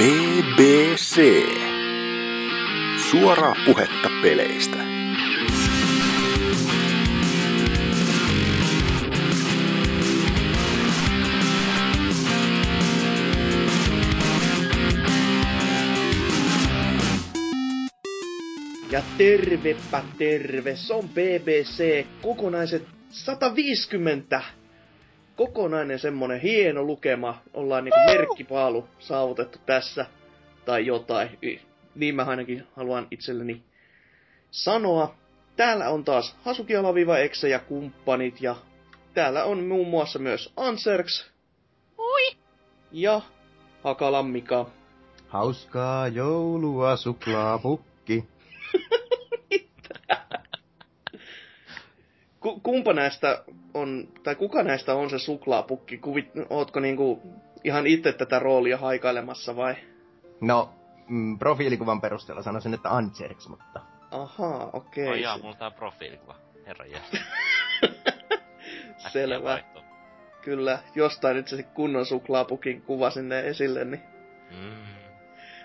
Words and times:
BBC. 0.00 1.20
Suoraa 3.10 3.54
puhetta 3.66 4.10
peleistä. 4.22 4.76
Ja 18.92 19.02
tervepä 19.18 20.04
terve, 20.18 20.76
se 20.76 20.94
on 20.94 21.08
BBC 21.08 22.06
kokonaiset 22.22 22.82
150 23.10 24.42
kokonainen 25.40 25.98
semmonen 25.98 26.40
hieno 26.40 26.82
lukema. 26.82 27.42
Ollaan 27.54 27.84
niinku 27.84 28.00
merkkipaalu 28.06 28.88
saavutettu 28.98 29.58
tässä. 29.66 30.06
Tai 30.64 30.86
jotain. 30.86 31.38
Niin 31.94 32.14
mä 32.14 32.22
ainakin 32.22 32.66
haluan 32.76 33.06
itselleni 33.10 33.62
sanoa. 34.50 35.14
Täällä 35.56 35.90
on 35.90 36.04
taas 36.04 36.36
Hasukialaviva 36.42 37.18
ja 37.50 37.58
kumppanit 37.58 38.42
ja 38.42 38.56
täällä 39.14 39.44
on 39.44 39.64
muun 39.64 39.88
muassa 39.88 40.18
myös 40.18 40.52
Anserks. 40.56 41.30
Oi! 41.98 42.36
Ja 42.92 43.20
Hakalammika. 43.84 44.70
Hauskaa 45.28 46.08
joulua, 46.08 46.96
suklaapukki. 46.96 48.24
Ku, 52.40 52.60
kumpa 52.60 52.92
näistä 52.92 53.44
on, 53.74 54.08
tai 54.22 54.34
kuka 54.34 54.62
näistä 54.62 54.94
on 54.94 55.10
se 55.10 55.18
suklaapukki? 55.18 55.98
Kuvit, 55.98 56.30
ootko 56.50 56.80
niinku 56.80 57.22
ihan 57.64 57.86
itse 57.86 58.12
tätä 58.12 58.38
roolia 58.38 58.76
haikailemassa 58.76 59.56
vai? 59.56 59.74
No, 60.40 60.74
mm, 61.08 61.38
profiilikuvan 61.38 62.00
perusteella 62.00 62.42
sanoisin, 62.42 62.74
että 62.74 62.90
Anserks, 62.90 63.48
mutta... 63.48 63.80
Ahaa, 64.10 64.70
okei. 64.72 65.04
Ai 65.04 65.10
Okay. 65.10 65.20
jaa, 65.20 65.36
mulla 65.36 65.50
on 65.50 65.56
tää 65.56 65.70
profiilikuva. 65.70 66.34
Herra. 66.66 66.84
Selvä. 69.12 69.58
Kyllä, 70.42 70.78
jostain 70.94 71.36
nyt 71.36 71.48
se 71.48 71.62
kunnon 71.62 72.06
suklaapukin 72.06 72.82
kuva 72.82 73.10
sinne 73.10 73.40
esille, 73.40 73.84
niin... 73.84 74.02
Mm. 74.50 74.74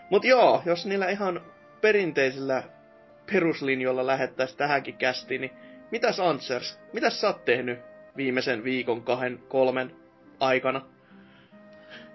Mut 0.09 0.25
joo, 0.25 0.61
jos 0.65 0.85
niillä 0.85 1.09
ihan 1.09 1.41
perinteisillä 1.81 2.63
peruslinjoilla 3.31 4.07
lähettäis 4.07 4.55
tähänkin 4.55 4.97
kästiin, 4.97 5.41
niin 5.41 5.51
mitäs 5.91 6.19
Answers, 6.19 6.79
mitäs 6.93 7.21
sä 7.21 7.27
oot 7.27 7.45
tehnyt 7.45 7.79
viimeisen 8.17 8.63
viikon, 8.63 9.03
kahden, 9.03 9.43
kolmen 9.47 9.95
aikana? 10.39 10.81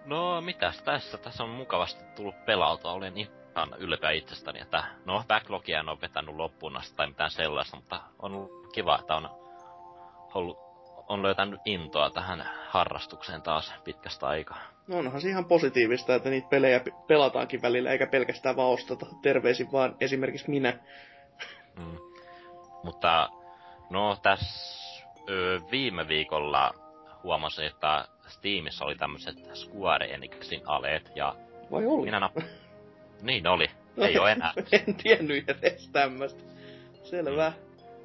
No, 0.06 0.40
mitäs 0.40 0.82
tässä? 0.82 1.18
Tässä 1.18 1.44
on 1.44 1.50
mukavasti 1.50 2.04
tullut 2.16 2.44
pelautua. 2.44 2.92
Olen 2.92 3.18
ihan 3.18 3.74
ylpeä 3.78 4.10
itsestäni, 4.10 4.60
että 4.60 4.84
no, 5.04 5.24
backlogia 5.28 5.80
en 5.80 5.88
ole 5.88 6.00
vetänyt 6.00 6.34
loppuun 6.34 6.76
asti 6.76 6.96
tai 6.96 7.06
mitään 7.06 7.30
sellaista, 7.30 7.76
mutta 7.76 8.00
on 8.18 8.34
ollut 8.34 8.72
kiva, 8.72 8.98
että 8.98 9.16
on 9.16 9.30
ollut, 10.34 10.58
on 11.08 11.22
löytänyt 11.22 11.60
intoa 11.64 12.10
tähän 12.10 12.48
harrastukseen 12.68 13.42
taas 13.42 13.74
pitkästä 13.84 14.26
aikaa. 14.26 14.60
No 14.86 14.98
onhan 14.98 15.20
se 15.20 15.28
ihan 15.28 15.44
positiivista, 15.44 16.14
että 16.14 16.30
niitä 16.30 16.48
pelejä 16.48 16.80
pe- 16.80 16.92
pelataankin 17.06 17.62
välillä, 17.62 17.90
eikä 17.90 18.06
pelkästään 18.06 18.56
vaan 18.56 18.68
osteta. 18.68 19.06
Terveisin 19.22 19.72
vaan 19.72 19.96
esimerkiksi 20.00 20.50
minä. 20.50 20.78
Mm. 21.76 21.96
Mutta 22.84 23.28
no 23.90 24.16
tässä 24.22 25.04
ö, 25.28 25.60
viime 25.70 26.08
viikolla 26.08 26.74
huomasin, 27.22 27.66
että 27.66 28.04
Steamissa 28.26 28.84
oli 28.84 28.94
tämmöiset 28.94 29.36
Square 29.54 30.06
Enixin 30.06 30.62
aleet 30.66 31.12
ja 31.14 31.34
Vai 31.70 31.86
oli? 31.86 32.04
minä 32.04 32.20
napp... 32.20 32.38
niin 33.22 33.46
oli. 33.46 33.70
Ei 33.96 34.18
oo 34.18 34.26
enää. 34.26 34.52
en 34.86 34.94
tiennyt 34.94 35.48
edes 35.48 35.88
tämmöstä. 35.88 36.42
Selvä. 37.02 37.52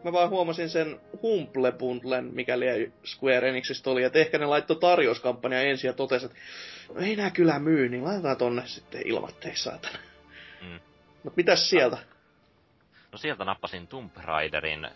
Mä 0.03 0.11
vaan 0.11 0.29
huomasin 0.29 0.69
sen 0.69 0.99
Humble 1.21 1.71
Bundlen, 1.71 2.25
mikäli 2.33 2.91
Square 3.05 3.49
Enixistä 3.49 3.89
oli, 3.89 4.03
että 4.03 4.19
ehkä 4.19 4.37
ne 4.37 4.45
laittoi 4.45 4.75
tarjouskampanja 4.77 5.61
ensin 5.61 5.87
ja 5.87 5.93
totesi, 5.93 6.25
että 6.25 6.37
no 6.93 7.01
ei 7.01 7.15
nää 7.15 7.31
kyllä 7.31 7.59
myy, 7.59 7.89
niin 7.89 8.03
laitetaan 8.03 8.37
tonne 8.37 8.67
sitten 8.67 9.01
ilmatteeksi 9.05 9.63
saatana. 9.63 9.97
Mm. 10.61 10.79
Mut 11.23 11.35
mitäs 11.35 11.69
sieltä? 11.69 11.97
No 13.15 13.19
sieltä 13.19 13.45
nappasin 13.45 13.87
Tomb 13.87 14.11
Raiderin 14.17 14.87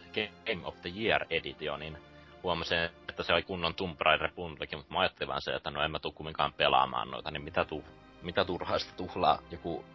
Game 0.46 0.66
of 0.66 0.76
the 0.82 0.92
Year 0.98 1.26
editionin. 1.30 1.98
Huomasin, 2.44 2.78
että 3.10 3.24
se 3.24 3.34
oli 3.34 3.44
kunnon 3.44 3.74
Tomb 3.76 4.02
Raider 4.02 4.30
bundlekin, 4.36 4.80
mutta 4.80 4.94
mä 4.94 5.00
ajattelin 5.00 5.28
vaan 5.30 5.42
se, 5.42 5.52
että 5.56 5.72
no 5.72 5.84
en 5.84 5.92
mä 5.92 6.00
tuu 6.00 6.12
kumminkaan 6.12 6.54
pelaamaan 6.54 7.12
noita, 7.12 7.32
niin 7.32 7.44
mitä, 7.44 7.66
tu, 7.66 7.84
mitä 8.22 8.46
turhaista 8.46 8.94
tuhlaa 8.98 9.40
joku 9.52 9.86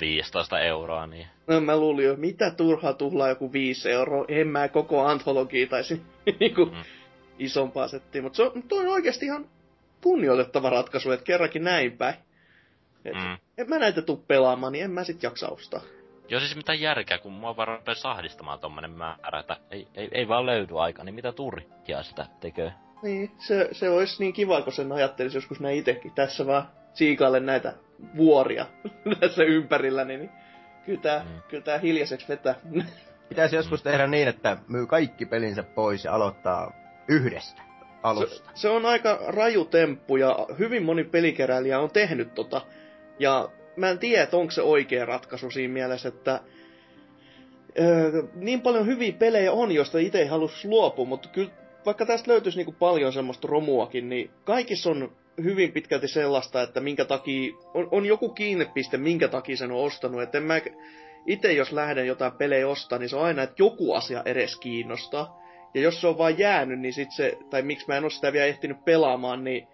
15 0.00 0.60
euroa, 0.60 1.06
niin 1.06 1.26
No 1.46 1.60
mä 1.60 1.76
luulin 1.76 2.04
jo, 2.04 2.16
mitä 2.16 2.50
turhaa 2.50 2.92
tuhlaa 2.92 3.28
joku 3.28 3.52
5 3.52 3.90
euroa, 3.90 4.24
en 4.28 4.48
mä 4.48 4.68
koko 4.68 5.06
antologia 5.06 5.66
taisi 5.66 6.02
niinku 6.40 6.64
Mm. 6.64 6.82
isompaa 7.38 7.88
settiä, 7.88 8.22
mutta 8.22 8.36
se 8.36 8.42
on, 8.42 8.62
toi 8.62 8.86
on 8.86 8.92
oikeasti 8.92 9.26
ihan 9.26 9.48
kunnioitettava 10.02 10.70
ratkaisu, 10.70 11.10
että 11.10 11.24
kerrankin 11.24 11.64
näin 11.64 11.92
päin. 11.98 12.14
Et, 13.04 13.14
Mm. 13.14 13.36
En 13.58 13.68
mä 13.68 13.78
näitä 13.78 14.02
tuu 14.02 14.16
pelaamaan, 14.28 14.72
niin 14.72 14.84
en 14.84 14.90
mä 14.90 15.04
sit 15.04 15.22
jaksa 15.22 15.48
ostaa. 15.48 15.80
Jos 16.28 16.42
siis 16.42 16.56
mitään 16.56 16.80
järkeä, 16.80 17.18
kun 17.18 17.32
mua 17.32 17.56
vaan 17.56 17.78
sahdistamaan 17.94 18.58
tommonen 18.58 18.90
määrä, 18.90 19.40
että 19.40 19.56
ei, 19.70 19.88
ei, 19.94 20.08
ei 20.12 20.28
vaan 20.28 20.46
löydy 20.46 20.80
aika, 20.80 21.04
niin 21.04 21.14
mitä 21.14 21.32
turhia 21.32 22.02
sitä 22.02 22.26
tekee. 22.40 22.72
Niin, 23.02 23.30
se, 23.38 23.68
se 23.72 23.90
olisi 23.90 24.22
niin 24.22 24.32
kiva, 24.32 24.62
kun 24.62 24.72
sen 24.72 24.92
ajattelisi 24.92 25.36
joskus 25.36 25.60
näin 25.60 25.78
itekin. 25.78 26.12
Tässä 26.14 26.46
vaan 26.46 26.68
siikaille 26.94 27.40
näitä 27.40 27.74
vuoria 28.16 28.66
tässä 29.20 29.42
ympärillä, 29.44 30.04
niin 30.04 30.30
kyllä 30.86 31.00
tää, 31.00 31.24
Mm. 31.24 31.42
kyllä 31.48 31.62
tää 31.64 31.78
hiljaiseksi 31.78 32.28
vetää. 32.28 32.54
Pitäisi 33.28 33.56
joskus 33.56 33.82
tehdä 33.82 34.06
niin, 34.06 34.28
että 34.28 34.56
myy 34.68 34.86
kaikki 34.86 35.26
pelinsä 35.26 35.62
pois 35.62 36.04
ja 36.04 36.14
aloittaa 36.14 36.72
yhdestä 37.08 37.62
se, 37.62 37.68
alusta. 38.02 38.50
se 38.54 38.68
on 38.68 38.86
aika 38.86 39.18
raju 39.26 39.64
temppu 39.64 40.16
ja 40.16 40.36
hyvin 40.58 40.82
moni 40.82 41.04
pelikeräilijä 41.04 41.80
on 41.80 41.90
tehnyt 41.90 42.34
tota. 42.34 42.60
Ja 43.18 43.48
mä 43.76 43.90
en 43.90 43.98
tiedä, 43.98 44.28
onko 44.32 44.50
se 44.50 44.62
oikea 44.62 45.06
ratkaisu 45.06 45.50
siinä 45.50 45.74
mielessä, 45.74 46.08
että 46.08 46.40
öö, 47.80 48.22
niin 48.34 48.60
paljon 48.60 48.86
hyviä 48.86 49.12
pelejä 49.12 49.52
on, 49.52 49.72
joista 49.72 49.98
itse 49.98 50.18
ei 50.18 50.26
halus 50.26 50.64
luopua, 50.64 51.04
mutta 51.04 51.28
kyllä 51.28 51.50
vaikka 51.86 52.06
tästä 52.06 52.30
löytyisi 52.30 52.58
niinku 52.58 52.74
paljon 52.78 53.12
semmoista 53.12 53.48
romuakin, 53.48 54.08
niin 54.08 54.30
kaikissa 54.44 54.90
on 54.90 55.12
hyvin 55.42 55.72
pitkälti 55.72 56.08
sellaista, 56.08 56.62
että 56.62 56.80
minkä 56.80 57.04
takia, 57.04 57.52
on, 57.74 57.88
on 57.90 58.06
joku 58.06 58.28
kiinnepiste, 58.28 58.96
minkä 58.96 59.28
takia 59.28 59.56
sen 59.56 59.72
on 59.72 59.84
ostanut. 59.84 60.22
Että 60.22 60.38
en 60.38 60.44
mä 60.44 60.60
itse 61.26 61.52
jos 61.52 61.72
lähden 61.72 62.06
jotain 62.06 62.32
pelejä 62.32 62.68
ostaa, 62.68 62.98
niin 62.98 63.08
se 63.08 63.16
on 63.16 63.24
aina, 63.24 63.42
että 63.42 63.62
joku 63.62 63.92
asia 63.92 64.22
edes 64.24 64.56
kiinnostaa. 64.56 65.44
Ja 65.74 65.80
jos 65.80 66.00
se 66.00 66.06
on 66.06 66.18
vaan 66.18 66.38
jäänyt, 66.38 66.80
niin 66.80 66.92
sit 66.92 67.12
se, 67.12 67.38
tai 67.50 67.62
miksi 67.62 67.88
mä 67.88 67.96
en 67.96 68.04
ole 68.04 68.10
sitä 68.10 68.32
vielä 68.32 68.46
ehtinyt 68.46 68.84
pelaamaan, 68.84 69.44
niin 69.44 69.66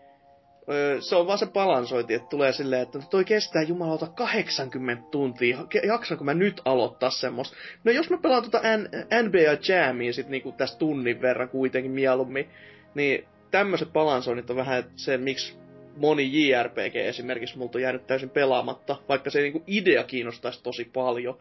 se 1.00 1.16
on 1.16 1.26
vaan 1.26 1.38
se 1.38 1.46
balansointi, 1.46 2.14
että 2.14 2.28
tulee 2.28 2.52
silleen, 2.52 2.82
että 2.82 2.98
toi 3.10 3.24
kestää 3.24 3.62
jumalauta 3.62 4.06
80 4.06 5.04
tuntia, 5.10 5.58
jaksanko 5.86 6.24
mä 6.24 6.34
nyt 6.34 6.60
aloittaa 6.64 7.10
semmoista. 7.10 7.56
No 7.84 7.92
jos 7.92 8.10
mä 8.10 8.18
pelaan 8.18 8.44
N- 8.44 9.26
NBA 9.26 9.38
Jamia 9.68 10.12
sit 10.12 10.28
niinku 10.28 10.52
tästä 10.52 10.78
tunnin 10.78 11.22
verran 11.22 11.48
kuitenkin 11.48 11.92
mieluummin, 11.92 12.48
niin 12.94 13.24
tämmöiset 13.50 13.92
balansoinnit 13.92 14.50
on 14.50 14.56
vähän 14.56 14.84
se, 14.96 15.16
miksi 15.16 15.56
moni 15.96 16.48
JRPG 16.48 16.96
esimerkiksi 16.96 17.58
multa 17.58 17.78
on 17.78 17.82
jäänyt 17.82 18.06
täysin 18.06 18.30
pelaamatta, 18.30 18.96
vaikka 19.08 19.30
se 19.30 19.40
niinku 19.40 19.62
idea 19.66 20.04
kiinnostaisi 20.04 20.62
tosi 20.62 20.84
paljon, 20.84 21.38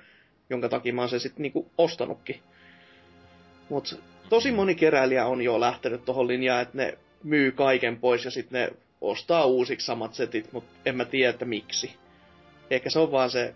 jonka 0.50 0.70
takia 0.70 0.94
mä 0.94 1.02
oon 1.02 1.10
sen 1.10 1.20
sitten 1.20 1.44
niinku 1.44 1.72
ostanutkin. 1.78 2.40
Mut 3.70 4.00
tosi 4.30 4.52
moni 4.52 4.76
keräilijä 4.76 5.26
on 5.26 5.42
jo 5.42 5.60
lähtenyt 5.60 6.06
tohon 6.06 6.28
linjaan, 6.28 6.62
että 6.62 6.78
ne 6.78 6.98
myy 7.24 7.52
kaiken 7.52 8.00
pois 8.00 8.26
ja 8.26 8.32
sitten 8.32 8.62
ne 8.62 8.78
ostaa 9.02 9.46
uusiksi 9.46 9.86
samat 9.86 10.14
setit, 10.14 10.54
mutta 10.54 10.72
en 10.86 10.96
mä 10.96 11.06
tiedä, 11.06 11.30
että 11.30 11.46
miksi. 11.46 11.96
Ehkä 12.70 12.90
se 12.90 13.00
on 13.00 13.12
vaan 13.12 13.30
se, 13.30 13.56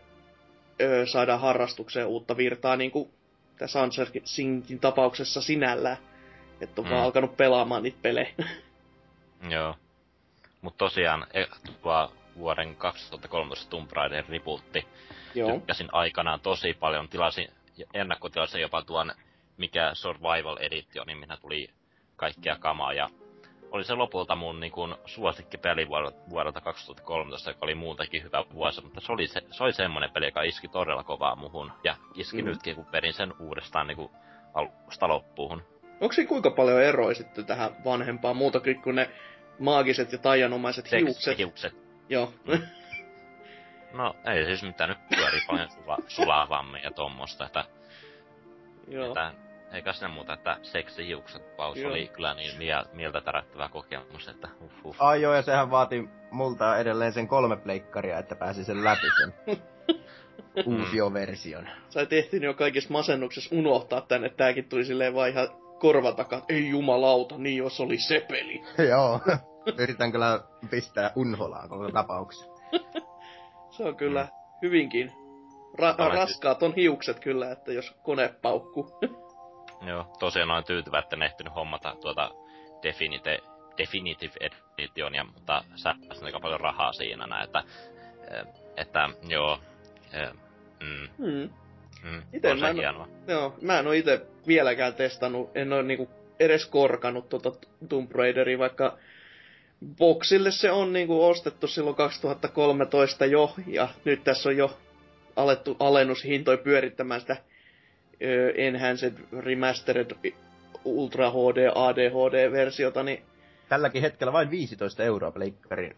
öö, 0.82 1.06
saadaan 1.06 1.40
harrastukseen 1.40 2.08
uutta 2.08 2.38
virtaa, 2.38 2.76
niin 2.76 2.92
kuin 2.92 3.10
tässä 3.58 3.82
Ansersinkin 3.82 4.80
tapauksessa 4.80 5.42
sinällään. 5.42 5.98
Että 6.62 6.82
on 6.82 6.88
mm. 6.88 6.92
vaan 6.92 7.04
alkanut 7.04 7.38
pelaamaan 7.38 7.84
niitä 7.84 7.98
pelejä. 8.02 8.30
Joo. 9.50 9.76
Mut 10.62 10.78
tosiaan, 10.78 11.28
e, 11.34 11.46
tuo 11.82 12.14
vuoden 12.38 12.76
2013 12.76 13.70
Tomb 13.70 13.92
Raider 13.92 14.26
rebootti 14.30 14.88
Joo. 15.36 15.52
tykkäsin 15.52 15.90
aikanaan 15.92 16.40
tosi 16.40 16.74
paljon. 16.74 17.10
Tilasin, 17.10 17.48
ennakkotilasin 17.94 18.62
jopa 18.62 18.82
tuon, 18.82 19.12
mikä 19.58 19.92
Survival 19.94 20.58
Edition, 20.60 21.08
niin 21.08 21.18
minä 21.18 21.38
tuli 21.38 21.70
kaikkea 22.16 22.56
kamaa. 22.56 22.94
Ja 22.94 23.10
oli 23.74 23.84
se 23.84 23.94
lopulta 23.94 24.36
mun 24.36 24.60
niin 24.60 24.72
kun, 24.72 24.98
suosikkipeli 25.06 25.88
vuodelta, 25.88 26.20
vuodelta 26.30 26.62
2013, 26.62 27.50
joka 27.50 27.66
oli 27.66 27.76
muutenkin 27.76 28.24
hyvä 28.24 28.44
vuosi, 28.54 28.82
mutta 28.82 29.02
se 29.02 29.12
oli, 29.12 29.28
se, 29.28 29.42
se 29.52 29.64
oli 29.64 29.74
semmonen 29.74 30.12
peli, 30.12 30.26
joka 30.26 30.42
iski 30.42 30.68
todella 30.68 31.04
kovaa 31.04 31.36
muhun. 31.36 31.72
Ja 31.84 31.96
iski 32.16 32.38
Mm. 32.42 32.44
mm. 32.44 32.50
nytkin, 32.50 32.76
kun 32.76 32.86
perin 32.86 33.14
sen 33.14 33.34
uudestaan 33.40 33.88
niin 33.88 33.96
kun, 33.96 34.10
alusta 34.54 35.08
loppuun. 35.08 35.64
Onko 36.02 36.14
siinä 36.14 36.30
kuinka 36.30 36.52
paljon 36.52 36.82
eroa 36.82 37.14
sitten 37.14 37.46
tähän 37.46 37.76
vanhempaan 37.86 38.38
muutakin 38.38 38.82
kuin 38.82 38.96
ne 38.96 39.10
maagiset 39.60 40.12
ja 40.12 40.18
taianomaiset 40.18 40.92
hiukset? 40.92 41.38
hiukset. 41.38 41.74
Joo. 42.10 42.34
No 43.94 44.16
ei 44.26 44.46
siis 44.46 44.64
mitään, 44.64 44.90
nyt 44.90 45.00
pyörii 45.16 45.42
paljon 45.48 45.70
sula, 45.72 45.98
sulavammin 46.18 46.84
ja 46.84 46.92
tommosta, 46.92 47.46
että, 47.46 47.66
Joo. 48.88 49.08
että 49.08 49.34
eikä 49.74 49.94
sinne 49.94 50.08
muuta, 50.08 50.34
että 50.34 50.58
seksihiukset 50.62 51.56
paus 51.56 51.78
Joo. 51.78 51.92
oli 51.92 52.08
kyllä 52.08 52.34
niin 52.34 52.58
mie- 52.58 52.86
mieltä 52.94 53.22
tärättävä 53.22 53.70
kokemus, 53.70 54.28
että 54.28 54.48
uh, 54.62 54.72
uh. 54.84 54.96
Ai 55.00 55.22
joo, 55.22 55.34
ja 55.34 55.42
sehän 55.42 55.72
vaati 55.72 56.10
multa 56.32 56.78
edelleen 56.78 57.14
sen 57.14 57.28
kolme 57.28 57.58
pleikkaria, 57.58 58.20
että 58.20 58.36
pääsi 58.36 58.64
sen 58.64 58.84
läpi 58.84 59.08
sen 59.18 59.34
uusioversion. 60.66 61.70
Sä 61.90 62.06
tehtiin 62.06 62.44
jo 62.44 62.54
kaikissa 62.54 62.94
masennuksessa 62.94 63.56
unohtaa 63.56 64.02
tän, 64.02 64.26
että 64.26 64.38
tääkin 64.38 64.70
tuli 64.70 64.86
silleen 64.86 65.16
vaan 65.16 65.30
ihan 65.30 65.48
korvan 65.80 66.16
takaa, 66.16 66.40
että 66.40 66.54
ei 66.54 66.70
jumalauta, 66.70 67.38
niin 67.38 67.58
jos 67.58 67.80
oli 67.80 67.98
se 67.98 68.26
peli. 68.30 68.62
joo. 68.90 69.20
Yritän 69.78 70.12
kyllä 70.12 70.40
pistää 70.70 71.12
unholaan 71.16 71.70
koko 71.70 71.92
tapauksen. 71.92 72.50
Se 73.78 73.84
on 73.84 73.96
kyllä 73.96 74.28
hyvinkin 74.62 75.12
ra- 75.78 76.14
raskaat 76.14 76.64
on 76.64 76.76
hiukset 76.76 77.20
kyllä, 77.20 77.52
että 77.52 77.74
jos 77.74 77.92
kone 78.04 78.34
paukkuu. 78.42 79.00
Joo, 79.88 80.08
tosiaan 80.20 80.52
olen 80.52 80.64
tyytyvä, 80.64 81.00
että 81.00 81.16
en 81.16 81.22
ehtinyt 81.24 81.56
hommata 81.56 81.96
tuota 82.02 82.32
Definite, 82.84 83.40
Definitive 83.78 84.34
Editionia, 84.78 85.24
mutta 85.24 85.64
säästin 85.76 86.26
aika 86.26 86.40
paljon 86.40 86.60
rahaa 86.60 86.94
siinä 86.94 87.28
näin, 87.28 87.44
että, 87.44 87.64
eh, 88.32 88.46
että 88.78 89.10
joo, 89.28 89.60
eh, 90.14 90.30
mm, 90.80 91.10
hmm. 91.18 91.50
mm, 92.04 92.22
Ite 92.34 92.52
on 92.52 92.60
mä 92.60 92.66
se 92.66 92.70
en- 92.70 92.76
hienoa. 92.76 93.08
Joo, 93.28 93.56
mä 93.62 93.80
en 93.80 93.88
oo 93.88 93.94
itse 93.94 94.26
vieläkään 94.48 94.94
testannut, 94.94 95.58
en 95.58 95.74
oo 95.74 95.82
niinku 95.82 96.10
edes 96.40 96.66
korkanut 96.66 97.30
tota 97.30 97.52
Tomb 97.90 98.12
Raideria, 98.12 98.60
vaikka 98.60 98.98
boksille 99.98 100.52
se 100.52 100.72
on 100.72 100.94
niinku 100.94 101.26
ostettu 101.26 101.68
silloin 101.68 101.96
2013 101.96 103.26
jo, 103.26 103.56
ja 103.68 103.88
nyt 104.06 104.24
tässä 104.24 104.50
on 104.50 104.58
jo 104.58 104.78
alettu 105.36 105.78
alennushintoja 105.80 106.58
pyörittämään 106.58 107.22
sitä 107.22 107.38
Enhanced 108.56 109.14
Remastered 109.40 110.12
Ultra 110.86 111.30
HD 111.32 111.68
ADHD-versiota, 111.76 113.04
niin 113.04 113.24
Tälläkin 113.70 114.02
hetkellä 114.02 114.34
vain 114.34 114.50
15 114.52 115.04
euroa 115.04 115.32
pleikkarin 115.32 115.96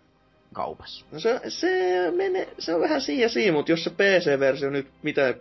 kaupassa. 0.54 1.06
no 1.12 1.20
se, 1.20 1.42
se, 1.48 1.68
menee, 2.16 2.48
se 2.60 2.74
on 2.76 2.82
vähän 2.82 3.02
siinä 3.02 3.22
ja 3.22 3.30
siinä, 3.30 3.52
mutta 3.54 3.72
jos 3.72 3.84
se 3.84 3.90
PC-versio 3.90 4.70
nyt 4.70 4.88
mitä 5.04 5.34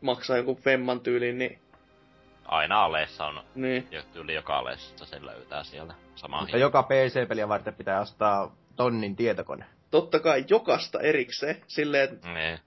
maksaa 0.00 0.36
joku 0.36 0.54
femman 0.54 1.00
tyyliin, 1.00 1.38
niin, 1.38 1.58
Aina 2.44 2.84
aleessa 2.84 3.26
on, 3.26 3.40
niin 3.54 3.88
jo- 3.90 4.02
yli 4.14 4.34
joka 4.34 4.58
aleessa 4.58 5.06
sen 5.06 5.26
löytää 5.26 5.64
sieltä 5.64 5.94
samaa 6.14 6.40
Mutta 6.40 6.56
joka 6.58 6.82
PC-peliä 6.82 7.48
varten 7.48 7.74
pitää 7.74 8.00
ostaa 8.00 8.56
tonnin 8.76 9.16
tietokone. 9.16 9.64
totta 9.90 10.18
kai 10.20 10.44
jokasta 10.50 11.00
erikseen, 11.00 11.56
silleen, 11.66 12.04
että 12.04 12.28
Niin, 12.28 12.58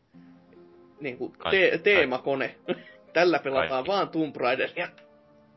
niinku 0.99 1.29
Kaikki- 1.37 1.57
te- 1.71 1.77
teemakone. 1.77 2.55
Tällä 3.13 3.39
pelataan 3.39 3.69
Kaikki. 3.69 3.87
vaan 3.91 4.09
Tomb 4.09 4.35
Raideria. 4.35 4.87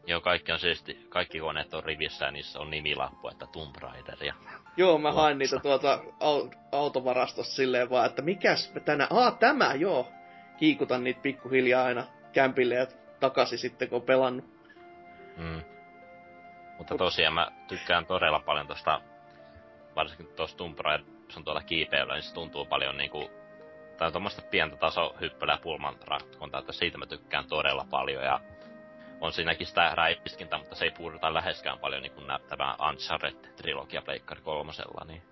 joo, 0.07 0.21
kaikki 0.21 0.53
on 0.53 0.59
siisti, 0.59 1.07
kaikki 1.09 1.41
koneet 1.41 1.75
on 1.75 1.85
rivissä 1.85 2.25
ja 2.25 2.31
niissä 2.31 2.59
on 2.61 2.71
nimilappu, 2.71 3.29
että 3.29 3.47
Tomb 3.47 3.77
Raider 3.77 4.25
ja 4.25 4.35
Joo, 4.77 4.99
mä 4.99 5.13
hain 5.13 5.39
niitä 5.39 5.59
tuolta 5.59 5.99
au- 6.05 6.57
autovarastosta 6.73 7.55
silleen 7.55 7.91
vaan, 7.91 8.07
että 8.07 8.23
mikäs 8.23 8.73
tänä... 8.85 9.07
Aa, 9.11 9.31
tämä, 9.31 9.75
joo. 9.75 10.09
Kiikutan 10.59 11.05
niitä 11.05 11.21
pikkuhiljaa 11.21 11.85
aina 11.85 12.05
kämpille 12.33 12.75
ja 12.75 12.87
takaisin 13.21 13.59
sitten, 13.59 13.89
kun 13.89 13.97
on 13.97 14.03
pelannut. 14.03 14.45
Mm. 15.37 15.63
Mutta 16.79 16.97
tosiaan 16.97 17.35
mä 17.35 17.49
tykkään 17.69 18.07
todella 18.07 18.41
paljon 18.41 18.67
tosta, 18.67 19.01
varsinkin 19.97 20.29
tosta 20.37 20.57
Tomb 20.57 20.79
Raider, 20.81 21.07
jos 21.27 21.37
on 21.37 21.45
tuolla 21.45 21.63
kiipeillä, 21.63 22.15
niin 22.15 22.23
se 22.23 22.35
tuntuu 22.35 22.65
paljon 22.65 22.97
niinku, 22.97 23.31
tai 23.97 24.07
on 24.07 24.13
tommoista 24.13 24.43
pientä 24.51 24.77
tasohyppelyä 24.77 25.59
pulman 25.63 25.95
ratkontaa, 26.07 26.61
että 26.61 26.73
siitä 26.73 26.99
mä 26.99 27.07
tykkään 27.07 27.45
todella 27.49 27.87
paljon 27.91 28.25
ja 28.25 28.41
on 29.21 29.33
siinäkin 29.33 29.67
sitä 29.67 29.95
räiskintä, 29.95 30.59
mutta 30.59 30.75
se 30.75 30.85
ei 30.85 30.91
puuduta 30.91 31.35
läheskään 31.35 31.79
paljon 31.79 32.03
niin 32.03 32.13
kuin 32.13 32.27
nää- 32.27 32.39
tämä 32.49 32.77
Uncharted-trilogia 32.81 34.03
Pleikkari 34.05 34.41
kolmosella, 34.41 35.05
niin 35.07 35.23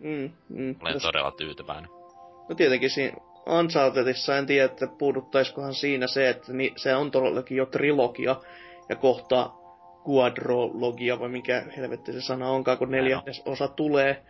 Mm, 0.00 0.30
mm. 0.48 0.76
olen 0.82 0.92
Jos- 0.94 1.02
todella 1.02 1.30
tyytyväinen. 1.30 1.90
No 2.48 2.54
tietenkin 2.56 2.90
siinä 2.90 3.16
Unchartedissa 3.46 4.36
en 4.36 4.46
tiedä, 4.46 4.64
että 4.64 4.86
puuduttaisikohan 4.98 5.74
siinä 5.74 6.06
se, 6.06 6.28
että 6.28 6.52
ni, 6.52 6.72
se 6.76 6.94
on 6.94 7.10
todellakin 7.10 7.56
jo 7.56 7.66
trilogia 7.66 8.36
ja 8.88 8.96
kohta 8.96 9.50
quadrologia, 10.10 11.20
vai 11.20 11.28
mikä 11.28 11.64
helvetti 11.76 12.12
se 12.12 12.20
sana 12.20 12.50
onkaan, 12.50 12.78
kun 12.78 12.90
neljännes 12.90 13.42
osa 13.46 13.68
tulee. 13.68 14.22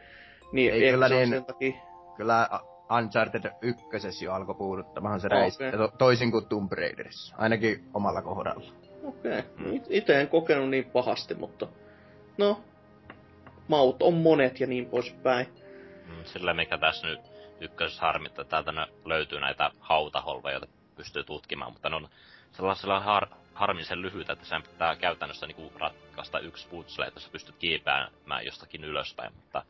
Niin 0.52 0.72
Ei 0.72 0.90
kyllä 0.90 1.08
niin- 1.08 1.28
sen 1.28 1.44
takia. 1.44 1.72
Kyllä 2.16 2.48
Uncharted 2.90 3.50
ykkösessä 3.62 4.24
jo 4.24 4.32
alkoi 4.32 4.54
puuduttamaan 4.54 5.20
se 5.20 5.26
Okei. 5.26 5.38
räiskintä, 5.38 5.76
to- 5.76 5.92
toisin 5.98 6.30
kuin 6.30 6.46
Tomb 6.46 6.72
Raiderissa. 6.72 7.36
Ainakin 7.38 7.90
omalla 7.94 8.22
kohdalla. 8.22 8.72
Okei. 9.04 9.42
Mm. 9.56 9.66
Okay. 9.66 9.80
Itse 9.88 10.20
en 10.20 10.28
kokenut 10.28 10.70
niin 10.70 10.84
pahasti, 10.84 11.34
mutta 11.34 11.66
no, 12.38 12.60
maut 13.68 14.02
on 14.02 14.14
monet 14.14 14.60
ja 14.60 14.66
niin 14.66 14.86
poispäin. 14.86 15.46
Mm, 16.06 16.24
Sillä 16.24 16.54
mikä 16.54 16.78
tässä 16.78 17.06
nyt 17.06 17.20
ykkösessä 17.60 18.02
harmittaa, 18.02 18.42
että 18.42 18.62
täältä 18.62 18.86
löytyy 19.04 19.40
näitä 19.40 19.70
hautaholveja, 19.80 20.52
joita 20.52 20.66
pystyy 20.96 21.24
tutkimaan, 21.24 21.72
mutta 21.72 21.88
ne 21.90 21.96
on 21.96 22.08
sellaisella 22.52 23.00
har- 23.00 23.28
harmisen 23.54 24.02
lyhyitä, 24.02 24.32
että 24.32 24.44
sen 24.44 24.62
pitää 24.62 24.96
käytännössä 24.96 25.46
niinku 25.46 25.72
ratkaista 25.78 26.38
yksi 26.38 26.68
putsle, 26.68 27.06
että 27.06 27.20
sä 27.20 27.28
pystyt 27.32 27.56
kiipeämään 27.58 28.44
jostakin 28.44 28.84
ylöspäin, 28.84 29.32
mutta 29.34 29.62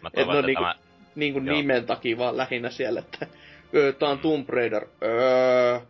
mä 0.00 0.10
toivon, 0.10 0.34
ne 0.34 0.38
että 0.38 0.46
niinku- 0.46 0.62
tämä... 0.62 0.91
Niin 1.14 1.32
kuin 1.32 1.46
Joo. 1.46 1.56
nimen 1.56 1.86
takia 1.86 2.18
vaan 2.18 2.36
lähinnä 2.36 2.70
siellä, 2.70 3.00
että 3.00 3.26
öö, 3.74 3.92
tää 3.92 4.08
on 4.08 4.18
Tomb 4.18 4.48
Raider. 4.48 4.86
Öö, 5.02 5.80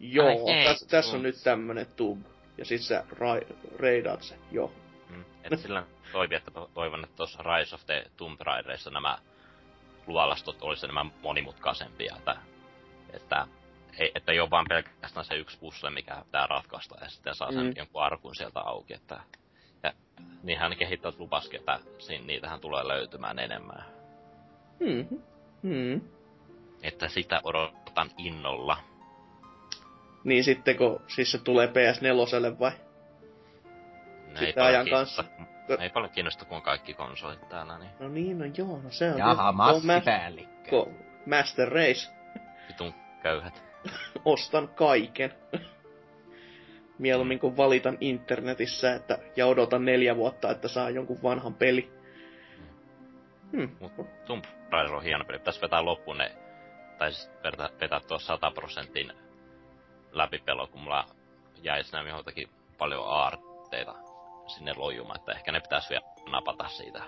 joo, 0.00 0.48
Ai 0.50 0.64
tässä 0.64 0.88
täs 0.88 1.06
on 1.06 1.12
Tomb. 1.12 1.22
nyt 1.24 1.34
tämmönen 1.44 1.86
Tomb. 1.96 2.26
Ja 2.58 2.64
sit 2.64 2.80
sä 2.82 3.04
ra- 3.12 3.54
reidaat 3.76 4.22
sen, 4.22 4.38
joo. 4.50 4.72
Mm, 5.10 5.24
et 5.44 5.60
sillä 5.60 5.86
toivi, 6.12 6.34
että 6.34 6.50
to- 6.50 6.70
toivon, 6.74 7.04
että 7.04 7.16
tuossa 7.16 7.42
Rise 7.42 7.74
of 7.74 7.86
the 7.86 8.04
Tomb 8.16 8.40
Raiderissa 8.40 8.90
nämä 8.90 9.18
luolastot 10.06 10.62
olisi 10.62 10.86
enemmän 10.86 11.12
monimutkaisempia, 11.22 12.14
että, 12.18 12.36
että, 13.12 13.46
ei, 13.98 14.12
että 14.14 14.32
ei 14.32 14.40
ole 14.40 14.50
vaan 14.50 14.66
pelkästään 14.68 15.24
se 15.26 15.34
yksi 15.34 15.58
puzzle, 15.58 15.90
mikä 15.90 16.22
pitää 16.24 16.46
ratkaista, 16.46 16.96
ja 17.00 17.08
sitten 17.08 17.34
saa 17.34 17.52
sen 17.52 17.64
Mm. 17.66 17.72
jonkun 17.76 18.02
arkun 18.02 18.34
sieltä 18.34 18.60
auki, 18.60 18.94
että 18.94 19.20
ja 19.82 19.92
niinhän 20.42 20.76
kehittävät 20.76 21.18
lupaskin, 21.18 21.60
että 21.60 21.78
siinä, 21.98 22.26
niitähän 22.26 22.60
tulee 22.60 22.88
löytymään 22.88 23.38
enemmän. 23.38 23.84
Hmm. 24.82 25.18
Hmm. 25.62 26.00
Että 26.82 27.08
sitä 27.08 27.40
odotan 27.44 28.10
innolla. 28.18 28.76
Niin 30.24 30.44
sitten 30.44 30.76
kun 30.76 31.00
siis 31.06 31.32
se 31.32 31.38
tulee 31.38 31.66
PS4 31.66 32.58
vai? 32.58 32.70
Ne 32.70 34.38
Sitten 34.38 34.54
paljon 34.54 34.74
ajan 34.74 34.88
kanssa. 34.90 35.24
Ei 35.80 35.90
paljon 35.90 36.10
kiinnosta, 36.12 36.44
kun 36.44 36.62
kaikki 36.62 36.94
konsolit 36.94 37.48
täällä, 37.48 37.78
niin 37.78 37.90
No 38.00 38.08
niin, 38.08 38.38
no 38.38 38.44
joo, 38.56 38.80
no 38.82 38.90
se 38.90 39.10
on. 39.12 39.18
Jaha, 39.18 39.52
ma- 39.52 39.80
massipäällikkö. 39.82 40.70
ko- 40.70 40.90
Master 41.26 41.68
Race. 41.68 42.10
vitun 42.68 42.94
köyhät. 43.22 43.62
Ostan 44.24 44.68
kaiken. 44.68 45.32
Mieluummin 46.98 47.38
kuin 47.38 47.56
valitan 47.56 47.98
internetissä 48.00 48.94
että, 48.94 49.18
ja 49.36 49.46
odotan 49.46 49.84
neljä 49.84 50.16
vuotta, 50.16 50.50
että 50.50 50.68
saa 50.68 50.90
jonkun 50.90 51.22
vanhan 51.22 51.54
peli. 51.54 51.92
Hmm. 53.52 53.68
Mut 53.80 53.92
Tomb 54.24 54.44
Raider 54.72 54.94
on 54.94 55.02
hieno 55.02 55.24
peli. 55.24 55.38
Pitäis 55.38 55.62
vetää 55.62 55.84
loppuun 55.84 56.18
ne, 56.18 56.36
tai 56.98 57.12
siis 57.12 57.30
vetää, 57.44 57.68
vetää 57.80 58.00
tuo 58.00 58.18
100 58.18 58.50
prosentin 58.50 59.12
läpipelo, 60.12 60.66
kun 60.66 60.80
mulla 60.80 61.04
jäi 61.62 61.84
sinä 61.84 62.02
johonkin 62.08 62.48
paljon 62.78 63.04
aarteita 63.08 63.94
sinne 64.46 64.72
lojumaan, 64.76 65.18
että 65.20 65.32
ehkä 65.32 65.52
ne 65.52 65.60
pitäisi 65.60 65.90
vielä 65.90 66.04
napata 66.30 66.68
siitä, 66.68 67.02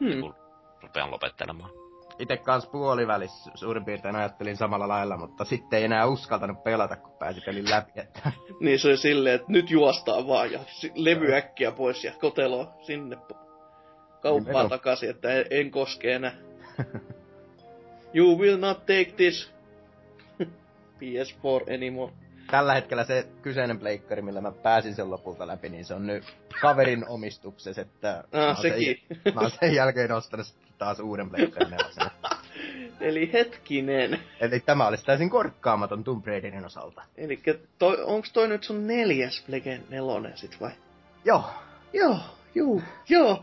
Hmm. 0.00 0.20
kun 0.20 0.34
rupean 0.82 1.10
lopettelemaan. 1.10 1.70
Itse 2.18 2.36
kans 2.36 2.66
puolivälissä 2.66 3.50
suurin 3.54 3.84
piirtein 3.84 4.16
ajattelin 4.16 4.56
samalla 4.56 4.88
lailla, 4.88 5.16
mutta 5.16 5.44
sitten 5.44 5.78
ei 5.78 5.84
enää 5.84 6.06
uskaltanut 6.06 6.62
pelata, 6.64 6.96
kun 6.96 7.12
pääsi 7.18 7.40
pelin 7.40 7.70
läpi. 7.70 7.92
Että 8.00 8.32
Niin 8.60 8.78
se 8.78 8.88
oli 8.88 8.96
silleen, 8.96 9.34
että 9.34 9.52
nyt 9.52 9.70
juostaan 9.70 10.26
vaan 10.28 10.52
ja 10.52 10.60
levy 10.94 11.34
äkkiä 11.34 11.72
pois 11.72 12.04
ja 12.04 12.12
kotelo 12.20 12.72
sinne 12.80 13.16
kauppaan 13.16 14.34
Nimenomaan. 14.36 14.68
takaisin, 14.68 15.10
että 15.10 15.30
en, 15.32 15.44
en 15.50 15.70
koske 15.70 16.14
enää. 16.14 16.32
You 18.14 18.38
will 18.38 18.56
not 18.58 18.78
take 18.86 19.12
this 19.16 19.52
PS4 21.00 21.74
anymore. 21.74 22.12
tällä 22.50 22.74
hetkellä 22.74 23.04
se 23.04 23.26
kyseinen 23.42 23.78
pleikkari, 23.78 24.22
millä 24.22 24.40
mä 24.40 24.52
pääsin 24.52 24.94
sen 24.94 25.10
lopulta 25.10 25.46
läpi, 25.46 25.68
niin 25.68 25.84
se 25.84 25.94
on 25.94 26.06
nyt 26.06 26.24
kaverin 26.60 27.08
omistuksessa, 27.08 27.80
että 27.82 28.24
mä 28.32 28.40
oon 28.40 28.50
Ah, 28.50 28.60
sekin. 28.62 29.00
Sen, 29.24 29.34
mä 29.34 29.40
oon 29.40 29.50
sen 29.50 29.74
jälkeen 29.74 30.12
ostanut 30.12 30.46
sitten 30.46 30.68
taas 30.78 31.00
uuden 31.00 31.30
pleikkarin. 31.30 31.74
Eli 33.00 33.32
hetkinen. 33.32 34.20
Eli 34.40 34.60
tämä 34.60 34.86
olisi 34.86 35.04
täysin 35.04 35.30
korkkaamaton 35.30 36.04
Tomb 36.04 36.26
Raiderin 36.26 36.64
osalta. 36.64 37.02
Eli 37.16 37.40
toi, 37.78 38.02
onks 38.04 38.32
toi 38.32 38.48
nyt 38.48 38.64
sun 38.64 38.86
neljäs 38.86 39.42
Plege 39.46 39.80
nelonen 39.88 40.36
sit 40.38 40.60
vai? 40.60 40.70
Joo, 41.24 41.44
Joo, 41.92 42.18
juu, 42.54 42.82
joo. 43.08 43.40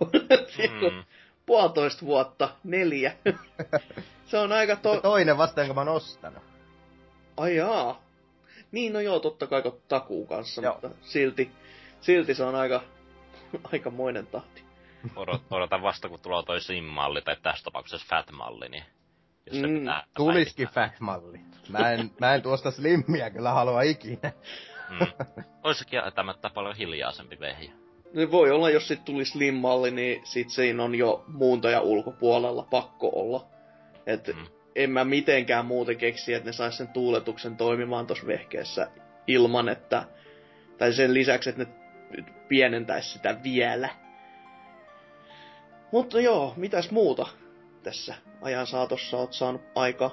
Mm. 0.81 1.03
Puolitoista 1.45 2.05
vuotta, 2.05 2.49
neljä. 2.63 3.15
se 4.29 4.37
on 4.37 4.51
aika 4.51 4.75
to... 4.75 4.95
Se 4.95 5.01
toinen 5.01 5.37
vasta, 5.37 5.61
jonka 5.61 5.73
mä 5.73 5.81
oon 5.81 5.89
ostanut. 5.97 6.43
Ai 7.37 7.55
jaa. 7.55 8.01
Niin, 8.71 8.93
no 8.93 8.99
joo, 8.99 9.19
totta 9.19 9.47
kai 9.47 9.63
takuu 9.87 10.25
kanssa, 10.25 10.61
Joo. 10.61 10.73
mutta 10.73 10.89
silti, 11.01 11.51
silti 12.01 12.35
se 12.35 12.43
on 12.43 12.55
aika, 12.55 12.81
aikamoinen 13.71 14.27
tahti. 14.27 14.63
Odot, 15.15 15.41
odotan 15.51 15.81
vasta, 15.81 16.09
kun 16.09 16.19
tulee 16.19 16.43
toi 16.43 16.61
Sim-malli, 16.61 17.21
tai 17.21 17.35
tässä 17.43 17.63
tapauksessa 17.63 18.07
Fat-malli, 18.09 18.69
niin 18.69 18.83
jos 19.45 19.59
se 19.59 19.67
Mm, 19.67 19.79
pitää 19.79 20.03
Tuliskin 20.15 20.67
fat-malli. 20.67 21.39
Mä 21.69 21.91
en, 21.91 22.11
mä 22.19 22.35
en 22.35 22.41
tuosta 22.41 22.71
slimmiä 22.71 23.29
kyllä 23.29 23.51
halua 23.51 23.81
ikinä. 23.81 24.31
Mm. 24.89 25.07
Oisikin 25.63 25.91
kieltämättä 25.91 26.49
paljon 26.49 26.75
hiljaisempi 26.75 27.39
vehjä. 27.39 27.84
Se 28.15 28.31
voi 28.31 28.51
olla, 28.51 28.69
jos 28.69 28.87
sit 28.87 29.05
tuli 29.05 29.25
slim-malli, 29.25 29.91
niin 29.91 30.21
sit 30.25 30.49
siinä 30.49 30.83
on 30.83 30.95
jo 30.95 31.23
muuntoja 31.27 31.81
ulkopuolella 31.81 32.67
pakko 32.69 33.11
olla. 33.15 33.45
Et 34.05 34.27
Mm. 34.27 34.45
en 34.75 34.89
mä 34.89 35.03
mitenkään 35.03 35.65
muuten 35.65 35.97
keksi, 35.97 36.33
että 36.33 36.49
ne 36.49 36.53
sais 36.53 36.77
sen 36.77 36.87
tuuletuksen 36.87 37.57
toimimaan 37.57 38.07
tuossa 38.07 38.27
vehkeessä 38.27 38.87
ilman, 39.27 39.69
että... 39.69 40.03
Tai 40.77 40.93
sen 40.93 41.13
lisäksi, 41.13 41.49
että 41.49 41.63
ne 41.63 41.71
pienentäis 42.47 43.13
sitä 43.13 43.37
vielä. 43.43 43.89
Mutta 45.91 46.21
joo, 46.21 46.53
mitäs 46.57 46.91
muuta 46.91 47.27
tässä 47.83 48.15
ajan 48.41 48.67
saatossa 48.67 49.17
oot 49.17 49.33
saanut 49.33 49.61
aikaa? 49.75 50.11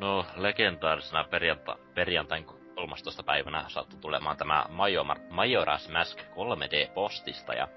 No, 0.00 0.26
legendaarisena 0.36 1.24
perjanta- 1.24 1.78
perjantain 1.94 2.44
13. 2.86 3.22
päivänä 3.22 3.64
sattui 3.68 3.98
tulemaan 4.00 4.36
tämä 4.36 4.64
Major- 4.68 5.18
Majora's 5.30 5.92
Mask 5.92 6.18
3D-postista, 6.20 7.54
ja 7.54 7.68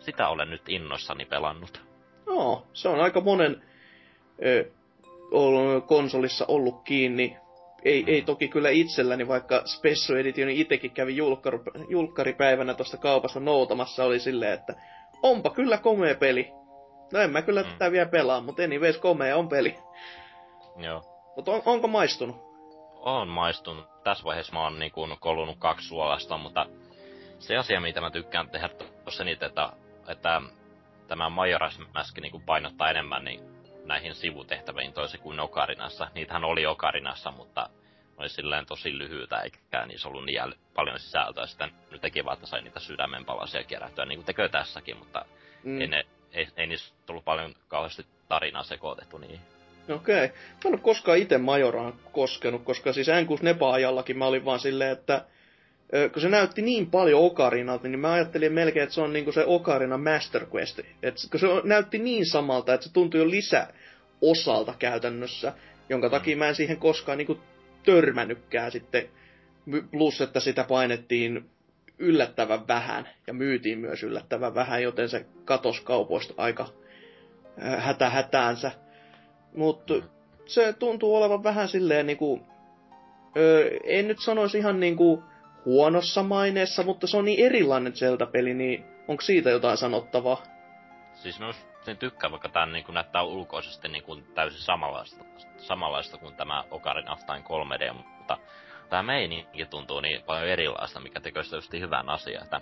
sitä 0.00 0.28
olen 0.28 0.50
nyt 0.50 0.68
innoissani 0.68 1.24
pelannut. 1.24 1.82
Joo, 2.26 2.66
se 2.72 2.88
on 2.88 3.00
aika 3.00 3.20
monen 3.20 3.62
ö, 4.44 4.70
ol- 5.32 5.80
konsolissa 5.80 6.44
ollut 6.48 6.82
kiinni. 6.84 7.36
Ei, 7.84 8.02
Mm. 8.02 8.08
ei 8.08 8.22
toki 8.22 8.48
kyllä 8.48 8.70
itselläni, 8.70 9.28
vaikka 9.28 9.62
Special 9.66 10.18
Edition 10.18 10.50
itsekin 10.50 10.90
kävi 10.90 11.16
julkkar, 11.16 11.58
julkkaripäivänä 11.88 12.74
tuosta 12.74 12.96
kaupasta 12.96 13.40
noutamassa, 13.40 14.04
oli 14.04 14.20
silleen, 14.20 14.52
että 14.52 14.74
onpa 15.22 15.50
kyllä 15.50 15.78
komea 15.78 16.14
peli. 16.14 16.50
No 17.12 17.20
en 17.20 17.30
mä 17.30 17.42
kyllä 17.42 17.62
Mm. 17.62 17.68
tätä 17.68 17.92
vielä 17.92 18.06
pelaa, 18.08 18.40
mutta 18.40 18.62
anyways 18.62 18.98
komea 18.98 19.36
on 19.36 19.48
peli. 19.48 19.76
Joo. 20.76 21.02
Mutta 21.36 21.52
on, 21.52 21.62
onko 21.66 21.88
maistunut? 21.88 22.36
On 22.94 23.28
maistunut. 23.28 23.93
Tässä 24.04 24.24
vaiheessa 24.24 24.52
mä 24.52 24.60
oon 24.62 24.78
niinku 24.78 25.08
kolunut 25.20 25.58
kaksi 25.58 25.88
suolasta, 25.88 26.36
mutta 26.36 26.66
se 27.38 27.56
asia, 27.56 27.80
mitä 27.80 28.00
mä 28.00 28.10
tykkään 28.10 28.50
tehdä 28.50 28.68
tuossa 29.04 29.24
niitä, 29.24 29.46
että, 29.46 29.72
että 30.08 30.42
tämä 31.08 31.28
Majora's 31.28 31.86
Mask 31.94 32.18
niinku 32.18 32.42
painottaa 32.46 32.90
enemmän 32.90 33.24
niin 33.24 33.40
näihin 33.84 34.14
sivutehtäviin 34.14 34.92
toisin 34.92 35.20
kuin 35.20 35.40
Okarinassa. 35.40 36.08
Niitähän 36.14 36.44
oli 36.44 36.66
Okarinassa, 36.66 37.30
mutta 37.30 37.68
oli 38.16 38.28
silleen 38.28 38.66
tosi 38.66 38.98
lyhyitä, 38.98 39.40
eikä 39.40 39.86
niissä 39.86 40.08
ollut 40.08 40.24
niin 40.24 40.42
jäl- 40.42 40.58
paljon 40.74 40.98
sisältöä. 41.00 41.46
Sitten 41.46 41.72
nyt 41.90 42.00
teki 42.00 42.24
vaan, 42.24 42.34
että 42.34 42.46
sai 42.46 42.62
niitä 42.62 42.80
sydämenpalasia 42.80 43.64
kerättyä, 43.64 44.04
niin 44.04 44.18
kuin 44.18 44.26
tekee 44.26 44.48
tässäkin, 44.48 44.96
mutta 44.96 45.24
Mm. 45.64 45.80
ei, 45.80 45.86
ne, 45.86 46.06
ei, 46.32 46.48
ei 46.56 46.66
niissä 46.66 46.94
tullut 47.06 47.24
paljon 47.24 47.54
kauheasti 47.68 48.06
tarinaa 48.28 48.62
sekoitettu 48.62 49.18
niin. 49.18 49.40
Okei. 49.88 50.28
Mä 50.28 50.32
en 50.64 50.72
ole 50.72 50.78
koskaan 50.78 51.18
itse 51.18 51.38
Majoraan 51.38 51.92
koskenut, 52.12 52.62
koska 52.64 52.92
siis 52.92 53.08
N6 53.08 53.42
Nepa-ajallakin 53.42 54.18
mä 54.18 54.26
olin 54.26 54.44
vaan 54.44 54.60
silleen, 54.60 54.92
että 54.92 55.24
kun 56.12 56.22
se 56.22 56.28
näytti 56.28 56.62
niin 56.62 56.90
paljon 56.90 57.22
Okarinalta, 57.22 57.88
niin 57.88 58.00
mä 58.00 58.12
ajattelin 58.12 58.52
melkein, 58.52 58.82
että 58.82 58.94
se 58.94 59.00
on 59.00 59.12
niinku 59.12 59.32
se 59.32 59.44
Ocarina 59.46 59.98
Master 59.98 60.46
Quest. 60.54 60.80
Et 61.02 61.14
kun 61.30 61.40
se 61.40 61.46
näytti 61.64 61.98
niin 61.98 62.26
samalta, 62.26 62.74
että 62.74 62.86
se 62.86 62.92
tuntui 62.92 63.20
jo 63.20 63.30
lisäosalta 63.30 64.74
käytännössä, 64.78 65.52
jonka 65.88 66.10
takia 66.10 66.36
mä 66.36 66.48
en 66.48 66.54
siihen 66.54 66.76
koskaan 66.76 67.18
niinku 67.18 67.40
törmännytkään 67.84 68.72
sitten. 68.72 69.08
Plus, 69.90 70.20
että 70.20 70.40
sitä 70.40 70.64
painettiin 70.64 71.50
yllättävän 71.98 72.68
vähän 72.68 73.08
ja 73.26 73.34
myytiin 73.34 73.78
myös 73.78 74.02
yllättävän 74.02 74.54
vähän, 74.54 74.82
joten 74.82 75.08
se 75.08 75.26
katos 75.44 75.80
kaupoista 75.80 76.34
aika 76.36 76.68
hätä 77.78 78.10
hätäänsä. 78.10 78.70
Mutta 79.54 79.94
se 80.46 80.72
tuntuu 80.72 81.16
olevan 81.16 81.42
vähän 81.44 81.68
silleen 81.68 82.06
niinku... 82.06 82.40
Öö, 83.36 83.70
en 83.84 84.08
nyt 84.08 84.18
sanoisi 84.20 84.58
ihan 84.58 84.80
niinku 84.80 85.22
huonossa 85.64 86.22
maineessa, 86.22 86.82
mutta 86.82 87.06
se 87.06 87.16
on 87.16 87.24
niin 87.24 87.46
erilainen 87.46 87.92
Zelda-peli, 87.92 88.54
niin 88.54 88.84
onko 89.08 89.20
siitä 89.20 89.50
jotain 89.50 89.76
sanottavaa? 89.76 90.42
Siis 91.14 91.40
mä 91.40 91.52
sen 91.84 91.96
tykkään, 91.96 92.30
vaikka 92.30 92.48
tää 92.48 92.66
niin 92.66 92.84
näyttää 92.92 93.22
ulkoisesti 93.22 93.88
niin 93.88 94.04
kuin 94.04 94.24
täysin 94.34 94.60
samanlaista, 94.60 95.24
samanlaista 95.56 96.18
kuin 96.18 96.36
tämä 96.36 96.64
Ocarina 96.70 97.12
of 97.12 97.20
Time 97.26 97.40
3D, 97.40 97.92
mutta 97.92 98.38
tämä 98.90 99.02
meininki 99.02 99.66
tuntuu 99.66 100.00
niin 100.00 100.22
paljon 100.22 100.48
erilaista, 100.48 101.00
mikä 101.00 101.20
tekee 101.20 101.42
sitä 101.42 101.56
just 101.56 101.72
hyvän 101.72 102.08
asian, 102.08 102.42
että, 102.42 102.60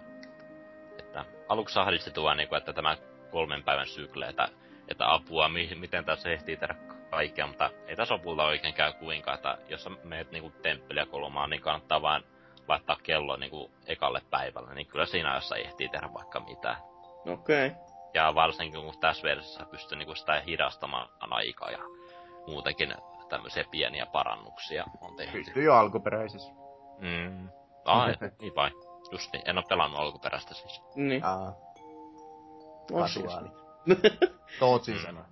että 0.98 1.24
aluksi 1.48 1.78
ahdisti 1.78 2.10
tuo, 2.10 2.34
niin 2.34 2.48
kuin, 2.48 2.58
että 2.58 2.72
tämä 2.72 2.96
kolmen 3.30 3.62
päivän 3.62 3.86
sykle, 3.86 4.26
että, 4.26 4.48
että 4.92 5.12
apua, 5.12 5.48
mi- 5.48 5.74
miten 5.74 6.04
tässä 6.04 6.30
ehtii 6.30 6.56
tehdä 6.56 6.74
kaikkea, 7.10 7.46
mutta 7.46 7.70
ei 7.86 7.96
tässä 7.96 8.14
lopulta 8.14 8.44
oikein 8.44 8.74
käy 8.74 8.92
kuinka, 8.92 9.34
että 9.34 9.58
jos 9.68 9.84
sä 9.84 9.90
meet 10.04 10.30
niin 10.30 10.42
kuin 10.42 10.54
temppeliä 10.62 11.06
kolmaan, 11.06 11.50
niin 11.50 11.62
kannattaa 11.62 12.02
vain 12.02 12.24
laittaa 12.68 12.96
kello 13.02 13.36
niin 13.36 13.50
kuin 13.50 13.72
ekalle 13.86 14.20
päivälle, 14.30 14.74
niin 14.74 14.86
kyllä 14.86 15.06
siinä 15.06 15.30
ajassa 15.32 15.56
ehtii 15.56 15.88
tehdä 15.88 16.08
vaikka 16.14 16.40
mitä. 16.40 16.76
Okei. 17.32 17.66
Okay. 17.66 17.78
Ja 18.14 18.34
varsinkin 18.34 18.80
kun 18.80 19.00
tässä 19.00 19.22
versiossa 19.22 19.64
pystyy 19.70 19.98
niinku 19.98 20.14
sitä 20.14 20.40
hidastamaan 20.46 21.08
aikaa 21.30 21.70
ja 21.70 21.78
muutenkin 22.46 22.94
tämmöisiä 23.28 23.64
pieniä 23.70 24.06
parannuksia 24.06 24.84
on 25.00 25.16
tehty. 25.16 25.38
Pystyy 25.38 25.62
jo 25.64 25.74
alkuperäisessä. 25.74 26.52
Mm. 26.98 27.48
Ai, 27.84 28.14
niin 28.40 28.54
vai. 28.54 28.70
Just 29.12 29.32
niin, 29.32 29.42
en 29.46 29.58
oo 29.58 29.64
pelannut 29.68 30.00
alkuperäistä 30.00 30.54
siis. 30.54 30.82
Niin. 30.94 31.24
Aa, 31.24 31.52
No, 32.90 33.06
siis. 33.06 33.24
kasuaali. 33.24 33.61
Tootsin 34.60 34.98
sana. 35.02 35.24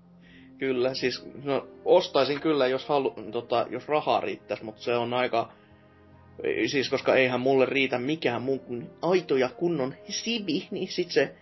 Kyllä, 0.59 0.95
siis 0.95 1.25
no, 1.45 1.69
ostaisin 1.85 2.40
kyllä, 2.40 2.66
jos, 2.66 2.87
halu, 2.87 3.14
tota, 3.33 3.66
jos 3.71 3.88
rahaa 3.88 4.21
riittäisi, 4.21 4.64
mutta 4.64 4.83
se 4.83 4.97
on 4.97 5.14
aika... 5.14 5.52
Siis 6.66 6.90
koska 6.90 7.14
eihän 7.14 7.40
mulle 7.40 7.66
riitä 7.66 7.99
mikään 7.99 8.42
muu 8.42 8.59
kuin 8.59 8.90
aito 9.02 9.37
ja 9.37 9.49
kunnon 9.49 9.95
sibi, 10.09 10.66
niin 10.71 10.88
sit 10.88 11.11
se, 11.11 11.35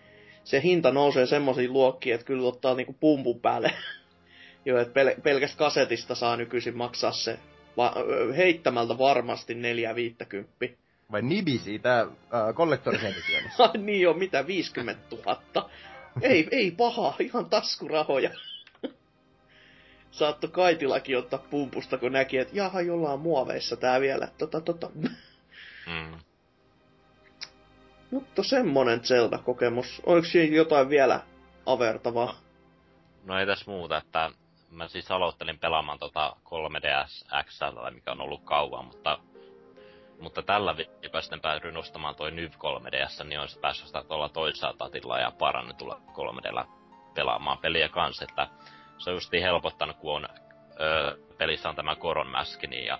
se 0.43 0.61
hinta 0.61 0.91
nousee 0.91 1.25
semmoisiin 1.25 1.73
luokkiin, 1.73 2.15
että 2.15 2.25
kyllä 2.25 2.47
ottaa 2.47 2.75
niinku 2.75 2.95
pumpun 2.99 3.39
päälle. 3.39 3.71
Joo, 4.65 4.79
että 4.79 4.93
pel, 4.93 5.15
pelkästä 5.23 5.57
kasetista 5.57 6.15
saa 6.15 6.37
nykyisin 6.37 6.77
maksaa 6.77 7.11
se 7.11 7.39
va, 7.77 7.93
heittämältä 8.37 8.97
varmasti 8.97 9.53
4-50. 9.53 9.57
Vai 11.11 11.21
Nibi 11.21 11.57
siitä 11.57 11.99
äh, 12.01 12.55
niin 13.77 14.09
on, 14.09 14.19
mitä 14.19 14.47
50 14.47 15.01
000? 15.25 15.69
Ei, 16.21 16.47
ei 16.51 16.71
paha, 16.71 17.15
ihan 17.19 17.49
taskurahoja. 17.49 18.29
Saatto 20.11 20.47
Kaitilakin 20.47 21.17
ottaa 21.17 21.39
pumpusta, 21.49 21.97
kun 21.97 22.11
näki, 22.11 22.37
että 22.37 22.55
jaha, 22.57 22.81
jollain 22.81 23.19
muoveissa 23.19 23.77
tää 23.77 24.01
vielä. 24.01 24.27
Tota, 24.37 24.61
tota. 24.61 24.89
Mm. 25.85 26.19
Mutta 28.11 28.43
semmonen 28.43 28.99
Zelda-kokemus. 29.03 30.01
Oliko 30.05 30.27
siinä 30.27 30.55
jotain 30.55 30.89
vielä 30.89 31.19
avertavaa? 31.65 32.35
No 33.25 33.39
ei 33.39 33.45
tässä 33.45 33.71
muuta, 33.71 33.97
että 33.97 34.31
mä 34.71 34.87
siis 34.87 35.11
aloittelin 35.11 35.59
pelaamaan 35.59 35.99
tota 35.99 36.35
3DS 36.45 37.43
XL, 37.43 37.91
mikä 37.93 38.11
on 38.11 38.21
ollut 38.21 38.43
kauan, 38.43 38.85
mutta 38.85 39.19
mutta 40.19 40.41
tällä 40.41 40.77
viikolla 40.77 41.21
sitten 41.21 41.41
päädyin 41.41 41.73
nostamaan 41.73 42.15
toi 42.15 42.31
Nyv 42.31 42.51
3DS, 42.51 43.23
niin 43.23 43.49
se 43.49 43.59
päässyt 43.59 43.87
sitä 43.87 44.03
tuolla 44.03 44.29
toisella 44.29 44.75
tatilla 44.77 45.19
ja 45.19 45.31
parannetulla 45.31 46.01
3Dllä 46.13 46.65
pelaamaan 47.13 47.57
peliä 47.57 47.89
kanssa, 47.89 48.25
että 48.29 48.47
se 48.97 49.09
on 49.09 49.15
justiin 49.15 49.43
helpottanut, 49.43 49.97
kun 49.97 50.15
on, 50.15 50.27
öö, 50.79 51.17
pelissä 51.37 51.69
on 51.69 51.75
tämä 51.75 51.95
koronmäski, 51.95 52.67
niin, 52.67 52.85
ja, 52.85 52.99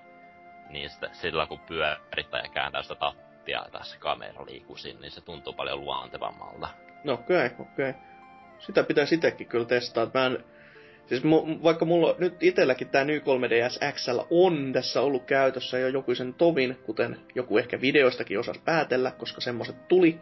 niin 0.69 0.89
sitä, 0.89 1.09
sillä 1.11 1.45
kun 1.45 1.59
pyörittää 1.59 2.41
ja 2.41 2.49
kääntää 2.49 2.81
sitä 2.81 2.95
tattia 2.95 3.65
tässä 3.71 3.97
kamera 3.99 4.45
liikkuu 4.45 4.77
sinne, 4.77 5.01
niin 5.01 5.11
se 5.11 5.21
tuntuu 5.21 5.53
paljon 5.53 5.81
luontevammalta. 5.81 6.67
No 7.03 7.13
okei, 7.13 7.45
okay, 7.45 7.57
okei. 7.59 7.89
Okay. 7.89 8.01
Sitä 8.59 8.83
pitäisi 8.83 9.15
itsekin 9.15 9.47
kyllä 9.47 9.65
testaa. 9.65 10.07
Mä 10.13 10.25
en, 10.25 10.45
siis 11.09 11.23
mu, 11.23 11.45
vaikka 11.63 11.85
mulla 11.85 12.15
nyt 12.17 12.43
itselläkin 12.43 12.89
tämä 12.89 13.05
New 13.05 13.17
3DS 13.17 13.93
XL 13.93 14.19
on 14.29 14.73
tässä 14.73 15.01
ollut 15.01 15.23
käytössä 15.23 15.79
jo 15.79 15.87
jokuisen 15.87 16.33
tovin, 16.33 16.77
kuten 16.85 17.17
joku 17.35 17.57
ehkä 17.57 17.81
videoistakin 17.81 18.39
osasi 18.39 18.61
päätellä, 18.65 19.11
koska 19.11 19.41
semmoset 19.41 19.87
tuli, 19.87 20.19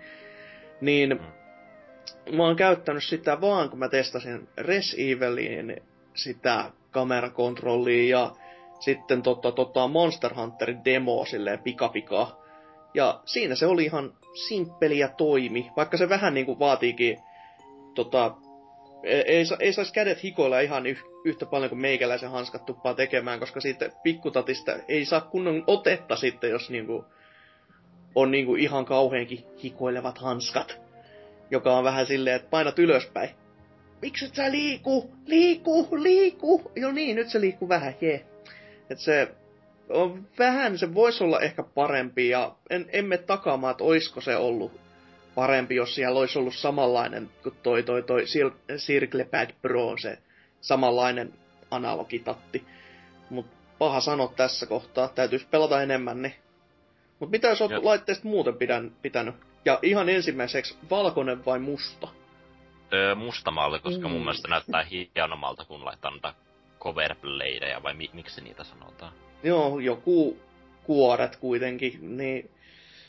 niin 0.81 1.19
mä 2.31 2.43
oon 2.43 2.55
käyttänyt 2.55 3.03
sitä 3.03 3.41
vaan, 3.41 3.69
kun 3.69 3.79
mä 3.79 3.89
testasin 3.89 4.47
Res 4.57 4.95
Evilin 4.99 5.81
sitä 6.13 6.71
kamerakontrollia 6.91 8.19
ja 8.19 8.31
sitten 8.79 9.21
tota, 9.21 9.51
tota 9.51 9.87
Monster 9.87 10.33
Hunterin 10.33 10.85
demo 10.85 11.25
silleen 11.25 11.59
pikapikaa. 11.59 12.43
Ja 12.93 13.21
siinä 13.25 13.55
se 13.55 13.65
oli 13.65 13.83
ihan 13.83 14.13
simppeli 14.47 14.99
ja 14.99 15.07
toimi, 15.07 15.71
vaikka 15.75 15.97
se 15.97 16.09
vähän 16.09 16.33
niinku 16.33 16.59
vaatiikin 16.59 17.17
tota, 17.95 18.35
ei, 19.03 19.21
ei, 19.21 19.45
sa- 19.45 19.57
ei 19.59 19.73
saisi 19.73 19.93
kädet 19.93 20.23
hikoilla 20.23 20.59
ihan 20.59 20.85
yh, 20.85 21.03
yhtä 21.25 21.45
paljon 21.45 21.69
kuin 21.69 21.81
meikäläisen 21.81 22.29
hanskat 22.29 22.65
tuppaa 22.65 22.93
tekemään, 22.93 23.39
koska 23.39 23.61
siitä 23.61 23.89
pikkutatista 24.03 24.71
ei 24.87 25.05
saa 25.05 25.21
kunnon 25.21 25.63
otetta 25.67 26.15
sitten, 26.15 26.49
jos 26.49 26.69
niinku 26.69 27.05
on 28.15 28.31
niinku 28.31 28.55
ihan 28.55 28.85
kauheenkin 28.85 29.43
hikoilevat 29.63 30.17
hanskat. 30.17 30.81
Joka 31.51 31.77
on 31.77 31.83
vähän 31.83 32.05
silleen, 32.05 32.35
että 32.35 32.49
painat 32.49 32.79
ylöspäin. 32.79 33.29
Miksi 34.01 34.25
et 34.25 34.35
sä 34.35 34.51
liiku? 34.51 35.11
Liiku, 35.25 35.87
liiku! 35.91 36.71
Joo 36.75 36.91
niin, 36.91 37.15
nyt 37.15 37.29
se 37.29 37.41
liikkuu 37.41 37.69
vähän, 37.69 37.95
jee. 38.01 38.25
Et 38.89 38.99
se 38.99 39.27
on 39.89 40.27
vähän, 40.39 40.77
se 40.77 40.93
voisi 40.93 41.23
olla 41.23 41.39
ehkä 41.39 41.63
parempi 41.63 42.29
ja 42.29 42.55
en, 42.69 42.85
emme 42.93 43.17
takaamaan, 43.17 43.71
että 43.71 43.83
oisko 43.83 44.21
se 44.21 44.35
ollut 44.35 44.71
parempi, 45.37 45.75
jos 45.75 45.95
siellä 45.95 46.19
olisi 46.19 46.39
ollut 46.39 46.55
samanlainen 46.55 47.29
kuin 47.43 47.55
toi, 47.63 47.83
toi, 47.83 48.03
toi 48.03 48.23
Circlepad 48.77 49.49
Pro, 49.61 49.97
se 49.97 50.17
samanlainen 50.61 51.33
analogitatti. 51.71 52.63
Mutta 53.29 53.57
paha 53.79 53.99
sanoa 54.01 54.33
tässä 54.35 54.65
kohtaa, 54.65 55.07
täytyisi 55.07 55.47
pelata 55.51 55.81
enemmän, 55.81 56.21
niin. 56.21 56.33
Mutta 57.19 57.31
mitä 57.31 57.47
jos 57.47 57.61
olet 57.61 57.71
Joo. 57.71 57.85
laitteesta 57.85 58.27
muuten 58.27 58.57
pidän, 58.57 58.91
pitänyt? 59.01 59.35
Ja 59.65 59.79
ihan 59.81 60.09
ensimmäiseksi, 60.09 60.77
valkoinen 60.89 61.45
vai 61.45 61.59
musta? 61.59 62.07
Öö, 62.93 63.15
musta 63.15 63.51
malli, 63.51 63.79
koska 63.79 64.07
mun 64.07 64.17
Mm. 64.17 64.23
mielestä 64.23 64.47
näyttää 64.47 64.85
hienommalta, 65.15 65.65
kun 65.65 65.85
laittaa 65.85 66.11
noita 66.11 66.33
coverbladeja, 66.79 67.83
vai 67.83 67.93
mi- 67.93 68.09
miksi 68.13 68.41
niitä 68.41 68.63
sanotaan? 68.63 69.13
Joo, 69.43 69.79
joku 69.79 70.37
kuoret 70.83 71.35
kuitenkin, 71.35 72.17
niin 72.17 72.49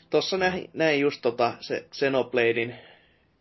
tossa 0.09 0.37
näin, 0.37 0.69
näin 0.73 0.99
just 0.99 1.21
tota, 1.21 1.53
se 1.59 1.85
Xenobladein 1.91 2.75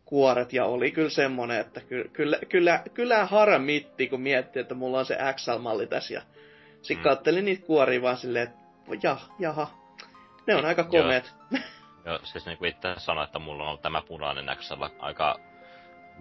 kuoret, 0.05 0.53
ja 0.53 0.65
oli 0.65 0.91
kyllä 0.91 1.11
semmonen, 1.11 1.61
että 1.61 1.81
ky, 1.81 2.11
kyllä, 2.13 2.39
kyllä, 2.49 2.83
kyllä 2.95 3.27
harmitti, 3.27 4.09
kun 4.09 4.21
miettii, 4.21 4.61
että 4.61 4.75
mulla 4.75 4.99
on 4.99 5.07
se 5.07 5.19
XL-malli 5.35 5.87
tässä, 5.87 6.15
ja 6.15 6.23
sit 6.83 6.99
Mm. 6.99 7.03
kattelin 7.05 7.45
niitä 7.45 7.67
kuoria 7.67 8.03
vaan 8.03 8.17
silleen, 8.17 8.45
että 8.49 8.59
jah, 9.03 9.31
jaha, 9.39 9.71
ne 10.47 10.57
on 10.57 10.65
aika 10.65 10.85
komeet. 10.85 11.35
Joo, 12.07 12.19
siis 12.23 12.47
niin 12.47 12.59
kuin 12.59 12.71
itse 12.71 12.95
sanoin, 12.97 13.25
että 13.27 13.39
mulla 13.39 13.63
on 13.63 13.69
ollut 13.69 13.83
tämä 13.83 14.03
punainen 14.03 14.57
XL 14.57 14.85
aika 14.99 15.41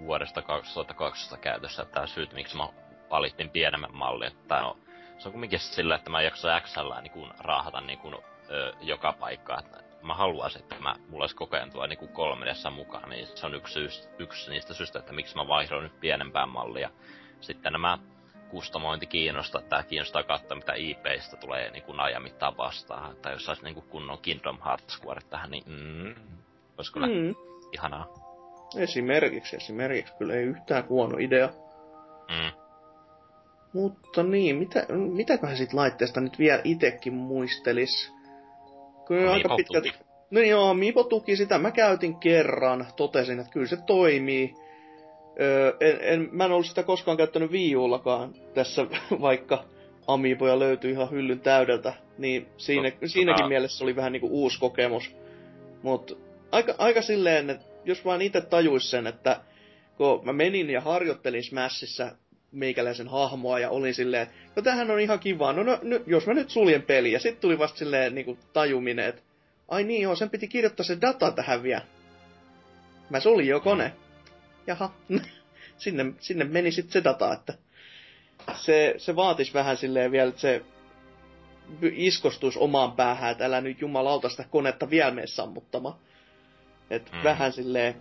vuodesta 0.05 0.41
2012 0.41 1.37
käytössä, 1.37 1.81
että 1.83 2.07
syyt 2.07 2.33
miksi 2.33 2.57
mä 2.57 2.67
valittiin 3.09 3.49
pienemmän 3.49 3.95
mallin, 3.95 4.27
että 4.27 4.61
no, 4.61 4.77
se 5.17 5.27
on 5.27 5.31
kumminkin 5.31 5.59
sillä, 5.59 5.95
että 5.95 6.09
mä 6.09 6.19
en 6.19 6.25
jaksa 6.25 6.59
XL 6.59 6.93
niin 7.01 7.11
kuin 7.11 7.31
raahata 7.39 7.81
niin 7.81 7.99
kuin, 7.99 8.15
ö, 8.49 8.73
joka 8.81 9.13
paikkaan, 9.13 9.65
että 9.65 9.86
mä 10.01 10.13
haluaisin, 10.13 10.61
että 10.61 10.75
mä, 10.79 10.95
mulla 11.09 11.23
olisi 11.23 11.35
koko 11.35 11.55
ajan 11.55 11.71
tuo 11.71 11.87
niin 11.87 11.99
kuin 11.99 12.11
3 12.11 12.45
mukaan, 12.75 13.09
niin 13.09 13.27
se 13.27 13.45
on 13.45 13.55
yksi, 13.55 13.73
syys, 13.73 14.09
yksi 14.19 14.51
niistä 14.51 14.73
syistä, 14.73 14.99
että 14.99 15.13
miksi 15.13 15.35
mä 15.35 15.47
vaihdoin 15.47 15.83
nyt 15.83 15.99
pienempään 15.99 16.49
mallia. 16.49 16.89
Sitten 17.41 17.71
nämä 17.71 17.97
kustomointi 18.49 19.05
kiinnostaa, 19.05 19.61
että 19.61 19.83
kiinnostaa 19.83 20.23
katsoa, 20.23 20.57
mitä 20.57 20.73
IPistä 20.73 21.37
tulee 21.37 21.71
niin 21.71 21.83
kuin 21.83 21.99
ajan 21.99 22.23
mittaan 22.23 22.57
vastaan. 22.57 23.15
Tai 23.15 23.33
jos 23.33 23.45
saisi 23.45 23.63
niin 23.63 23.73
kuin 23.73 23.87
kunnon 23.89 24.19
Kingdom 24.19 24.57
Hearts 24.65 24.97
kuoret 24.97 25.29
tähän, 25.29 25.51
niin 25.51 25.63
mm, 25.67 26.15
olisi 26.77 26.93
kyllä 26.93 27.07
mm. 27.07 27.13
Mm. 27.13 27.35
ihanaa. 27.71 28.07
Esimerkiksi, 28.77 29.55
esimerkiksi, 29.55 30.13
kyllä 30.17 30.33
ei 30.33 30.43
yhtään 30.43 30.89
huono 30.89 31.17
idea. 31.17 31.49
Mm. 32.29 32.51
Mutta 33.73 34.23
niin, 34.23 34.55
mitä, 34.55 34.85
mitäköhän 35.13 35.57
sit 35.57 35.73
laitteesta 35.73 36.21
nyt 36.21 36.39
vielä 36.39 36.61
itekin 36.63 37.13
muistelis? 37.13 38.16
Kyllä 39.07 39.31
aika 39.31 39.47
Miipo 39.47 39.55
pitkälti... 39.55 39.91
tuki. 39.91 40.03
No 40.31 40.41
joo, 40.41 40.73
Miipo 40.73 41.03
tuki 41.03 41.35
sitä. 41.35 41.57
Mä 41.57 41.71
käytin 41.71 42.15
kerran, 42.15 42.85
totesin, 42.95 43.39
että 43.39 43.51
kyllä 43.51 43.67
se 43.67 43.77
toimii. 43.87 44.53
Öö, 45.39 45.73
en, 45.79 45.97
en, 46.01 46.29
mä 46.31 46.45
en 46.45 46.51
ollut 46.51 46.65
sitä 46.65 46.83
koskaan 46.83 47.17
käyttänyt 47.17 47.51
Wii 47.51 47.75
Ullakaan 47.75 48.33
tässä, 48.53 48.85
vaikka 49.21 49.63
Amiiboja 50.07 50.59
löytyy 50.59 50.91
ihan 50.91 51.11
hyllyn 51.11 51.39
täydeltä. 51.39 51.93
Niin 52.17 52.47
siinä, 52.57 52.91
Totta. 52.91 53.07
siinäkin 53.07 53.47
mielessä 53.47 53.83
oli 53.83 53.95
vähän 53.95 54.11
niinku 54.11 54.27
uusi 54.31 54.59
kokemus. 54.59 55.15
Mutta 55.83 56.15
aika, 56.51 56.75
aika 56.77 57.01
silleen, 57.01 57.49
että 57.49 57.65
jos 57.85 58.05
vaan 58.05 58.21
itse 58.21 58.41
tajuis 58.41 58.91
sen, 58.91 59.07
että 59.07 59.41
kun 59.97 60.25
mä 60.25 60.33
menin 60.33 60.69
ja 60.69 60.81
harjoittelin 60.81 61.43
Smashissa 61.43 62.11
meikäläisen 62.57 63.07
hahmoa 63.07 63.59
ja 63.59 63.69
olin 63.69 63.93
silleen, 63.93 64.27
no 64.55 64.61
tämähän 64.61 64.91
on 64.91 64.99
ihan 64.99 65.19
kiva, 65.19 65.53
no, 65.53 65.63
no 65.63 65.79
nyt, 65.81 66.03
jos 66.07 66.27
mä 66.27 66.33
nyt 66.33 66.49
suljen 66.49 66.81
peli, 66.81 67.11
ja 67.11 67.19
sitten 67.19 67.41
tuli 67.41 67.59
vasta 67.59 67.77
silleen 67.77 68.15
niin 68.15 68.39
tajuminen, 68.53 69.05
että 69.05 69.21
ai 69.67 69.83
niin 69.83 70.01
joo, 70.01 70.15
sen 70.15 70.29
piti 70.29 70.47
kirjoittaa 70.47 70.83
se 70.83 70.97
data 71.01 71.31
tähän 71.31 71.63
vielä. 71.63 71.81
Mä 73.09 73.19
suljin 73.19 73.49
jo 73.49 73.59
kone. 73.59 73.93
Jaha, 74.67 74.93
sinne, 75.77 76.05
sinne 76.19 76.45
meni 76.45 76.71
sitten 76.71 76.93
se 76.93 77.03
data, 77.03 77.33
että 77.33 77.53
se, 78.55 78.95
se 78.97 79.15
vaatisi 79.15 79.53
vähän 79.53 79.77
silleen 79.77 80.11
vielä, 80.11 80.29
että 80.29 80.41
se 80.41 80.61
iskostuisi 81.81 82.59
omaan 82.59 82.91
päähän, 82.91 83.31
että 83.31 83.45
älä 83.45 83.61
nyt 83.61 83.81
jumalauta 83.81 84.29
sitä 84.29 84.45
konetta 84.49 84.89
vielä 84.89 85.11
mene 85.11 85.27
sammuttamaan. 85.27 85.95
Et 86.89 87.11
Mm. 87.11 87.17
mm. 87.17 87.23
vähän 87.23 87.51
silleen 87.51 87.95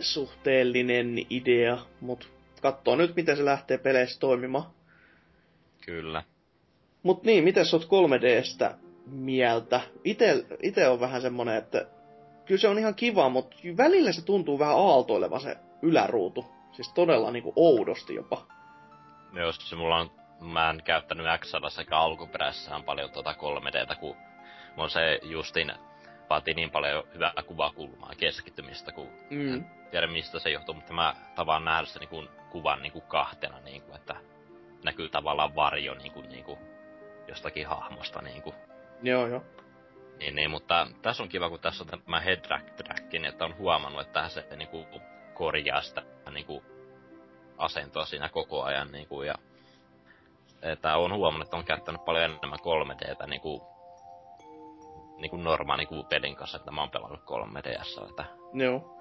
suhteellinen 0.00 1.26
idea, 1.30 1.78
mut 2.00 2.37
katsoo 2.62 2.96
nyt, 2.96 3.16
miten 3.16 3.36
se 3.36 3.44
lähtee 3.44 3.78
peleissä 3.78 4.20
toimimaan. 4.20 4.66
Kyllä. 5.86 6.22
Mut 7.02 7.24
niin, 7.24 7.44
miten 7.44 7.66
sä 7.66 7.76
oot 7.76 7.84
3Dstä 7.84 8.74
mieltä? 9.06 9.80
Ite, 10.04 10.44
ite 10.62 10.88
on 10.88 11.00
vähän 11.00 11.22
semmonen, 11.22 11.56
että 11.56 11.86
kyllä 12.46 12.60
se 12.60 12.68
on 12.68 12.78
ihan 12.78 12.94
kiva, 12.94 13.28
mutta 13.28 13.56
välillä 13.76 14.12
se 14.12 14.24
tuntuu 14.24 14.58
vähän 14.58 14.76
aaltoileva 14.76 15.38
se 15.38 15.56
yläruutu. 15.82 16.46
Siis 16.72 16.92
todella 16.92 17.30
niinku 17.30 17.52
oudosti 17.56 18.14
jopa. 18.14 18.46
No 19.32 19.40
Jos 19.40 19.70
se 19.70 19.76
mulla 19.76 19.96
on, 19.96 20.10
mä 20.40 20.70
en 20.70 20.82
käyttänyt 20.84 21.26
XL 21.40 21.68
sekä 21.68 21.96
alkuperäisessään 21.98 22.82
paljon 22.82 23.10
tuota 23.10 23.32
3Dtä, 23.34 23.94
kun 24.00 24.16
on 24.76 24.90
se 24.90 25.20
justin 25.22 25.72
vaatii 26.30 26.54
niin 26.54 26.70
paljon 26.70 27.04
hyvää 27.14 27.32
kuvakulmaa 27.46 28.12
keskittymistä, 28.18 28.92
kun 28.92 29.08
Mm. 29.30 29.54
en 29.54 29.66
tiedä 29.90 30.06
mistä 30.06 30.38
se 30.38 30.50
johtuu, 30.50 30.74
mutta 30.74 30.92
mä 30.92 31.14
tavaan 31.34 31.64
nähdä 31.64 31.84
se 31.86 31.98
niin 31.98 32.08
kuin, 32.08 32.28
kuvan 32.50 32.82
niin 32.82 32.92
kuin 32.92 33.04
kahtena, 33.04 33.60
niin 33.60 33.82
kuin, 33.82 33.96
että 33.96 34.16
näkyy 34.84 35.08
tavallaan 35.08 35.54
varjo 35.54 35.94
niin 35.94 36.12
kuin, 36.12 36.28
niin 36.28 36.44
kuin, 36.44 36.58
jostakin 37.28 37.66
hahmosta. 37.66 38.22
Niin, 38.22 38.42
kuin. 38.42 38.54
Joo, 39.02 39.26
joo. 39.26 39.44
Niin, 40.18 40.34
niin, 40.34 40.50
mutta 40.50 40.86
tässä 41.02 41.22
on 41.22 41.28
kiva, 41.28 41.50
kun 41.50 41.60
tässä 41.60 41.84
on 41.84 42.00
tämä 42.04 42.20
head 42.20 42.40
track 42.40 42.70
trackin, 42.70 43.24
että 43.24 43.44
on 43.44 43.58
huomannut, 43.58 44.06
että 44.06 44.28
se 44.28 44.46
niin 44.56 44.68
kuin, 44.68 44.86
korjaa 45.34 45.80
sitä 45.80 46.02
niin 46.30 46.46
kuin, 46.46 46.64
asentoa 47.58 48.04
siinä 48.04 48.28
koko 48.28 48.62
ajan. 48.62 48.92
Niin 48.92 49.08
kuin, 49.08 49.26
ja 49.26 49.34
että 50.62 50.96
on 50.96 51.14
huomannut, 51.14 51.46
että 51.46 51.56
on 51.56 51.64
käyttänyt 51.64 52.04
paljon 52.04 52.24
enemmän 52.24 52.58
3Dtä 52.58 53.26
niin 53.26 53.40
kuin, 53.40 53.60
niin 55.16 55.30
kuin 55.30 55.44
normaali 55.44 55.80
niin 55.80 55.88
kuin 55.88 56.06
pelin 56.06 56.36
kanssa, 56.36 56.56
että 56.58 56.70
mä 56.70 56.80
oon 56.80 56.90
pelannut 56.90 57.20
3DS, 57.20 58.08
että 58.10 58.24
Joo. 58.52 59.00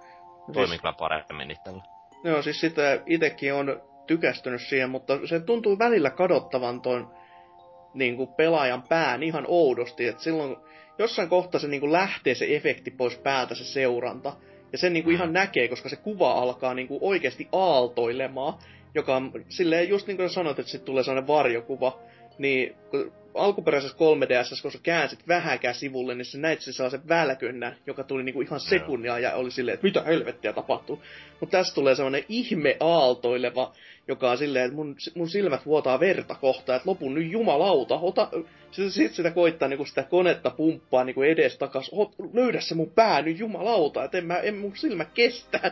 toimii 0.54 0.78
kyllä 0.78 0.94
paremmin 0.94 1.52
itsellä. 1.52 1.97
Joo, 2.24 2.42
siis 2.42 2.60
sitä 2.60 3.02
itekin 3.06 3.54
on 3.54 3.82
tykästynyt 4.08 4.62
siihen, 4.62 4.90
mutta 4.90 5.20
se 5.26 5.40
tuntuu 5.40 5.80
välillä 5.80 6.10
kadottavan 6.10 6.82
ton 6.82 7.12
niin 7.94 8.18
kuin 8.18 8.30
pelaajan 8.38 8.84
pään 8.84 9.24
ihan 9.24 9.46
oudosti, 9.48 10.08
että 10.08 10.24
silloin 10.24 10.56
jossain 10.98 11.30
kohtaa 11.30 11.60
se 11.60 11.68
niin 11.68 11.80
kuin 11.80 11.92
lähtee 11.92 12.36
se 12.36 12.56
efekti 12.56 12.92
pois 12.92 13.18
päältä, 13.18 13.56
se 13.56 13.64
seuranta, 13.64 14.34
ja 14.72 14.78
sen 14.78 14.94
niin 14.94 15.04
kuin 15.04 15.14
Mm. 15.14 15.16
ihan 15.16 15.34
näkee, 15.34 15.68
koska 15.68 15.90
se 15.90 15.96
kuva 15.96 16.32
alkaa 16.32 16.74
niin 16.74 16.88
kuin 16.88 17.00
oikeasti 17.02 17.48
aaltoilemaan, 17.52 18.54
joka 18.96 19.16
on 19.16 19.32
silleen 19.50 19.90
just 19.90 20.08
niin 20.08 20.18
kuin 20.18 20.30
sanoit, 20.30 20.60
että 20.60 20.72
sitten 20.72 20.86
tulee 20.86 21.04
sellainen 21.04 21.28
varjokuva, 21.28 22.00
niin 22.38 22.76
kun 22.92 23.12
alkuperäisessä 23.38 23.98
3DS, 23.98 24.62
kun 24.62 24.72
sä 24.72 24.80
käänsit 24.84 25.28
vähäkään 25.28 25.76
sivulle, 25.76 26.16
niin 26.16 26.26
sä 26.26 26.38
näit 26.38 26.62
sen 26.62 26.74
sellaisen 26.74 27.08
välkynnän, 27.08 27.76
joka 27.88 28.04
tuli 28.04 28.24
niinku 28.24 28.42
ihan 28.42 28.60
sekunnia 28.60 29.20
ja 29.20 29.36
oli 29.36 29.52
silleen, 29.52 29.74
että 29.74 29.88
mitä 29.88 30.02
helvettiä 30.02 30.54
tapahtuu. 30.54 31.04
Mutta 31.40 31.58
tässä 31.58 31.76
tulee 31.76 31.96
sellainen 31.96 32.26
ihme 32.30 32.78
aaltoileva, 32.80 33.74
joka 34.08 34.32
on 34.32 34.38
silleen, 34.38 34.66
että 34.66 34.76
mun, 34.76 34.96
mun 35.16 35.30
silmät 35.30 35.66
vuotaa 35.66 36.00
verta 36.00 36.36
kohta, 36.36 36.76
että 36.76 36.90
lopun 36.90 37.14
nyt 37.14 37.32
jumalauta, 37.32 37.96
ota, 37.96 38.30
sitten 38.72 38.92
sit 38.92 39.14
sitä 39.14 39.32
koittaa 39.32 39.68
niinku 39.68 39.86
sitä 39.86 40.04
konetta 40.04 40.50
pumppaa 40.50 41.04
niinku 41.04 41.22
edes 41.22 41.58
takas, 41.58 41.90
Ot, 41.94 42.12
löydä 42.34 42.62
se 42.62 42.76
mun 42.76 42.92
pää 42.96 43.22
nyt 43.22 43.40
jumalauta, 43.40 44.04
että 44.04 44.18
en, 44.18 44.26
mä, 44.26 44.38
en 44.38 44.58
mun 44.58 44.78
silmä 44.78 45.06
kestä. 45.06 45.72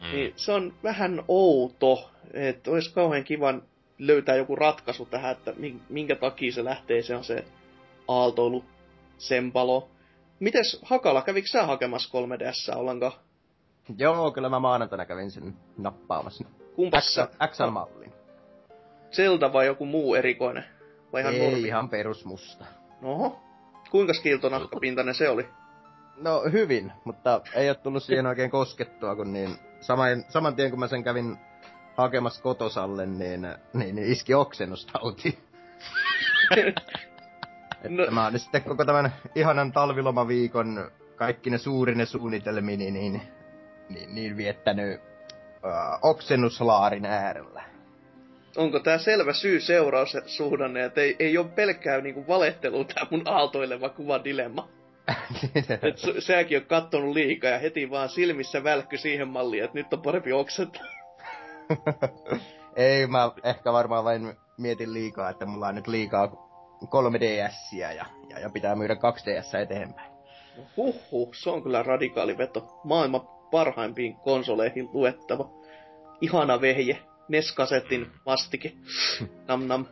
Mm. 0.00 0.16
Niin 0.16 0.32
se 0.36 0.52
on 0.52 0.74
vähän 0.82 1.22
outo, 1.28 2.10
että 2.32 2.70
olisi 2.70 2.92
kauhean 2.94 3.24
kivan 3.24 3.62
löytää 4.00 4.36
joku 4.36 4.56
ratkaisu 4.56 5.06
tähän, 5.06 5.32
että 5.32 5.52
min- 5.56 5.80
minkä 5.88 6.16
takia 6.16 6.52
se 6.52 6.64
lähtee, 6.64 7.02
se 7.02 7.16
on 7.16 7.24
se 7.24 7.44
aaltoilu, 8.08 8.64
sempalo. 9.18 9.88
Mites 10.40 10.80
Hakala, 10.84 11.22
kävikö 11.22 11.48
sä 11.48 11.66
hakemassa 11.66 12.18
3DS 12.18 12.76
ollenkaan? 12.76 13.12
Joo, 13.98 14.30
kyllä 14.32 14.48
mä 14.48 14.58
maanantaina 14.58 15.06
kävin 15.06 15.30
sen 15.30 15.54
nappaamassa. 15.78 16.44
Kumpas 16.74 17.14
sä? 17.14 17.28
XL-mallin. 17.46 18.12
Zelda 19.12 19.52
vai 19.52 19.66
joku 19.66 19.86
muu 19.86 20.14
erikoinen? 20.14 20.64
Vai 21.12 21.20
ihan 21.20 21.34
Ei, 21.34 21.40
normi? 21.50 21.68
ihan 21.68 21.88
perusmusta. 21.88 22.64
Oho. 23.02 23.40
Kuinka 23.90 24.12
kiltonakkapintainen 24.22 25.14
se 25.14 25.28
oli? 25.28 25.48
No 26.16 26.42
hyvin, 26.52 26.92
mutta 27.04 27.40
ei 27.54 27.68
ole 27.68 27.76
tullut 27.76 28.02
siihen 28.02 28.26
oikein 28.26 28.50
koskettua, 28.50 29.16
kun 29.16 29.32
niin 29.32 29.50
saman, 29.80 30.24
saman 30.28 30.56
tien 30.56 30.70
kun 30.70 30.78
mä 30.80 30.86
sen 30.88 31.04
kävin 31.04 31.38
hakemassa 32.00 32.42
kotosalle, 32.42 33.06
niin, 33.06 33.48
niin, 33.74 33.94
niin 33.94 34.12
iski 34.12 34.34
oksennustauti. 34.34 35.38
No- 37.88 38.10
mä 38.10 38.26
olin 38.26 38.38
sitten 38.38 38.62
koko 38.62 38.84
tämän 38.84 39.14
ihanan 39.34 39.72
talvilomaviikon 39.72 40.90
kaikki 41.16 41.50
ne 41.50 41.58
suurine 41.58 42.06
suunnitelmini, 42.06 42.90
niin, 42.90 43.22
niin, 43.88 44.14
niin 44.14 44.36
viettänyt 44.36 45.00
uh, 45.00 46.10
oksennuslaarin 46.10 47.06
äärellä. 47.06 47.62
Onko 48.56 48.80
tää 48.80 48.98
selvä 48.98 49.32
syy 49.32 49.60
seuraus 49.60 50.16
suhdanne, 50.26 50.84
että 50.84 51.00
ei, 51.00 51.16
ei 51.18 51.38
ole 51.38 51.48
pelkkää 51.48 52.00
niinku 52.00 52.26
valehtelua 52.28 52.84
tää 52.84 53.06
mun 53.10 53.22
aaltoileva 53.24 53.88
kuva 53.88 54.24
dilemma. 54.24 54.68
Et 55.88 55.98
säkin 56.18 56.58
on 56.58 56.66
kattonut 56.66 57.14
liikaa 57.14 57.50
ja 57.50 57.58
heti 57.58 57.90
vaan 57.90 58.08
silmissä 58.08 58.64
välkky 58.64 58.98
siihen 58.98 59.28
malliin, 59.28 59.64
että 59.64 59.78
nyt 59.78 59.92
on 59.92 60.02
parempi 60.02 60.32
oksentaa. 60.32 60.99
Ei, 62.76 63.06
mä 63.06 63.30
ehkä 63.44 63.72
varmaan 63.72 64.04
vain 64.04 64.36
mietin 64.58 64.94
liikaa, 64.94 65.30
että 65.30 65.46
mulla 65.46 65.68
on 65.68 65.74
nyt 65.74 65.86
liikaa 65.86 66.26
3DS 66.84 67.78
ja, 67.78 67.92
ja, 67.92 68.06
ja 68.40 68.50
pitää 68.50 68.76
myydä 68.76 68.94
2DS 68.94 69.58
eteenpäin. 69.62 70.10
Huhhuh, 70.76 71.34
se 71.34 71.50
on 71.50 71.62
kyllä 71.62 71.82
radikaali 71.82 72.38
veto. 72.38 72.80
Maailman 72.84 73.28
parhaimpiin 73.50 74.16
konsoleihin 74.16 74.88
luettava. 74.92 75.50
Ihana 76.20 76.60
vehje. 76.60 76.98
Neskasetin 77.28 78.10
vastike. 78.26 78.72
Nam 79.48 79.66
nam. 79.66 79.86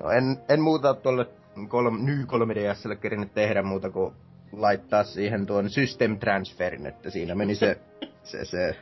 No 0.00 0.10
en, 0.10 0.36
en 0.48 0.60
muuta 0.60 0.94
tuolle 0.94 1.26
kolm, 1.68 2.04
ny 2.04 2.22
3DSlle 2.22 2.96
kerinyt 2.96 3.34
tehdä 3.34 3.62
muuta 3.62 3.90
kuin 3.90 4.14
laittaa 4.52 5.04
siihen 5.04 5.46
tuon 5.46 5.70
system 5.70 6.18
transferin, 6.18 6.86
että 6.86 7.10
siinä 7.10 7.34
meni 7.34 7.54
se, 7.54 7.80
se, 8.22 8.44
se 8.44 8.76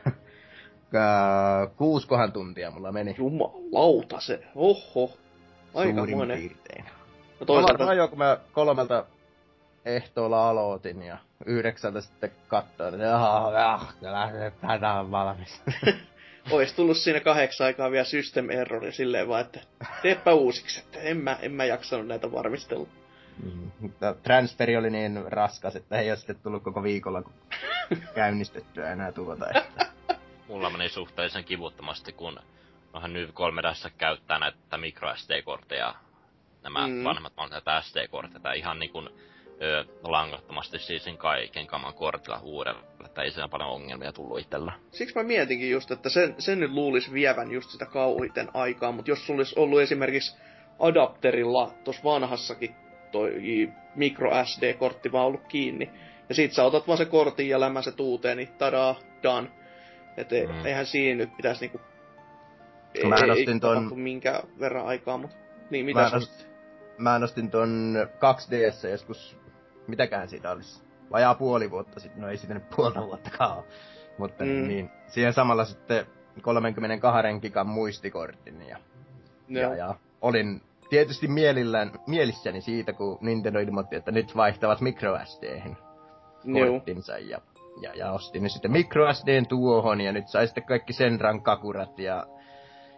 kuuskohan 1.77 2.31
tuntia 2.31 2.71
mulla 2.71 2.91
meni 2.91 3.15
Jumalauta 3.17 4.19
se. 4.19 4.43
Oho. 4.55 5.07
suurin 5.73 5.99
Aikamoinen. 5.99 6.37
piirtein. 6.37 6.85
No 7.39 7.45
Toisaalta... 7.45 7.67
toisaalta, 7.67 7.91
ajoin, 7.91 8.09
kun 8.09 8.17
mä 8.19 8.37
kolmelta 8.53 9.05
ehtoolla 9.85 10.49
aloitin 10.49 11.01
ja 11.01 11.17
yhdeksältä 11.45 12.01
sitten 12.01 12.31
katsoin, 12.47 12.93
että 12.93 13.05
jaha, 13.05 13.51
jah, 13.51 13.95
tätä 14.61 14.93
on 14.93 15.11
valmis. 15.11 15.61
ois 16.51 16.73
tullut 16.73 16.97
siinä 16.97 17.19
kahdeksan 17.19 17.65
aikaa 17.65 17.91
vielä 17.91 18.05
system 18.05 18.49
errori 18.49 18.91
silleen 18.91 19.27
vaan, 19.27 19.41
että 19.41 19.59
teepä 20.01 20.33
uusiksi, 20.33 20.79
että 20.79 20.99
en 20.99 21.17
mä, 21.17 21.37
en 21.41 21.51
mä 21.51 21.65
jaksanut 21.65 22.07
näitä 22.07 22.31
varmistella. 22.31 22.87
Mm, 23.43 23.71
Mutta 23.79 24.15
transferi 24.23 24.77
oli 24.77 24.89
niin 24.89 25.23
raskas, 25.27 25.75
että 25.75 25.99
ei 25.99 26.11
ole 26.11 26.17
sitten 26.17 26.35
tullut 26.43 26.63
koko 26.63 26.83
viikolla 26.83 27.23
käynnistettyä 28.15 28.91
enää 28.91 29.11
tuota. 29.11 29.45
Että... 29.55 29.84
Mulla 30.47 30.69
meni 30.69 30.89
suhteellisen 30.89 31.43
kivuttomasti, 31.43 32.13
kun 32.13 32.39
nohan 32.93 33.13
nyt 33.13 33.31
3 33.33 33.61
tässä 33.61 33.89
käyttää 33.97 34.39
näitä 34.39 34.77
micro 34.77 35.15
SD-kortteja, 35.15 35.95
nämä 36.63 36.87
Mm. 36.87 36.93
mm. 36.93 37.03
vanhemmat 37.03 37.33
näitä 37.49 37.81
SD-kortteja, 37.81 38.53
ihan 38.53 38.79
niin 38.79 38.91
kuin 38.91 39.09
ö, 39.61 39.85
langattomasti 40.03 40.79
siisin 40.79 41.17
kaiken 41.17 41.67
kaman 41.67 41.93
kortilla 41.93 42.39
uudella, 42.43 42.83
että 43.05 43.21
ei 43.21 43.31
siinä 43.31 43.47
paljon 43.47 43.69
ongelmia 43.69 44.11
tullut 44.13 44.39
itsellä. 44.39 44.71
Siksi 44.91 45.15
mä 45.15 45.23
mietinkin 45.23 45.71
just, 45.71 45.91
että 45.91 46.09
sen, 46.09 46.35
sen 46.39 46.59
nyt 46.59 46.71
luulisi 46.71 47.13
vievän 47.13 47.51
just 47.51 47.69
sitä 47.69 47.85
kauhiten 47.85 48.49
aikaa, 48.53 48.91
mutta 48.91 49.11
jos 49.11 49.25
sulla 49.27 49.39
olisi 49.39 49.59
ollut 49.59 49.81
esimerkiksi 49.81 50.37
adapterilla 50.79 51.71
tuossa 51.83 52.03
vanhassakin 52.03 52.75
toi 53.11 53.33
micro 53.95 54.45
SD-kortti 54.45 55.11
vaan 55.11 55.25
ollut 55.25 55.47
kiinni, 55.47 55.89
ja 56.29 56.35
sit 56.35 56.53
sä 56.53 56.63
otat 56.63 56.87
vaan 56.87 56.97
se 56.97 57.05
kortin 57.05 57.49
ja 57.49 57.59
lämmäset 57.59 57.99
uuteen, 57.99 58.37
niin 58.37 58.47
tadaa, 58.57 58.95
done. 59.23 59.51
Et 60.17 60.29
mm. 60.31 60.55
Mm. 60.55 60.65
eihän 60.65 60.85
siinä 60.85 61.17
nyt 61.17 61.37
pitäisi 61.37 61.61
niinku... 61.61 61.81
Ei, 62.93 63.05
Mä 63.05 63.15
ei, 63.15 63.27
nostin 63.27 63.49
ei 63.49 63.59
ton- 63.59 63.95
minkään 63.95 64.43
verran 64.59 64.85
aikaa, 64.85 65.17
mutta... 65.17 65.35
Niin, 65.69 65.85
Mä 65.85 65.87
mitä 66.03 66.17
nost- 66.17 66.45
Mä 66.97 67.19
nostin 67.19 67.51
ton 67.51 67.95
2DS 68.05 68.89
joskus, 68.89 69.37
mitäkään 69.87 70.29
siitä 70.29 70.51
olisi, 70.51 70.83
vajaa 71.11 71.35
puoli 71.35 71.71
vuotta 71.71 71.99
sitten, 71.99 72.21
no 72.21 72.29
ei 72.29 72.37
siitä 72.37 72.53
nyt 72.53 72.69
puolta 72.75 73.01
vuottakaan 73.07 73.57
ole. 73.57 73.63
Mutta 74.17 74.43
Mm. 74.43 74.67
niin, 74.67 74.89
siihen 75.07 75.33
samalla 75.33 75.65
sitten 75.65 76.05
32 76.41 77.39
gigan 77.41 77.67
muistikortin 77.67 78.61
ja, 78.61 78.77
ja, 79.47 79.61
Joo. 79.61 79.73
ja 79.73 79.95
olin 80.21 80.61
tietysti 80.89 81.27
mielillään, 81.27 81.91
mielissäni 82.07 82.61
siitä, 82.61 82.93
kun 82.93 83.17
Nintendo 83.21 83.59
ilmoitti, 83.59 83.95
että 83.95 84.11
nyt 84.11 84.35
vaihtavat 84.35 84.81
microSD:hen 84.81 85.77
Joo. 86.43 86.67
korttinsa 86.67 87.17
ja, 87.17 87.41
ja, 87.81 87.91
ja 87.95 88.11
ostin 88.11 88.43
ne 88.43 88.49
sitten 88.49 88.71
microSDn 88.71 89.47
tuohon 89.47 90.01
ja 90.01 90.11
nyt 90.11 90.27
sai 90.27 90.47
sitten 90.47 90.63
kaikki 90.63 90.93
Senran 90.93 91.41
kakurat 91.41 91.99
ja, 91.99 92.27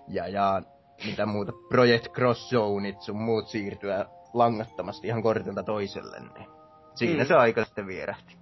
ja, 0.08 0.28
ja 0.28 0.62
mitä 1.06 1.26
muuta, 1.26 1.52
Project 1.70 2.08
Cross 2.14 2.50
Zoneit 2.50 3.02
sun 3.02 3.16
muut 3.18 3.48
siirtyä 3.48 4.06
langattomasti 4.34 5.08
ihan 5.08 5.24
kortilta 5.24 5.64
toiselle, 5.64 6.20
niin 6.20 6.48
siinä 6.96 7.24
Mm. 7.24 7.28
se 7.28 7.36
aika 7.36 7.66
sitten 7.66 7.88
vierähti. 7.88 8.36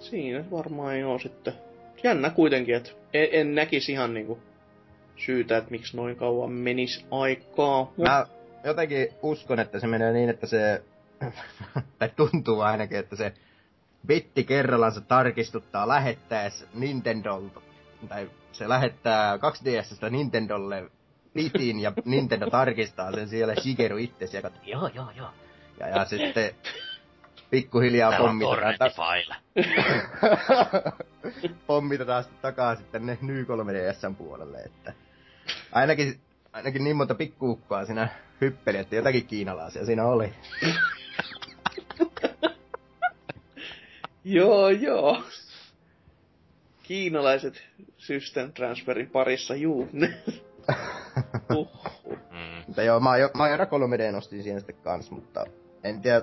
Siinä 0.00 0.44
varmaan 0.50 1.00
joo 1.00 1.18
sitten. 1.18 1.54
Jännä 2.02 2.30
kuitenkin, 2.30 2.74
että 2.74 2.90
en, 3.12 3.28
en 3.32 3.54
näkisi 3.54 3.92
ihan 3.92 4.14
niinku 4.14 4.38
syytä, 5.16 5.56
että 5.56 5.70
miksi 5.70 5.96
noin 5.96 6.16
kauan 6.16 6.52
menisi 6.52 7.06
aikaa. 7.10 7.92
Mut, 7.96 8.06
Mä 8.06 8.26
jotenkin 8.64 9.08
uskon, 9.22 9.60
että 9.60 9.80
se 9.80 9.86
menee 9.86 10.12
niin, 10.12 10.28
että 10.30 10.46
se, 10.46 10.82
tai 11.98 12.10
tuntuu 12.16 12.60
ainakin, 12.60 12.98
että 12.98 13.16
se 13.16 13.32
bitti 14.06 14.44
kerrallaan 14.44 14.92
se 14.92 15.00
tarkistuttaa 15.00 15.88
lähettäessä 15.88 16.66
Nintendolta, 16.74 17.60
tai 18.08 18.30
se 18.52 18.68
lähettää 18.68 19.36
2DSstä 19.36 20.10
Nintendolle 20.10 20.90
bitin 21.34 21.80
ja 21.80 21.92
Nintendo 22.04 22.50
tarkistaa 22.50 23.12
sen 23.12 23.28
siellä 23.28 23.54
Shigeru 23.54 23.96
itse 23.96 24.28
ja 24.32 24.42
katsoo, 24.42 24.62
joo 24.64 24.90
joo 24.94 25.10
joo. 25.10 25.28
Ja, 25.80 25.88
ja 25.88 26.04
sitten 26.04 26.54
pikkuhiljaa 27.50 28.12
pommitetaan, 28.18 28.74
ta- 28.78 28.90
pommitetaan 31.66 32.22
sitten 32.22 32.42
takaisin 32.42 32.86
tänne 32.86 33.18
Ny 33.20 33.44
3DSn 33.44 34.14
puolelle, 34.14 34.58
että 34.58 34.92
ainakin, 35.72 36.20
ainakin 36.52 36.84
niin 36.84 36.96
monta 36.96 37.14
pikkuukkoa 37.14 37.86
siinä 37.86 38.08
hyppeli, 38.40 38.78
että 38.78 38.96
jotakin 38.96 39.26
kiinalaisia 39.26 39.86
siinä 39.86 40.04
oli. 40.04 40.34
Joo, 44.24 44.68
joo. 44.68 45.22
Kiinalaiset 46.82 47.62
System 47.96 48.52
Transferin 48.52 49.10
parissa, 49.10 49.54
juu. 49.54 49.82
uh, 51.54 51.68
uh. 52.04 52.18
Mm. 52.30 52.62
Mutta 52.66 52.82
joo, 52.82 53.00
Majo, 53.00 53.30
Majora 53.34 53.64
3D 53.64 54.12
nostin 54.12 54.42
siihen 54.42 54.60
sitten 54.60 54.76
kans, 54.76 55.10
mutta 55.10 55.46
en 55.84 56.00
tiedä, 56.00 56.22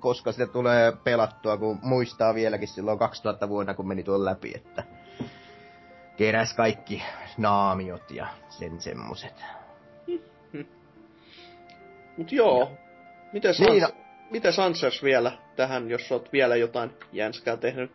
koska 0.00 0.32
sitä 0.32 0.46
tulee 0.46 0.92
pelattua, 1.04 1.56
kun 1.56 1.78
muistaa 1.82 2.34
vieläkin 2.34 2.68
silloin 2.68 2.98
2000 2.98 3.48
vuonna, 3.48 3.74
kun 3.74 3.88
meni 3.88 4.02
tuon 4.02 4.24
läpi, 4.24 4.52
että 4.54 4.84
keräs 6.16 6.54
kaikki 6.54 7.02
naamiot 7.38 8.10
ja 8.10 8.26
sen 8.48 8.80
semmoset. 8.80 9.44
Mut 12.16 12.32
joo. 12.32 12.72
Miten 13.32 13.54
Niin, 13.58 13.84
miten 14.32 14.52
Sansers 14.52 15.02
vielä 15.02 15.32
tähän, 15.56 15.90
jos 15.90 16.12
oot 16.12 16.32
vielä 16.32 16.56
jotain 16.56 16.96
jänskää 17.12 17.56
tehnyt? 17.56 17.92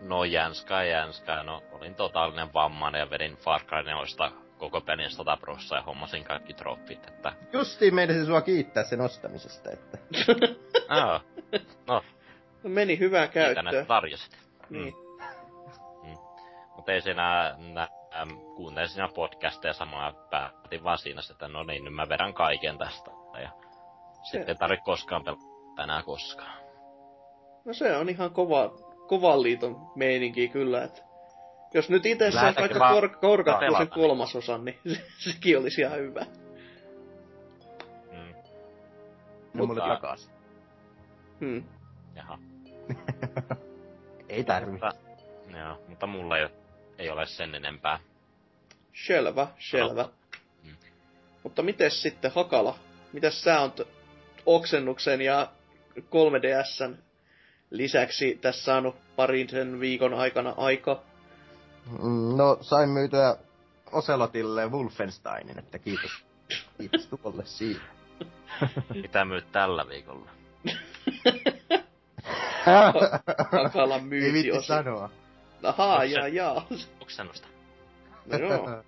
No 0.00 0.24
jänskaa 0.24 0.84
jänskaa, 0.84 1.42
no 1.42 1.62
olin 1.72 1.94
totaalinen 1.94 2.52
vammainen 2.54 2.98
ja 2.98 3.10
vedin 3.10 3.36
Far 3.36 3.60
Cry 3.64 3.82
4 3.82 4.32
koko 4.58 4.80
pelin 4.80 5.10
100 5.10 5.36
prossaa 5.36 5.78
ja 5.78 5.82
hommasin 5.82 6.24
kaikki 6.24 6.54
trofit, 6.54 7.08
että... 7.08 7.32
Justiin 7.52 7.94
meidän 7.94 8.26
sua 8.26 8.40
kiittää 8.40 8.84
sen 8.84 9.00
ostamisesta, 9.00 9.70
että 9.70 9.98
Aa, 10.88 11.20
no, 11.86 12.02
No, 12.62 12.70
meni 12.70 12.98
hyvään 12.98 13.28
kiitän, 13.28 13.54
käyttöön. 13.54 13.68
että 13.68 13.88
tarjosit. 13.88 14.38
Niin. 14.70 14.94
Mutta 16.76 16.92
ei 16.92 17.00
siinä, 17.00 17.54
nä, 17.58 17.88
äm, 18.20 18.28
kuuntelin 18.56 18.88
siinä 18.88 19.08
podcasteja 19.14 19.72
samalla 19.72 20.06
ja 20.06 20.12
päätin 20.30 20.84
vaan 20.84 20.98
siinä, 20.98 21.20
että 21.30 21.48
no 21.48 21.62
niin, 21.62 21.84
nyt 21.84 21.94
mä 21.94 22.08
vedän 22.08 22.34
kaiken 22.34 22.78
tästä. 22.78 23.10
Sitten 24.22 24.48
ei 24.48 24.54
tarvitse 24.54 24.84
koskaan 24.84 25.24
pelata 25.24 25.42
enää 25.82 26.02
koskaan. 26.02 26.60
No 27.64 27.72
se 27.72 27.96
on 27.96 28.08
ihan 28.08 28.30
kova, 28.30 28.74
kovan 29.06 29.42
liiton 29.42 29.76
meininki 29.94 30.48
kyllä, 30.48 30.84
että 30.84 31.02
jos 31.74 31.90
nyt 31.90 32.06
itse 32.06 32.24
Lähdetäänkin 32.34 32.60
vaikka 32.60 32.78
vaan 32.78 32.94
kor- 32.94 33.18
korkattua 33.20 33.78
sen 33.78 33.88
kolmasosan, 33.88 34.64
niin 34.64 34.78
sekin 35.18 35.58
olisi 35.58 35.80
ihan 35.80 35.98
hyvä. 35.98 36.26
Mm, 38.10 38.16
ne 38.16 38.34
mulle 39.54 39.66
Mutta- 39.66 39.88
takaisin. 39.88 40.30
Hmm. 41.40 41.64
jaha. 42.16 42.38
Ei 44.28 44.44
tarvi. 44.44 44.70
Mutta, 44.72 44.92
joo, 45.58 45.78
mutta 45.88 46.06
mulla 46.06 46.38
ei, 46.38 46.48
ei 46.98 47.10
ole 47.10 47.26
sen 47.26 47.54
enempää. 47.54 47.98
Selvä, 49.06 49.46
selvä. 49.58 50.08
Mm. 50.62 50.76
Mutta 51.42 51.62
mites 51.62 52.02
sitten 52.02 52.30
Hakala? 52.34 52.78
Mitäs 53.12 53.42
sä 53.42 53.60
on 53.60 53.72
oksennuksen 54.54 55.20
ja 55.20 55.52
3DSn 55.98 56.94
lisäksi 57.70 58.38
tässä 58.40 58.64
saanut 58.64 58.96
parin 59.16 59.48
sen 59.48 59.80
viikon 59.80 60.14
aikana 60.14 60.54
aika? 60.56 61.02
No, 62.36 62.58
sain 62.60 62.88
myytyä 62.88 63.36
Oselotille 63.92 64.66
Wolfensteinin, 64.68 65.58
että 65.58 65.78
kiitos. 65.78 66.10
Kiitos 66.78 67.06
tuolle 67.06 67.46
siitä. 67.46 67.80
Mitä 68.94 69.24
myyt 69.24 69.52
tällä 69.52 69.88
viikolla? 69.88 70.30
Akalan 73.66 74.00
Ei 74.00 74.10
viitti 74.10 74.50
myynti 74.50 74.66
sanoa. 74.66 75.10
Ahaa, 75.62 76.04
jaa, 76.04 76.28
jaa. 76.28 76.66
Oksennusta. 77.00 77.48
No 78.26 78.38
joo, 78.38 78.82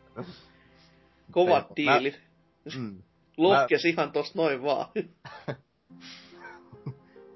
kovat 1.30 1.68
Mä- 1.68 1.74
diilit. 1.76 2.20
Mm. 2.76 3.02
Lohkes 3.36 3.84
ihan 3.84 4.12
tosta 4.12 4.38
noin 4.42 4.62
vaan. 4.62 4.86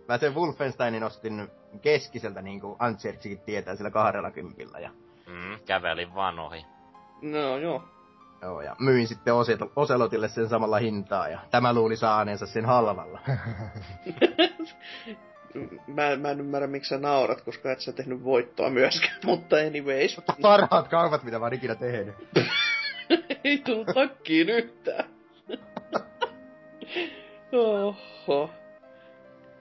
Mä 0.09 0.19
sen 0.19 0.35
Wolfensteinin 0.35 1.03
ostin 1.05 1.49
keskiseltä, 1.83 2.43
niin 2.43 2.61
kuin 2.61 2.77
Antsertsikin 2.79 3.39
tietää, 3.41 3.77
sillä 3.77 3.91
kahdella 3.91 4.31
kympillä. 4.31 4.79
Ja, 4.79 4.91
Mm, 5.27 5.59
kävelin 5.67 6.15
vaan 6.15 6.39
ohi. 6.39 6.67
No 7.23 7.59
joo. 7.59 7.83
joo, 8.43 8.61
ja 8.61 8.77
myin 8.79 9.09
sitten 9.09 9.35
Oset- 9.35 9.73
Oselotille 9.77 10.29
sen 10.29 10.49
samalla 10.49 10.79
hintaa, 10.79 11.29
ja 11.29 11.39
tämä 11.51 11.73
luuli 11.73 11.97
saaneensa 11.97 12.47
sen 12.47 12.67
halvalla. 12.67 13.21
Mä, 15.87 16.17
mä 16.17 16.31
en 16.31 16.41
ymmärrä, 16.41 16.67
miksi 16.67 16.89
sä 16.89 16.99
naurat, 16.99 17.41
koska 17.41 17.73
et 17.73 17.81
sä 17.81 17.93
tehnyt 17.93 18.25
voittoa 18.25 18.71
myöskään, 18.71 19.19
mutta 19.27 19.57
anyways. 19.57 20.21
Parhaat 20.43 20.89
kaupat, 20.89 21.23
mitä 21.23 21.39
mä 21.39 21.45
oon 21.45 21.55
ikinä 21.55 21.75
tehnyt. 21.75 22.15
Ei 23.45 23.59
tullut 23.59 23.87
takkiin 23.95 24.49
yhtään. 24.49 25.05
Oho. 27.53 28.51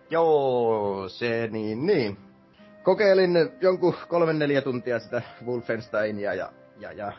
Joo, 0.09 1.09
se 1.09 1.47
niin, 1.51 1.85
niin. 1.85 2.17
Kokeilin 2.83 3.31
jonkun 3.61 3.95
kolmen 4.07 4.39
neljä 4.39 4.61
tuntia 4.61 4.99
sitä 4.99 5.21
Wolfensteinia 5.45 6.33
ja, 6.33 6.49
ja, 6.79 6.91
ja 6.91 7.11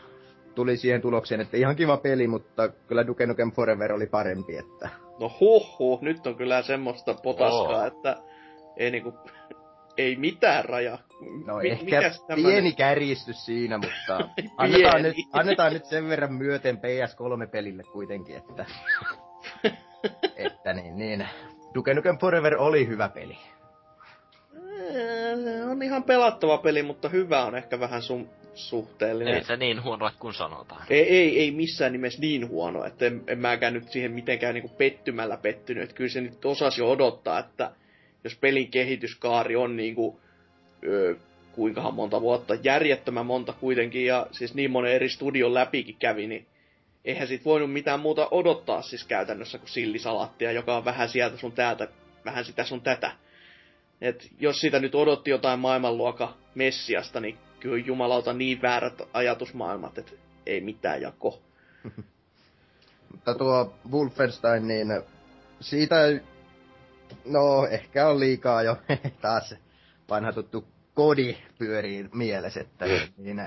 tuli 0.55 0.77
siihen 0.77 1.01
tulokseen, 1.01 1.41
että 1.41 1.57
ihan 1.57 1.75
kiva 1.75 1.97
peli, 1.97 2.27
mutta 2.27 2.67
kyllä 2.69 3.07
Duke 3.07 3.25
Nukem 3.25 3.51
Forever 3.51 3.93
oli 3.93 4.05
parempi, 4.07 4.57
että 4.57 4.89
No 5.19 5.31
huh, 5.39 5.79
huh. 5.79 6.01
nyt 6.01 6.27
on 6.27 6.35
kyllä 6.35 6.61
semmoista 6.61 7.13
potaskaa, 7.13 7.79
Oo. 7.81 7.85
että 7.85 8.17
ei 8.77 8.91
niinku, 8.91 9.13
ei 9.97 10.15
mitään 10.15 10.65
raja. 10.65 10.97
No 11.45 11.57
Mi- 11.57 11.69
ehkä 11.69 11.85
mikäs 11.85 12.23
tämmönen- 12.27 12.51
pieni 12.51 12.73
kärjistys 12.73 13.45
siinä, 13.45 13.77
mutta 13.77 14.29
annetaan 14.57 15.01
nyt, 15.03 15.15
annetaan 15.33 15.73
nyt 15.73 15.85
sen 15.85 16.09
verran 16.09 16.33
myöten 16.33 16.77
PS3-pelille 16.77 17.83
kuitenkin, 17.83 18.35
että, 18.37 18.65
että 20.45 20.73
niin, 20.73 20.97
niin. 20.97 21.27
Duke 21.73 21.93
Nukem 21.93 22.17
Forever 22.17 22.57
oli 22.57 22.87
hyvä 22.87 23.09
peli. 23.09 23.37
Äh, 24.55 25.71
on 25.71 25.83
ihan 25.83 26.03
pelattava 26.03 26.57
peli, 26.57 26.83
mutta 26.83 27.09
hyvä 27.09 27.45
on 27.45 27.55
ehkä 27.55 27.79
vähän 27.79 28.01
sun 28.01 28.29
suhteellinen. 28.57 29.33
Ei 29.33 29.43
se 29.43 29.57
niin 29.57 29.83
huono 29.83 30.11
kuin 30.19 30.33
sanotaan. 30.33 30.81
Ei, 30.89 31.09
ei, 31.17 31.39
ei 31.39 31.51
missään 31.51 31.91
nimessä 31.91 32.21
niin 32.21 32.49
huono, 32.49 32.85
että 32.85 33.05
en, 33.05 33.23
en 33.27 33.39
mäkään 33.39 33.73
nyt 33.73 33.89
siihen 33.89 34.11
mitenkään 34.11 34.53
niinku 34.53 34.75
pettymällä 34.77 35.37
pettynyt. 35.37 35.83
Että 35.83 35.95
kyllä 35.95 36.09
se 36.09 36.21
nyt 36.21 36.45
osasi 36.45 36.81
jo 36.81 36.91
odottaa, 36.91 37.39
että 37.39 37.71
jos 38.23 38.35
pelin 38.35 38.71
kehityskaari 38.71 39.55
on 39.55 39.75
niinku, 39.75 40.19
öö, 40.85 41.15
kuinkahan 41.51 41.93
monta 41.93 42.21
vuotta, 42.21 42.55
järjettömän 42.63 43.25
monta 43.25 43.53
kuitenkin, 43.53 44.05
ja 44.05 44.27
siis 44.31 44.53
niin 44.53 44.71
monen 44.71 44.93
eri 44.93 45.09
studion 45.09 45.53
läpikin 45.53 45.95
kävi, 45.99 46.27
niin 46.27 46.47
eihän 47.07 47.27
sit 47.27 47.45
voinut 47.45 47.73
mitään 47.73 47.99
muuta 47.99 48.27
odottaa 48.31 48.81
siis 48.81 49.03
käytännössä 49.03 49.57
kuin 49.57 49.69
sillisalattia, 49.69 50.51
joka 50.51 50.77
on 50.77 50.85
vähän 50.85 51.09
sieltä 51.09 51.37
sun 51.37 51.51
täältä, 51.51 51.87
vähän 52.25 52.45
sitä 52.45 52.63
sun 52.63 52.81
tätä. 52.81 53.11
Et 54.01 54.29
jos 54.39 54.61
sitä 54.61 54.79
nyt 54.79 54.95
odotti 54.95 55.29
jotain 55.29 55.59
maailmanluokan 55.59 56.35
messiasta, 56.55 57.19
niin 57.19 57.37
kyllä 57.59 57.77
jumalauta 57.77 58.33
niin 58.33 58.61
väärät 58.61 59.01
ajatusmaailmat, 59.13 59.97
että 59.97 60.11
ei 60.45 60.61
mitään 60.61 61.01
jako. 61.01 61.41
Mutta 63.11 63.35
tuo 63.35 63.73
Wolfenstein, 63.91 64.67
niin 64.67 64.87
siitä, 65.59 65.95
no 67.25 67.67
ehkä 67.71 68.07
on 68.07 68.19
liikaa 68.19 68.63
jo 68.63 68.77
taas 69.21 69.55
vanha 70.09 70.33
tuttu 70.33 70.67
kodi 70.93 71.37
pyörii 71.59 72.09
mielessä, 72.13 72.61
että 72.61 72.85
niin, 73.17 73.41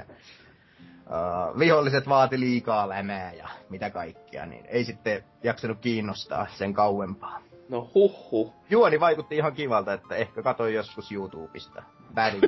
uh, 1.10 1.58
viholliset 1.58 2.08
vaati 2.08 2.40
liikaa 2.40 2.88
lämää 2.88 3.32
ja 3.32 3.48
mitä 3.68 3.90
kaikkea, 3.90 4.46
niin 4.46 4.66
ei 4.68 4.84
sitten 4.84 5.24
jaksanut 5.42 5.78
kiinnostaa 5.80 6.46
sen 6.54 6.74
kauempaa. 6.74 7.42
No 7.68 7.90
huh 7.94 8.30
huh. 8.30 8.52
Juoni 8.70 9.00
vaikutti 9.00 9.36
ihan 9.36 9.52
kivalta, 9.52 9.92
että 9.92 10.14
ehkä 10.16 10.42
katsoin 10.42 10.74
joskus 10.74 11.12
YouTubesta. 11.12 11.82
Bad 12.14 12.34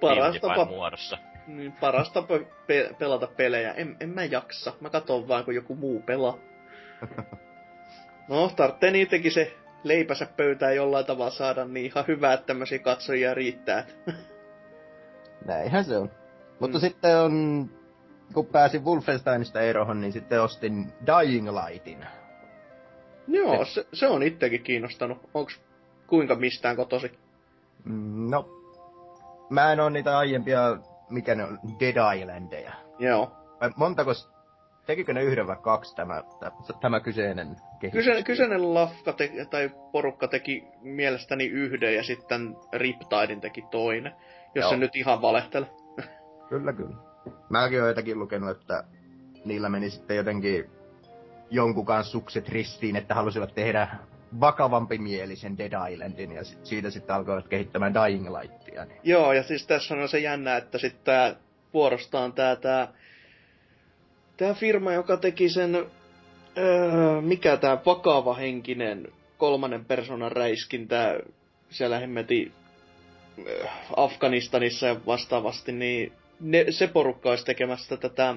Paras 0.00 0.36
tapa, 0.40 0.64
muodossa. 0.64 1.18
niin, 1.46 1.72
paras 1.72 2.10
tapa 2.10 2.34
pe- 2.66 2.94
pelata 2.98 3.26
pelejä. 3.26 3.72
En, 3.72 3.96
en 4.00 4.08
mä 4.08 4.24
jaksa. 4.24 4.72
Mä 4.80 4.90
katon 4.90 5.28
vaan, 5.28 5.44
kun 5.44 5.54
joku 5.54 5.74
muu 5.74 6.02
pelaa. 6.02 6.38
No, 8.28 8.50
tarvitsee 8.56 8.90
niitäkin 8.90 9.32
se 9.32 9.56
leipänsä 9.84 10.26
pöytään 10.36 10.76
jollain 10.76 11.06
tavalla 11.06 11.30
saada, 11.30 11.64
niin 11.64 11.86
ihan 11.86 12.04
hyvä, 12.08 12.32
että 12.32 12.46
tämmöisiä 12.46 12.78
katsojia 12.78 13.34
riittää. 13.34 13.84
Näinhän 15.44 15.84
se 15.84 15.96
on. 15.96 16.10
Mutta 16.60 16.78
Mm. 16.78 16.80
sitten 16.80 17.18
on, 17.18 17.70
kun 18.34 18.46
pääsin 18.46 18.84
Wolfensteinista 18.84 19.60
eroon, 19.60 20.00
niin 20.00 20.12
sitten 20.12 20.42
ostin 20.42 20.92
Dying 21.06 21.48
Lightin. 21.48 22.06
Joo, 23.28 23.64
se, 23.64 23.86
se 23.92 24.06
on 24.08 24.22
itsekin 24.22 24.62
kiinnostanut. 24.62 25.18
Onks 25.34 25.60
kuinka 26.06 26.34
mistään 26.34 26.76
kotosi? 26.76 27.12
No, 28.30 28.48
mä 29.50 29.72
en 29.72 29.80
oo 29.80 29.88
niitä 29.88 30.18
aiempia, 30.18 30.60
mikä 31.10 31.34
ne 31.34 31.44
on, 31.44 31.58
Dead 31.80 32.16
Islandeja. 32.20 32.72
Joo. 32.98 33.32
Vai 33.60 33.70
montako, 33.76 34.10
tekikö 34.86 35.12
ne 35.14 35.22
yhden 35.22 35.46
vai 35.46 35.56
kaksi 35.62 35.96
tämä, 35.96 36.22
tämä, 36.40 36.52
tämä 36.80 37.00
kyseinen 37.00 37.56
kehitys? 37.80 37.98
Kyseinen, 37.98 38.24
kyseinen 38.24 38.74
lafka 38.74 39.12
te, 39.12 39.30
tai 39.50 39.70
porukka 39.92 40.28
teki 40.28 40.64
mielestäni 40.82 41.44
yhden 41.46 41.94
ja 41.94 42.02
sitten 42.02 42.56
Riptidin 42.72 43.40
teki 43.40 43.64
toinen. 43.70 44.12
Jos 44.54 44.62
Joo. 44.62 44.70
se 44.70 44.76
nyt 44.76 44.96
ihan 44.96 45.22
valehtele. 45.22 45.66
Kyllä, 46.48 46.72
kyllä. 46.72 46.96
Mäkin 47.48 47.80
oon 47.80 47.88
jotakin 47.88 48.18
lukenut, 48.18 48.50
että 48.50 48.84
niillä 49.44 49.68
meni 49.68 49.90
sitten 49.90 50.16
jotenkin 50.16 50.70
jonkun 51.50 51.86
kanssa 51.86 52.12
sukset 52.12 52.48
ristiin, 52.48 52.96
että 52.96 53.14
halusivat 53.14 53.54
tehdä 53.54 53.88
vakavampi 54.40 54.98
mielisen 54.98 55.58
Dead 55.58 55.92
Islandin, 55.92 56.32
ja 56.32 56.44
sit, 56.44 56.66
siitä 56.66 56.90
sitten 56.90 57.16
alkoivat 57.16 57.48
kehittämään 57.48 57.94
Dying 57.94 58.28
Lightia. 58.40 58.84
Niin. 58.84 59.00
Joo, 59.04 59.32
ja 59.32 59.42
siis 59.42 59.66
tässä 59.66 59.94
on 59.94 60.08
se 60.08 60.18
jännä, 60.18 60.56
että 60.56 60.78
sitten 60.78 61.04
tää 61.04 61.34
vuorostaan 61.74 62.32
tää, 62.32 62.56
tää, 62.56 62.88
tää 64.36 64.54
firma, 64.54 64.92
joka 64.92 65.16
teki 65.16 65.48
sen, 65.48 65.86
öö, 66.58 67.20
mikä 67.20 67.56
tää 67.56 67.78
vakava 67.86 68.34
henkinen 68.34 69.08
kolmannen 69.38 69.84
persoonan 69.84 70.32
räiskintä 70.32 71.20
siellä 71.70 71.98
hemmetin 71.98 72.52
Afganistanissa 73.96 74.86
ja 74.86 74.96
vastaavasti, 75.06 75.72
niin 75.72 76.12
ne, 76.40 76.66
se 76.70 76.86
porukka 76.86 77.30
olisi 77.30 77.44
tekemässä 77.44 77.96
tätä 77.96 78.34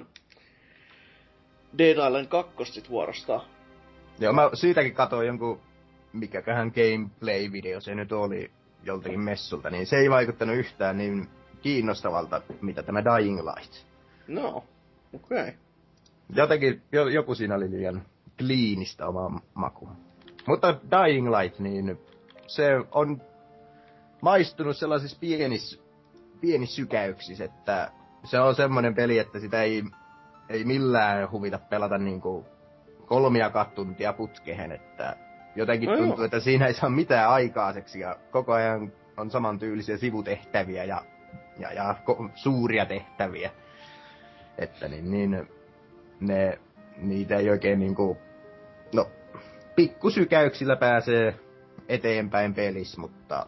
Dead 1.77 2.07
Island 2.07 2.27
2 2.27 2.53
sit 2.65 2.89
vuorostaan. 2.89 3.41
Joo, 4.19 4.33
mä 4.33 4.49
siitäkin 4.53 4.93
katsoin 4.93 5.27
jonkun, 5.27 5.59
mikäköhän 6.13 6.71
gameplay-video 6.71 7.81
se 7.81 7.95
nyt 7.95 8.11
oli 8.11 8.51
joltakin 8.83 9.19
messulta, 9.19 9.69
niin 9.69 9.85
se 9.87 9.97
ei 9.97 10.09
vaikuttanut 10.09 10.55
yhtään 10.55 10.97
niin 10.97 11.27
kiinnostavalta, 11.61 12.41
mitä 12.61 12.83
tämä 12.83 13.03
Dying 13.03 13.39
Light. 13.39 13.85
No, 14.27 14.63
okei. 15.13 15.41
Okay. 15.41 15.53
Jotenkin, 16.35 16.81
jo, 16.91 17.07
joku 17.07 17.35
siinä 17.35 17.55
oli 17.55 17.71
liian 17.71 18.05
kliinistä 18.37 19.07
omaa 19.07 19.41
maku. 19.53 19.89
Mutta 20.47 20.75
Dying 20.91 21.29
Light, 21.29 21.59
niin 21.59 21.99
se 22.47 22.75
on 22.91 23.21
maistunut 24.23 24.77
sellaisissa 24.77 25.17
pienissä, 25.19 25.79
sykäyksissä, 26.65 27.45
että 27.45 27.91
se 28.23 28.39
on 28.39 28.55
semmoinen 28.55 28.95
peli, 28.95 29.19
että 29.19 29.39
sitä 29.39 29.61
ei, 29.61 29.83
ei 30.49 30.63
millään 30.63 31.31
huvita 31.31 31.59
pelata 31.59 31.97
niinku 31.97 32.45
kolmiakaan 33.05 33.71
tuntia 33.75 34.13
putkehen, 34.13 34.71
että 34.71 35.15
jotenkin 35.55 35.89
No 35.89 35.95
joo. 35.95 36.05
tuntuu, 36.05 36.23
että 36.25 36.39
siinä 36.39 36.65
ei 36.65 36.73
saa 36.73 36.89
mitään 36.89 37.29
aikaiseksi 37.29 37.99
ja 37.99 38.15
koko 38.31 38.53
ajan 38.53 38.93
on 39.17 39.31
samantyylisiä 39.31 39.97
sivutehtäviä 39.97 40.83
ja, 40.83 41.05
ja, 41.59 41.73
ja 41.73 41.95
ko- 42.09 42.29
suuria 42.35 42.85
tehtäviä. 42.85 43.51
Että 44.57 44.87
niin, 44.87 45.11
niin 45.11 45.47
ne, 46.19 46.59
niitä 46.97 47.35
ei 47.35 47.49
oikein 47.49 47.79
niinku, 47.79 48.17
no, 48.95 49.07
pikkusykäyksillä 49.75 50.75
pääsee 50.75 51.39
eteenpäin 51.87 52.53
pelissä, 52.53 53.01
mutta, 53.01 53.47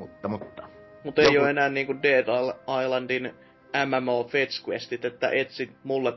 mutta, 0.00 0.28
mutta. 0.28 0.68
Mutta 1.04 1.22
ei 1.22 1.38
ole 1.38 1.50
enää 1.50 1.68
niinku 1.68 1.94
Dead 2.02 2.26
Islandin 2.84 3.34
MMO 3.86 4.24
Fetch 4.24 4.68
Questit, 4.68 5.04
että 5.04 5.30
etsi 5.30 5.70
mulle 5.84 6.12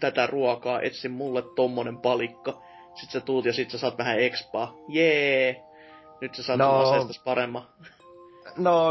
tätä 0.00 0.26
ruokaa, 0.26 0.80
etsi 0.80 1.08
mulle 1.08 1.42
tommonen 1.56 1.98
palikka. 1.98 2.62
Sit 2.94 3.10
sä 3.10 3.20
tuut 3.20 3.44
ja 3.44 3.52
sit 3.52 3.70
sä 3.70 3.78
saat 3.78 3.98
vähän 3.98 4.18
expaa. 4.20 4.74
Jee! 4.88 5.62
Nyt 6.20 6.34
sä 6.34 6.42
saat 6.42 6.58
No. 6.58 6.72
no. 6.72 6.80
aseestas 6.90 7.22
paremman. 7.24 7.62
No, 8.56 8.90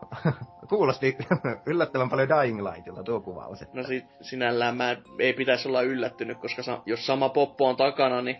kuulosti 0.68 1.16
yllättävän 1.66 2.10
paljon 2.10 2.28
Dying 2.28 2.62
Lightilta 2.62 3.02
tuo 3.02 3.20
kuvaus. 3.20 3.62
Että... 3.62 3.76
No 3.76 3.82
sit 3.82 4.04
sinällään 4.20 4.76
mä 4.76 4.96
ei 5.18 5.32
pitäisi 5.32 5.68
olla 5.68 5.82
yllättynyt, 5.82 6.38
koska 6.38 6.62
sa- 6.62 6.82
jos 6.86 7.06
sama 7.06 7.28
poppo 7.28 7.68
on 7.68 7.76
takana, 7.76 8.22
niin 8.22 8.36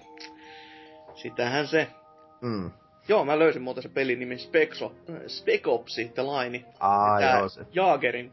sitähän 1.14 1.66
se. 1.66 1.88
Mm. 2.40 2.70
Joo, 3.08 3.24
mä 3.24 3.38
löysin 3.38 3.62
muuten 3.62 3.82
se 3.82 3.88
pelin 3.88 4.18
nimi 4.18 4.38
Spexo, 4.38 4.94
Spec 5.26 5.66
Ops, 5.66 5.94
The 6.14 6.22
Line. 6.22 6.64
Aa, 6.80 7.20
Tää 7.20 7.38
joo, 7.38 7.48
se. 7.48 7.66
Jaagerin 7.72 8.32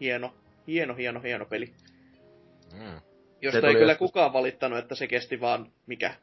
hieno, 0.00 0.34
hieno, 0.66 0.94
hieno, 0.94 1.20
hieno 1.20 1.44
peli. 1.46 1.72
Mm. 2.72 3.00
Josta 3.42 3.60
Se 3.60 3.66
ei 3.66 3.74
kyllä 3.74 3.92
joskus- 3.92 4.10
kukaan 4.10 4.32
valittanut, 4.32 4.78
että 4.78 4.94
se 4.94 5.06
kesti 5.06 5.40
vaan, 5.40 5.66
mikä, 5.86 6.14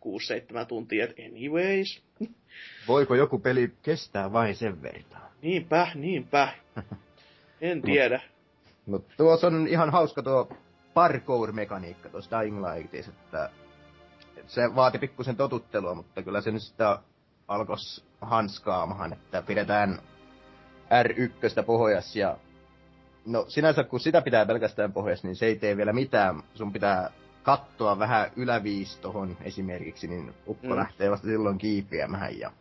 6-7 0.61 0.65
tuntia, 0.65 1.03
et 1.03 1.15
anyways. 1.27 2.03
Voiko 2.87 3.15
joku 3.15 3.39
peli 3.39 3.71
kestää 3.81 4.33
vain 4.33 4.55
sen 4.55 4.81
verran? 4.81 5.31
Niinpä, 5.41 5.87
niinpä. 5.95 6.47
En 7.61 7.81
tiedä. 7.81 8.21
Mutta 8.85 9.13
tuossa 9.17 9.47
on 9.47 9.67
ihan 9.67 9.89
hauska 9.89 10.23
tuo 10.23 10.49
parkour-mekaniikka 10.93 12.09
tuossa 12.09 12.39
Dying 12.39 12.65
Lightissa, 12.65 13.11
että 13.11 13.49
se 14.47 14.75
vaati 14.75 14.99
pikkusen 14.99 15.35
totuttelua, 15.35 15.95
mutta 15.95 16.23
kyllä 16.23 16.41
se 16.41 16.51
nyt 16.51 16.61
sitä 16.63 16.99
alkoi 17.47 17.75
hanskaamahan, 18.21 19.13
että 19.13 19.41
pidetään 19.41 19.99
R1 21.03 21.63
pohjas 21.65 22.15
ja 22.15 22.37
no 23.25 23.45
sinänsä 23.47 23.83
kun 23.83 23.99
sitä 23.99 24.21
pitää 24.21 24.45
pelkästään 24.45 24.93
pohjas, 24.93 25.23
niin 25.23 25.35
se 25.35 25.45
ei 25.45 25.55
tee 25.55 25.77
vielä 25.77 25.93
mitään. 25.93 26.43
Sun 26.53 26.73
pitää 26.73 27.09
kattoa 27.43 27.99
vähän 27.99 28.31
yläviis 28.35 28.97
tohon 28.97 29.37
esimerkiksi, 29.41 30.07
niin 30.07 30.33
ukko 30.47 30.67
Mm. 30.67 30.75
lähtee 30.75 31.11
vasta 31.11 31.27
silloin 31.27 31.57
kiipiämään 31.57 32.39
ja 32.39 32.51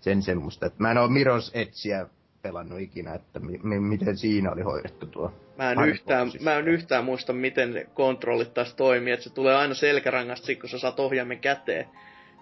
sen 0.00 0.22
semmoista. 0.22 0.66
Et 0.66 0.78
mä 0.78 0.90
en 0.90 0.98
oo 0.98 1.08
Miros 1.08 1.50
Etsiä 1.54 2.06
pelannut 2.42 2.80
ikinä, 2.80 3.14
että 3.14 3.40
mi- 3.40 3.60
mi- 3.62 3.80
miten 3.80 4.16
siinä 4.16 4.52
oli 4.52 4.62
hoidettu 4.62 5.06
tuo. 5.06 5.32
Mä 5.56 5.72
en, 5.72 5.84
yhtään, 5.84 6.32
mä 6.42 6.54
en 6.54 6.68
yhtään 6.68 7.04
muista, 7.04 7.32
miten 7.32 7.86
kontrollit 7.94 8.54
taas 8.54 8.74
toimii. 8.74 9.12
Että 9.12 9.24
se 9.24 9.34
tulee 9.34 9.56
aina 9.56 9.74
selkärangasta 9.74 10.46
kun 10.60 10.68
sä 10.68 10.78
saat 10.78 11.00
ohjaimen 11.00 11.38
käteen. 11.38 11.88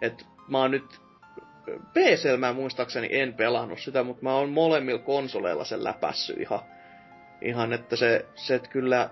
Et 0.01 0.27
mä 0.49 0.59
oon 0.59 0.71
nyt... 0.71 1.06
PCllä 1.95 2.37
mä 2.37 2.53
muistaakseni 2.53 3.09
en 3.11 3.35
pelannut 3.35 3.81
sitä, 3.81 4.03
mutta 4.03 4.23
mä 4.23 4.35
oon 4.35 4.51
molemmilla 4.51 4.99
konsoleilla 4.99 5.65
sen 5.65 5.85
läpässy 5.85 6.33
ihan. 6.39 6.61
Ihan, 7.41 7.73
että 7.73 7.97
se, 7.97 8.25
se 8.35 8.55
et 8.55 8.69
kyllä... 8.69 9.11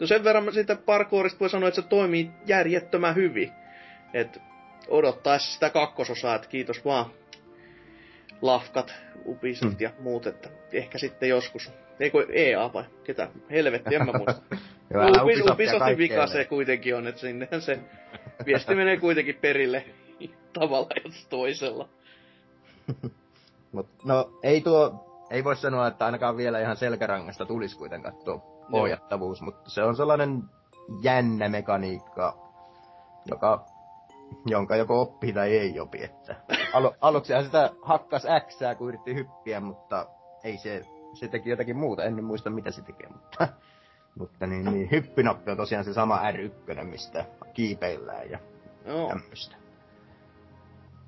No 0.00 0.06
sen 0.06 0.24
verran 0.24 0.44
mä 0.44 0.50
siitä 0.50 0.76
parkourista 0.76 1.40
voi 1.40 1.50
sanoa, 1.50 1.68
että 1.68 1.82
se 1.82 1.88
toimii 1.88 2.30
järjettömän 2.46 3.14
hyvin. 3.14 3.52
Et 4.14 4.40
odottaisi 4.88 5.52
sitä 5.52 5.70
kakkososaa, 5.70 6.34
että 6.34 6.48
kiitos 6.48 6.84
vaan 6.84 7.06
lafkat, 8.42 8.94
Ubisoft 9.24 9.78
Hmm. 9.78 9.84
ja 9.84 9.90
muut, 9.98 10.26
että 10.26 10.48
ehkä 10.72 10.98
sitten 10.98 11.28
joskus. 11.28 11.72
Eikö 12.00 12.26
EA 12.32 12.72
vai 12.72 12.84
ketä? 13.04 13.28
Helvetti, 13.50 13.94
en 13.94 14.06
mä 14.06 14.12
muista. 14.12 14.42
Ubisoftin 15.22 15.98
vika 15.98 16.26
se 16.26 16.44
kuitenkin 16.44 16.96
on, 16.96 17.06
että 17.06 17.20
sinnehän 17.20 17.62
se 17.62 17.78
viesti 18.46 18.74
menee 18.74 18.96
kuitenkin 18.96 19.34
perille 19.40 19.84
tavalla 20.52 20.90
jos 21.04 21.26
toisella. 21.26 21.88
Mut, 23.72 23.86
no 24.04 24.30
ei 24.42 24.60
tuo, 24.60 25.06
ei 25.30 25.44
voi 25.44 25.56
sanoa, 25.56 25.86
että 25.86 26.04
ainakaan 26.04 26.36
vielä 26.36 26.60
ihan 26.60 26.76
selkärangasta 26.76 27.46
tulisi 27.46 27.76
kuitenkaan 27.76 28.14
tuo 28.24 28.66
pohjattavuus, 28.70 29.42
mutta 29.42 29.70
se 29.70 29.82
on 29.82 29.96
sellainen 29.96 30.42
jännä 31.02 31.48
mekaniikka, 31.48 32.38
joka, 33.26 33.64
jonka 34.46 34.76
joko 34.76 35.00
oppii 35.00 35.32
tai 35.32 35.58
ei 35.58 35.80
opi. 35.80 36.04
Että 36.04 36.36
alu, 36.74 36.94
aluksihan 37.00 37.44
sitä 37.44 37.70
hakkas 37.82 38.26
Xää, 38.48 38.74
kun 38.74 38.88
yritti 38.88 39.14
hyppiä, 39.14 39.60
mutta 39.60 40.06
ei 40.44 40.58
se, 40.58 40.82
se 41.14 41.28
teki 41.28 41.50
jotakin 41.50 41.76
muuta, 41.76 42.04
en 42.04 42.24
muista 42.24 42.50
mitä 42.50 42.70
se 42.70 42.82
tekee, 42.82 43.08
mutta, 43.08 43.48
mutta 44.18 44.46
niin, 44.46 44.64
niin, 44.64 44.90
hyppynappi 44.90 45.50
on 45.50 45.56
tosiaan 45.56 45.84
se 45.84 45.92
sama 45.92 46.20
R1, 46.30 46.84
mistä 46.84 47.24
kiipeillään 47.54 48.30
ja 48.30 48.38
Joo, 48.86 49.08
tämmöistä. 49.08 49.56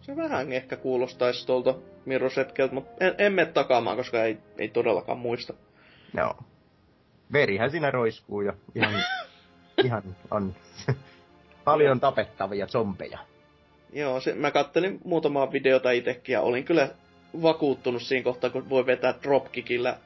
Se 0.03 0.17
vähän 0.17 0.53
ehkä 0.53 0.77
kuulostaisi 0.77 1.47
tuolta 1.47 1.75
Mirosetkeltä, 2.05 2.75
mutta 2.75 3.05
en, 3.05 3.15
en 3.19 3.33
mene 3.33 3.53
takaamaan, 3.53 3.97
koska 3.97 4.25
ei, 4.25 4.39
ei 4.59 4.69
todellakaan 4.69 5.19
muista. 5.19 5.55
Joo. 6.17 6.37
Verihän 7.33 7.71
siinä 7.71 7.91
roiskuu 7.91 8.41
ja 8.41 8.53
ihan, 8.75 8.95
ihan 9.85 10.03
on 10.31 10.55
paljon 11.65 12.01
tapettavia 12.01 12.67
zombeja. 12.67 13.19
Joo, 13.93 14.21
se, 14.21 14.35
mä 14.35 14.51
kattelin 14.51 15.01
muutamaa 15.05 15.53
videota 15.53 15.91
itsekin 15.91 16.33
ja 16.33 16.41
olin 16.41 16.65
kyllä 16.65 16.89
vakuuttunut 17.43 18.03
siinä 18.03 18.25
kohtaa, 18.25 18.51
kun 18.51 18.69
voi 18.69 18.87
vetää 18.87 19.15
dropkickillä 19.23 19.97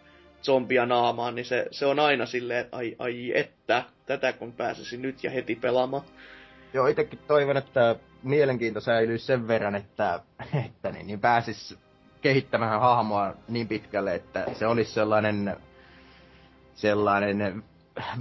zombia 0.42 0.86
naamaan, 0.86 1.34
niin 1.34 1.44
se, 1.44 1.66
se 1.70 1.86
on 1.86 1.98
aina 1.98 2.26
silleen, 2.26 2.60
että 2.60 2.76
ai, 2.76 2.96
ai 2.98 3.32
että, 3.34 3.84
tätä 4.06 4.32
kun 4.32 4.52
pääsisin 4.52 5.02
nyt 5.02 5.24
ja 5.24 5.30
heti 5.30 5.54
pelaamaan. 5.54 6.02
Joo, 6.72 6.86
itekin 6.86 7.18
toivon, 7.26 7.56
että 7.56 7.96
mielenkiinto 8.26 8.80
säilyy 8.80 9.18
sen 9.18 9.48
verran, 9.48 9.74
että, 9.74 10.20
että 10.66 10.92
niin, 10.92 11.06
niin 11.06 11.20
pääsis 11.20 11.78
kehittämään 12.20 12.80
hahmoa 12.80 13.34
niin 13.48 13.68
pitkälle, 13.68 14.14
että 14.14 14.46
se 14.52 14.66
olisi 14.66 14.92
sellainen, 14.92 15.56
sellainen 16.74 17.64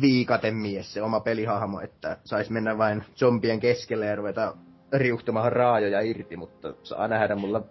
viikatemies, 0.01 0.93
se 0.93 1.01
oma 1.01 1.19
pelihahmo, 1.19 1.79
että 1.79 2.17
saisi 2.23 2.51
mennä 2.51 2.77
vain 2.77 3.03
zombien 3.15 3.59
keskelle 3.59 4.05
ja 4.05 4.15
ruveta 4.15 4.55
riuhtamaan 4.93 5.51
raajoja 5.51 6.01
irti, 6.01 6.37
mutta 6.37 6.73
saa 6.83 7.07
nähdä, 7.07 7.35
mulla, 7.35 7.61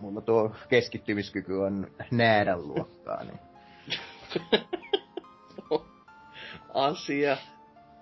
mulla 0.00 0.20
tuo 0.20 0.52
keskittymiskyky 0.68 1.54
on 1.54 1.86
näädän 2.10 2.68
luokkaa. 2.68 3.24
Niin. 3.24 3.40
Asia. 6.74 7.36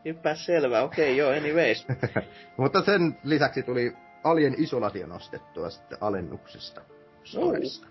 Epäselvä, 0.05 0.83
okei 0.83 1.17
joo, 1.17 1.31
anyways. 1.31 1.87
Mutta 2.57 2.83
sen 2.83 3.19
lisäksi 3.25 3.63
tuli 3.63 3.93
Alien 4.25 4.55
Isolatio 4.59 5.07
nostettua 5.07 5.71
sitten 5.71 5.99
alennuksesta. 6.01 6.81
Storesta. 7.25 7.87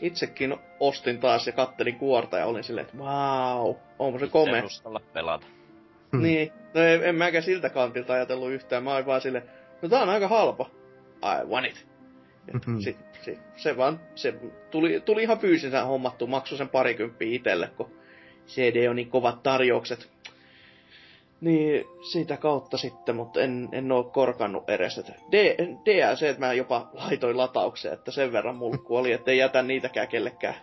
Itsekin 0.00 0.56
ostin 0.80 1.20
taas 1.20 1.46
ja 1.46 1.52
kattelin 1.52 1.96
kuorta 1.96 2.38
ja 2.38 2.46
olin 2.46 2.64
silleen, 2.64 2.86
että 2.86 2.98
wow, 2.98 3.74
onko 3.98 4.18
se 4.18 4.26
komea. 4.26 4.62
Pelata. 5.12 5.46
Hmm. 6.12 6.22
Niin, 6.22 6.52
no 6.74 6.80
en, 6.80 7.04
en 7.04 7.14
mäkään 7.14 7.44
siltä 7.44 7.70
kantilta 7.70 8.12
ajatellut 8.12 8.50
yhtään. 8.50 8.84
Mä 8.84 8.94
olin 8.94 9.06
vaan 9.06 9.20
silleen, 9.20 9.44
no 9.82 9.88
tää 9.88 10.02
on 10.02 10.08
aika 10.08 10.28
halpa. 10.28 10.70
I 11.22 11.46
want 11.46 11.66
it. 11.66 11.86
Mhm. 12.52 12.78
sit, 12.78 12.96
sit, 13.22 13.38
se 13.56 13.76
vaan, 13.76 14.00
se 14.14 14.34
tuli, 14.70 15.00
tuli 15.00 15.22
ihan 15.22 15.38
fyysisään 15.38 15.86
hommattu, 15.86 16.26
maksoi 16.26 16.58
sen 16.58 16.68
parikymppiä 16.68 17.36
itelle, 17.36 17.70
kun 17.76 17.90
CD 18.46 18.88
on 18.88 18.96
niin 18.96 19.10
kovat 19.10 19.42
tarjoukset. 19.42 20.10
Niin 21.40 21.84
siitä 22.10 22.36
kautta 22.36 22.76
sitten, 22.76 23.16
mutta 23.16 23.40
en, 23.40 23.68
en 23.72 23.92
oo 23.92 24.04
korkannut 24.04 24.70
edes. 24.70 24.98
Että 24.98 25.12
D, 25.32 25.58
DLC, 25.84 26.22
että 26.22 26.46
mä 26.46 26.52
jopa 26.52 26.90
laitoin 26.92 27.36
lataukseen, 27.36 27.94
että 27.94 28.10
sen 28.10 28.32
verran 28.32 28.56
mulkku 28.56 28.96
oli, 28.96 29.12
ettei 29.12 29.38
jätä 29.38 29.62
niitäkään 29.62 30.08
kellekään 30.08 30.54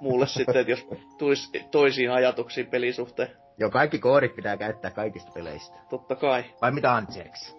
muulle 0.00 0.26
sitten, 0.36 0.56
että 0.56 0.72
jos 0.72 0.86
tulisi 1.18 1.64
toisiin 1.70 2.10
ajatuksiin 2.10 2.66
pelisuhteen. 2.66 3.30
Joo, 3.58 3.70
kaikki 3.70 3.98
koorit 3.98 4.36
pitää 4.36 4.56
käyttää 4.56 4.90
kaikista 4.90 5.30
peleistä. 5.34 5.76
Totta 5.90 6.16
kai. 6.16 6.44
Vai 6.62 6.70
mitä 6.70 6.94
anteeksi? 6.94 7.56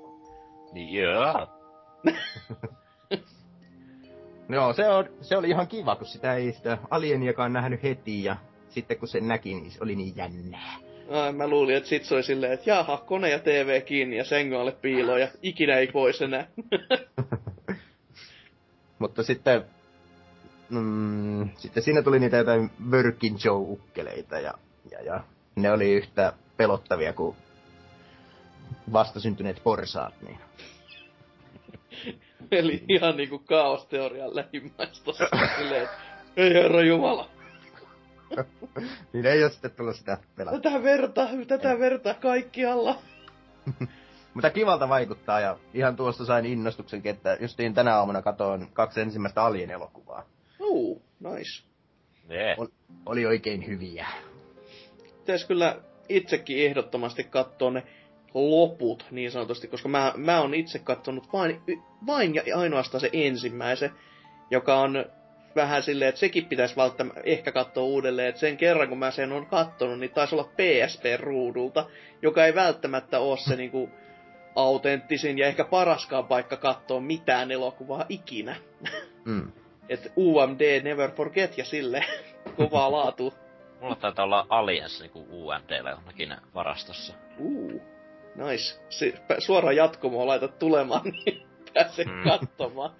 Niin 0.71 0.93
joo. 0.93 1.47
Joo, 4.49 4.73
se, 4.73 4.89
on, 4.89 5.09
se 5.21 5.37
oli 5.37 5.49
ihan 5.49 5.67
kiva, 5.67 5.95
kun 5.95 6.07
sitä 6.07 6.33
ei 6.33 6.51
sitä 6.51 6.77
alieniakaan 6.89 7.53
nähnyt 7.53 7.83
heti 7.83 8.23
ja 8.23 8.35
sitten 8.69 8.97
kun 8.97 9.07
se 9.07 9.19
näki, 9.19 9.53
niin 9.53 9.71
se 9.71 9.83
oli 9.83 9.95
niin 9.95 10.15
jännää. 10.15 10.88
Mä 11.33 11.47
luulin, 11.47 11.75
että 11.75 11.89
sit 11.89 12.05
se 12.05 12.15
oli 12.15 12.23
silleen, 12.23 12.53
että 12.53 12.69
jaha, 12.69 12.97
kone 12.97 13.29
ja 13.29 13.39
TV 13.39 13.81
kiinni 13.81 14.17
ja 14.17 14.23
sängyn 14.23 14.59
alle 14.59 14.71
piiloon 14.71 15.21
ja 15.21 15.27
ikinä 15.41 15.75
ei 15.75 15.87
pois 15.87 16.21
enää. 16.21 16.47
Mutta 18.99 19.23
sitten, 19.23 19.65
mm, 20.69 21.49
sitten 21.57 21.83
siinä 21.83 22.01
tuli 22.01 22.19
niitä 22.19 22.37
jotain 22.37 22.71
Working 22.91 23.37
Joe-ukkeleita 23.45 24.39
ja, 24.39 24.53
ja, 24.91 25.01
ja 25.01 25.23
ne 25.55 25.71
oli 25.71 25.91
yhtä 25.91 26.33
pelottavia 26.57 27.13
kuin 27.13 27.35
vastasyntyneet 28.93 29.63
porsaat. 29.63 30.13
Niin. 30.21 30.39
Eli 32.51 32.83
ihan 32.87 33.17
niinku 33.17 33.39
kaosteorian 33.39 34.35
lähimmäistä. 34.35 35.11
silleen, 35.57 35.89
ei 36.37 36.53
herra 36.53 36.81
jumala. 36.81 37.38
niin 39.13 39.25
ei 39.25 39.43
ole 39.43 39.51
sitten 39.51 39.71
tullut 39.71 39.95
sitä 39.95 40.17
pelata. 40.35 40.59
Tätä 40.59 40.83
verta, 40.83 41.27
tätä 41.47 41.79
verta 41.79 42.13
kaikkialla. 42.13 42.95
Mutta 44.33 44.49
kivalta 44.49 44.89
vaikuttaa 44.89 45.39
ja 45.39 45.57
ihan 45.73 45.95
tuosta 45.95 46.25
sain 46.25 46.45
innostuksenkin, 46.45 47.09
että 47.11 47.37
justiin 47.41 47.73
tänä 47.73 47.95
aamuna 47.95 48.21
katoin 48.21 48.67
kaksi 48.73 49.01
ensimmäistä 49.01 49.43
Alien-elokuvaa. 49.43 50.25
Uu, 50.59 51.01
nice. 51.19 51.63
Nee. 52.27 52.55
Ol- 52.57 52.67
oli 53.05 53.25
oikein 53.25 53.67
hyviä. 53.67 54.07
Pitäis 55.17 55.45
kyllä 55.45 55.81
itsekin 56.09 56.65
ehdottomasti 56.65 57.23
katsoa 57.23 57.71
ne 57.71 57.83
loput 58.33 59.05
niin 59.11 59.31
sanotusti, 59.31 59.67
koska 59.67 59.89
mä, 59.89 60.13
mä 60.17 60.41
oon 60.41 60.53
itse 60.53 60.79
katsonut 60.79 61.33
vain, 61.33 61.61
vain 62.05 62.35
ja 62.35 62.43
ainoastaan 62.55 63.01
se 63.01 63.09
ensimmäisen, 63.13 63.91
joka 64.51 64.79
on 64.79 65.05
vähän 65.55 65.83
silleen, 65.83 66.09
että 66.09 66.19
sekin 66.19 66.45
pitäisi 66.45 66.75
välttämättä 66.75 67.21
ehkä 67.23 67.51
katsoa 67.51 67.83
uudelleen, 67.83 68.27
että 68.29 68.39
sen 68.41 68.57
kerran 68.57 68.89
kun 68.89 68.97
mä 68.99 69.11
sen 69.11 69.31
on 69.31 69.45
kattonut, 69.45 69.99
niin 69.99 70.11
taisi 70.11 70.35
olla 70.35 70.49
PSP-ruudulta, 70.57 71.85
joka 72.21 72.45
ei 72.45 72.55
välttämättä 72.55 73.19
ole 73.19 73.37
se 73.37 73.55
niinku 73.55 73.89
autenttisin 74.55 75.37
ja 75.37 75.47
ehkä 75.47 75.63
paraskaan 75.63 76.27
paikka 76.27 76.57
katsoa 76.57 76.99
mitään 76.99 77.51
elokuvaa 77.51 78.05
ikinä. 78.09 78.55
Mm. 79.25 79.51
Et 79.89 80.11
UMD 80.17 80.81
Never 80.83 81.11
Forget 81.11 81.57
ja 81.57 81.65
sille 81.65 82.05
kovaa 82.57 82.91
laatu. 82.91 83.33
Mulla 83.81 83.95
taitaa 83.95 84.25
olla 84.25 84.45
Aliens 84.49 84.99
niinku 85.01 85.27
UMDllä 85.31 85.89
jonakin 85.89 86.35
varastossa. 86.55 87.13
Uh, 87.37 87.81
nice. 88.35 88.79
Se, 88.89 89.09
pä- 89.09 89.39
suora 89.39 89.71
jatkumo 89.71 90.27
laitat 90.27 90.59
tulemaan, 90.59 91.01
niin 91.25 91.47
pääsee 91.73 92.05
Mm. 92.05 92.23
katsomaan. 92.23 92.91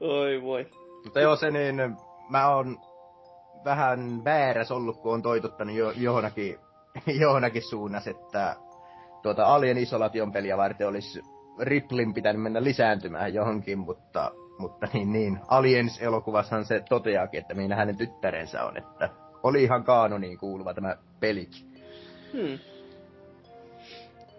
Oi 0.00 0.42
voi. 0.42 0.66
Mutta 1.04 1.20
joo, 1.20 1.36
se 1.36 1.50
niin, 1.50 1.96
mä 2.30 2.48
oon 2.48 2.78
vähän 3.64 4.24
väärässä 4.24 4.74
ollut, 4.74 4.96
kun 4.96 5.14
on 5.14 5.22
toitottanut 5.22 5.76
jo, 5.76 5.90
johonkin, 5.90 6.58
johonkin 7.20 7.62
suunnassa, 7.62 8.10
että 8.10 8.56
tuota 9.22 9.44
Alien 9.44 9.78
Isolation 9.78 10.32
peliä 10.32 10.56
varten 10.56 10.88
olisi 10.88 11.22
Riplin 11.60 12.14
pitänyt 12.14 12.42
mennä 12.42 12.64
lisääntymään 12.64 13.34
johonkin, 13.34 13.78
mutta, 13.78 14.32
mutta 14.58 14.88
niin, 14.92 15.12
niin. 15.12 15.40
Aliens-elokuvassahan 15.48 16.64
se 16.64 16.82
toteaakin, 16.88 17.40
että 17.40 17.54
minä 17.54 17.76
hänen 17.76 17.96
tyttärensä 17.96 18.64
on, 18.64 18.76
että 18.76 19.08
oli 19.42 19.62
ihan 19.62 19.84
kaanoniin 19.84 20.38
kuuluva 20.38 20.74
tämä 20.74 20.96
pelikin, 21.20 21.70
Hmm. 22.32 22.58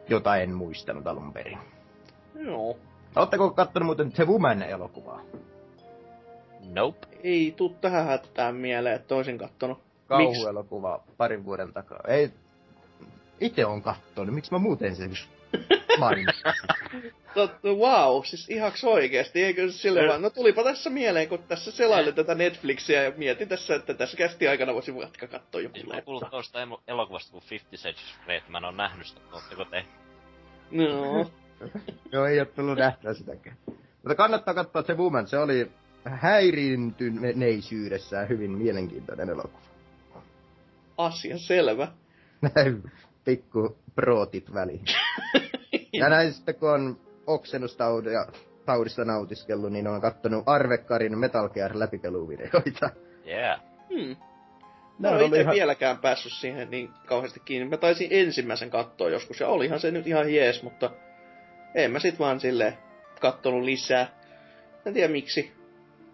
jota 0.09 0.35
en 0.35 0.53
muistanut 0.53 1.07
alun 1.07 1.33
perin. 1.33 1.57
Joo. 2.35 2.77
Oletteko 3.15 3.51
kattonut 3.51 3.85
muuten 3.85 4.11
The 4.11 4.25
Woman-elokuvaa? 4.25 5.21
Nope. 6.75 7.07
Ei 7.23 7.53
tuu 7.57 7.69
tähän 7.69 8.05
hätään 8.05 8.55
mieleen, 8.55 8.95
että 8.95 9.15
olisin 9.15 9.37
kattonut. 9.37 9.77
Miksi? 9.77 10.07
kauhuelokuva 10.07 11.03
parin 11.17 11.45
vuoden 11.45 11.73
takaa. 11.73 11.99
Ei, 12.07 12.31
itse 13.41 13.65
on 13.65 13.81
kattonut, 13.81 14.35
miksi 14.35 14.51
mä 14.51 14.57
muuten 14.59 14.95
sen 14.95 15.11
mainitsin? 15.99 16.43
Totta, 17.33 17.67
wow, 17.67 18.23
siis 18.23 18.49
ihaks 18.49 18.83
oikeesti, 18.83 19.43
eikö 19.43 19.71
se 19.71 19.77
sille 19.77 20.07
vaan, 20.07 20.21
no 20.21 20.29
tulipa 20.29 20.63
tässä 20.63 20.89
mieleen, 20.89 21.29
kun 21.29 21.43
tässä 21.47 21.71
selailin 21.71 22.15
tätä 22.15 22.35
Netflixiä 22.35 23.03
ja 23.03 23.11
mietin 23.17 23.47
tässä, 23.47 23.75
että 23.75 23.93
tässä 23.93 24.17
kästi 24.17 24.47
aikana 24.47 24.73
voisin 24.73 24.95
vaikka 24.95 25.27
katsoa 25.27 25.61
joku 25.61 25.75
Siis 25.75 25.87
mä 25.87 25.93
oon 25.93 26.03
kuullut 26.03 26.23
leffa. 26.23 26.31
toista 26.31 26.63
emo- 26.65 26.81
elokuvasta 26.87 27.31
kuin 27.31 27.43
Fifty 27.43 27.77
Shades 27.77 27.95
of 27.97 28.25
Grey, 28.25 28.37
että 28.37 28.51
mä 28.51 28.57
en 28.57 28.65
oo 28.65 28.71
nähnyt 28.71 29.07
sitä. 29.07 29.21
Ootteko 29.33 29.65
te? 29.65 29.85
No, 30.71 31.31
Joo, 32.11 32.25
ei 32.25 32.39
ole 32.39 32.45
tullut 32.47 32.77
nähtyä 32.77 33.13
sitäkään. 33.13 33.57
Mutta 33.67 34.15
kannattaa 34.15 34.53
katsoa 34.53 34.81
se 34.81 34.93
Woman, 34.93 35.27
se 35.27 35.37
oli 35.37 35.71
häiriintyneisyydessään 36.05 38.29
hyvin 38.29 38.51
mielenkiintoinen 38.51 39.29
elokuva. 39.29 39.61
asia 40.97 41.37
selvä. 41.37 41.87
Näin 42.55 42.83
pikku 43.25 43.77
prootit 43.95 44.53
väliin. 44.53 44.85
Ja 45.93 46.09
näin 46.09 46.33
sitten 46.33 46.55
kun 46.55 46.69
on 46.69 46.97
oksennustaudista 47.27 49.05
nautiskellut, 49.05 49.71
niin 49.71 49.87
on 49.87 50.01
kattonut 50.01 50.43
Arvekkarin 50.45 51.17
Metal 51.19 51.49
Gear 51.49 51.71
läpipeluvideoita. 51.79 52.89
Yeah. 53.27 53.61
Hmm. 53.89 54.15
Mä 54.99 55.09
en 55.09 55.15
ole 55.29 55.41
ihan- 55.41 55.55
vieläkään 55.55 55.97
päässyt 55.97 56.33
siihen 56.33 56.71
niin 56.71 56.89
kauheasti 57.05 57.39
kiinni. 57.39 57.69
Mä 57.69 57.77
taisin 57.77 58.07
ensimmäisen 58.11 58.69
katsoa 58.69 59.09
joskus 59.09 59.39
ja 59.39 59.47
olihan 59.47 59.79
se 59.79 59.91
nyt 59.91 60.07
ihan 60.07 60.33
jees, 60.33 60.63
mutta 60.63 60.91
en 61.75 61.91
mä 61.91 61.99
sit 61.99 62.19
vaan 62.19 62.39
silleen 62.39 62.77
kattonut 63.19 63.63
lisää. 63.63 64.07
En 64.85 64.93
tiedä 64.93 65.07
miksi. 65.11 65.51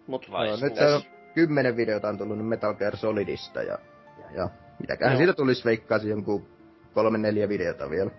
Mut 0.08 0.30
Vai 0.30 0.48
siis 0.48 0.62
nyt 0.62 0.78
on 0.78 1.02
kymmenen 1.34 1.76
videota 1.76 2.08
on 2.08 2.18
tullut 2.18 2.38
nyt 2.38 2.46
Metal 2.46 2.74
Gear 2.74 2.96
Solidista 2.96 3.62
ja, 3.62 3.78
ja, 4.18 4.30
ja 4.34 4.48
mitäköhän 4.80 5.12
Joo. 5.12 5.18
siitä 5.18 5.32
tulisi 5.32 5.64
veikkaisin 5.64 6.10
jonkun 6.10 6.46
kolme 6.94 7.18
neljä 7.18 7.48
videota 7.48 7.90
vielä. 7.90 8.10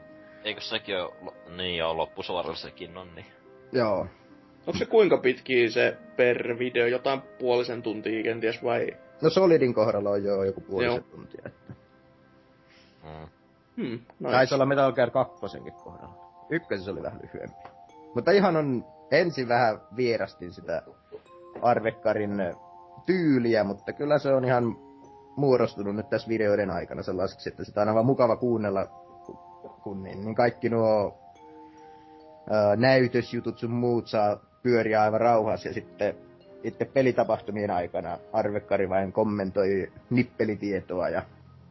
Eikö 0.43 0.61
sekin 0.61 0.97
oo, 0.97 1.15
lo- 1.21 1.33
niin 1.55 1.77
joo, 1.77 1.97
loppusuoralla 1.97 2.55
sekin 2.55 2.97
on, 2.97 3.15
niin. 3.15 3.25
Joo. 3.71 4.07
onko 4.67 4.79
se 4.79 4.85
kuinka 4.85 5.17
pitkiä 5.17 5.69
se 5.69 5.97
per 6.15 6.59
video? 6.59 6.87
Jotain 6.87 7.21
puolisen 7.39 7.81
tuntia 7.81 8.23
kenties 8.23 8.63
vai? 8.63 8.97
No 9.21 9.29
Solidin 9.29 9.73
kohdalla 9.73 10.09
on 10.09 10.23
jo 10.23 10.43
joku 10.43 10.61
puolisen 10.61 10.91
Joo. 10.91 10.99
tuntia. 11.11 11.41
Että. 11.45 11.73
Mm. 13.03 13.27
Hmm, 13.77 13.99
nice. 14.19 14.31
Taisi 14.31 14.55
olla 14.55 14.65
Metal 14.65 14.91
Gear 14.91 15.11
2 15.11 15.35
kohdalla. 15.83 16.45
Ykkösessä 16.49 16.91
oli 16.91 17.03
vähän 17.03 17.19
lyhyempi. 17.21 17.69
Mutta 18.15 18.31
ihan 18.31 18.55
on, 18.55 18.85
ensin 19.11 19.47
vähän 19.47 19.81
vierastin 19.95 20.53
sitä 20.53 20.83
Arvekkarin 21.61 22.31
tyyliä, 23.05 23.63
mutta 23.63 23.93
kyllä 23.93 24.19
se 24.19 24.33
on 24.33 24.45
ihan 24.45 24.77
muodostunut 25.35 25.95
nyt 25.95 26.09
tässä 26.09 26.27
videoiden 26.29 26.71
aikana 26.71 27.03
sellaiseksi, 27.03 27.49
että 27.49 27.63
sitä 27.63 27.81
on 27.81 27.89
aivan 27.89 28.05
mukava 28.05 28.35
kuunnella, 28.35 28.85
kun 29.83 30.03
niin, 30.03 30.21
niin 30.21 30.35
kaikki 30.35 30.69
nuo 30.69 31.19
ö, 32.51 32.75
näytösjutut 32.75 33.57
sun 33.57 33.71
muut 33.71 34.07
saa 34.07 34.39
pyöriä 34.63 35.01
aivan 35.01 35.21
rauhassa 35.21 35.67
ja 35.67 35.73
sitten 35.73 36.15
itse 36.63 36.85
pelitapahtumien 36.85 37.71
aikana 37.71 38.17
Arvekkari 38.33 38.89
vain 38.89 39.11
kommentoi 39.11 39.91
nippelitietoa 40.09 41.09
ja 41.09 41.21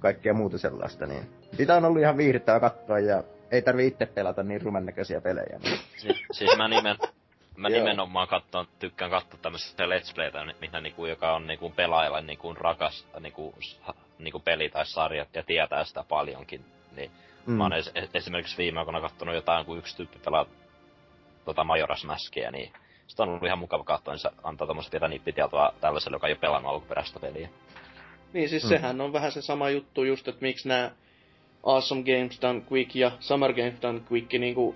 kaikkea 0.01 0.35
muuta 0.35 0.59
sellaista, 0.59 1.07
niin 1.07 1.23
sitä 1.57 1.77
on 1.77 1.85
ollut 1.85 2.03
ihan 2.03 2.17
viihdyttävää 2.17 2.61
katsoa 2.61 2.99
ja 2.99 3.25
ei 3.51 3.63
tarvi 3.63 3.87
itse 3.87 4.07
pelata 4.07 4.43
niin 4.43 4.63
ruman 4.63 4.87
näköisiä 4.87 5.21
pelejä. 5.21 5.59
Niin. 5.63 5.79
Si- 5.97 6.25
siis 6.33 6.57
mä, 6.57 6.69
nimen, 6.69 6.97
mä 7.59 7.69
Joo. 7.69 7.79
nimenomaan 7.79 8.29
katton, 8.29 8.67
tykkään 8.79 9.11
katsoa 9.11 9.39
tämmöistä 9.43 9.85
Let's 9.85 10.15
Playtä, 10.15 10.45
mitä 10.61 10.81
niinku, 10.81 11.07
joka 11.07 11.35
on 11.35 11.47
niinku 11.47 11.71
pelaajalle 11.71 12.23
niinku 12.23 12.55
rakas 12.55 13.07
niinku, 13.21 13.55
niinku 14.19 14.41
peli 14.41 14.69
tai 14.69 14.87
sarja 14.87 15.27
ja 15.35 15.43
tietää 15.43 15.85
sitä 15.85 16.05
paljonkin. 16.09 16.65
Niin 16.97 17.11
mm. 17.47 17.53
mä 17.55 17.65
oon 17.65 17.73
es- 17.73 18.03
es- 18.05 18.11
esimerkiksi 18.15 18.59
viime 18.59 18.79
aikoina 18.79 19.01
kattonut 19.01 19.35
jotain, 19.35 19.67
kun 19.67 19.79
yksi 19.79 19.97
tyyppi 19.97 20.19
pelaa 20.25 20.47
tota 21.45 21.63
Majora's 21.63 22.07
Maskia, 22.07 22.51
niin 22.51 22.73
sitä 23.07 23.23
on 23.23 23.29
ollut 23.29 23.43
ihan 23.45 23.59
mukava 23.59 23.85
katsoa, 23.85 24.15
niin 24.15 24.21
se 24.21 24.31
antaa 24.43 24.67
tommoista 24.67 24.91
pientä 24.91 25.09
nippitietoa 25.09 25.73
tällaiselle, 25.81 26.15
joka 26.15 26.27
ei 26.27 26.33
ole 26.33 26.39
pelannut 26.41 26.73
alkuperäistä 26.73 27.21
peliä. 27.21 27.49
Niin 28.33 28.49
siis 28.49 28.63
Mm. 28.63 28.67
mm. 28.67 28.77
sehän 28.77 29.01
on 29.01 29.13
vähän 29.13 29.33
se 29.33 29.43
sama 29.43 29.71
juttu 29.71 30.05
just, 30.05 30.29
että 30.29 30.43
miksi 30.43 30.69
nämä 30.69 30.91
Awesome 31.63 32.03
Games 32.03 32.43
Done 32.43 32.63
Quick 32.73 32.95
ja 32.95 33.11
Summer 33.21 33.53
Games 33.53 33.83
Done 33.83 34.01
Quick 34.13 34.33
niinku 34.33 34.75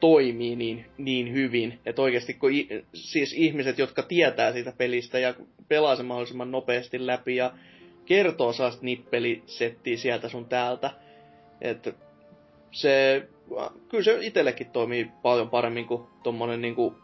toimii 0.00 0.56
niin, 0.56 0.86
niin 0.98 1.32
hyvin. 1.32 1.78
Että 1.86 2.02
oikeasti 2.02 2.34
kun 2.34 2.52
i, 2.52 2.84
siis 2.94 3.32
ihmiset, 3.32 3.78
jotka 3.78 4.02
tietää 4.02 4.52
siitä 4.52 4.72
pelistä 4.78 5.18
ja 5.18 5.34
pelaa 5.68 5.96
sen 5.96 6.06
mahdollisimman 6.06 6.50
nopeasti 6.50 7.06
läpi 7.06 7.36
ja 7.36 7.52
kertoo 8.04 8.52
saa 8.52 8.72
nippelisettiä 8.80 9.96
sieltä 9.96 10.28
sun 10.28 10.44
täältä. 10.44 10.90
Että 11.60 11.92
se, 12.70 13.28
kyllä 13.88 14.04
se 14.04 14.18
itsellekin 14.20 14.70
toimii 14.70 15.10
paljon 15.22 15.50
paremmin 15.50 15.86
kuin 15.86 16.02
tommonen 16.22 16.60
niinku 16.60 16.94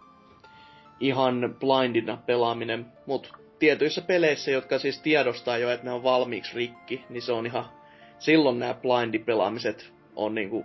ihan 1.00 1.56
blindina 1.60 2.16
pelaaminen, 2.26 2.86
mutta 3.06 3.28
tietyissä 3.58 4.00
peleissä, 4.00 4.50
jotka 4.50 4.78
siis 4.78 5.00
tiedostaa 5.00 5.58
jo, 5.58 5.70
että 5.70 5.86
ne 5.86 5.92
on 5.92 6.02
valmiiksi 6.02 6.54
rikki, 6.54 7.04
niin 7.08 7.22
se 7.22 7.32
on 7.32 7.46
ihan, 7.46 7.64
silloin 8.18 8.58
nämä 8.58 8.74
blindipelaamiset 8.74 9.92
on 10.16 10.34
niinku 10.34 10.64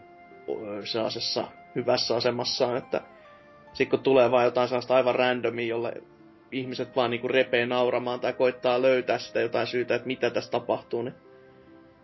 sellaisessa 0.84 1.47
hyvässä 1.78 2.15
asemassaan, 2.15 2.78
että 2.78 3.01
sitten 3.73 3.89
kun 3.89 4.03
tulee 4.03 4.32
vaan 4.32 4.45
jotain 4.45 4.67
sellaista 4.67 4.95
aivan 4.95 5.15
randomia, 5.15 5.67
jolle 5.67 5.93
ihmiset 6.51 6.95
vaan 6.95 7.11
niinku 7.11 7.28
repee 7.28 7.65
nauramaan 7.65 8.19
tai 8.19 8.34
koittaa 8.34 8.82
löytää 8.82 9.19
sitä 9.19 9.41
jotain 9.41 9.67
syytä, 9.67 9.95
että 9.95 10.07
mitä 10.07 10.30
tässä 10.30 10.51
tapahtuu, 10.51 11.01
niin 11.01 11.15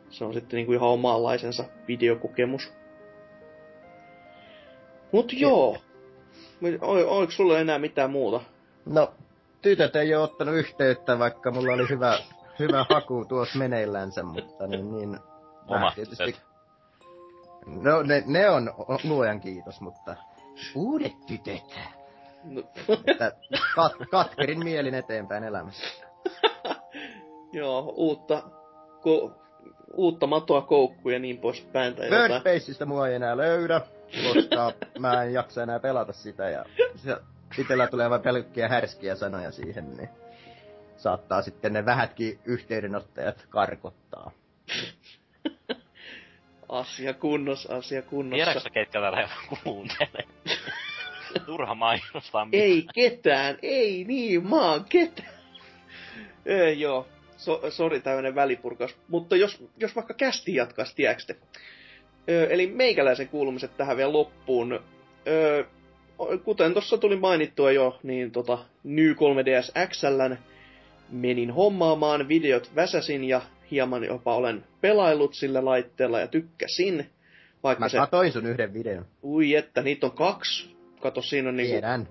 se 0.09 0.25
on 0.25 0.33
sitten 0.33 0.57
niinku 0.57 0.73
ihan 0.73 0.89
omanlaisensa 0.89 1.63
videokokemus. 1.87 2.73
Mut 5.11 5.33
joo. 5.33 5.77
O- 6.81 7.17
oliko 7.17 7.31
sulla 7.31 7.59
enää 7.59 7.79
mitään 7.79 8.09
muuta? 8.11 8.41
No, 8.85 9.13
tytöt 9.61 9.95
ei 9.95 10.15
ole 10.15 10.23
ottanut 10.23 10.55
yhteyttä, 10.55 11.19
vaikka 11.19 11.51
mulla 11.51 11.73
oli 11.73 11.89
hyvä, 11.89 12.17
hyvä 12.59 12.85
haku 12.89 13.25
tuossa 13.25 13.59
meneillänsä, 13.59 14.23
mutta 14.23 14.67
niin, 14.67 14.91
niin 14.91 15.19
Omat 15.67 15.97
mä 15.97 16.05
tytöt. 16.05 16.52
No 17.65 18.03
ne, 18.03 18.23
ne 18.25 18.49
on 18.49 18.73
luojan 19.03 19.39
kiitos, 19.39 19.81
mutta 19.81 20.15
uudet 20.75 21.25
tytöt. 21.25 21.79
No, 22.43 22.63
Että 23.07 23.31
kat, 23.75 23.93
katkerin 24.11 24.63
mielin 24.63 24.93
eteenpäin 24.93 25.43
elämässä. 25.43 25.83
joo, 27.53 27.93
uutta, 27.95 28.43
ko, 29.01 29.31
uutta 29.93 30.27
matoa 30.27 30.61
koukkuun 30.61 31.13
ja 31.13 31.19
niin 31.19 31.37
poispäin. 31.37 31.95
Birdbaseista 31.95 32.85
mua 32.85 33.07
ei 33.07 33.15
enää 33.15 33.37
löydä, 33.37 33.81
koska 34.33 34.71
mä 34.99 35.23
en 35.23 35.33
jaksa 35.33 35.63
enää 35.63 35.79
pelata 35.79 36.13
sitä 36.13 36.49
ja 36.49 36.65
se, 36.95 37.17
itellä 37.57 37.87
tulee 37.87 38.09
vain 38.09 38.21
pelkkiä 38.21 38.69
härskiä 38.69 39.15
sanoja 39.15 39.51
siihen, 39.51 39.97
niin 39.97 40.09
saattaa 40.97 41.41
sitten 41.41 41.73
ne 41.73 41.85
vähätkin 41.85 42.39
yhteydenottajat 42.45 43.45
karkottaa. 43.49 44.31
Asia 46.73 47.13
kunnossa, 47.13 47.75
asia 47.75 48.01
kunnossa. 48.01 48.45
Tiedätkö 48.45 48.69
ketkä 48.69 49.01
tätä 49.01 49.29
kuuntelee? 49.63 50.27
Turha 51.45 51.75
mainostaa 51.75 52.47
Ei 52.51 52.85
ketään, 52.95 53.57
ei 53.61 54.03
niin 54.03 54.47
maan 54.47 54.85
ketään. 54.89 55.33
Ei, 56.45 56.79
joo, 56.79 57.07
so, 57.37 57.61
sori 57.69 57.99
tämmönen 57.99 58.35
välipurkaus. 58.35 58.95
Mutta 59.07 59.35
jos, 59.35 59.63
jos 59.77 59.95
vaikka 59.95 60.13
kästi 60.13 60.55
jatkaisi, 60.55 60.95
tiedätkö 60.95 61.35
Eli 62.27 62.67
meikäläisen 62.67 63.27
kuulumiset 63.27 63.77
tähän 63.77 63.97
vielä 63.97 64.13
loppuun. 64.13 64.79
Ö, 65.27 65.65
kuten 66.43 66.73
tuossa 66.73 66.97
tuli 66.97 67.15
mainittua 67.15 67.71
jo, 67.71 67.99
niin 68.03 68.31
tota 68.31 68.57
New 68.83 69.11
3DS 69.11 69.87
XL 69.89 70.33
menin 71.09 71.51
hommaamaan, 71.51 72.27
videot 72.27 72.71
väsäsin 72.75 73.23
ja 73.23 73.41
hieman 73.73 74.03
jopa 74.03 74.35
olen 74.35 74.63
pelaillut 74.81 75.33
sillä 75.33 75.65
laitteella 75.65 76.19
ja 76.19 76.27
tykkäsin. 76.27 77.09
Vaikka 77.63 77.85
Mä 77.85 77.89
se... 77.89 77.97
katoin 77.97 78.31
sun 78.31 78.45
yhden 78.45 78.73
videon. 78.73 79.05
Ui 79.23 79.55
että, 79.55 79.81
niitä 79.81 80.05
on 80.05 80.11
kaksi. 80.11 80.75
Kato, 81.01 81.21
siinä 81.21 81.49
on 81.49 81.57
niinku... 81.57 81.71
Tiedän. 81.71 82.07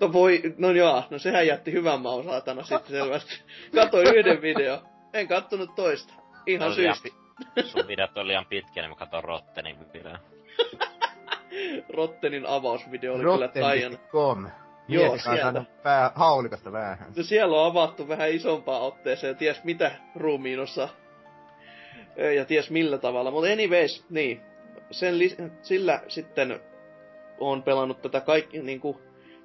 No 0.00 0.12
voi, 0.12 0.54
no 0.58 0.70
joo, 0.70 1.02
no 1.10 1.18
sehän 1.18 1.46
jätti 1.46 1.72
hyvän 1.72 2.00
maun 2.00 2.24
saatana 2.24 2.62
sitten 2.62 2.86
selvästi. 2.86 3.42
Katoin 3.74 4.14
yhden 4.14 4.42
video. 4.42 4.82
En 5.12 5.28
kattonut 5.28 5.74
toista. 5.74 6.14
Ihan 6.46 6.68
no, 6.68 6.74
syystä. 6.74 7.08
Sun 7.64 7.88
videot 7.88 8.18
on 8.18 8.26
liian 8.26 8.46
pitkiä, 8.46 8.82
niin 8.82 8.90
mä 8.90 8.96
katon 8.96 9.24
Rottenin 9.24 9.76
videon. 9.94 10.18
Rottenin 11.96 12.46
avausvideo 12.46 13.14
oli 13.14 13.22
Rotten. 13.22 13.50
kyllä 13.52 13.68
taian. 13.68 13.98
Joo, 14.88 15.18
sieltä. 15.18 15.64
Pää 15.82 16.12
haulikasta 16.14 16.72
vähän. 16.72 16.98
No 17.16 17.22
siellä 17.22 17.60
on 17.60 17.66
avattu 17.66 18.08
vähän 18.08 18.30
isompaa 18.30 18.80
otteeseen 18.80 19.28
ja 19.30 19.34
ties 19.34 19.64
mitä 19.64 19.90
ruumiinossa. 20.16 20.88
Ja 22.36 22.44
ties 22.44 22.70
millä 22.70 22.98
tavalla. 22.98 23.30
Mutta 23.30 23.52
anyways, 23.52 24.04
niin. 24.10 24.40
Sen 24.90 25.18
li- 25.18 25.36
sillä 25.62 26.00
sitten 26.08 26.60
on 27.38 27.62
pelannut 27.62 28.02
tätä 28.02 28.20
kaikki 28.20 28.62
niinku 28.62 29.00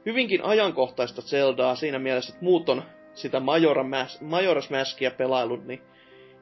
hyvinkin 0.06 0.44
ajankohtaista 0.44 1.22
Zeldaa 1.22 1.76
siinä 1.76 2.00
mielessä, 2.00 2.34
että 2.34 2.46
muut 2.46 2.70
on 2.70 2.84
sitä 3.14 3.40
Majora 3.40 3.84
Mas- 3.84 4.22
Majora's 4.22 4.78
Maskia 4.78 5.12
pelailut, 5.12 5.66
niin 5.66 5.82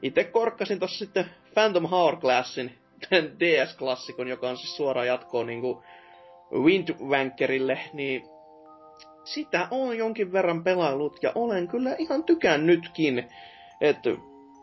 itse 0.02 0.24
korkkasin 0.24 0.80
tossa 0.80 1.06
sitten 1.06 1.26
Phantom 1.54 1.86
Hourglassin, 1.86 2.78
DS-klassikon, 3.40 4.28
joka 4.28 4.50
on 4.50 4.58
siis 4.58 4.78
suoraan 4.78 5.08
jatkoa 5.08 5.44
niinku 5.44 5.84
Windwankerille, 6.54 7.80
niin 7.94 8.24
sitä 9.28 9.68
on 9.72 9.98
jonkin 9.98 10.32
verran 10.32 10.64
pelailut 10.64 11.24
ja 11.24 11.32
olen 11.36 11.68
kyllä 11.68 11.96
ihan 11.98 12.24
tykännytkin. 12.24 13.24
Että 13.82 14.10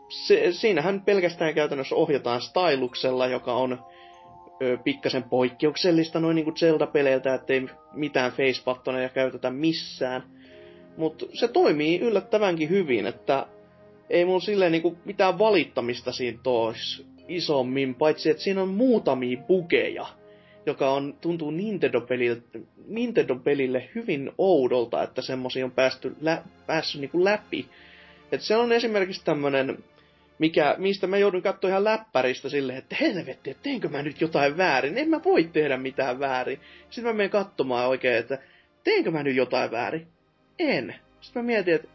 se, 0.09 0.51
siinähän 0.51 1.01
pelkästään 1.01 1.53
käytännössä 1.53 1.95
ohjataan 1.95 2.41
styluksella, 2.41 3.27
joka 3.27 3.53
on 3.53 3.85
ö, 4.61 4.77
pikkasen 4.83 5.23
poikkeuksellista 5.23 6.19
noin 6.19 6.35
niinku 6.35 6.51
Zelda-peleiltä, 6.51 7.33
ettei 7.33 7.67
mitään 7.93 8.31
facepattoneja 8.31 9.09
käytetä 9.09 9.49
missään. 9.49 10.23
Mutta 10.97 11.25
se 11.33 11.47
toimii 11.47 11.99
yllättävänkin 11.99 12.69
hyvin, 12.69 13.05
että 13.05 13.45
ei 14.09 14.25
mulla 14.25 14.39
silleen 14.39 14.71
niinku 14.71 14.97
mitään 15.05 15.39
valittamista 15.39 16.11
siinä 16.11 16.39
tois 16.43 17.05
isommin, 17.27 17.95
paitsi 17.95 18.29
että 18.29 18.43
siinä 18.43 18.61
on 18.61 18.69
muutamia 18.69 19.41
bugeja, 19.47 20.05
joka 20.65 20.91
on, 20.91 21.17
tuntuu 21.21 21.51
Nintendo-pelille, 21.51 22.41
Nintendo-pelille 22.87 23.89
hyvin 23.95 24.31
oudolta, 24.37 25.03
että 25.03 25.21
semmosia 25.21 25.65
on 25.65 25.71
päästy 25.71 26.15
lä, 26.21 26.41
päässyt 26.67 27.01
niinku 27.01 27.23
läpi. 27.23 27.65
Et 28.31 28.41
se 28.41 28.55
on 28.55 28.71
esimerkiksi 28.71 29.25
tämmönen, 29.25 29.83
mikä, 30.39 30.75
mistä 30.77 31.07
mä 31.07 31.17
joudun 31.17 31.41
katsoa 31.41 31.69
ihan 31.69 31.83
läppäristä 31.83 32.49
silleen, 32.49 32.77
että 32.77 32.95
helvetti, 33.01 33.49
että 33.49 33.63
teenkö 33.63 33.89
mä 33.89 34.01
nyt 34.01 34.21
jotain 34.21 34.57
väärin? 34.57 34.97
En 34.97 35.09
mä 35.09 35.23
voi 35.23 35.43
tehdä 35.43 35.77
mitään 35.77 36.19
väärin. 36.19 36.59
Sitten 36.89 37.03
mä 37.03 37.13
menen 37.13 37.29
katsomaan 37.29 37.87
oikein, 37.89 38.17
että 38.17 38.39
teenkö 38.83 39.11
mä 39.11 39.23
nyt 39.23 39.35
jotain 39.35 39.71
väärin? 39.71 40.07
En. 40.59 40.95
Sitten 41.21 41.43
mä 41.43 41.45
mietin, 41.45 41.75
että 41.75 41.87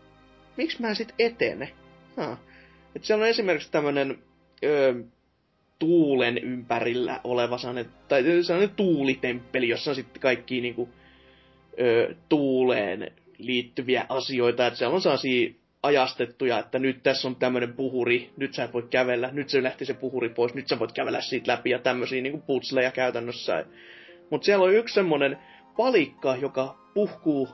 miksi 0.56 0.82
mä 0.82 0.94
sit 0.94 1.14
etene? 1.18 1.72
Ha. 2.16 2.36
Et 2.96 3.04
siellä 3.04 3.22
on 3.22 3.28
esimerkiksi 3.28 3.72
tämmönen 3.72 4.18
öö, 4.64 4.94
tuulen 5.81 6.39
ympärillä 6.39 7.20
oleva 7.24 7.59
sellainen, 7.59 7.93
tai 8.09 8.22
sellainen 8.43 8.76
tuulitemppeli, 8.76 9.68
jossa 9.68 9.91
on 9.91 9.95
sitten 9.95 10.22
kaikki 10.22 10.61
niinku, 10.61 10.89
öö, 11.81 12.14
tuuleen 12.28 13.12
liittyviä 13.39 14.07
asioita. 14.09 14.66
Että 14.66 14.78
siellä 14.78 14.95
on 14.95 15.03
sellaisia 15.03 15.51
ajastettuja, 15.83 16.59
että 16.59 16.78
nyt 16.78 17.03
tässä 17.03 17.28
on 17.28 17.37
tämmöinen 17.37 17.72
puhuri, 17.72 18.31
nyt 18.37 18.55
sä 18.55 18.64
et 18.64 18.72
voi 18.72 18.87
kävellä, 18.91 19.31
nyt 19.33 19.49
se 19.49 19.62
lähti 19.62 19.85
se 19.85 19.95
puhuri 19.95 20.28
pois, 20.28 20.55
nyt 20.55 20.68
sä 20.68 20.78
voit 20.78 20.93
kävellä 20.93 21.20
siitä 21.20 21.53
läpi 21.53 21.70
ja 21.70 21.78
tämmöisiä 21.78 22.22
niinku 22.22 22.43
putsleja 22.47 22.91
käytännössä. 22.91 23.64
Mutta 24.31 24.45
siellä 24.45 24.64
on 24.64 24.74
yksi 24.74 24.95
semmoinen 24.95 25.39
palikka, 25.76 26.37
joka 26.37 26.78
puhkuu 26.95 27.49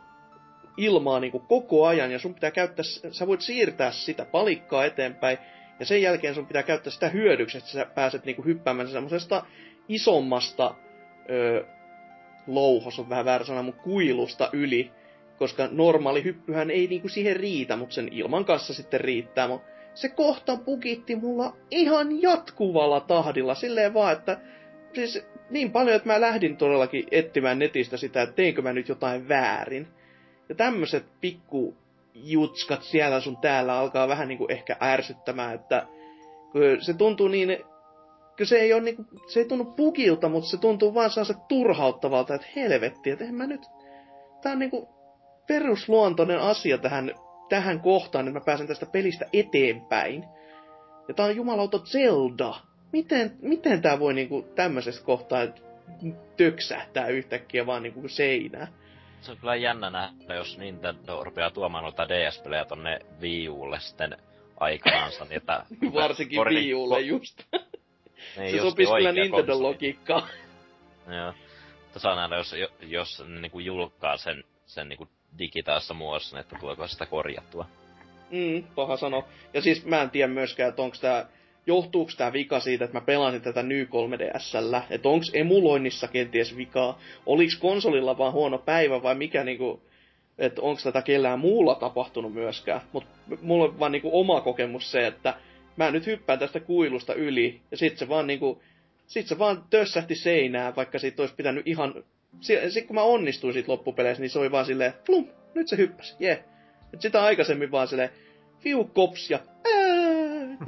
ilmaa 0.77 1.21
niin 1.21 1.33
kuin 1.33 1.47
koko 1.47 1.87
ajan 1.87 2.13
ja 2.13 2.19
sun 2.19 2.35
pitää 2.35 2.51
käyttää, 2.51 2.83
sä 3.11 3.27
voit 3.27 3.41
siirtää 3.41 3.91
sitä 3.91 4.25
palikkaa 4.25 4.85
eteenpäin 4.85 5.39
ja 5.81 5.87
sen 5.87 6.03
jälkeen 6.03 6.35
sun 6.35 6.47
pitää 6.47 6.63
käyttää 6.63 6.93
sitä 6.93 7.09
hyödyksi, 7.09 7.59
että 7.59 7.71
sä 7.71 7.87
pääset 7.95 8.25
niin 8.25 8.37
kuin 8.37 8.47
hyppäämään 8.47 8.89
semmoisesta 8.89 9.47
isommasta 9.89 10.75
öö, 11.31 11.65
louhos 12.47 12.99
on 12.99 13.09
vähän 13.09 13.25
väärä 13.25 13.45
sana, 13.45 13.63
mutta 13.63 13.83
kuilusta 13.83 14.51
yli, 14.53 14.91
koska 15.39 15.69
normaali 15.71 16.25
hyppyhän 16.25 16.71
ei 16.71 16.87
niinku 16.87 17.09
siihen 17.09 17.37
riitä, 17.37 17.77
mutta 17.77 17.95
sen 17.95 18.09
ilman 18.13 18.45
kanssa 18.45 18.75
sitten 18.75 19.01
riittää. 19.01 19.49
Mutta 19.49 19.69
se 19.95 20.09
kohta 20.09 20.57
pukitti 20.57 21.17
mulla 21.17 21.57
ihan 21.71 22.23
jatkuvalla 22.23 23.01
tahdilla, 23.01 23.55
silleen 23.55 23.95
vaan, 23.95 24.13
että 24.13 24.41
siis 24.93 25.27
niin 25.51 25.73
paljon, 25.73 25.97
että 25.97 26.09
mä 26.09 26.21
lähdin 26.21 26.57
todellakin 26.57 27.05
etsimään 27.11 27.59
netistä 27.59 27.97
sitä, 27.97 28.23
että 28.23 28.37
teinkö 28.37 28.63
mä 28.63 28.73
nyt 28.73 28.89
jotain 28.89 29.29
väärin. 29.29 29.89
Ja 30.49 30.55
tämmöiset 30.55 31.05
pikku 31.21 31.77
jutskat 32.25 32.83
siellä 32.83 33.21
sun 33.21 33.37
täällä 33.37 33.79
alkaa 33.79 34.09
vähän 34.09 34.29
niinku 34.29 34.47
ehkä 34.49 34.77
ärsyttämään, 34.83 35.55
että 35.55 35.87
se 36.81 36.95
tuntuu 36.95 37.29
niin, 37.29 37.59
kun 38.37 38.47
se 38.47 38.57
ei 38.57 38.73
ole 38.73 38.83
niinku, 38.83 39.05
se 39.27 39.41
ei 39.41 39.49
tunnu 39.49 39.65
pukilta, 39.65 40.29
mutta 40.29 40.51
se 40.51 40.57
tuntuu 40.57 40.95
vaan 40.95 41.11
se 41.11 41.35
turhauttavalta, 41.49 42.35
että 42.35 42.47
helvetti, 42.57 43.11
että 43.11 43.25
mä 43.33 43.47
nyt, 43.47 43.61
tää 44.43 44.53
on 44.53 44.59
niinku 44.59 44.89
perusluontoinen 45.47 46.41
asia 46.41 46.79
tähän, 46.79 47.15
tähän 47.49 47.81
kohtaan, 47.81 48.29
että 48.29 48.39
mä 48.41 48.45
pääsen 48.45 48.67
tästä 48.67 48.87
pelistä 48.87 49.27
eteenpäin. 49.33 50.25
Ja 51.09 51.15
tää 51.15 51.27
on 51.27 51.37
jumalauta 51.37 51.79
Zelda. 51.79 52.55
Miten, 52.93 53.37
miten 53.43 53.83
tää 53.83 53.99
voi 53.99 54.15
niinku 54.15 54.43
tämmöisessä 54.55 55.05
kohtaa 55.05 55.41
töksähtää 56.37 57.09
yhtäkkiä 57.09 57.67
vaan 57.67 57.83
niinku 57.83 58.09
seinään? 58.09 58.69
Se 59.27 59.33
on 59.33 59.39
kyllä 59.39 59.55
jännä 59.55 59.91
nähdä, 59.91 60.35
jos 60.35 60.59
Nintendo 60.59 61.25
rupeaa 61.25 61.51
tuomaan 61.51 61.85
noita 61.85 62.09
DS-pelejä 62.09 62.65
tonne 62.65 62.99
Wii 63.21 63.49
Ulle 63.49 63.81
sitten 63.81 64.17
aikanaansa, 64.61 65.25
niin 65.25 65.37
että... 65.37 65.67
Varsinkin 65.95 66.37
kori... 66.37 66.55
Wii 66.55 66.75
Ulle 66.75 67.01
just. 67.01 67.43
niin, 68.37 68.51
se 68.51 68.61
sopisi 68.61 68.93
kyllä 68.93 69.13
Nintendo 69.13 69.63
logiikkaa. 69.63 70.29
Joo. 71.07 71.35
Mutta 71.83 71.99
saa 71.99 72.17
nähdä, 72.17 72.37
jos, 72.37 72.55
jos 72.81 73.25
ne 73.27 73.41
niinku 73.41 73.59
julkkaa 73.59 74.17
sen, 74.17 74.45
sen 74.67 74.89
niinku 74.89 75.09
digitaalisessa 75.39 75.95
muodossa, 75.95 76.37
niin 76.37 76.41
että 76.41 76.57
tuleeko 76.61 76.89
sitä 76.89 77.07
korjattua. 77.07 77.67
Mm, 78.31 78.65
paha 78.75 78.97
sano. 78.97 79.25
Ja 79.55 79.63
siis 79.63 79.85
mä 79.85 80.03
en 80.03 80.11
tiedä 80.11 80.33
myöskään, 80.33 80.69
että 80.69 80.83
onko 80.83 80.97
tää 81.01 81.29
johtuuko 81.67 82.11
tämä 82.17 82.33
vika 82.33 82.61
siitä, 82.61 82.85
että 82.85 82.97
mä 82.97 83.05
pelasin 83.05 83.43
tätä 83.43 83.63
Ny 83.63 83.85
3DSllä, 83.85 84.83
että 84.91 85.09
onko 85.09 85.25
emuloinnissa 85.33 86.09
kenties 86.09 86.57
vikaa, 86.57 86.99
oliko 87.27 87.53
konsolilla 87.61 88.19
vaan 88.19 88.33
huono 88.33 88.59
päivä 88.59 89.03
vai 89.03 89.15
mikä 89.15 89.45
niinku, 89.45 89.83
että 90.39 90.63
onko 90.63 90.81
tätä 90.85 91.03
kellään 91.03 91.39
muulla 91.39 91.75
tapahtunut 91.75 92.35
myöskään. 92.35 92.81
Mutta 92.93 93.11
mulla 93.43 93.65
on 93.65 93.79
vaan 93.79 93.93
niinku 93.93 94.11
oma 94.13 94.41
kokemus 94.41 94.91
se, 94.91 95.07
että 95.07 95.35
mä 95.77 95.91
nyt 95.91 96.07
hyppään 96.07 96.39
tästä 96.39 96.61
kuilusta 96.61 97.15
yli, 97.15 97.61
ja 97.71 97.77
sit 97.77 97.99
se 97.99 98.09
vaan 98.09 98.27
niinku, 98.27 98.63
sit 99.07 99.27
se 99.27 99.39
vaan 99.39 99.65
tössähti 99.71 100.15
seinään, 100.15 100.77
vaikka 100.77 100.99
siitä 100.99 101.23
olisi 101.23 101.35
pitänyt 101.35 101.67
ihan... 101.67 102.05
Sitten 102.41 102.87
kun 102.87 102.95
mä 102.95 103.03
onnistuin 103.03 103.53
siitä 103.53 103.73
loppupeleissä, 103.73 104.23
niin 104.23 104.31
se 104.31 104.39
oli 104.39 104.51
vaan 104.51 104.67
silleen, 104.67 104.93
plum, 105.07 105.29
nyt 105.55 105.69
se 105.69 105.77
hyppäsi, 105.77 106.17
jee. 106.19 106.33
Yeah. 106.33 106.45
Sitä 106.99 107.23
aikaisemmin 107.23 107.71
vaan 107.71 107.89
silleen, 107.89 108.11
fiu 108.61 108.85
kops 108.85 109.31
ja 109.31 109.39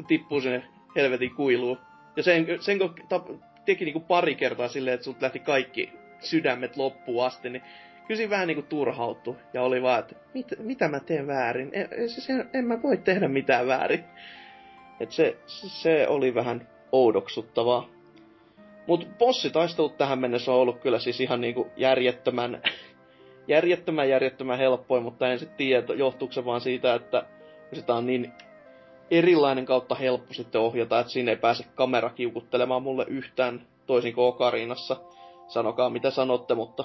tippuu 0.09 0.41
sinne 0.41 0.63
helvetin 0.97 1.35
kuiluu. 1.35 1.79
Ja 2.17 2.23
sen, 2.23 2.47
sen 2.61 2.79
kun 2.79 2.95
tap, 3.09 3.29
teki 3.65 3.85
niinku 3.85 4.01
pari 4.01 4.35
kertaa 4.35 4.69
silleen, 4.69 4.95
että 4.95 5.05
sut 5.05 5.23
lähti 5.23 5.39
kaikki 5.39 5.93
sydämet 6.21 6.77
loppuun 6.77 7.27
asti, 7.27 7.51
niin 7.51 7.63
kyllä 8.09 8.31
vähän 8.31 8.47
niinku 8.47 8.63
turhauttu. 8.63 9.37
Ja 9.55 9.63
oli 9.63 9.83
vaan, 9.83 10.01
että 10.01 10.15
mit, 10.35 10.47
mitä 10.59 10.89
mä 10.89 11.01
teen 11.01 11.27
väärin? 11.27 11.71
En, 11.73 12.09
siis 12.09 12.31
en, 12.31 12.51
en 12.53 12.65
mä 12.65 12.83
voi 12.83 12.97
tehdä 12.97 13.29
mitään 13.29 13.67
väärin. 13.67 14.05
Et 15.01 15.11
se, 15.11 15.37
se 15.47 16.09
oli 16.09 16.35
vähän 16.35 16.69
oudoksuttavaa. 16.93 17.89
Mut 18.87 19.09
bossitaistelut 19.19 19.97
tähän 19.97 20.19
mennessä 20.19 20.53
on 20.53 20.59
ollut 20.59 20.81
kyllä 20.81 20.99
siis 20.99 21.21
ihan 21.21 21.41
niinku 21.41 21.71
järjettömän, 21.77 22.63
järjettömän 23.49 24.09
järjettömän 24.09 24.59
helppoin, 24.59 25.03
mutta 25.03 25.29
en 25.29 25.39
sitten 25.39 25.57
tiedä, 25.57 25.95
johtuuko 25.95 26.33
se 26.33 26.45
vaan 26.45 26.61
siitä, 26.61 26.95
että 26.95 27.27
sitä 27.73 27.95
on 27.95 28.07
niin 28.07 28.33
erilainen 29.11 29.67
kautta 29.67 29.95
helppo 29.95 30.35
sitten 30.35 30.61
ohjata, 30.61 31.01
että 31.01 31.13
siinä 31.13 31.31
ei 31.31 31.37
pääse 31.37 31.65
kamera 31.75 32.11
kiukuttelemaan 32.11 32.83
mulle 32.83 33.05
yhtään 33.09 33.67
toisin 33.87 34.15
kuin 34.15 34.27
Okarinassa. 34.27 34.97
Sanokaa 35.49 35.91
mitä 35.91 36.11
sanotte, 36.11 36.55
mutta 36.55 36.85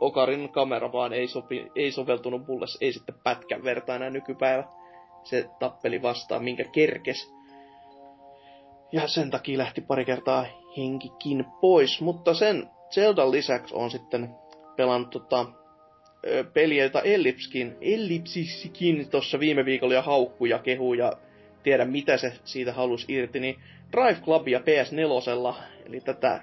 Okarin 0.00 0.48
kamera 0.48 0.92
vaan 0.92 1.12
ei, 1.12 1.28
sopi, 1.28 1.66
ei 1.74 1.92
soveltunut 1.92 2.46
mulle, 2.46 2.66
ei 2.80 2.92
sitten 2.92 3.14
pätkän 3.24 3.64
verta 3.64 3.94
enää 3.94 4.10
nykypäivä. 4.10 4.64
Se 5.24 5.50
tappeli 5.58 6.02
vastaan, 6.02 6.44
minkä 6.44 6.64
kerkes. 6.64 7.32
Ja 8.92 9.08
sen 9.08 9.30
takia 9.30 9.58
lähti 9.58 9.80
pari 9.80 10.04
kertaa 10.04 10.46
henkikin 10.76 11.44
pois, 11.60 12.00
mutta 12.00 12.34
sen 12.34 12.70
Zeldan 12.90 13.30
lisäksi 13.30 13.74
on 13.74 13.90
sitten 13.90 14.34
pelannut 14.76 15.10
tota, 15.10 15.46
peliä, 16.52 16.84
jota 16.84 17.00
Ellipskin, 17.00 17.76
Ellipsiskin 17.80 19.10
tuossa 19.10 19.40
viime 19.40 19.64
viikolla 19.64 19.94
ja 19.94 20.02
haukku 20.02 20.46
ja 20.46 20.58
kehu 20.58 20.94
ja 20.94 21.12
tiedä 21.66 21.84
mitä 21.84 22.16
se 22.16 22.32
siitä 22.44 22.72
halusi 22.72 23.06
irti, 23.08 23.40
niin 23.40 23.58
Drive 23.92 24.20
Clubia 24.24 24.58
PS4, 24.58 25.54
eli 25.86 26.00
tätä 26.00 26.42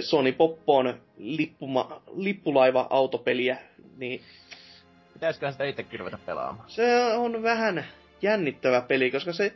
Sony 0.00 0.32
Poppon 0.32 0.94
lippuma, 1.18 2.02
lippulaiva-autopeliä, 2.16 3.58
niin... 3.96 4.20
Pitäisiköhän 5.12 5.52
sitä 5.52 5.64
itsekin 5.64 6.00
ruveta 6.00 6.18
pelaamaan? 6.26 6.70
Se 6.70 7.04
on 7.04 7.42
vähän 7.42 7.84
jännittävä 8.22 8.80
peli, 8.80 9.10
koska 9.10 9.32
se... 9.32 9.52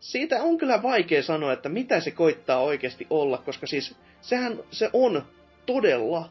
Siitä 0.00 0.42
on 0.42 0.58
kyllä 0.58 0.82
vaikea 0.82 1.22
sanoa, 1.22 1.52
että 1.52 1.68
mitä 1.68 2.00
se 2.00 2.10
koittaa 2.10 2.60
oikeasti 2.60 3.06
olla, 3.10 3.38
koska 3.38 3.66
siis 3.66 3.96
sehän 4.20 4.58
se 4.70 4.90
on 4.92 5.22
todella, 5.66 6.28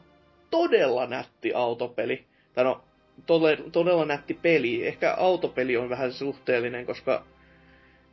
todella 0.49 1.07
nätti 1.07 1.53
autopeli. 1.53 2.25
Tai 2.53 2.63
no, 2.63 2.83
todella, 3.25 3.69
todella 3.71 4.05
nätti 4.05 4.33
peli. 4.33 4.87
Ehkä 4.87 5.13
autopeli 5.17 5.77
on 5.77 5.89
vähän 5.89 6.13
suhteellinen, 6.13 6.85
koska 6.85 7.25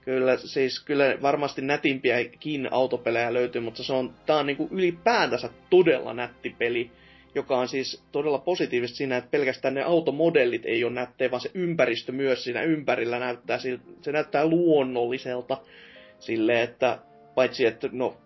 Kyllä, 0.06 0.36
siis 0.36 0.84
kyllä 0.84 1.18
varmasti 1.22 1.62
nätimpiäkin 1.62 2.68
autopelejä 2.70 3.34
löytyy, 3.34 3.60
mutta 3.60 3.82
se 3.82 3.92
on, 3.92 4.14
tää 4.26 4.36
on 4.36 4.46
niinku 4.46 4.68
ylipäätänsä 4.70 5.50
todella 5.70 6.14
nätti 6.14 6.54
peli, 6.58 6.90
joka 7.34 7.58
on 7.58 7.68
siis 7.68 8.04
todella 8.12 8.38
positiivista 8.38 8.96
siinä, 8.96 9.16
että 9.16 9.30
pelkästään 9.30 9.74
ne 9.74 9.82
automodellit 9.82 10.66
ei 10.66 10.84
ole 10.84 10.92
nättejä, 10.92 11.30
vaan 11.30 11.40
se 11.40 11.50
ympäristö 11.54 12.12
myös 12.12 12.44
siinä 12.44 12.62
ympärillä 12.62 13.18
näyttää, 13.18 13.58
se 14.00 14.12
näyttää 14.12 14.46
luonnolliselta 14.46 15.58
sille, 16.18 16.62
että 16.62 16.98
paitsi 17.34 17.66
että 17.66 17.88
no 17.92 18.16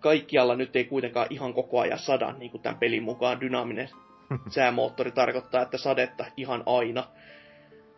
kaikkialla 0.00 0.56
nyt 0.56 0.76
ei 0.76 0.84
kuitenkaan 0.84 1.26
ihan 1.30 1.54
koko 1.54 1.80
ajan 1.80 1.98
sada, 1.98 2.34
niin 2.38 2.50
kuin 2.50 2.62
tämän 2.62 2.78
pelin 2.78 3.02
mukaan 3.02 3.40
dynaaminen 3.40 3.88
säämoottori 4.54 5.10
tarkoittaa, 5.10 5.62
että 5.62 5.78
sadetta 5.78 6.24
ihan 6.36 6.62
aina. 6.66 7.04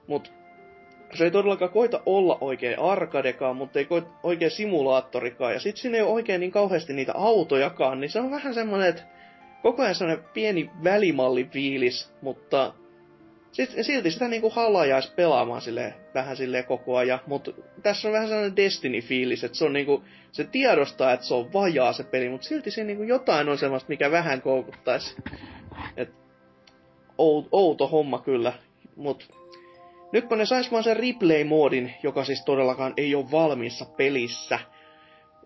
Mutta 0.06 0.30
se 1.14 1.24
ei 1.24 1.30
todellakaan 1.30 1.70
koita 1.70 2.02
olla 2.06 2.38
oikein 2.40 2.78
arkadekaan, 2.78 3.56
mutta 3.56 3.78
ei 3.78 3.84
koita 3.84 4.08
oikein 4.22 4.50
simulaattorikaan. 4.50 5.52
Ja 5.52 5.60
sit 5.60 5.76
siinä 5.76 5.96
ei 5.96 6.02
ole 6.02 6.12
oikein 6.12 6.40
niin 6.40 6.52
kauheasti 6.52 6.92
niitä 6.92 7.12
autojakaan, 7.14 8.00
niin 8.00 8.10
se 8.10 8.20
on 8.20 8.30
vähän 8.30 8.54
semmonen, 8.54 8.88
että 8.88 9.02
koko 9.62 9.82
ajan 9.82 9.94
semmonen 9.94 10.24
pieni 10.34 10.70
välimalli 10.84 11.44
fiilis, 11.44 12.12
mutta 12.20 12.74
sit, 13.52 13.70
silti 13.82 14.10
sitä 14.10 14.28
niinku 14.28 14.50
halajais 14.50 15.10
pelaamaan 15.10 15.60
sille 15.60 15.94
vähän 16.14 16.36
sille 16.36 16.62
koko 16.62 16.96
ajan, 16.96 17.20
mutta 17.26 17.50
tässä 17.82 18.08
on 18.08 18.12
vähän 18.12 18.28
sellainen 18.28 18.56
Destiny-fiilis, 18.56 19.44
että 19.44 19.58
se 19.58 19.64
on 19.64 19.72
niinku, 19.72 20.04
se 20.32 20.44
tiedostaa, 20.44 21.12
että 21.12 21.26
se 21.26 21.34
on 21.34 21.52
vajaa 21.52 21.92
se 21.92 22.04
peli, 22.04 22.28
mutta 22.28 22.48
silti 22.48 22.70
siinä 22.70 22.86
niinku 22.86 23.02
jotain 23.02 23.48
on 23.48 23.58
semmoista, 23.58 23.88
mikä 23.88 24.10
vähän 24.10 24.42
koukuttaisi. 24.42 25.16
Et, 25.96 26.21
outo 27.52 27.88
homma 27.88 28.18
kyllä, 28.18 28.52
mutta 28.96 29.24
nyt 30.12 30.24
kun 30.24 30.38
ne 30.38 30.46
sais 30.46 30.72
vaan 30.72 30.84
sen 30.84 30.96
replay-moodin, 30.96 31.92
joka 32.02 32.24
siis 32.24 32.44
todellakaan 32.44 32.94
ei 32.96 33.14
ole 33.14 33.30
valmiissa 33.30 33.84
pelissä, 33.96 34.58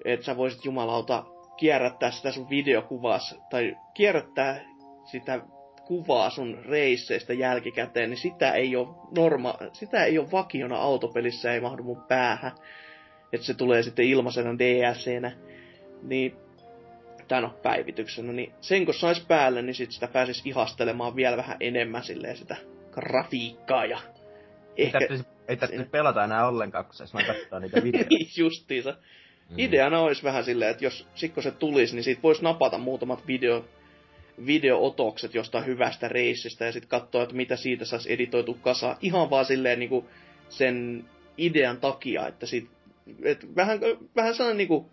että 0.04 0.26
sä 0.26 0.36
voisit 0.36 0.64
jumalauta 0.64 1.24
kierrättää 1.56 2.10
sitä 2.10 2.32
sun 2.32 2.50
videokuvas, 2.50 3.38
tai 3.50 3.76
kierrättää 3.94 4.64
sitä 5.04 5.40
kuvaa 5.86 6.30
sun 6.30 6.58
reisseistä 6.64 7.32
jälkikäteen, 7.32 8.10
niin 8.10 8.18
sitä 8.18 8.52
ei 8.52 8.76
ole 8.76 8.88
norma, 9.16 9.54
sitä 9.72 10.04
ei 10.04 10.18
ole 10.18 10.30
vakiona 10.32 10.76
autopelissä, 10.76 11.52
ei 11.52 11.60
mahdu 11.60 11.82
mun 11.82 12.02
päähän. 12.08 12.52
Että 13.32 13.46
se 13.46 13.54
tulee 13.54 13.82
sitten 13.82 14.04
ilmaisena 14.04 14.58
DLCnä. 14.58 15.32
Niin, 16.02 16.36
tai 17.28 17.42
no 17.42 17.54
päivityksenä, 17.62 18.32
niin 18.32 18.52
sen 18.60 18.84
kun 18.84 18.94
sais 18.94 19.20
päälle, 19.20 19.62
niin 19.62 19.74
sit 19.74 19.92
sitä 19.92 20.08
pääsis 20.08 20.42
ihastelemaan 20.44 21.16
vielä 21.16 21.36
vähän 21.36 21.56
enemmän 21.60 22.04
silleen 22.04 22.36
sitä 22.36 22.56
grafiikkaa 22.92 23.84
ja 23.84 23.98
Ehkä... 24.76 24.98
Ei 25.48 25.56
tarvitsisi, 25.56 25.82
ei 25.82 25.88
pelata 25.90 26.24
enää 26.24 26.48
ollenkaan, 26.48 26.84
kun 26.84 26.94
saisi 26.94 27.14
vaan 27.14 27.24
katsoa 27.24 27.60
niitä 27.60 27.82
videoita. 27.84 28.16
Justiinsa. 28.36 28.90
Mm. 29.50 29.58
Ideana 29.58 30.00
olisi 30.00 30.22
vähän 30.22 30.44
silleen, 30.44 30.70
että 30.70 30.84
jos 30.84 31.08
sikko 31.14 31.42
se 31.42 31.50
tulisi, 31.50 31.94
niin 31.94 32.04
siitä 32.04 32.22
voisi 32.22 32.42
napata 32.42 32.78
muutamat 32.78 33.26
video, 33.26 33.64
videootokset 34.46 35.34
jostain 35.34 35.66
hyvästä 35.66 36.08
reissistä 36.08 36.64
ja 36.64 36.72
sitten 36.72 36.88
katsoa, 36.88 37.22
että 37.22 37.34
mitä 37.34 37.56
siitä 37.56 37.84
saisi 37.84 38.12
editoitu 38.12 38.54
kasa. 38.54 38.96
Ihan 39.00 39.30
vaan 39.30 39.44
silleen 39.44 39.78
niin 39.78 39.88
kuin 39.88 40.06
sen 40.48 41.04
idean 41.38 41.80
takia, 41.80 42.26
että 42.26 42.46
sit, 42.46 42.70
et 43.22 43.56
vähän, 43.56 43.80
vähän 44.16 44.34
sellainen 44.34 44.58
niin 44.58 44.68
kuin, 44.68 44.86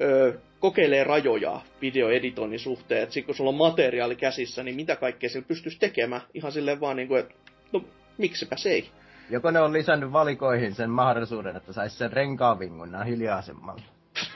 ö, 0.00 0.38
kokeilee 0.60 1.04
rajoja 1.04 1.60
videoeditoinnin 1.80 2.60
suhteen, 2.60 3.02
että 3.02 3.22
kun 3.26 3.34
sulla 3.34 3.48
on 3.48 3.54
materiaali 3.54 4.16
käsissä, 4.16 4.62
niin 4.62 4.76
mitä 4.76 4.96
kaikkea 4.96 5.30
sillä 5.30 5.46
pystyisi 5.48 5.78
tekemään. 5.78 6.22
Ihan 6.34 6.52
silleen 6.52 6.80
vaan 6.80 6.96
niin 6.96 7.08
kuin, 7.08 7.20
että 7.20 7.34
no 7.72 7.84
miksipä 8.18 8.56
se 8.56 8.70
ei. 8.70 8.90
Joko 9.30 9.50
ne 9.50 9.60
on 9.60 9.72
lisännyt 9.72 10.12
valikoihin 10.12 10.74
sen 10.74 10.90
mahdollisuuden, 10.90 11.56
että 11.56 11.72
saisi 11.72 11.96
sen 11.96 12.12
renkaavingun 12.12 13.04
hiljaisemmalle? 13.06 13.82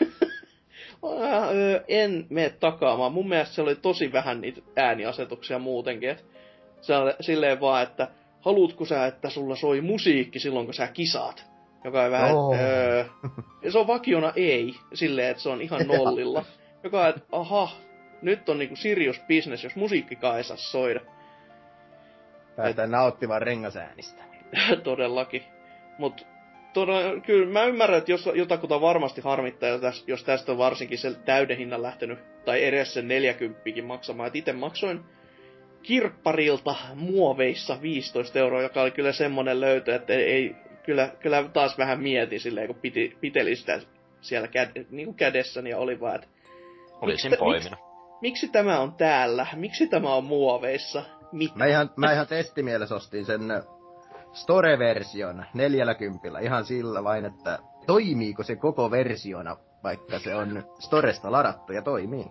en 1.88 2.26
mene 2.30 2.50
takaamaan. 2.50 3.12
Mun 3.12 3.28
mielestä 3.28 3.54
se 3.54 3.62
oli 3.62 3.74
tosi 3.74 4.12
vähän 4.12 4.40
niitä 4.40 4.60
ääniasetuksia 4.76 5.58
muutenkin. 5.58 6.10
Et 6.10 6.24
silleen 7.20 7.60
vaan, 7.60 7.82
että 7.82 8.08
haluatko 8.40 8.84
sä, 8.84 9.06
että 9.06 9.30
sulla 9.30 9.56
soi 9.56 9.80
musiikki 9.80 10.38
silloin, 10.38 10.66
kun 10.66 10.74
sä 10.74 10.86
kisaat? 10.86 11.53
Joka 11.84 12.02
on 12.02 12.10
vähän, 12.10 12.34
oh. 12.34 12.56
öö, 12.58 13.04
se 13.68 13.78
on 13.78 13.86
vakiona 13.86 14.32
ei, 14.36 14.74
silleen, 14.94 15.30
että 15.30 15.42
se 15.42 15.48
on 15.48 15.62
ihan 15.62 15.86
nollilla. 15.98 16.44
Joka 16.82 17.02
on, 17.02 17.08
että 17.08 17.20
aha, 17.32 17.68
nyt 18.22 18.48
on 18.48 18.58
niinku 18.58 18.76
serious 18.76 19.20
business, 19.28 19.64
jos 19.64 19.76
musiikkikaan 19.76 20.36
ei 20.36 20.44
saa 20.44 20.56
soida. 20.56 21.00
Päätään 22.56 22.90
nauttimaan 22.90 23.42
rengasäänistä. 23.42 24.22
todellakin. 24.84 25.42
Mutta 25.98 26.24
todella, 26.72 27.20
kyllä 27.20 27.52
mä 27.52 27.64
ymmärrän, 27.64 27.98
että 27.98 28.12
jos 28.12 28.30
jotakuta 28.34 28.80
varmasti 28.80 29.20
harmittaa, 29.20 29.68
jos 30.06 30.24
tästä 30.24 30.52
on 30.52 30.58
varsinkin 30.58 30.98
se 30.98 31.14
täyden 31.14 31.56
hinnan 31.56 31.82
lähtenyt, 31.82 32.18
tai 32.44 32.64
edes 32.64 32.94
sen 32.94 33.08
40 33.08 33.62
maksamaan. 33.82 34.26
Et 34.26 34.36
itse 34.36 34.52
maksoin 34.52 35.00
kirpparilta 35.82 36.74
muoveissa 36.94 37.82
15 37.82 38.38
euroa, 38.38 38.62
joka 38.62 38.82
oli 38.82 38.90
kyllä 38.90 39.12
semmonen 39.12 39.60
löytö, 39.60 39.94
että 39.94 40.12
ei, 40.12 40.56
kyllä, 40.86 41.10
kyllä 41.20 41.48
taas 41.52 41.78
vähän 41.78 42.00
mietin 42.00 42.40
silleen, 42.40 42.66
kun 42.66 42.76
piti, 42.76 43.16
piteli 43.20 43.56
sitä 43.56 43.80
siellä 44.20 44.48
käd, 44.48 44.84
niin 44.90 45.06
kuin 45.06 45.16
kädessäni 45.16 45.70
ja 45.70 45.78
oli 45.78 46.00
vaan, 46.00 46.14
että... 46.14 46.28
Olisin 47.00 47.30
miksi, 47.30 47.44
poiminut. 47.44 47.70
Miksi, 47.70 48.20
miksi 48.20 48.48
tämä 48.48 48.80
on 48.80 48.92
täällä? 48.92 49.46
Miksi 49.56 49.86
tämä 49.86 50.14
on 50.14 50.24
muoveissa? 50.24 51.02
Mitä? 51.32 51.54
Mä 51.56 51.66
ihan, 51.66 51.90
mä 51.96 52.12
ihan 52.12 52.26
testimielessä 52.26 52.94
ostin 52.94 53.24
sen 53.24 53.40
Store-version 54.32 55.44
40 55.54 56.38
ihan 56.40 56.64
sillä 56.64 57.04
vain, 57.04 57.24
että 57.24 57.58
toimiiko 57.86 58.42
se 58.42 58.56
koko 58.56 58.90
versiona, 58.90 59.56
vaikka 59.84 60.18
se 60.18 60.34
on 60.34 60.64
Storesta 60.78 61.32
ladattu 61.32 61.72
ja 61.72 61.82
toimii. 61.82 62.24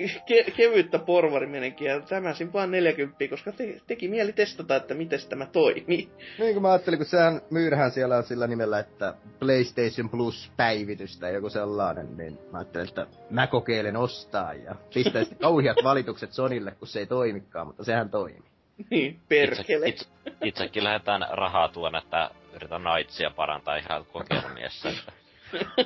Ke- 0.00 0.50
kevyttä 0.56 0.98
porvarimenenkiä. 0.98 2.00
Tämäsin 2.00 2.52
vaan 2.52 2.70
40, 2.70 3.28
koska 3.30 3.52
te- 3.52 3.80
teki 3.86 4.08
mieli 4.08 4.32
testata, 4.32 4.76
että 4.76 4.94
miten 4.94 5.18
tämä 5.28 5.46
toimii. 5.46 6.08
Niin 6.38 6.52
kuin 6.52 6.62
mä 6.62 6.68
ajattelin, 6.68 6.98
kun 6.98 7.06
sehän 7.06 7.40
myydään 7.50 7.90
siellä 7.90 8.16
on 8.16 8.24
sillä 8.24 8.46
nimellä, 8.46 8.78
että 8.78 9.14
PlayStation 9.40 10.10
Plus 10.10 10.52
päivitys 10.56 11.18
tai 11.18 11.34
joku 11.34 11.50
sellainen, 11.50 12.16
niin 12.16 12.38
mä 12.52 12.58
ajattelin, 12.58 12.88
että 12.88 13.06
mä 13.30 13.46
kokeilen 13.46 13.96
ostaa 13.96 14.54
ja 14.54 14.74
pistäisin 14.94 15.38
kauhiat 15.38 15.76
valitukset 15.84 16.32
Sonille, 16.32 16.70
kun 16.70 16.88
se 16.88 16.98
ei 16.98 17.06
toimikaan, 17.06 17.66
mutta 17.66 17.84
sehän 17.84 18.10
toimii. 18.10 18.50
Niin, 18.90 19.20
perkele. 19.28 19.88
Itse, 19.88 20.06
itse, 20.26 20.36
itsekin 20.44 20.84
lähdetään 20.84 21.26
rahaa 21.30 21.68
tuon, 21.68 21.96
että 21.96 22.30
yritän 22.54 22.82
naitsia 22.82 23.30
parantaa 23.30 23.76
ihan 23.76 24.04
kokeilumiessä, 24.12 24.92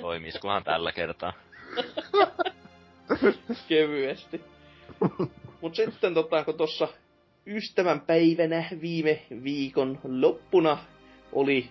toimisikohan 0.00 0.64
tällä 0.64 0.92
kertaa. 0.92 1.32
Kevyesti. 3.68 4.40
Mut 5.60 5.74
sitten 5.74 6.14
tota, 6.14 6.44
kun 6.44 6.54
tossa 6.54 6.88
ystävänpäivänä 7.46 8.64
viime 8.80 9.22
viikon 9.44 9.98
loppuna 10.04 10.78
oli 11.32 11.70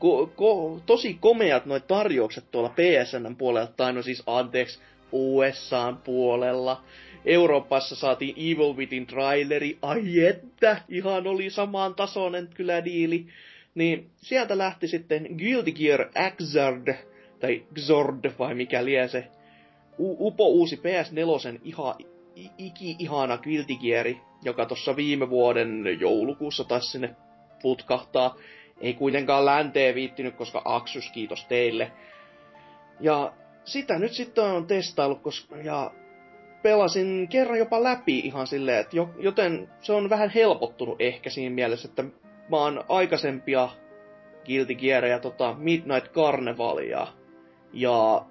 ko- 0.00 0.30
ko- 0.36 0.80
tosi 0.86 1.14
komeat 1.20 1.66
noin 1.66 1.82
tarjoukset 1.82 2.50
tuolla 2.50 2.68
PSN 2.68 3.36
puolella, 3.36 3.66
tai 3.76 3.92
no 3.92 4.02
siis 4.02 4.22
anteeksi, 4.26 4.80
USAn 5.12 5.96
puolella. 5.96 6.82
Euroopassa 7.24 7.96
saatiin 7.96 8.34
Evil 8.36 8.76
Within 8.76 9.06
traileri, 9.06 9.78
ai 9.82 10.24
että, 10.24 10.82
ihan 10.88 11.26
oli 11.26 11.50
samaan 11.50 11.94
tasoinen 11.94 12.48
kyllä 12.54 12.84
diili. 12.84 13.26
Niin 13.74 14.10
sieltä 14.16 14.58
lähti 14.58 14.88
sitten 14.88 15.28
Guilty 15.38 15.72
Gear 15.72 16.04
Xrd, 16.36 16.94
tai 17.40 17.64
Xord 17.86 18.30
vai 18.38 18.54
mikä 18.54 18.84
lie 18.84 19.08
se, 19.08 19.28
U- 19.98 20.26
upo 20.26 20.46
uusi 20.46 20.76
PS4 20.76 21.60
ihan 21.64 21.94
iki-ihana 22.58 23.38
Gear, 23.38 24.06
joka 24.44 24.66
tuossa 24.66 24.96
viime 24.96 25.30
vuoden 25.30 25.84
joulukuussa 26.00 26.64
taas 26.64 26.92
sinne 26.92 27.16
putkahtaa. 27.62 28.36
Ei 28.80 28.94
kuitenkaan 28.94 29.44
länteen 29.44 29.94
viittinyt, 29.94 30.36
koska 30.36 30.62
Aksus, 30.64 31.10
kiitos 31.10 31.44
teille. 31.44 31.92
Ja 33.00 33.32
sitä 33.64 33.98
nyt 33.98 34.12
sitten 34.12 34.44
on 34.44 34.66
testaillut, 34.66 35.22
koska, 35.22 35.56
ja 35.56 35.90
pelasin 36.62 37.28
kerran 37.28 37.58
jopa 37.58 37.82
läpi 37.82 38.18
ihan 38.18 38.46
silleen, 38.46 38.80
että 38.80 38.96
jo, 38.96 39.10
joten 39.18 39.68
se 39.80 39.92
on 39.92 40.10
vähän 40.10 40.30
helpottunut 40.30 41.00
ehkä 41.00 41.30
siinä 41.30 41.54
mielessä, 41.54 41.88
että 41.88 42.02
mä 42.50 42.56
oon 42.56 42.84
aikaisempia 42.88 43.68
Guilty 44.46 44.74
Gearia, 44.74 45.18
tota 45.18 45.54
Midnight 45.58 46.12
Carnivalia 46.12 47.06
ja 47.72 48.22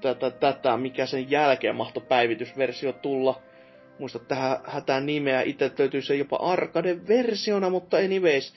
tätä, 0.00 0.30
tätä, 0.30 0.76
mikä 0.76 1.06
sen 1.06 1.30
jälkeen 1.30 1.76
mahto 1.76 2.00
päivitysversio 2.00 2.92
tulla. 2.92 3.40
Muista 3.98 4.18
tähän 4.18 4.58
hätään 4.64 5.06
nimeä, 5.06 5.42
itse 5.42 5.72
löytyy 5.78 6.02
se 6.02 6.16
jopa 6.16 6.36
arcade-versiona, 6.36 7.70
mutta 7.70 7.96
anyways, 7.96 8.54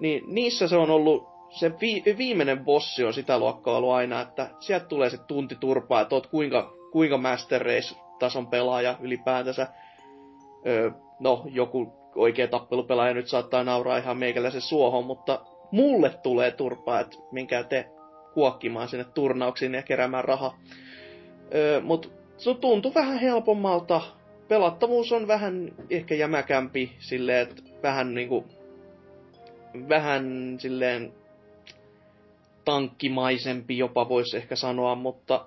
niin 0.00 0.22
niissä 0.26 0.68
se 0.68 0.76
on 0.76 0.90
ollut, 0.90 1.28
se 1.50 1.72
vi- 1.80 2.16
viimeinen 2.18 2.64
bossi 2.64 3.04
on 3.04 3.14
sitä 3.14 3.38
luokkaa 3.38 3.76
ollut 3.76 3.92
aina, 3.92 4.20
että 4.20 4.50
sieltä 4.60 4.86
tulee 4.86 5.10
se 5.10 5.18
tunti 5.18 5.56
turpaa, 5.60 6.00
että 6.00 6.14
oot 6.14 6.26
kuinka, 6.26 6.72
kuinka 6.92 7.18
Master 7.18 7.62
Race-tason 7.62 8.46
pelaaja 8.46 8.96
ylipäätänsä. 9.00 9.68
Öö, 10.66 10.90
no, 11.20 11.46
joku 11.50 11.92
oikea 12.14 12.48
tappelupelaaja 12.48 13.14
nyt 13.14 13.28
saattaa 13.28 13.64
nauraa 13.64 13.98
ihan 13.98 14.16
meikäläisen 14.16 14.60
suohon, 14.60 15.04
mutta 15.04 15.40
mulle 15.70 16.10
tulee 16.22 16.50
turpaa, 16.50 17.00
että 17.00 17.16
minkä 17.32 17.62
te 17.62 17.90
kuokkimaan 18.36 18.88
sinne 18.88 19.04
turnauksiin 19.04 19.74
ja 19.74 19.82
keräämään 19.82 20.24
rahaa. 20.24 20.58
Öö, 21.54 21.80
Mutta 21.80 22.08
se 22.38 22.54
tuntui 22.54 22.94
vähän 22.94 23.18
helpommalta. 23.18 24.00
Pelattavuus 24.48 25.12
on 25.12 25.28
vähän 25.28 25.72
ehkä 25.90 26.14
jämäkämpi 26.14 26.92
silleen, 26.98 27.42
että 27.48 27.62
vähän 27.82 28.14
niinku 28.14 28.46
vähän 29.88 30.56
silleen 30.58 31.12
tankkimaisempi 32.64 33.78
jopa 33.78 34.08
voisi 34.08 34.36
ehkä 34.36 34.56
sanoa, 34.56 34.94
mutta 34.94 35.46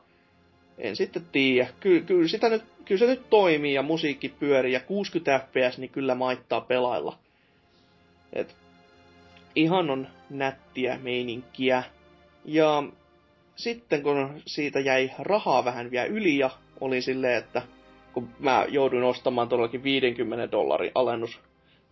en 0.77 0.95
sitten 0.95 1.25
tiedä. 1.31 1.69
Ky- 1.79 2.01
kyllä, 2.01 2.49
nyt, 2.49 2.63
kyllä 2.85 2.99
se 2.99 3.05
nyt 3.05 3.29
toimii 3.29 3.73
ja 3.73 3.81
musiikki 3.83 4.29
pyörii 4.29 4.73
ja 4.73 4.79
60 4.79 5.39
fps 5.39 5.77
niin 5.77 5.89
kyllä 5.89 6.15
maittaa 6.15 6.61
pelailla. 6.61 7.17
Et 8.33 8.55
ihan 9.55 9.89
on 9.89 10.07
nättiä 10.29 10.99
meininkiä. 11.03 11.83
Ja 12.51 12.83
sitten 13.55 14.03
kun 14.03 14.41
siitä 14.45 14.79
jäi 14.79 15.11
rahaa 15.19 15.65
vähän 15.65 15.91
vielä 15.91 16.05
yli 16.05 16.37
ja 16.37 16.49
oli 16.81 17.01
silleen, 17.01 17.37
että 17.37 17.61
kun 18.13 18.29
mä 18.39 18.65
jouduin 18.69 19.03
ostamaan 19.03 19.49
todellakin 19.49 19.83
50 19.83 20.51
dollarin 20.51 20.91
alennus, 20.95 21.39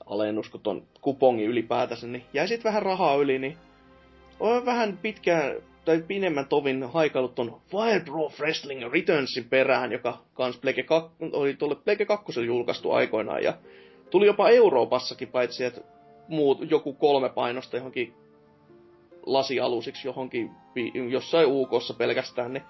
alennus 0.05 0.49
kun 0.49 0.61
ton 0.61 0.83
kupongin 1.01 1.47
ylipäätänsä, 1.47 2.07
niin 2.07 2.23
jäi 2.33 2.47
sitten 2.47 2.69
vähän 2.69 2.83
rahaa 2.83 3.15
yli, 3.15 3.39
niin 3.39 3.57
olen 4.39 4.65
vähän 4.65 4.99
pitkään 5.01 5.55
tai 5.85 6.03
pidemmän 6.07 6.47
tovin 6.47 6.83
haikailut 6.83 7.35
ton 7.35 7.61
Fire 7.71 7.99
Pro 8.05 8.31
Wrestling 8.39 8.91
Returnsin 8.91 9.45
perään, 9.49 9.91
joka 9.91 10.17
kans 10.33 10.57
Plege 10.57 10.83
2, 10.83 11.09
oli 11.33 11.53
tuolle 11.53 11.75
Plege 11.75 12.05
2 12.05 12.45
julkaistu 12.45 12.91
aikoinaan 12.91 13.43
ja 13.43 13.53
tuli 14.09 14.25
jopa 14.25 14.49
Euroopassakin, 14.49 15.27
paitsi 15.27 15.65
että 15.65 15.81
muut, 16.27 16.71
joku 16.71 16.93
kolme 16.93 17.29
painosta 17.29 17.77
johonkin 17.77 18.13
lasialusiksi 19.27 20.07
johonkin 20.07 20.51
jossain 21.09 21.47
UKssa 21.47 21.93
pelkästään, 21.93 22.53
niin 22.53 22.63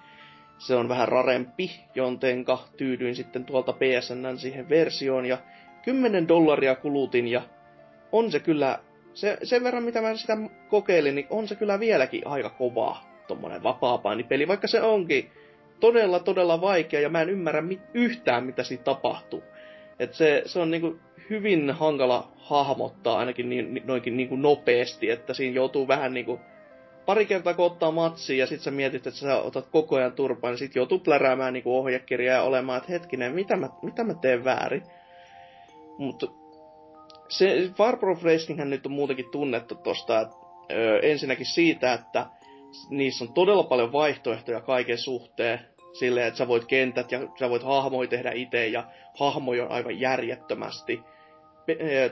se 0.58 0.74
on 0.74 0.88
vähän 0.88 1.08
rarempi, 1.08 1.80
jontenka 1.94 2.58
tyydyin 2.76 3.14
sitten 3.14 3.44
tuolta 3.44 3.72
PSN 3.72 4.38
siihen 4.38 4.68
versioon 4.68 5.26
ja 5.26 5.38
10 5.84 6.28
dollaria 6.28 6.74
kulutin 6.74 7.28
ja 7.28 7.42
on 8.12 8.30
se 8.30 8.40
kyllä, 8.40 8.78
se, 9.14 9.38
sen 9.42 9.64
verran 9.64 9.82
mitä 9.82 10.00
mä 10.00 10.16
sitä 10.16 10.36
kokeilin, 10.68 11.14
niin 11.14 11.26
on 11.30 11.48
se 11.48 11.54
kyllä 11.54 11.80
vieläkin 11.80 12.26
aika 12.26 12.50
kovaa 12.50 13.08
tommonen 13.28 13.62
vapaapainipeli, 13.62 14.48
vaikka 14.48 14.68
se 14.68 14.82
onkin 14.82 15.30
todella 15.80 16.20
todella 16.20 16.60
vaikea 16.60 17.00
ja 17.00 17.08
mä 17.08 17.22
en 17.22 17.30
ymmärrä 17.30 17.62
mit, 17.62 17.80
yhtään 17.94 18.44
mitä 18.44 18.62
siinä 18.62 18.82
tapahtuu. 18.82 19.42
Et 19.98 20.14
se, 20.14 20.42
se 20.46 20.60
on 20.60 20.70
niinku 20.70 20.98
hyvin 21.30 21.70
hankala 21.70 22.32
hahmottaa 22.36 23.18
ainakin 23.18 23.48
niin, 23.48 23.82
noinkin 23.84 24.16
niin 24.16 24.28
kuin 24.28 24.42
nopeasti, 24.42 25.10
että 25.10 25.34
siinä 25.34 25.56
joutuu 25.56 25.88
vähän 25.88 26.14
niin 26.14 26.26
kuin 26.26 26.40
pari 27.06 27.26
kertaa 27.26 27.54
kun 27.54 27.64
ottaa 27.64 27.90
matsia 27.90 28.36
ja 28.36 28.46
sit 28.46 28.60
sä 28.60 28.70
mietit, 28.70 29.06
että 29.06 29.20
sä 29.20 29.36
otat 29.36 29.66
koko 29.66 29.96
ajan 29.96 30.12
turpaan, 30.12 30.52
niin 30.52 30.58
sit 30.58 30.76
joutuu 30.76 30.98
pläräämään 30.98 31.52
niin 31.52 31.62
ohjekirjaa 31.66 32.36
ja 32.36 32.42
olemaan, 32.42 32.78
että 32.78 32.92
hetkinen, 32.92 33.34
mitä 33.34 33.56
mä, 33.56 33.68
mitä 33.82 34.04
mä 34.04 34.14
teen 34.14 34.44
väärin. 34.44 34.82
Mutta 35.98 36.26
se 37.28 37.70
Far 37.76 37.98
Racing 38.22 38.64
nyt 38.64 38.86
on 38.86 38.92
muutenkin 38.92 39.30
tunnettu 39.30 39.74
tosta, 39.74 40.20
että 40.20 40.36
ö, 40.72 41.00
ensinnäkin 41.02 41.46
siitä, 41.46 41.92
että 41.92 42.26
niissä 42.90 43.24
on 43.24 43.32
todella 43.32 43.62
paljon 43.62 43.92
vaihtoehtoja 43.92 44.60
kaiken 44.60 44.98
suhteen. 44.98 45.60
Silleen, 45.92 46.26
että 46.26 46.38
sä 46.38 46.48
voit 46.48 46.64
kentät 46.64 47.12
ja 47.12 47.20
sä 47.38 47.50
voit 47.50 47.62
hahmoja 47.62 48.08
tehdä 48.08 48.32
itse 48.32 48.66
ja 48.66 48.84
hahmoja 49.18 49.64
on 49.64 49.70
aivan 49.70 50.00
järjettömästi 50.00 51.00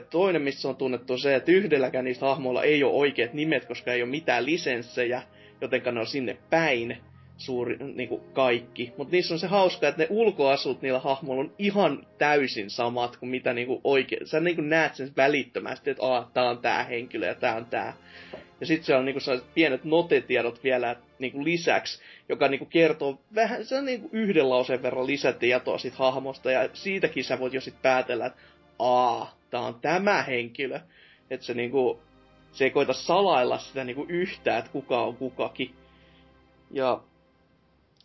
toinen, 0.09 0.41
missä 0.41 0.69
on 0.69 0.75
tunnettu 0.75 1.17
se, 1.17 1.35
että 1.35 1.51
yhdelläkään 1.51 2.05
niistä 2.05 2.25
hahmoilla 2.25 2.63
ei 2.63 2.83
ole 2.83 2.93
oikeat 2.93 3.33
nimet, 3.33 3.65
koska 3.65 3.93
ei 3.93 4.01
ole 4.01 4.09
mitään 4.09 4.45
lisenssejä, 4.45 5.21
joten 5.61 5.81
ne 5.91 5.99
on 5.99 6.07
sinne 6.07 6.37
päin 6.49 6.97
suuri, 7.37 7.77
niin 7.95 8.09
kuin 8.09 8.21
kaikki. 8.33 8.93
Mutta 8.97 9.11
niissä 9.11 9.33
on 9.33 9.39
se 9.39 9.47
hauska, 9.47 9.87
että 9.87 10.01
ne 10.01 10.07
ulkoasut 10.09 10.81
niillä 10.81 10.99
hahmoilla 10.99 11.43
on 11.43 11.53
ihan 11.59 12.07
täysin 12.17 12.69
samat 12.69 13.17
kuin 13.17 13.29
mitä 13.29 13.53
niin 13.53 13.67
kuin 13.67 13.81
oikein. 13.83 14.27
Sä 14.27 14.39
niin 14.39 14.55
kuin 14.55 14.69
näet 14.69 14.95
sen 14.95 15.11
välittömästi, 15.17 15.89
että 15.89 16.05
Aa, 16.05 16.31
tää 16.33 16.49
on 16.49 16.57
tää 16.57 16.83
henkilö 16.83 17.27
ja 17.27 17.35
tää 17.35 17.55
on 17.55 17.65
tää. 17.65 17.93
Ja 18.59 18.65
sitten 18.65 18.85
se 18.85 18.95
on 18.95 19.05
niinku 19.05 19.19
pienet 19.53 19.83
notetiedot 19.83 20.63
vielä 20.63 20.95
niinku 21.19 21.43
lisäksi, 21.43 22.01
joka 22.29 22.47
niinku 22.47 22.65
kertoo 22.65 23.19
vähän, 23.35 23.65
se 23.65 23.77
on 23.77 23.85
niinku 23.85 24.09
yhden 24.11 24.49
lauseen 24.49 24.83
verran 24.83 25.07
lisätietoa 25.07 25.77
siitä 25.77 25.97
hahmosta, 25.97 26.51
ja 26.51 26.69
siitäkin 26.73 27.23
sä 27.23 27.39
voit 27.39 27.53
jo 27.53 27.61
sitten 27.61 27.81
päätellä, 27.81 28.25
että 28.25 28.39
aa, 28.79 29.36
tää 29.49 29.61
on 29.61 29.79
tämä 29.81 30.21
henkilö. 30.23 30.79
Että 31.29 31.45
se 31.45 31.53
niinku, 31.53 32.01
se 32.51 32.63
ei 32.63 32.71
koita 32.71 32.93
salailla 32.93 33.57
sitä 33.57 33.83
niinku 33.83 34.05
yhtään, 34.09 34.59
että 34.59 34.71
kuka 34.71 35.03
on 35.03 35.15
kukakin. 35.15 35.75
Ja 36.71 37.01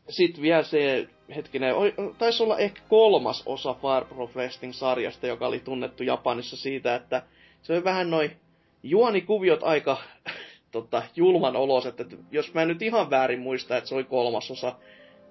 sitten 0.08 0.42
vielä 0.42 0.62
se, 0.62 1.08
hetkinen, 1.36 1.74
taisi 2.18 2.42
olla 2.42 2.58
ehkä 2.58 2.80
kolmas 2.88 3.42
osa 3.46 3.74
Fire 3.74 4.04
Pro 4.08 4.30
Wrestling-sarjasta, 4.34 5.26
joka 5.26 5.46
oli 5.46 5.58
tunnettu 5.58 6.02
Japanissa 6.02 6.56
siitä, 6.56 6.94
että 6.94 7.22
se 7.62 7.76
on 7.76 7.84
vähän 7.84 8.10
noin 8.10 8.36
juonikuviot 8.82 9.62
aika 9.62 10.02
tota, 10.72 11.02
julman 11.16 11.56
oloset, 11.56 12.00
että 12.00 12.16
jos 12.30 12.54
mä 12.54 12.64
nyt 12.64 12.82
ihan 12.82 13.10
väärin 13.10 13.40
muista, 13.40 13.76
että 13.76 13.88
se 13.88 13.94
oli 13.94 14.04
kolmas 14.04 14.50
osa 14.50 14.74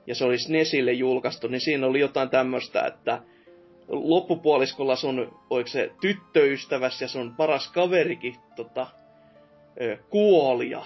ja 0.08 0.16
se 0.16 0.26
olisi 0.26 0.54
Nesille 0.54 0.92
julkaistu, 0.92 1.48
niin 1.48 1.62
siinä 1.62 1.88
oli 1.88 2.00
jotain 2.00 2.30
tämmöistä, 2.30 2.86
että 2.86 3.22
loppupuoliskolla 3.92 4.96
sun, 4.96 5.40
oiko 5.50 5.68
se 5.68 5.92
tyttöystäväs 6.02 7.02
ja 7.02 7.08
sun 7.08 7.36
paras 7.36 7.72
kaverikin 7.72 8.36
tota, 8.56 8.88
kuoli 10.10 10.70
ja 10.70 10.86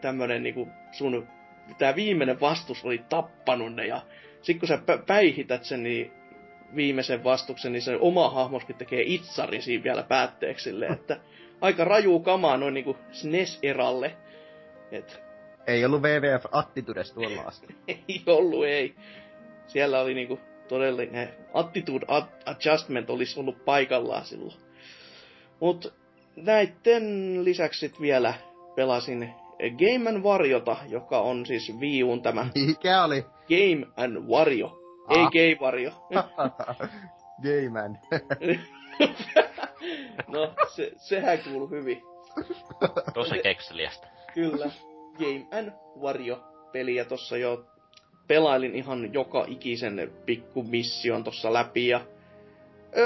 tämmönen 0.00 0.42
niinku 0.42 0.68
sun, 0.92 1.28
tää 1.78 1.96
viimeinen 1.96 2.40
vastus 2.40 2.84
oli 2.84 2.98
tappanut 3.08 3.74
ne 3.74 3.86
ja 3.86 4.00
sit 4.42 4.58
kun 4.58 4.68
sä 4.68 4.78
päihität 5.06 5.64
sen, 5.64 5.82
niin 5.82 6.12
viimeisen 6.76 7.24
vastuksen, 7.24 7.72
niin 7.72 7.82
se 7.82 7.96
oma 8.00 8.30
hahmoskin 8.30 8.76
tekee 8.76 9.02
itsarin 9.06 9.62
siinä 9.62 9.84
vielä 9.84 10.02
päätteeksi 10.02 10.70
että 10.92 11.20
aika 11.60 11.84
raju 11.84 12.20
kamaa 12.20 12.56
noin 12.56 12.74
niinku 12.74 12.96
SNES-eralle. 13.10 14.16
Et... 14.92 15.22
Ei 15.66 15.84
ollut 15.84 16.02
WWF 16.02 16.44
Attitudes 16.52 17.12
tuolla 17.12 17.42
asti. 17.42 17.66
ei 17.88 18.22
ollut, 18.26 18.64
ei. 18.64 18.94
Siellä 19.66 20.00
oli 20.00 20.14
niinku 20.14 20.40
todellinen 20.68 21.28
attitude 21.54 22.06
adjustment 22.46 23.10
olisi 23.10 23.40
ollut 23.40 23.64
paikallaan 23.64 24.24
silloin. 24.24 24.54
Mut 25.60 25.94
näitten 26.36 27.04
lisäksi 27.44 27.92
vielä 28.00 28.34
pelasin 28.76 29.34
Game 29.58 30.10
and 30.10 30.22
Variota, 30.22 30.76
joka 30.88 31.20
on 31.20 31.46
siis 31.46 31.80
Viun 31.80 32.22
tämä... 32.22 32.46
Mikä 32.66 33.04
oli? 33.04 33.22
Game 33.22 33.86
and 33.96 34.28
Wario. 34.28 34.78
Ah. 35.08 35.16
Ei 35.16 35.26
Gay 35.56 35.64
Wario. 35.64 35.90
Game 37.42 37.80
and. 37.80 37.96
no, 40.28 40.52
se, 40.74 40.92
sehän 40.96 41.38
kuuluu 41.38 41.68
hyvin. 41.68 42.02
Tosi 43.14 43.38
kekseliästä. 43.42 44.06
Kyllä. 44.34 44.70
Game 45.18 45.46
and 45.58 45.72
Wario 46.00 46.44
peliä 46.72 47.04
tossa 47.04 47.36
jo 47.36 47.64
pelailin 48.28 48.74
ihan 48.74 49.12
joka 49.12 49.44
ikisen 49.48 50.10
pikku 50.26 50.62
mission 50.62 51.24
tossa 51.24 51.52
läpi 51.52 51.88
ja 51.88 52.00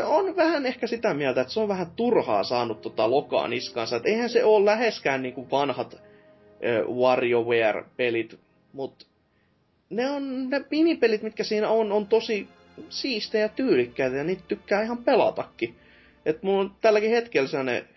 on 0.04 0.36
vähän 0.36 0.66
ehkä 0.66 0.86
sitä 0.86 1.14
mieltä, 1.14 1.40
että 1.40 1.52
se 1.52 1.60
on 1.60 1.68
vähän 1.68 1.90
turhaa 1.96 2.44
saanut 2.44 2.82
tota 2.82 3.10
lokaa 3.10 3.48
niskansa. 3.48 3.96
Et 3.96 4.06
eihän 4.06 4.30
se 4.30 4.44
ole 4.44 4.64
läheskään 4.64 5.22
niinku 5.22 5.50
vanhat 5.50 5.94
äh, 5.94 6.00
WarioWare-pelit, 6.96 8.38
mutta 8.72 9.06
ne 9.90 10.10
on 10.10 10.50
ne 10.50 10.64
minipelit, 10.70 11.22
mitkä 11.22 11.44
siinä 11.44 11.68
on, 11.68 11.92
on 11.92 12.06
tosi 12.06 12.48
siistejä 12.88 13.48
tyylikkäitä 13.48 14.16
ja 14.16 14.24
niitä 14.24 14.42
tykkää 14.48 14.82
ihan 14.82 15.04
pelatakin. 15.04 15.74
Et 16.26 16.42
mulla 16.42 16.60
on 16.60 16.74
tälläkin 16.80 17.10
hetkellä 17.10 17.48
sellainen 17.48 17.88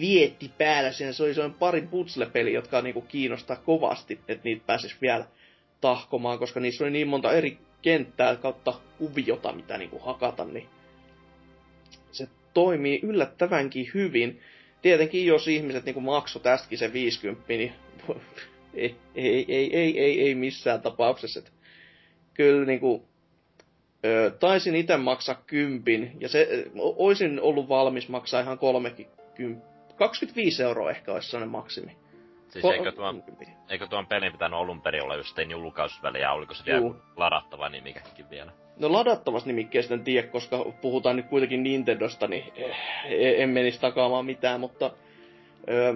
vietti 0.00 0.50
päällä 0.58 0.92
siinä. 0.92 1.12
Se 1.12 1.22
oli 1.22 1.34
sellainen 1.34 1.58
pari 1.58 1.82
putsle-peli, 1.82 2.52
jotka 2.52 2.82
niinku 2.82 3.00
kiinnostaa 3.00 3.56
kovasti, 3.56 4.20
että 4.28 4.44
niitä 4.44 4.62
pääsis 4.66 5.02
vielä 5.02 5.24
tahkomaan, 5.80 6.38
koska 6.38 6.60
niissä 6.60 6.84
oli 6.84 6.90
niin 6.90 7.08
monta 7.08 7.32
eri 7.32 7.58
kenttää 7.82 8.36
kautta 8.36 8.74
kuviota, 8.98 9.52
mitä 9.52 9.78
niinku 9.78 9.98
hakata, 9.98 10.44
niin 10.44 10.66
se 12.12 12.28
toimii 12.54 13.00
yllättävänkin 13.02 13.90
hyvin. 13.94 14.40
Tietenkin 14.82 15.26
jos 15.26 15.48
ihmiset 15.48 15.84
niinku 15.84 16.00
makso 16.00 16.38
tästäkin 16.38 16.78
se 16.78 16.92
50, 16.92 17.44
niin 17.48 17.72
ei, 18.74 18.96
ei, 19.14 19.44
ei, 19.48 19.76
ei, 19.76 20.00
ei, 20.00 20.20
ei 20.20 20.34
missään 20.34 20.82
tapauksessa. 20.82 21.40
Et 21.40 21.52
kyllä 22.34 22.64
niinku, 22.64 23.04
ö, 24.04 24.30
taisin 24.40 24.76
itse 24.76 24.96
maksaa 24.96 25.42
kympin, 25.46 26.12
ja 26.20 26.28
se, 26.28 26.66
oisin 26.76 27.40
ollut 27.40 27.68
valmis 27.68 28.08
maksaa 28.08 28.40
ihan 28.40 28.58
30, 28.58 29.02
25 29.96 30.62
euroa 30.62 30.90
ehkä 30.90 31.12
olisi 31.12 31.30
sellainen 31.30 31.52
maksimi. 31.52 31.96
Siis 32.60 32.74
eikö 32.74 32.92
tuon, 32.92 33.24
eikö 33.68 33.86
tuon 33.86 34.06
pelin 34.06 34.32
pitänyt 34.32 34.58
alun 34.58 34.80
perin 34.80 35.02
olla 35.02 35.16
just 35.16 35.38
julkausväliä, 35.50 36.32
oliko 36.32 36.54
se 36.54 36.64
vielä 36.64 36.94
ladattava 37.16 37.68
nimikäkin 37.68 38.30
vielä? 38.30 38.52
No 38.78 38.92
ladattavasta 38.92 39.46
nimikkeestä 39.46 39.94
en 39.94 40.04
tiedä, 40.04 40.28
koska 40.28 40.64
puhutaan 40.80 41.16
nyt 41.16 41.26
kuitenkin 41.26 41.62
Nintendosta, 41.62 42.28
niin 42.28 42.44
eh, 42.56 43.42
en 43.42 43.48
menisi 43.50 43.80
takaamaan 43.80 44.26
mitään, 44.26 44.60
mutta 44.60 44.90
öö, 45.68 45.94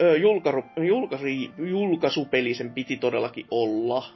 öö, 0.00 0.16
julkaru, 0.16 0.64
julkasi, 0.76 1.50
julkaisupeli 1.58 2.54
sen 2.54 2.70
piti 2.70 2.96
todellakin 2.96 3.46
olla, 3.50 4.06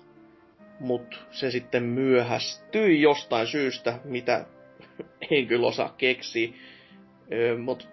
mutta 0.80 1.16
se 1.30 1.50
sitten 1.50 1.82
myöhästyi 1.82 3.00
jostain 3.00 3.46
syystä, 3.46 3.98
mitä 4.04 4.46
en 5.30 5.46
kyllä 5.46 5.66
osaa 5.66 5.94
keksiä. 5.98 6.52
Öö, 7.32 7.58
mutta 7.58 7.84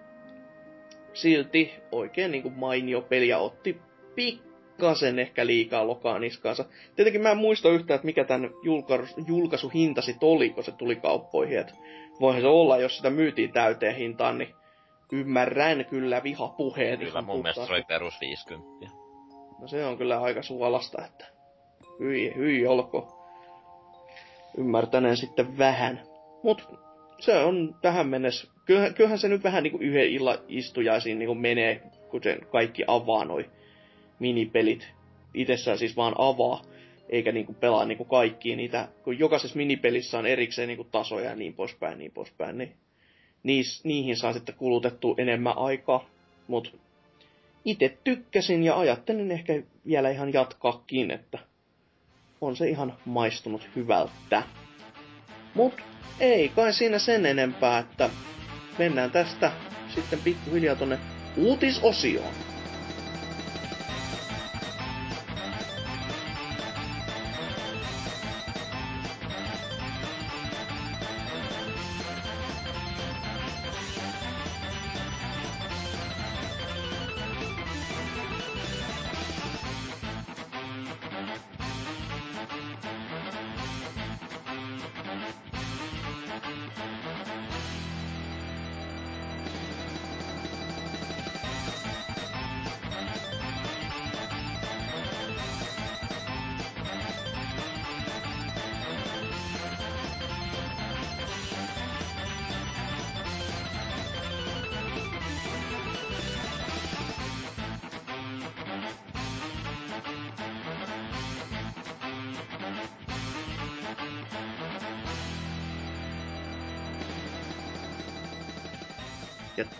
silti 1.20 1.74
oikein 1.92 2.30
niin 2.30 2.42
kuin 2.42 2.54
mainio 2.54 3.00
peli 3.00 3.28
ja 3.28 3.38
otti 3.38 3.80
pikkasen 4.14 5.18
ehkä 5.18 5.46
liikaa 5.46 5.86
lokaa 5.86 6.18
niskaansa. 6.18 6.64
Tietenkin 6.96 7.22
mä 7.22 7.30
en 7.30 7.36
muista 7.36 7.68
yhtään, 7.68 7.94
että 7.94 8.06
mikä 8.06 8.24
tämän 8.24 8.50
julkaisu, 8.62 9.14
julkaisuhinta 9.26 10.02
sit 10.02 10.22
oli, 10.22 10.50
kun 10.50 10.64
se 10.64 10.72
tuli 10.72 10.96
kauppoihin. 10.96 11.58
Et 11.58 11.74
voihan 12.20 12.42
se 12.42 12.48
olla, 12.48 12.78
jos 12.78 12.96
sitä 12.96 13.10
myytiin 13.10 13.52
täyteen 13.52 13.96
hintaan, 13.96 14.38
niin 14.38 14.54
ymmärrän 15.12 15.84
kyllä 15.84 16.22
vihapuheet. 16.22 17.00
Kyllä 17.00 17.22
mun 17.22 17.42
mielestä 17.42 17.66
se 17.66 17.72
oli 17.72 17.82
perus 17.82 18.20
50. 18.20 18.86
No 19.60 19.68
se 19.68 19.84
on 19.84 19.98
kyllä 19.98 20.20
aika 20.20 20.42
suolasta, 20.42 21.04
että 21.04 21.26
hyi, 21.98 22.34
hyi 22.36 22.66
olko. 22.66 23.16
Ymmärtäneen 24.58 25.16
sitten 25.16 25.58
vähän. 25.58 26.00
Mut 26.42 26.68
se 27.20 27.38
on 27.38 27.76
tähän 27.82 28.08
mennessä, 28.08 28.48
kyllähän, 28.64 28.94
kyllähän 28.94 29.18
se 29.18 29.28
nyt 29.28 29.44
vähän 29.44 29.62
niin 29.62 29.70
kuin 29.70 29.82
yhden 29.82 30.08
illan 30.08 30.38
istujaisiin 30.48 31.18
niin 31.18 31.26
kuin 31.26 31.40
menee, 31.40 31.82
kun 32.10 32.20
kaikki 32.50 32.84
avaa 32.86 33.24
noi 33.24 33.50
minipelit. 34.18 34.88
Itsessään 35.34 35.78
siis 35.78 35.96
vaan 35.96 36.14
avaa, 36.18 36.62
eikä 37.08 37.32
niin 37.32 37.46
kuin 37.46 37.56
pelaa 37.56 37.84
niin 37.84 37.98
kuin 37.98 38.08
kaikkia 38.08 38.56
niitä, 38.56 38.88
kun 39.04 39.18
jokaisessa 39.18 39.56
minipelissä 39.56 40.18
on 40.18 40.26
erikseen 40.26 40.68
niin 40.68 40.76
kuin 40.76 40.88
tasoja 40.90 41.30
ja 41.30 41.36
niin 41.36 41.54
poispäin, 41.54 41.98
niin 41.98 42.12
poispäin, 42.12 42.58
niin 42.58 42.72
niis, 43.42 43.84
niihin 43.84 44.16
saa 44.16 44.32
sitten 44.32 44.54
kulutettu 44.54 45.14
enemmän 45.18 45.58
aikaa. 45.58 46.08
Mut 46.48 46.76
itse 47.64 47.98
tykkäsin 48.04 48.64
ja 48.64 48.78
ajattelin 48.78 49.30
ehkä 49.30 49.62
vielä 49.86 50.10
ihan 50.10 50.32
jatkaakin, 50.32 51.10
että 51.10 51.38
on 52.40 52.56
se 52.56 52.68
ihan 52.68 52.94
maistunut 53.04 53.68
hyvältä. 53.76 54.42
Mut 55.54 55.72
ei 56.20 56.48
kai 56.48 56.72
siinä 56.72 56.98
sen 56.98 57.26
enempää, 57.26 57.78
että 57.78 58.10
mennään 58.78 59.10
tästä 59.10 59.52
sitten 59.94 60.20
pikkuhiljaa 60.20 60.76
tonne 60.76 60.98
uutisosioon. 61.36 62.49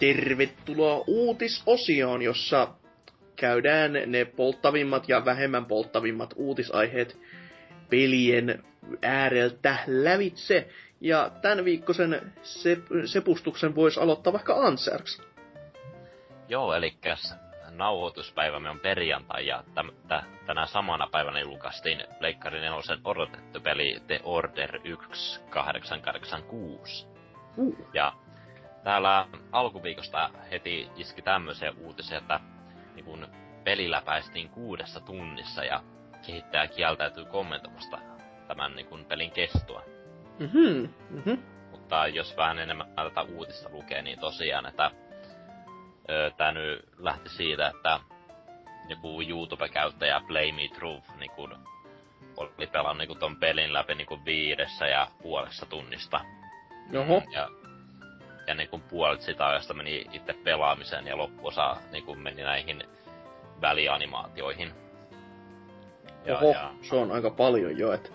Tervetuloa 0.00 1.04
uutisosioon, 1.06 2.22
jossa 2.22 2.68
käydään 3.36 3.92
ne 4.06 4.24
polttavimmat 4.24 5.08
ja 5.08 5.24
vähemmän 5.24 5.66
polttavimmat 5.66 6.34
uutisaiheet 6.36 7.18
pelien 7.90 8.64
ääreltä 9.02 9.76
lävitse. 9.86 10.68
Ja 11.00 11.30
tämän 11.42 11.64
viikkoisen 11.64 12.32
sep- 12.42 13.06
sepustuksen 13.06 13.74
voisi 13.74 14.00
aloittaa 14.00 14.32
vaikka 14.32 14.54
Anserks. 14.54 15.22
Joo, 16.48 16.74
eli 16.74 16.94
nauhoituspäivämme 17.70 18.70
on 18.70 18.80
perjantai 18.80 19.46
ja 19.46 19.64
täm, 19.74 19.90
tä, 20.08 20.22
tänä 20.46 20.66
samana 20.66 21.08
päivänä 21.12 21.40
julkaistiin 21.40 22.04
Pleikkari 22.18 22.60
4 22.60 22.78
odotettu 23.04 23.60
peli 23.60 24.02
The 24.06 24.20
Order 24.24 24.80
1886. 24.80 27.06
Uh. 27.56 27.76
Ja 27.94 28.12
täällä 28.84 29.26
alkuviikosta 29.52 30.30
heti 30.50 30.88
iski 30.96 31.22
tämmöisiä 31.22 31.72
uutisia, 31.78 32.18
että 32.18 32.40
niin 32.94 33.04
kun 33.04 33.28
pelillä 33.64 34.02
päästiin 34.04 34.48
kuudessa 34.48 35.00
tunnissa 35.00 35.64
ja 35.64 35.82
kehittäjä 36.26 36.66
kieltäytyy 36.66 37.24
kommentoimasta 37.24 37.98
tämän 38.48 38.76
niin 38.76 38.86
kun 38.86 39.04
pelin 39.04 39.30
kestoa. 39.30 39.82
Mm-hmm. 40.38 40.94
Mm-hmm. 41.10 41.42
Mutta 41.70 42.06
jos 42.06 42.36
vähän 42.36 42.58
enemmän 42.58 42.86
tätä 42.96 43.22
uutista 43.22 43.68
lukee, 43.72 44.02
niin 44.02 44.18
tosiaan, 44.18 44.66
että 44.66 44.90
tämä 46.36 46.52
nyt 46.52 46.88
lähti 46.98 47.28
siitä, 47.28 47.68
että 47.68 48.00
joku 48.88 49.22
YouTube-käyttäjä 49.22 50.20
Play 50.26 50.52
Me 50.52 50.68
Truth 50.74 51.16
niin 51.18 51.30
kun, 51.30 51.58
oli 52.36 52.66
pelannut 52.66 53.08
niin 53.08 53.18
ton 53.18 53.36
pelin 53.36 53.72
läpi 53.72 53.94
niin 53.94 54.06
kun 54.06 54.24
viidessä 54.24 54.86
ja 54.86 55.08
puolessa 55.22 55.66
tunnista. 55.66 56.20
Oho. 56.96 57.22
Ja 57.30 57.48
ja 58.50 58.54
niin 58.54 58.68
kuin 58.68 58.82
puolet 58.82 59.20
sitä 59.20 59.46
ajasta 59.46 59.74
meni 59.74 60.04
itse 60.12 60.32
pelaamiseen 60.32 61.06
ja 61.06 61.16
loppuosa 61.16 61.76
niin 61.92 62.04
kuin 62.04 62.18
meni 62.18 62.42
näihin 62.42 62.82
välianimaatioihin. 63.60 64.72
Ja, 66.24 66.38
Oho, 66.38 66.52
ja... 66.52 66.70
se 66.82 66.96
on 66.96 67.12
aika 67.12 67.30
paljon 67.30 67.78
jo, 67.78 67.92
että 67.92 68.10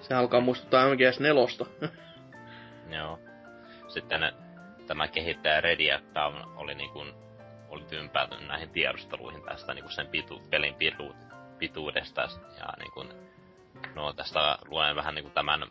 se 0.00 0.14
alkaa 0.14 0.40
muistuttaa 0.40 0.88
MGS 0.88 1.20
4. 1.20 1.44
Joo. 2.96 3.18
Sitten 3.88 4.32
tämä 4.86 5.08
kehittäjä 5.08 5.62
että 5.96 6.26
oli 6.56 6.74
niin 6.74 6.90
kuin, 6.90 7.14
oli 7.68 7.84
tympäätynyt 7.84 8.48
näihin 8.48 8.70
tiedusteluihin 8.70 9.42
tästä 9.42 9.74
niin 9.74 9.84
kuin 9.84 9.92
sen 9.92 10.06
pitu, 10.06 10.42
pelin 10.50 10.74
pitu, 10.74 11.14
pituudesta 11.58 12.20
ja 12.58 12.66
niin 12.78 12.92
kuin, 12.92 13.08
no 13.94 14.12
tästä 14.12 14.58
luen 14.68 14.96
vähän 14.96 15.14
niin 15.14 15.24
kuin 15.24 15.34
tämän 15.34 15.66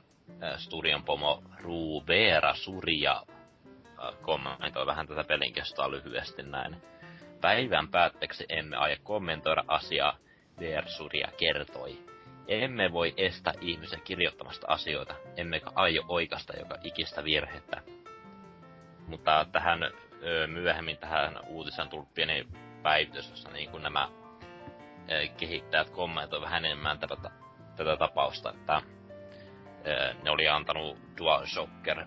studion 0.58 1.04
pomo 1.04 1.44
Ruveera 1.60 2.56
Surja 2.56 3.24
kommentoi 4.22 4.86
vähän 4.86 5.08
tätä 5.08 5.24
pelin 5.24 5.54
kestoa 5.54 5.92
lyhyesti 5.92 6.44
näin. 6.44 6.82
Päivän 7.42 7.88
päätteeksi 7.88 8.46
emme 8.50 8.78
aie 8.78 8.98
kommentoida 9.04 9.64
asiaa, 9.68 10.18
Versuria 10.60 11.30
kertoi. 11.38 12.00
Emme 12.48 12.92
voi 12.92 13.14
estää 13.18 13.54
ihmisiä 13.62 14.00
kirjoittamasta 14.04 14.68
asioita, 14.70 15.16
emmekä 15.38 15.72
aio 15.76 16.04
oikasta 16.08 16.54
joka 16.60 16.78
ikistä 16.84 17.24
virhettä. 17.24 17.82
Mutta 19.08 19.46
tähän 19.52 19.80
myöhemmin 20.48 20.98
tähän 20.98 21.40
uutisen 21.48 21.90
tullut 21.90 22.14
pieni 22.14 22.48
päivitys, 22.84 23.30
jossa 23.30 23.50
niin 23.50 23.70
kuin 23.70 23.84
nämä 23.84 24.10
kehittäjät 25.38 25.90
kommentoivat 25.90 26.46
vähän 26.46 26.66
enemmän 26.66 27.00
tätä, 27.00 27.16
tätä 27.76 27.98
tapausta, 27.98 28.50
että 28.50 28.82
ne 30.24 30.32
oli 30.32 30.48
antanut 30.48 30.98
DualShocker 31.18 32.06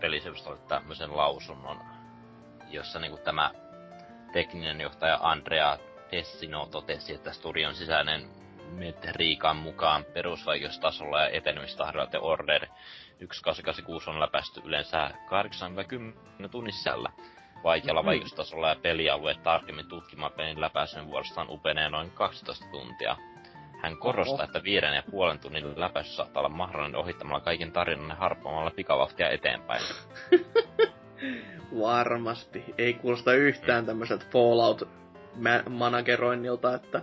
pelisevustolle 0.00 0.58
tämmöisen 0.68 1.16
lausunnon, 1.16 1.80
jossa 2.70 2.98
niinku 2.98 3.18
tämä 3.24 3.50
tekninen 4.32 4.80
johtaja 4.80 5.18
Andrea 5.22 5.78
Tessino 6.10 6.66
totesi, 6.66 7.14
että 7.14 7.32
studion 7.32 7.74
sisäinen 7.74 8.30
metriikan 8.70 9.56
mukaan 9.56 10.04
perusvaikeustasolla 10.04 11.20
ja 11.20 11.28
etenemistahdolla 11.28 12.06
The 12.06 12.18
Order 12.18 12.66
1886 12.66 14.10
on 14.10 14.20
läpästy 14.20 14.60
yleensä 14.64 15.10
8-10 16.44 16.48
tunnin 16.48 16.72
sisällä. 16.72 17.10
Vaikealla 17.64 18.02
mm-hmm. 18.02 18.08
vaikeustasolla 18.08 18.68
ja 18.68 18.76
pelialueet 18.82 19.42
tarkemmin 19.42 19.88
tutkimaan 19.88 20.32
pelin 20.32 20.60
läpäisyn 20.60 21.06
vuorostaan 21.06 21.50
upenee 21.50 21.88
noin 21.88 22.10
12 22.10 22.66
tuntia. 22.70 23.16
Hän 23.82 23.96
korostaa, 23.96 24.34
Oho. 24.34 24.44
että 24.44 24.62
viiden 24.64 24.94
ja 24.94 25.02
puolen 25.10 25.38
tunnin 25.38 25.80
läpäisy 25.80 26.10
saattaa 26.10 26.40
olla 26.40 26.56
mahdollinen 26.56 27.00
ohittamalla 27.00 27.40
kaiken 27.40 27.72
tarinan 27.72 28.08
ja 28.08 28.14
harppamalla 28.14 28.70
pikavauhtia 28.70 29.30
eteenpäin. 29.30 29.82
Varmasti. 31.80 32.64
Ei 32.78 32.94
kuulosta 32.94 33.34
yhtään 33.34 33.84
mm. 33.84 33.86
tämmöiseltä 33.86 34.24
Fallout-manageroinnilta, 34.30 36.74
että 36.74 37.02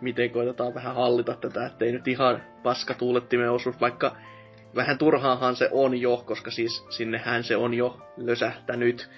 miten 0.00 0.30
koitetaan 0.30 0.74
vähän 0.74 0.94
hallita 0.94 1.34
tätä, 1.34 1.66
ettei 1.66 1.92
nyt 1.92 2.08
ihan 2.08 2.42
paska 2.62 2.94
tuulettimen 2.94 3.50
osuus, 3.50 3.80
vaikka 3.80 4.16
vähän 4.74 4.98
turhaahan 4.98 5.56
se 5.56 5.68
on 5.72 6.00
jo, 6.00 6.22
koska 6.26 6.50
siis 6.50 6.86
sinnehän 6.90 7.44
se 7.44 7.56
on 7.56 7.74
jo 7.74 7.98
lösähtänyt. 8.16 9.10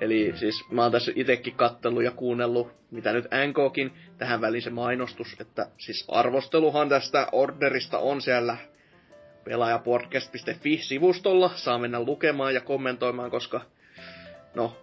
Eli 0.00 0.32
siis 0.36 0.70
mä 0.70 0.82
oon 0.82 0.92
tässä 0.92 1.12
itekin 1.14 1.54
kattellut 1.54 2.04
ja 2.04 2.10
kuunnellut, 2.10 2.72
mitä 2.90 3.12
nyt 3.12 3.24
NKkin, 3.24 3.92
tähän 4.18 4.40
väliin 4.40 4.62
se 4.62 4.70
mainostus, 4.70 5.36
että 5.40 5.66
siis 5.78 6.04
arvosteluhan 6.08 6.88
tästä 6.88 7.26
orderista 7.32 7.98
on 7.98 8.22
siellä 8.22 8.56
pelaajapodcast.fi-sivustolla, 9.44 11.50
saa 11.54 11.78
mennä 11.78 12.00
lukemaan 12.00 12.54
ja 12.54 12.60
kommentoimaan, 12.60 13.30
koska 13.30 13.60
no, 14.54 14.76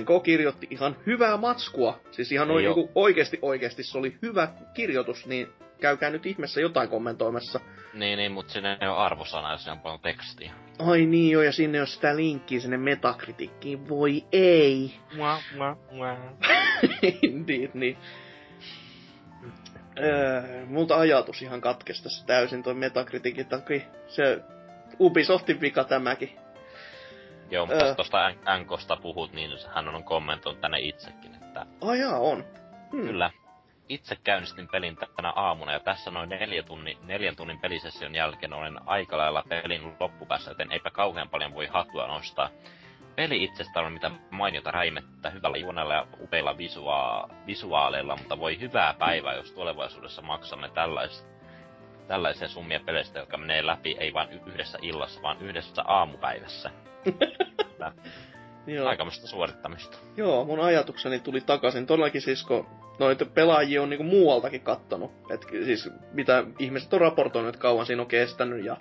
NK 0.00 0.22
kirjoitti 0.22 0.66
ihan 0.70 0.96
hyvää 1.06 1.36
matskua. 1.36 2.00
Siis 2.10 2.32
ihan 2.32 2.48
noin 2.48 2.64
niin 2.64 2.88
oikeasti 2.94 3.38
oikeasti 3.42 3.82
se 3.82 3.98
oli 3.98 4.16
hyvä 4.22 4.48
kirjoitus, 4.74 5.26
niin 5.26 5.48
käykää 5.80 6.10
nyt 6.10 6.26
ihmeessä 6.26 6.60
jotain 6.60 6.88
kommentoimassa. 6.88 7.60
Niin, 7.94 8.18
niin, 8.18 8.32
mutta 8.32 8.52
sinne 8.52 8.78
ei 8.80 8.88
ole 8.88 8.96
arvosana, 8.96 9.52
jos 9.52 9.68
on 9.68 9.80
paljon 9.80 10.00
tekstiä. 10.00 10.65
Ai 10.78 11.06
niin 11.06 11.32
joo, 11.32 11.42
ja 11.42 11.52
sinne 11.52 11.80
on 11.80 11.86
sitä 11.86 12.16
linkkiä 12.16 12.60
sinne 12.60 12.76
metakritiikkiin. 12.76 13.88
Voi 13.88 14.24
ei. 14.32 14.94
Mua, 15.16 15.38
mua, 15.56 15.76
mua. 15.92 16.16
Indeed, 17.22 17.70
niin. 17.74 17.98
Öö, 19.98 20.66
multa 20.66 20.96
ajatus 20.96 21.42
ihan 21.42 21.60
katkesi 21.60 22.02
tässä 22.02 22.26
täysin 22.26 22.62
toi 22.62 22.74
metakritiikin 22.74 23.46
takia. 23.46 23.80
Se 24.08 24.40
Ubisoftin 25.00 25.60
vika 25.60 25.84
tämäkin. 25.84 26.30
Joo, 27.50 27.66
mutta 27.66 27.84
öö. 27.84 27.94
tuosta 27.94 28.30
NKsta 28.58 28.96
puhut, 28.96 29.32
niin 29.32 29.50
hän 29.74 29.88
on 29.88 30.04
kommentoinut 30.04 30.60
tänne 30.60 30.78
itsekin, 30.80 31.34
että... 31.34 31.66
Ai 31.80 32.00
jaa, 32.00 32.18
on. 32.18 32.44
Hmm. 32.92 33.06
Kyllä. 33.06 33.30
Itse 33.88 34.16
käynnistin 34.24 34.68
pelin 34.68 34.96
tänä 35.16 35.30
aamuna 35.30 35.72
ja 35.72 35.80
tässä 35.80 36.10
noin 36.10 36.28
neljä 36.28 36.62
tunni, 36.62 36.98
neljän 37.02 37.36
tunnin 37.36 37.60
pelisession 37.60 38.14
jälkeen 38.14 38.52
olen 38.52 38.88
aika 38.88 39.16
lailla 39.16 39.44
pelin 39.48 39.96
loppupäässä, 40.00 40.50
joten 40.50 40.72
eipä 40.72 40.90
kauhean 40.90 41.28
paljon 41.28 41.54
voi 41.54 41.66
hattua 41.66 42.06
nostaa. 42.06 42.50
Peli 43.16 43.44
itsestään 43.44 43.86
on 43.86 43.92
mitä 43.92 44.10
mainiota 44.30 44.70
räimettä 44.70 45.30
hyvällä 45.30 45.56
juonella 45.56 45.94
ja 45.94 46.06
upeilla 46.20 46.58
visua- 46.58 47.28
visuaaleilla, 47.46 48.16
mutta 48.16 48.38
voi 48.38 48.60
hyvää 48.60 48.94
päivää, 48.94 49.34
jos 49.34 49.52
tulevaisuudessa 49.52 50.22
maksamme 50.22 50.68
tällaista 50.68 51.36
tällaisia 52.08 52.48
summia 52.48 52.80
peleistä, 52.80 53.18
jotka 53.18 53.36
menee 53.36 53.66
läpi 53.66 53.96
ei 54.00 54.14
vain 54.14 54.28
yhdessä 54.46 54.78
illassa, 54.82 55.22
vaan 55.22 55.40
yhdessä 55.40 55.82
aamupäivässä. 55.82 56.70
Joo. 58.66 58.88
Aikamoista 58.88 59.26
suorittamista. 59.26 59.98
Joo, 60.16 60.44
mun 60.44 60.60
ajatukseni 60.60 61.18
tuli 61.20 61.40
takaisin. 61.40 61.86
Todellakin 61.86 62.20
siis, 62.20 62.44
kun 62.44 62.66
noita 62.98 63.24
pelaajia 63.24 63.82
on 63.82 63.90
niinku 63.90 64.04
muualtakin 64.04 64.60
kattonut. 64.60 65.10
Et 65.30 65.46
siis 65.64 65.90
mitä 66.12 66.44
ihmiset 66.58 66.94
on 66.94 67.00
raportoinut, 67.00 67.48
että 67.48 67.62
kauan 67.62 67.86
siinä 67.86 68.02
on 68.02 68.08
kestänyt 68.08 68.64
ja 68.64 68.76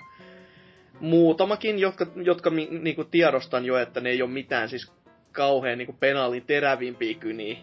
muutamakin, 1.00 1.80
jotka, 1.80 2.08
jotka 2.16 2.50
mi, 2.50 2.68
niinku 2.72 3.04
tiedostan 3.04 3.66
jo, 3.66 3.78
että 3.78 4.02
ne 4.02 4.10
ei 4.10 4.22
ole 4.22 4.30
mitään 4.30 4.70
siis 4.70 4.92
kauhean 5.32 5.78
niinku 5.78 5.96
penaalin 6.00 6.46
terävimpiä 6.46 7.14
kyniä. 7.14 7.58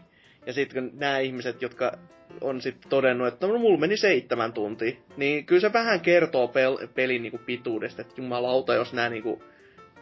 Ja 0.46 0.52
sitten 0.52 0.90
kun 0.90 0.98
nämä 0.98 1.18
ihmiset, 1.18 1.62
jotka 1.62 1.98
on 2.40 2.60
sitten 2.60 2.90
todennut, 2.90 3.28
että 3.28 3.46
no, 3.46 3.58
mulla 3.58 3.78
meni 3.78 3.96
seitsemän 3.96 4.52
tuntia, 4.52 4.96
niin 5.16 5.46
kyllä 5.46 5.60
se 5.60 5.72
vähän 5.72 6.00
kertoo 6.00 6.46
pel- 6.46 6.88
pelin 6.94 7.22
niinku 7.22 7.40
pituudesta, 7.46 8.02
että 8.02 8.14
jumalauta, 8.16 8.74
jos 8.74 8.92
nämä 8.92 9.08
niinku 9.08 9.42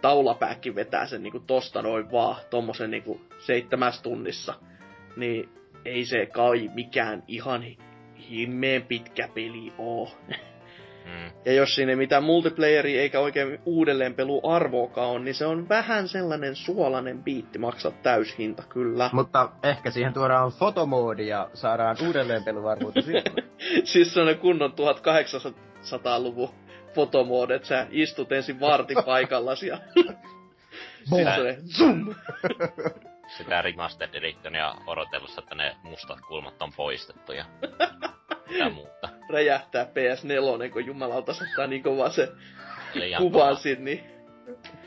taulapääkki 0.02 0.74
vetää 0.74 1.06
sen 1.06 1.22
niinku 1.22 1.40
tosta 1.40 1.82
noin 1.82 2.12
vaan, 2.12 2.36
tommosen 2.50 2.90
niinku 2.90 3.20
seitsemäs 3.38 4.02
tunnissa, 4.02 4.54
niin 5.16 5.48
ei 5.84 6.04
se 6.04 6.26
kai 6.26 6.70
mikään 6.74 7.22
ihan 7.28 7.64
himmeen 8.30 8.82
pitkä 8.82 9.28
peli 9.34 9.72
oo. 9.78 10.10
Mm. 11.04 11.30
Ja 11.44 11.52
jos 11.52 11.74
siinä 11.74 11.92
ei 11.92 11.96
mitään 11.96 12.24
multiplayeri 12.24 12.98
eikä 12.98 13.20
oikein 13.20 13.58
uudelleenpelu 13.64 14.50
arvoakaan 14.50 15.08
on, 15.08 15.24
niin 15.24 15.34
se 15.34 15.46
on 15.46 15.68
vähän 15.68 16.08
sellainen 16.08 16.56
suolainen 16.56 17.22
biitti 17.22 17.58
maksaa 17.58 17.92
täyshinta 18.02 18.62
kyllä. 18.68 19.10
Mutta 19.12 19.48
ehkä 19.62 19.90
siihen 19.90 20.12
tuodaan 20.12 20.52
fotomoodi 20.52 21.28
ja 21.28 21.50
saadaan 21.54 21.96
uudelleenpeluarvoita 22.06 23.00
siis 23.84 24.14
se 24.14 24.20
on 24.20 24.38
kunnon 24.38 24.70
1800-luvun 24.72 26.50
fotomoodi, 26.94 27.54
että 27.54 27.68
sä 27.68 27.86
istut 27.90 28.32
ensin 28.32 28.60
vartin 28.60 29.04
paikallasi 29.06 29.66
ja... 29.66 29.78
Sitten 31.04 31.68
zoom! 31.68 32.14
Sitä 33.38 33.62
remastered 33.62 34.14
editionia 34.14 34.74
odotellessa, 34.86 35.40
että 35.40 35.54
ne 35.54 35.76
mustat 35.82 36.18
kulmat 36.28 36.62
on 36.62 36.72
poistettu 36.76 37.32
ja 37.32 37.44
mitä 38.48 38.70
muuta. 38.74 39.08
Räjähtää 39.28 39.84
PS4, 39.84 40.72
kun 40.72 40.86
jumalauta 40.86 41.34
sattaa 41.34 41.66
niin 41.66 41.82
kovaa 41.82 42.10
se 42.10 42.28
kuvasi, 43.18 43.76
niin 43.76 44.04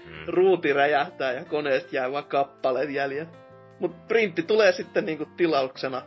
mm. 0.05 0.25
ruuti 0.27 0.73
räjähtää 0.73 1.31
ja 1.31 1.45
koneesta 1.45 1.95
jää 1.95 2.11
vaan 2.11 2.25
kappaleet 2.25 2.89
jäljellä. 2.89 3.31
Mut 3.79 4.07
printti 4.07 4.43
tulee 4.43 4.71
sitten 4.71 5.05
niinku 5.05 5.25
tilauksena 5.25 6.01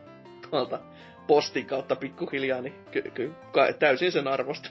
tuolta 0.51 0.81
postin 1.27 1.67
kautta 1.67 1.97
pikkuhiljaa, 1.97 2.61
niin 2.61 2.75
ky- 2.91 3.11
ky- 3.15 3.35
täysin 3.79 4.13
sen 4.13 4.29
arvosta. 4.29 4.69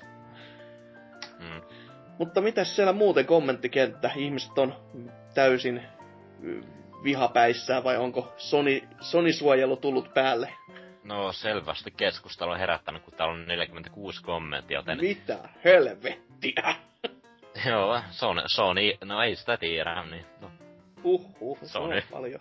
Mm. 2.16 2.26
Mutta 2.26 2.42
mitäs 2.42 2.76
siellä 2.76 2.94
muuten 2.94 3.26
kommenttikenttä? 3.26 4.12
Ihmiset 4.16 4.58
on 4.58 4.74
täysin 5.34 5.82
vihapäissään 7.04 7.84
vai 7.84 7.98
onko 7.98 8.34
Sony, 8.38 8.82
Sony-suojelu 9.00 9.78
tullut 9.78 10.14
päälle? 10.14 10.54
No 11.04 11.32
selvästi 11.32 11.92
keskustelu 11.92 12.52
on 12.52 12.60
herättänyt, 12.60 13.04
kun 13.04 13.14
täällä 13.14 13.34
on 13.34 13.48
46 13.48 14.24
kommenttia, 14.24 14.78
joten... 14.78 14.98
Mitä 15.02 15.38
helvettiä? 15.64 16.76
Joo, 17.70 18.02
Sony, 18.12 18.42
Sony, 18.48 18.82
no 19.04 19.22
ei 19.22 19.36
sitä 19.36 19.58
tiedä, 19.58 20.04
niin... 20.04 20.26
No. 20.42 20.52
Uhuh, 21.04 21.60
Sony. 21.64 22.02
paljon. 22.12 22.40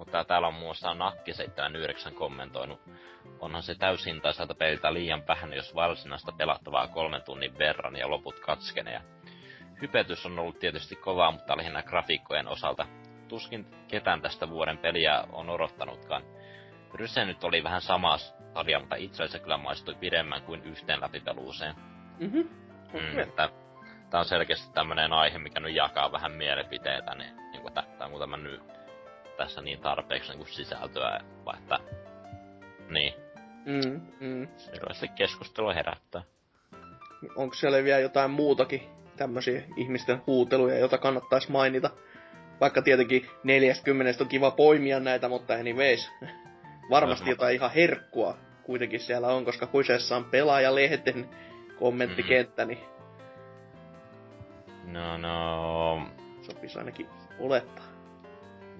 Mutta 0.00 0.24
täällä 0.24 0.48
on 0.48 0.54
muassa 0.54 0.94
Nakki 0.94 1.34
79 1.34 2.14
kommentoinut. 2.14 2.80
Onhan 3.40 3.62
se 3.62 3.74
täysintaiselta 3.74 4.54
peliltä 4.54 4.94
liian 4.94 5.22
vähän, 5.28 5.52
jos 5.52 5.74
varsinaista 5.74 6.32
pelattavaa 6.32 6.88
kolmen 6.88 7.22
tunnin 7.22 7.58
verran 7.58 7.96
ja 7.96 8.10
loput 8.10 8.40
katskenee. 8.40 9.00
Hypetys 9.80 10.26
on 10.26 10.38
ollut 10.38 10.58
tietysti 10.58 10.96
kovaa, 10.96 11.30
mutta 11.30 11.56
lähinnä 11.56 11.82
grafiikkojen 11.82 12.48
osalta. 12.48 12.86
Tuskin 13.28 13.66
ketään 13.88 14.22
tästä 14.22 14.50
vuoden 14.50 14.78
peliä 14.78 15.24
on 15.32 15.50
odottanutkaan. 15.50 16.22
Ryse 16.94 17.24
nyt 17.24 17.44
oli 17.44 17.64
vähän 17.64 17.80
sama 17.80 18.18
sarja, 18.18 18.80
mutta 18.80 18.96
itse 18.96 19.22
asiassa 19.22 19.38
kyllä 19.38 19.56
maistui 19.56 19.94
pidemmän 19.94 20.42
kuin 20.42 20.62
yhteen 20.62 21.00
läpipeluuseen. 21.00 21.74
Mm-hmm. 22.18 22.48
Mm, 22.92 23.18
että 23.18 23.48
tää 24.10 24.20
on 24.20 24.26
selkeästi 24.26 24.72
tämmönen 24.72 25.12
aihe, 25.12 25.38
mikä 25.38 25.60
nyt 25.60 25.74
jakaa 25.74 26.12
vähän 26.12 26.32
mielipiteitä, 26.32 27.14
niin, 27.14 27.36
niin 27.36 27.62
kuin, 27.62 27.78
että 27.78 28.04
on 28.04 28.20
tämä 28.20 28.36
nyt 28.36 28.79
tässä 29.40 29.62
niin 29.62 29.80
tarpeeksi 29.80 30.32
niin 30.32 30.46
sisältöä, 30.46 31.20
vai 31.44 31.58
että... 31.58 31.78
Niin. 32.90 33.14
Mm, 33.66 34.00
mm. 34.20 34.48
Selvästi 34.56 35.08
keskustelu 35.08 35.68
herättää. 35.74 36.22
Onko 37.36 37.54
siellä 37.54 37.84
vielä 37.84 37.98
jotain 37.98 38.30
muutakin 38.30 38.82
tämmöisiä 39.16 39.62
ihmisten 39.76 40.22
huuteluja, 40.26 40.78
joita 40.78 40.98
kannattaisi 40.98 41.50
mainita? 41.50 41.90
Vaikka 42.60 42.82
tietenkin 42.82 43.26
40 43.44 44.24
on 44.24 44.28
kiva 44.28 44.50
poimia 44.50 45.00
näitä, 45.00 45.28
mutta 45.28 45.54
anyways. 45.54 46.10
Varmasti 46.90 47.24
no, 47.24 47.30
jotain 47.30 47.54
ihan 47.54 47.70
herkkua 47.70 48.36
kuitenkin 48.62 49.00
siellä 49.00 49.28
on, 49.28 49.44
koska 49.44 49.66
kyseessä 49.66 50.16
on 50.16 50.24
pelaajalehden 50.24 51.28
kommenttikenttä, 51.78 52.64
niin... 52.64 52.80
No, 54.84 55.16
no... 55.16 56.08
Sopisi 56.42 56.78
ainakin 56.78 57.08
olettaa. 57.38 57.89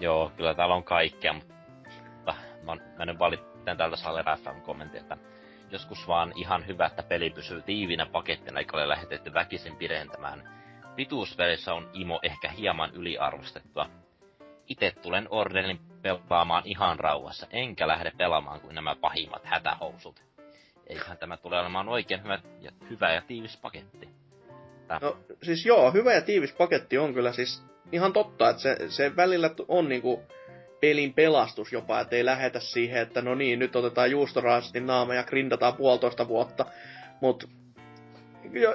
Joo, 0.01 0.32
kyllä 0.36 0.55
täällä 0.55 0.74
on 0.74 0.84
kaikkea, 0.84 1.32
mutta 1.32 2.34
mä, 2.62 2.76
mä 2.98 3.05
nyt 3.05 3.18
valitsen 3.18 3.76
täältä 3.76 3.96
Salle 3.96 4.24
FM 4.42 4.61
kommentti, 4.61 4.98
että 4.98 5.16
joskus 5.70 6.09
vaan 6.09 6.32
ihan 6.36 6.66
hyvä, 6.66 6.86
että 6.86 7.03
peli 7.03 7.30
pysyy 7.30 7.62
tiivinä 7.62 8.07
pakettina, 8.07 8.59
eikä 8.59 8.76
ole 8.76 8.88
lähetetty 8.88 9.34
väkisin 9.34 9.76
pidentämään. 9.76 10.61
Pituuspelissä 10.96 11.74
on 11.74 11.90
imo 11.92 12.20
ehkä 12.22 12.48
hieman 12.48 12.90
yliarvostettua. 12.94 13.90
Itse 14.66 14.90
tulen 15.03 15.26
Ordenin 15.30 15.80
pelaamaan 16.03 16.62
ihan 16.66 17.01
rauhassa, 17.01 17.46
enkä 17.51 17.88
lähde 17.88 18.12
pelaamaan 18.16 18.61
kuin 18.61 18.74
nämä 18.74 18.94
pahimmat 18.94 19.44
hätähousut. 19.44 20.22
Eiköhän 20.86 21.18
tämä 21.18 21.36
tule 21.36 21.61
olemaan 21.61 21.88
oikein 21.88 22.22
hyvä 22.22 22.38
ja, 22.61 22.70
hyvä 22.90 23.12
ja 23.12 23.20
tiivis 23.20 23.57
paketti. 23.57 24.09
Tää. 24.91 24.99
No 25.03 25.16
siis 25.43 25.66
joo, 25.66 25.91
hyvä 25.91 26.12
ja 26.12 26.20
tiivis 26.20 26.53
paketti 26.53 26.99
on 26.99 27.14
kyllä 27.14 27.32
siis 27.32 27.62
ihan 27.93 28.12
totta, 28.12 28.51
että 28.51 28.62
se, 28.62 28.76
se 28.88 29.16
välillä 29.16 29.51
on 29.68 29.88
niinku 29.88 30.22
pelin 30.80 31.14
pelastus 31.14 31.72
jopa, 31.72 32.01
että 32.01 32.16
ei 32.16 32.24
lähetä 32.24 32.61
siihen, 32.61 33.03
että 33.03 33.22
no 33.22 33.34
niin, 33.34 33.59
nyt 33.59 33.76
otetaan 33.76 34.11
juustoraastin 34.11 34.86
naama 34.86 35.14
ja 35.14 35.22
grindataan 35.22 35.74
puolitoista 35.76 36.28
vuotta. 36.28 36.66
Mutta 37.20 37.49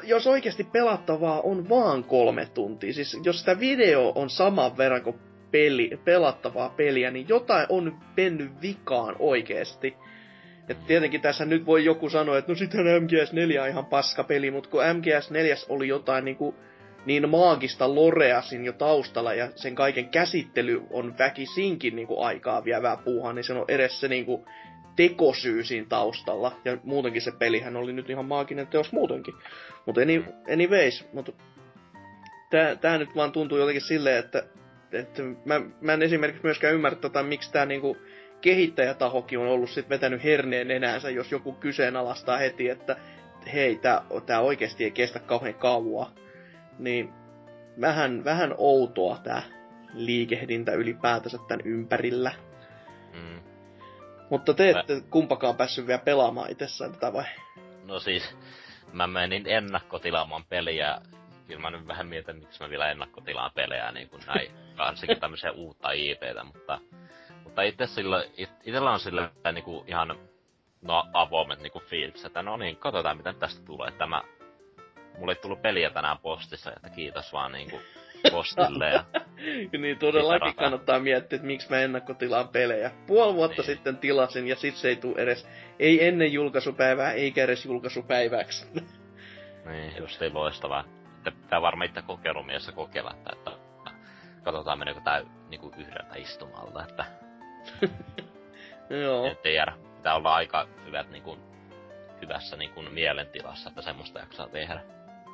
jos 0.03 0.27
oikeasti 0.27 0.63
pelattavaa 0.63 1.41
on 1.41 1.69
vaan 1.69 2.03
kolme 2.03 2.45
tuntia, 2.53 2.93
siis 2.93 3.17
jos 3.23 3.39
sitä 3.39 3.59
video 3.59 4.11
on 4.15 4.29
saman 4.29 4.77
verran 4.77 5.03
kuin 5.03 5.19
peli, 5.51 5.99
pelattavaa 6.05 6.69
peliä, 6.69 7.11
niin 7.11 7.29
jotain 7.29 7.65
on 7.69 7.97
mennyt 8.17 8.61
vikaan 8.61 9.15
oikeasti. 9.19 9.95
Et 10.69 10.87
tietenkin 10.87 11.21
tässä 11.21 11.45
nyt 11.45 11.65
voi 11.65 11.85
joku 11.85 12.09
sanoa, 12.09 12.37
että 12.37 12.51
no 12.51 12.55
sitten 12.55 12.85
MGS4 12.85 13.61
on 13.61 13.67
ihan 13.67 13.85
paska 13.85 14.23
peli, 14.23 14.51
mutta 14.51 14.69
kun 14.69 14.81
MGS4 14.81 15.65
oli 15.69 15.87
jotain 15.87 16.25
niinku 16.25 16.55
niin 17.05 17.29
maagista 17.29 17.95
loreasin 17.95 18.65
jo 18.65 18.73
taustalla 18.73 19.33
ja 19.33 19.49
sen 19.55 19.75
kaiken 19.75 20.09
käsittely 20.09 20.83
on 20.89 21.17
väkisinkin 21.17 21.95
niinku 21.95 22.21
aikaa 22.21 22.65
vievää 22.65 22.97
puuhaa, 22.97 23.33
niin 23.33 23.43
se 23.43 23.53
on 23.53 23.65
edes 23.67 23.99
se 23.99 24.07
niinku 24.07 24.45
tekosyy 24.95 25.63
siinä 25.63 25.87
taustalla. 25.89 26.51
Ja 26.65 26.77
muutenkin 26.83 27.21
se 27.21 27.31
pelihän 27.31 27.75
oli 27.75 27.93
nyt 27.93 28.09
ihan 28.09 28.25
maaginen 28.25 28.67
teos 28.67 28.91
muutenkin. 28.91 29.33
Mutta 29.85 30.01
any, 30.01 30.25
anyways, 30.53 31.05
mutta 31.13 31.31
tää, 32.49 32.75
tää 32.75 32.97
nyt 32.97 33.15
vaan 33.15 33.31
tuntuu 33.31 33.57
jotenkin 33.57 33.81
silleen, 33.81 34.17
että, 34.17 34.43
että 34.91 35.21
mä, 35.45 35.61
mä 35.81 35.93
en 35.93 36.01
esimerkiksi 36.01 36.43
myöskään 36.43 36.73
ymmärrä 36.73 36.99
tota, 36.99 37.23
miksi 37.23 37.51
tää 37.51 37.65
niinku 37.65 37.97
kehittäjätahokin 38.41 39.39
on 39.39 39.47
ollut 39.47 39.69
sit 39.69 39.89
vetänyt 39.89 40.23
herneen 40.23 40.71
enäänsä, 40.71 41.09
jos 41.09 41.31
joku 41.31 41.53
kyseenalaistaa 41.53 42.37
heti, 42.37 42.69
että 42.69 42.95
hei, 43.53 43.75
tää, 43.75 44.01
tää 44.25 44.39
oikeasti 44.39 44.83
ei 44.83 44.91
kestä 44.91 45.19
kauhean 45.19 45.53
kauaa. 45.53 46.11
Niin 46.79 47.13
vähän, 47.81 48.25
vähän 48.25 48.55
outoa 48.57 49.17
tää 49.23 49.41
liikehdintä 49.93 50.71
ylipäätänsä 50.71 51.37
tämän 51.47 51.65
ympärillä. 51.65 52.31
Mm. 53.13 53.39
Mutta 54.29 54.53
te 54.53 54.69
ette 54.69 54.95
mä... 54.95 55.01
kumpakaan 55.09 55.57
päässyt 55.57 55.87
vielä 55.87 56.01
pelaamaan 56.05 56.51
itsessään 56.51 56.91
tätä 56.91 57.13
vai? 57.13 57.25
No 57.85 57.99
siis, 57.99 58.35
mä 58.93 59.07
menin 59.07 59.47
ennakkotilaamaan 59.47 60.45
peliä. 60.49 61.01
Kyllä 61.47 61.61
mä 61.61 61.71
nyt 61.71 61.87
vähän 61.87 62.07
mietin, 62.07 62.35
miksi 62.35 62.63
mä 62.63 62.69
vielä 62.69 62.91
ennakkotilaan 62.91 63.51
pelejä 63.55 63.91
niin 63.91 64.09
kuin 64.09 64.21
näin. 64.27 64.51
Varsinkin 64.77 65.19
tämmöisiä 65.19 65.51
uutta 65.51 65.91
IPtä, 65.91 66.43
mutta... 66.43 66.79
Mutta 67.45 67.61
itse 67.61 67.87
sillä, 67.87 68.23
it, 68.37 68.49
itellä 68.63 68.91
on 68.91 68.99
sillä 68.99 69.29
niinku 69.53 69.83
ihan 69.87 70.15
no, 70.81 71.03
avoimet 71.13 71.59
niinku 71.59 71.79
fiilikset, 71.79 72.25
että 72.25 72.43
no 72.43 72.57
niin, 72.57 72.77
katsotaan 72.77 73.17
miten 73.17 73.35
tästä 73.35 73.65
tulee. 73.65 73.91
Tämä, 73.91 74.21
mulle 75.17 75.31
ei 75.31 75.41
tullut 75.41 75.61
peliä 75.61 75.89
tänään 75.89 76.17
postissa, 76.17 76.71
että 76.75 76.89
kiitos 76.89 77.33
vaan 77.33 77.51
niinku 77.51 77.79
postille. 78.31 78.89
Ja 78.89 79.03
niin 79.79 79.99
todellakin 79.99 80.55
kannattaa 80.55 80.99
miettiä, 80.99 81.35
että 81.35 81.47
miksi 81.47 81.69
mä 81.69 81.79
ennakkotilaan 81.79 82.47
pelejä. 82.47 82.91
Puoli 83.07 83.33
vuotta 83.33 83.61
niin. 83.61 83.65
sitten 83.65 83.97
tilasin 83.97 84.47
ja 84.47 84.55
sit 84.55 84.75
se 84.75 84.87
ei 84.87 84.95
tule 84.95 85.21
edes, 85.21 85.47
ei 85.79 86.07
ennen 86.07 86.33
julkaisupäivää 86.33 87.11
eikä 87.11 87.43
edes 87.43 87.65
julkaisupäiväksi. 87.65 88.67
niin, 89.69 89.93
just 89.97 90.21
ei 90.21 90.31
loistavaa. 90.31 90.83
Pitää 91.23 91.61
varmaan 91.61 91.89
itse 91.89 92.01
kokeilumiessa 92.01 92.71
kokeilla, 92.71 93.11
että, 93.11 93.31
että 93.33 93.51
katsotaan 94.43 94.79
meneekö 94.79 95.01
tää 95.01 95.23
niinku 95.49 95.71
yhdeltä 95.77 96.15
istumalta, 96.15 96.83
että... 96.89 97.24
Joo. 99.03 99.25
Että 99.25 99.49
jäädä. 99.49 99.73
Pitää 99.95 100.15
olla 100.15 100.35
aika 100.35 100.67
hyvät 100.85 101.11
niinku, 101.11 101.37
hyvässä 102.21 102.57
niinku 102.57 102.81
mielentilassa, 102.81 103.69
että 103.69 103.81
semmoista 103.81 104.19
jaksaa 104.19 104.47
tehdä. 104.47 104.81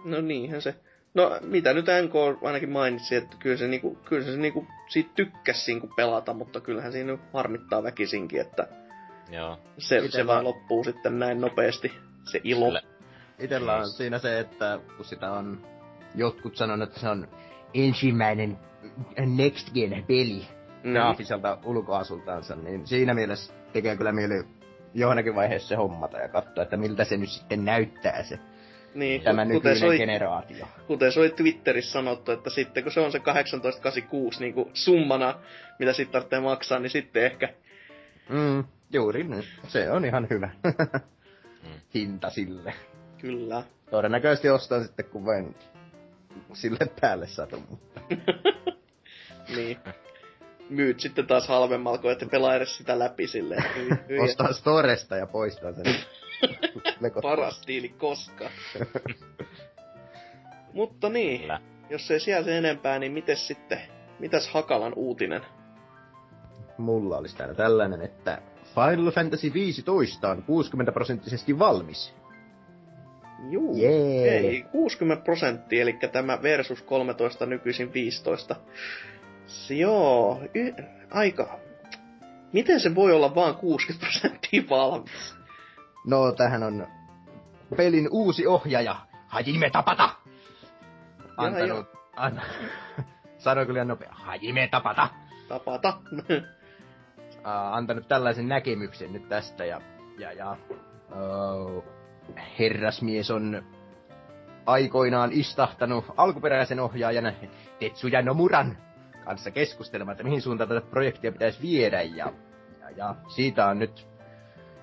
No 0.05 0.21
niinhän 0.21 0.61
se. 0.61 0.75
No, 1.13 1.39
mitä 1.41 1.73
nyt 1.73 1.85
NK 1.85 2.43
ainakin 2.43 2.69
mainitsi, 2.69 3.15
että 3.15 3.37
kyllä 3.39 3.57
se, 3.57 3.67
niinku, 3.67 3.95
kyllä 4.05 4.25
se 4.25 4.37
niinku, 4.37 4.67
siitä 4.89 5.09
tykkäsi 5.15 5.71
niinku 5.71 5.87
pelata, 5.95 6.33
mutta 6.33 6.59
kyllähän 6.61 6.91
siinä 6.91 7.17
harmittaa 7.33 7.83
väkisinkin, 7.83 8.41
että 8.41 8.67
Joo. 9.29 9.59
se, 9.77 10.11
se 10.11 10.27
vaan 10.27 10.43
loppuu 10.43 10.83
sitten 10.83 11.19
näin 11.19 11.41
nopeasti, 11.41 11.91
se 12.31 12.41
ilo. 12.43 12.65
Sille. 12.65 12.81
Itellä 13.39 13.75
on 13.75 13.87
siinä 13.87 14.19
se, 14.19 14.39
että 14.39 14.79
kun 14.97 15.05
sitä 15.05 15.31
on 15.31 15.67
jotkut 16.15 16.55
sanonut, 16.55 16.89
että 16.89 16.99
se 16.99 17.09
on 17.09 17.27
ensimmäinen 17.73 18.57
Next 19.17 19.73
Gen 19.73 20.03
peli 20.07 20.47
mm. 20.83 20.91
graafiselta 20.91 21.57
ulkoasultaansa, 21.63 22.55
niin 22.55 22.87
siinä 22.87 23.13
mielessä 23.13 23.53
tekee 23.73 23.97
kyllä 23.97 24.11
mieli 24.11 24.43
johonkin 24.93 25.35
vaiheessa 25.35 25.67
se 25.67 25.75
hommata 25.75 26.17
ja 26.17 26.27
katsoa, 26.27 26.63
että 26.63 26.77
miltä 26.77 27.03
se 27.03 27.17
nyt 27.17 27.29
sitten 27.29 27.65
näyttää 27.65 28.23
se 28.23 28.39
niin, 28.93 29.21
tämä 29.21 29.45
nykyinen 29.45 29.79
soi, 29.79 29.97
generaatio. 29.97 30.67
Kuten 30.87 31.11
se 31.11 31.19
oli 31.19 31.29
Twitterissä 31.29 31.91
sanottu, 31.91 32.31
että 32.31 32.49
sitten 32.49 32.83
kun 32.83 32.91
se 32.91 32.99
on 32.99 33.11
se 33.11 33.19
1886 33.19 34.39
niin 34.39 34.53
kuin 34.53 34.69
summana, 34.73 35.39
mitä 35.79 35.93
sitten 35.93 36.11
tarvitsee 36.11 36.39
maksaa, 36.39 36.79
niin 36.79 36.89
sitten 36.89 37.25
ehkä... 37.25 37.53
Mm, 38.29 38.63
juuri 38.93 39.23
nyt. 39.23 39.45
Se 39.67 39.91
on 39.91 40.05
ihan 40.05 40.27
hyvä 40.29 40.49
hinta 41.93 42.29
sille. 42.29 42.73
Kyllä. 43.17 43.63
Todennäköisesti 43.89 44.49
ostaa 44.49 44.83
sitten, 44.83 45.05
kun 45.05 45.25
vain 45.25 45.55
sille 46.53 46.85
päälle 47.01 47.27
satu, 47.27 47.63
mutta... 47.69 48.01
niin. 49.55 49.77
Myyt 50.71 50.99
sitten 50.99 51.27
taas 51.27 51.47
halvemmalla, 51.47 51.97
kun 51.97 52.11
ette 52.11 52.25
pelaa 52.25 52.55
edes 52.55 52.77
sitä 52.77 52.99
läpi 52.99 53.27
silleen. 53.27 53.63
Ostaa 54.23 54.53
Storesta 54.53 55.15
ja 55.15 55.27
poistaa 55.27 55.71
sen. 55.73 55.95
Paras 57.21 57.61
tiili 57.65 57.89
koska. 57.89 58.49
Mutta 60.73 61.09
niin, 61.09 61.41
Kyllä. 61.41 61.61
jos 61.89 62.11
ei 62.11 62.19
siellä 62.19 62.43
se 62.43 62.57
enempää, 62.57 62.99
niin 62.99 63.11
mites 63.11 63.47
sitten, 63.47 63.81
mitäs 64.19 64.47
Hakalan 64.47 64.93
uutinen? 64.95 65.41
Mulla 66.77 67.17
olisi 67.17 67.37
täällä 67.37 67.55
tällainen, 67.55 68.01
että 68.01 68.41
Final 68.75 69.11
Fantasy 69.11 69.53
15 69.53 70.29
on 70.29 70.43
60 70.43 70.91
prosenttisesti 70.91 71.59
valmis. 71.59 72.13
Juu, 73.49 73.77
yeah. 73.77 74.45
ei, 74.45 74.65
60 74.71 75.23
prosenttia, 75.23 75.81
eli 75.81 75.97
tämä 76.11 76.41
versus 76.41 76.81
13 76.81 77.45
nykyisin 77.45 77.93
15. 77.93 78.55
Joo, 79.69 80.41
y- 80.55 80.73
aika... 81.11 81.59
Miten 82.53 82.79
se 82.79 82.95
voi 82.95 83.13
olla 83.13 83.35
vaan 83.35 83.55
60 83.55 84.05
prosenttia 84.05 84.63
valmis? 84.69 85.35
No, 86.07 86.31
tähän 86.31 86.63
on 86.63 86.87
pelin 87.77 88.07
uusi 88.11 88.47
ohjaaja, 88.47 88.95
Hajime 89.27 89.69
Tapata. 89.69 90.09
Antanut, 91.37 91.87
an, 92.15 92.41
sanoi 93.37 93.65
kyllä 93.65 93.85
nopea, 93.85 94.09
Hajime 94.11 94.67
Tapata. 94.67 95.09
Tapata. 95.47 95.93
uh, 96.13 96.43
antanut 97.77 98.07
tällaisen 98.07 98.47
näkemyksen 98.47 99.13
nyt 99.13 99.29
tästä 99.29 99.65
ja, 99.65 99.81
ja, 100.17 100.31
ja 100.31 100.57
uh, 101.11 101.83
herrasmies 102.59 103.31
on 103.31 103.63
aikoinaan 104.65 105.31
istahtanut 105.31 106.05
alkuperäisen 106.17 106.79
ohjaajan 106.79 107.33
Tetsuya 107.79 108.21
Nomuran 108.21 108.77
kanssa 109.25 109.51
keskustelemaan, 109.51 110.13
että 110.13 110.23
mihin 110.23 110.41
suuntaan 110.41 110.69
tätä 110.69 110.81
projektia 110.81 111.31
pitäisi 111.31 111.61
viedä. 111.61 112.01
Ja, 112.01 112.33
ja, 112.81 112.89
ja 112.89 113.15
siitä 113.35 113.67
on 113.67 113.79
nyt 113.79 114.07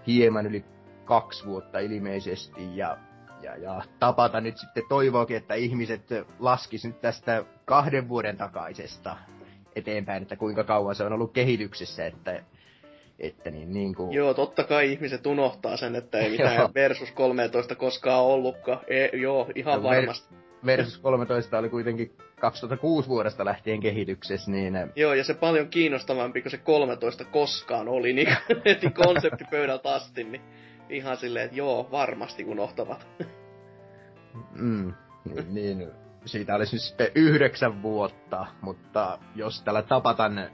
hieman 0.06 0.46
yli 0.46 0.64
kaksi 1.04 1.46
vuotta 1.46 1.78
ilmeisesti 1.78 2.76
ja, 2.76 2.98
ja, 3.42 3.56
ja 3.56 3.82
tapata 3.98 4.40
nyt 4.40 4.58
sitten 4.58 4.82
toivookin, 4.88 5.36
että 5.36 5.54
ihmiset 5.54 6.02
laskis 6.38 6.84
nyt 6.84 7.00
tästä 7.00 7.44
kahden 7.64 8.08
vuoden 8.08 8.36
takaisesta 8.36 9.16
eteenpäin, 9.76 10.22
että 10.22 10.36
kuinka 10.36 10.64
kauan 10.64 10.94
se 10.94 11.04
on 11.04 11.12
ollut 11.12 11.32
kehityksessä, 11.32 12.06
että 12.06 12.42
että 13.18 13.50
niin, 13.50 13.72
niin 13.72 13.94
kuin... 13.94 14.12
Joo, 14.12 14.34
totta 14.34 14.64
kai 14.64 14.92
ihmiset 14.92 15.26
unohtaa 15.26 15.76
sen, 15.76 15.96
että 15.96 16.18
ei 16.18 16.30
mitään 16.38 16.74
Versus 16.74 17.10
13 17.10 17.74
koskaan 17.74 18.24
ollutkaan. 18.24 18.80
E, 18.86 19.16
joo, 19.16 19.46
ihan 19.54 19.82
no, 19.82 19.88
varmasti. 19.88 20.34
Versus 20.66 20.98
13 20.98 21.58
oli 21.58 21.68
kuitenkin 21.68 22.12
2006 22.40 23.08
vuodesta 23.08 23.44
lähtien 23.44 23.80
kehityksessä, 23.80 24.50
niin... 24.50 24.74
Joo, 24.96 25.14
ja 25.14 25.24
se 25.24 25.34
paljon 25.34 25.68
kiinnostavampi 25.68 26.42
kuin 26.42 26.50
se 26.50 26.56
13 26.56 27.24
koskaan 27.24 27.88
oli, 27.88 28.12
niin 28.12 28.28
heti 28.66 28.90
konsepti 28.90 29.44
pöydältä 29.50 29.94
asti, 29.94 30.24
niin 30.24 30.42
ihan 30.88 31.16
silleen, 31.16 31.44
että 31.44 31.56
joo, 31.56 31.88
varmasti 31.90 32.44
unohtavat. 32.44 33.06
mm, 34.54 34.94
niin, 35.24 35.54
niin, 35.54 35.88
siitä 36.24 36.54
olisi 36.54 36.76
nyt 36.76 36.82
sitten 36.82 37.10
yhdeksän 37.14 37.82
vuotta, 37.82 38.46
mutta 38.60 39.18
jos 39.34 39.62
tällä 39.62 39.82
Tapatan 39.82 40.50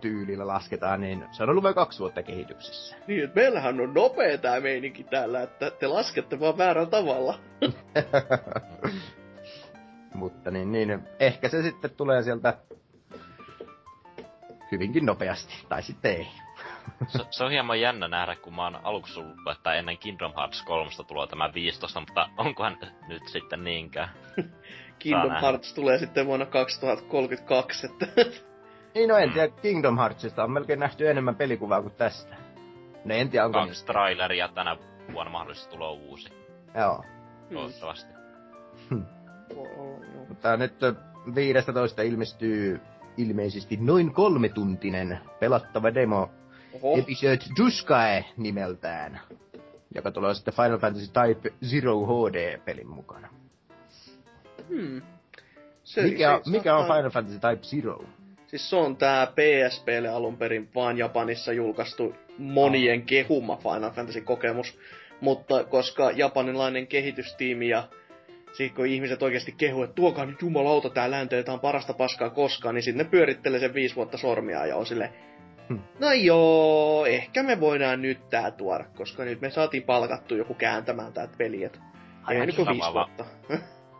tyylillä 0.00 0.46
lasketaan, 0.46 1.00
niin 1.00 1.24
se 1.30 1.42
on 1.42 1.50
ollut 1.50 1.62
vain 1.62 1.74
kaksi 1.74 1.98
vuotta 1.98 2.22
kehityksessä. 2.22 2.96
Niin, 3.06 3.24
että 3.24 3.40
meillähän 3.40 3.80
on 3.80 3.94
nopea 3.94 4.38
tää 4.38 4.60
meininki 4.60 5.04
täällä, 5.04 5.42
että 5.42 5.70
te 5.70 5.86
laskette 5.86 6.40
vaan 6.40 6.58
väärällä 6.58 6.90
tavalla. 6.90 7.38
Mutta 10.14 10.50
niin, 10.50 10.72
niin, 10.72 11.02
ehkä 11.20 11.48
se 11.48 11.62
sitten 11.62 11.90
tulee 11.90 12.22
sieltä 12.22 12.58
hyvinkin 14.72 15.06
nopeasti, 15.06 15.54
tai 15.68 15.82
sitten 15.82 16.12
ei. 16.12 16.28
se, 17.08 17.18
se, 17.30 17.44
on 17.44 17.50
hieman 17.50 17.80
jännä 17.80 18.08
nähdä, 18.08 18.36
kun 18.36 18.54
mä 18.54 18.64
oon 18.64 18.80
aluksi 18.82 19.20
ollut, 19.20 19.36
että 19.56 19.74
ennen 19.74 19.98
Kingdom 19.98 20.32
Hearts 20.36 20.62
3 20.62 20.90
tulee 21.06 21.26
tämä 21.26 21.54
15, 21.54 22.00
mutta 22.00 22.28
onkohan 22.36 22.78
nyt 23.08 23.28
sitten 23.28 23.64
niinkään? 23.64 24.08
Kingdom 24.98 25.32
Hearts 25.42 25.74
tulee 25.74 25.98
sitten 25.98 26.26
vuonna 26.26 26.46
2032, 26.46 27.86
että... 27.86 28.06
Niin 28.94 29.08
no 29.08 29.16
en 29.16 29.32
tiedä, 29.32 29.48
Kingdom 29.48 29.98
Heartsista 29.98 30.44
on 30.44 30.50
melkein 30.50 30.80
nähty 30.80 31.10
enemmän 31.10 31.36
pelikuvaa 31.36 31.82
kuin 31.82 31.94
tästä. 31.94 32.36
No 33.04 33.14
en 33.14 33.30
tiedä, 33.30 33.44
onko 33.44 33.58
Kaksi 33.58 33.80
niin... 33.80 33.86
traileria 33.86 34.48
tänä 34.48 34.76
vuonna 35.12 35.32
mahdollisesti 35.32 35.70
tulee 35.70 35.90
uusi. 35.90 36.32
Joo. 36.74 37.04
Toivottavasti. 37.52 38.12
Hmm. 38.90 39.06
Mutta 40.28 40.56
nyt 40.56 40.74
15 41.34 42.02
ilmestyy 42.02 42.80
ilmeisesti 43.16 43.76
noin 43.76 44.12
kolmetuntinen 44.12 45.18
pelattava 45.40 45.94
demo 45.94 46.30
Oho. 46.72 46.98
Episode 46.98 47.38
Duskae 47.58 48.24
nimeltään, 48.36 49.20
joka 49.94 50.10
tulee 50.10 50.34
sitten 50.34 50.54
Final 50.54 50.78
Fantasy 50.78 51.06
Type 51.06 51.54
Zero 51.64 52.06
HD-pelin 52.06 52.88
mukana. 52.88 53.28
Hmm. 54.68 55.02
Se, 55.84 56.02
mikä, 56.02 56.40
se, 56.44 56.50
mikä 56.50 56.76
on 56.76 56.86
Final 56.86 57.10
Fantasy 57.10 57.38
Type 57.38 57.62
Zero? 57.62 58.04
Siis 58.46 58.70
se 58.70 58.76
on 58.76 58.96
tää 58.96 59.26
PSPlle 59.26 60.08
alun 60.08 60.36
perin 60.36 60.68
vaan 60.74 60.98
Japanissa 60.98 61.52
julkaistu 61.52 62.14
monien 62.38 63.00
oh. 63.00 63.06
kehuma 63.06 63.56
Final 63.56 63.90
Fantasy-kokemus. 63.90 64.78
Mutta 65.20 65.64
koska 65.64 66.10
japanilainen 66.10 66.86
kehitystiimi 66.86 67.68
ja 67.68 67.88
sitten 68.52 68.76
kun 68.76 68.86
ihmiset 68.86 69.22
oikeasti 69.22 69.52
kehu, 69.52 69.82
että 69.82 69.94
tuokaa 69.94 70.26
nyt 70.26 70.42
jumalauta 70.42 70.90
tää 70.90 71.10
länteen, 71.10 71.44
tää 71.44 71.54
on 71.54 71.60
parasta 71.60 71.94
paskaa 71.94 72.30
koskaan, 72.30 72.74
niin 72.74 72.82
sitten 72.82 73.06
ne 73.06 73.10
pyörittelee 73.10 73.60
sen 73.60 73.74
viisi 73.74 73.96
vuotta 73.96 74.18
sormia 74.18 74.66
ja 74.66 74.76
on 74.76 74.86
sille, 74.86 75.12
hmm. 75.68 75.82
no 75.98 76.12
joo, 76.12 77.06
ehkä 77.06 77.42
me 77.42 77.60
voidaan 77.60 78.02
nyt 78.02 78.28
tää 78.28 78.50
tuoda, 78.50 78.84
koska 78.96 79.24
nyt 79.24 79.40
me 79.40 79.50
saatiin 79.50 79.82
palkattu 79.82 80.36
joku 80.36 80.54
kääntämään 80.54 81.12
tää 81.12 81.28
peli, 81.38 81.64
et 81.64 81.80
ei 82.30 82.46
nyt 82.46 82.58
viisi 82.58 82.92
vuotta. 82.92 83.24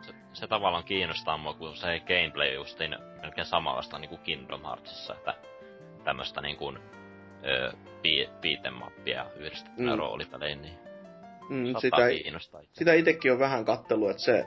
se, 0.01 0.13
se, 0.33 0.47
tavallaan 0.47 0.83
kiinnostaa 0.83 1.37
mua, 1.37 1.53
kun 1.53 1.75
se 1.75 1.99
gameplay 1.99 2.53
justiin 2.53 2.95
melkein 3.21 3.47
samanlaista 3.47 3.99
niin 3.99 4.09
kuin 4.09 4.21
Kingdom 4.21 4.61
Heartsissa, 4.61 5.13
että 5.13 5.33
tämmöstä 6.03 6.41
niin 6.41 6.57
kuin, 6.57 6.79
ö, 7.45 7.71
beat'em 8.01 8.73
mappia 8.73 9.25
yhdistettynä 9.35 9.91
mm. 9.91 9.99
roolipeleihin, 9.99 10.61
niin 10.61 10.82
Mm, 11.53 11.73
sitä, 11.81 11.97
sitä 12.73 12.93
itekin 12.93 13.31
on 13.31 13.39
vähän 13.39 13.65
kattelu, 13.65 14.09
että 14.09 14.23
se... 14.23 14.45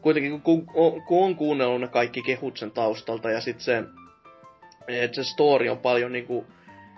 Kuitenkin 0.00 0.40
kun, 0.40 0.66
kun, 0.66 1.02
kun 1.02 1.24
on 1.24 1.36
kuunnellut 1.36 1.80
ne 1.80 1.88
kaikki 1.88 2.22
kehut 2.22 2.56
sen 2.56 2.70
taustalta 2.70 3.30
ja 3.30 3.40
sitten 3.40 3.64
se... 3.64 3.84
Että 4.88 5.14
se 5.14 5.24
story 5.24 5.68
on 5.68 5.78
paljon 5.78 6.12
niinku 6.12 6.46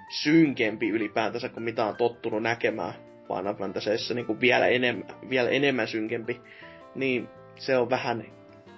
synkempi 0.09 0.89
ylipäätänsä 0.89 1.49
kuin 1.49 1.65
mitä 1.65 1.85
on 1.85 1.97
tottunut 1.97 2.43
näkemään 2.43 2.95
Final 3.29 3.55
Fantasyissa, 3.55 4.15
niinku 4.15 4.41
vielä, 4.41 4.67
enemmän, 4.67 5.07
vielä 5.31 5.51
enemmän 5.51 5.89
synkempi. 5.89 6.41
Niin 6.95 7.29
se 7.57 7.77
on 7.77 7.91
vähän 7.91 8.25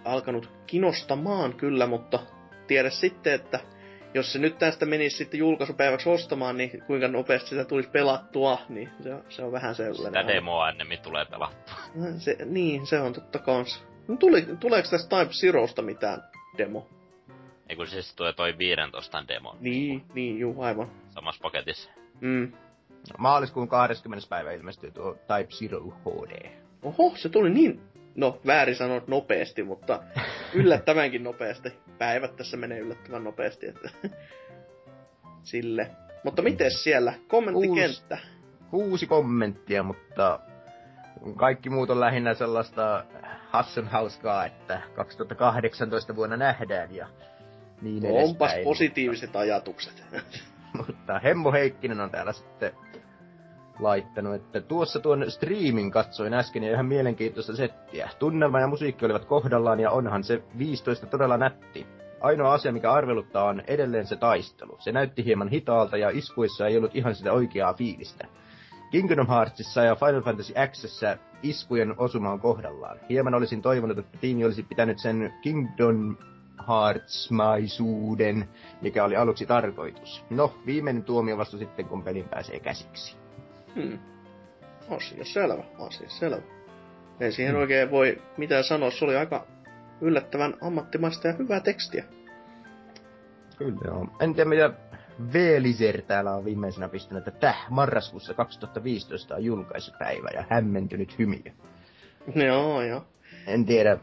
alkanut 0.05 0.51
kinostamaan 0.67 1.55
kyllä, 1.55 1.87
mutta 1.87 2.19
tiedä 2.67 2.91
sitten, 2.91 3.33
että 3.33 3.61
jos 4.17 4.33
se 4.33 4.39
nyt 4.39 4.59
tästä 4.59 4.87
menisi 4.87 5.17
sitten 5.17 5.39
julkaisupäiväksi 5.39 6.09
ostamaan, 6.09 6.57
niin 6.57 6.83
kuinka 6.87 7.09
nopeasti 7.09 7.49
sitä 7.49 7.65
tulisi 7.65 7.89
pelattua, 7.89 8.59
niin 8.69 8.89
se, 9.03 9.11
se 9.29 9.43
on 9.43 9.53
vähän 9.53 9.75
sellainen. 9.75 10.23
Sitä 10.23 10.35
demoa 10.35 10.69
ennemmin 10.69 10.99
tulee 10.99 11.25
pelattua. 11.25 11.75
Se, 12.19 12.37
niin, 12.45 12.87
se 12.87 13.01
on 13.01 13.13
totta 13.13 13.39
kans. 13.39 13.85
No, 14.09 14.17
tuli, 14.17 14.47
tuleeko 14.61 14.89
tästä 14.91 15.19
Type 15.19 15.33
Zerosta 15.33 15.83
mitään 15.83 16.23
demo? 16.59 16.89
Ei 17.69 17.77
kun 17.77 17.87
siis 17.87 18.15
tulee 18.15 18.33
toi 18.33 18.59
15 18.59 19.25
demo. 19.29 19.57
Niin, 19.61 20.05
niin, 20.15 20.39
juu, 20.39 20.63
aivan. 20.63 20.91
Samassa 21.11 21.43
paketissa. 21.43 21.91
Mm. 22.21 22.53
Maaliskuun 23.19 23.69
20. 23.69 24.29
päivä 24.29 24.53
ilmestyy 24.53 24.91
tuo 24.91 25.13
Type 25.15 25.51
Zero 25.51 25.81
HD. 25.81 26.51
Oho, 26.83 27.13
se 27.17 27.29
tuli 27.29 27.51
niin 27.51 27.81
no 28.17 28.41
väärin 28.47 28.77
sanoa 28.77 29.03
nopeasti, 29.07 29.63
mutta 29.63 30.03
yllättävänkin 30.55 31.25
nopeasti. 31.25 31.73
Päivät 31.99 32.37
tässä 32.37 32.57
menee 32.57 32.79
yllättävän 32.79 33.25
nopeasti, 33.25 33.67
että 33.69 33.91
sille. 35.43 35.91
Mutta 36.25 36.43
miten 36.43 36.71
siellä? 36.71 37.15
Kommenttikenttä. 37.29 38.19
Kuusi, 38.71 38.89
kuusi 38.89 39.07
kommenttia, 39.07 39.83
mutta 39.83 40.41
kaikki 41.37 41.71
muut 41.71 41.91
on 41.91 42.01
lähinnä 42.01 42.35
sellaista 42.35 43.05
Hassan 43.51 43.89
hauskaa, 43.89 44.47
että 44.47 44.81
2018 44.95 46.17
vuonna 46.17 46.37
nähdään 46.37 46.95
ja 46.95 47.09
niin 47.83 48.03
no, 48.03 48.09
edespäin. 48.09 48.29
Onpas 48.29 48.55
positiiviset 48.65 49.37
ajatukset. 49.37 50.05
mutta 50.87 51.19
Hemmo 51.19 51.53
Heikkinen 51.53 52.01
on 52.01 52.11
täällä 52.11 52.33
sitten 52.33 52.73
laittanut, 53.81 54.35
että 54.35 54.61
tuossa 54.61 55.01
tuon 55.01 55.31
striimin 55.31 55.91
katsoin 55.91 56.35
äsken 56.35 56.63
ja 56.63 56.73
ihan 56.73 56.87
mielenkiintoista 56.87 57.57
settiä. 57.57 58.11
Tunnelma 58.19 58.61
ja 58.61 58.67
musiikki 58.67 59.05
olivat 59.05 59.25
kohdallaan 59.25 59.81
ja 59.81 59.91
onhan 59.91 60.25
se 60.25 60.43
15 60.59 61.07
todella 61.07 61.37
nätti. 61.37 61.87
Ainoa 62.21 62.53
asia, 62.53 62.73
mikä 62.73 62.93
arveluttaa, 62.93 63.45
on 63.45 63.63
edelleen 63.67 64.07
se 64.07 64.17
taistelu. 64.17 64.77
Se 64.79 64.93
näytti 64.93 65.25
hieman 65.25 65.49
hitaalta 65.49 65.97
ja 65.97 66.11
iskuissa 66.11 66.67
ei 66.67 66.77
ollut 66.77 66.97
ihan 66.97 67.15
sitä 67.15 67.33
oikeaa 67.33 67.75
fiilistä. 67.75 68.27
Kingdom 68.91 69.27
Heartsissa 69.27 69.83
ja 69.83 69.97
Final 69.97 70.23
Fantasy 70.23 70.55
Xssä 70.67 71.19
iskujen 71.43 71.95
osuma 71.99 72.33
on 72.33 72.41
kohdallaan. 72.41 72.99
Hieman 73.09 73.35
olisin 73.35 73.63
toivonut, 73.63 73.99
että 73.99 74.19
tiimi 74.19 74.45
olisi 74.45 74.63
pitänyt 74.63 74.99
sen 74.99 75.35
Kingdom 75.43 76.17
Hearts-maisuuden, 76.69 78.49
mikä 78.81 79.05
oli 79.05 79.17
aluksi 79.17 79.47
tarkoitus. 79.47 80.25
No, 80.31 80.55
viimeinen 80.67 81.05
tuomio 81.05 81.39
vasta 81.39 81.59
sitten, 81.59 81.87
kun 81.87 82.03
pelin 82.03 82.29
pääsee 82.29 82.61
käsiksi. 82.61 83.26
Hmm. 83.77 83.99
Asia 84.91 85.25
selvä, 85.25 85.65
asia 85.79 86.09
selvä. 86.09 86.43
Ei 87.21 87.33
siihen 87.33 87.53
hmm. 87.53 87.61
oikein 87.61 87.91
voi 87.91 88.23
mitään 88.37 88.65
sanoa, 88.65 88.91
se 88.91 89.05
oli 89.05 89.17
aika 89.17 89.47
yllättävän 90.01 90.55
ammattimaista 90.61 91.29
ja 91.29 91.35
hyvää 91.35 91.61
tekstiä. 91.61 92.05
Kyllä 93.59 93.79
joo. 93.85 94.07
En 94.21 94.35
tiedä 94.35 94.49
mitä 94.51 94.71
Veeliser 95.33 96.03
täällä 96.03 96.35
on 96.35 96.45
viimeisenä 96.45 96.89
pistänyt, 96.89 97.29
että 97.29 97.41
täh, 97.41 97.67
marraskuussa 97.71 98.35
2015 98.35 99.35
on 99.35 99.45
julkaisupäivä 99.45 100.29
ja 100.35 100.45
hämmentynyt 100.51 101.19
hymiö. 101.19 101.53
Joo, 102.35 102.83
joo. 102.83 103.05
En 103.47 103.65
tiedä, 103.65 103.99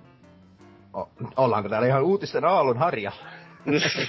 o- 0.97 1.11
ollaanko 1.37 1.69
täällä 1.69 1.87
ihan 1.87 2.03
uutisten 2.03 2.45
aallon 2.45 2.77
harja? 2.77 3.11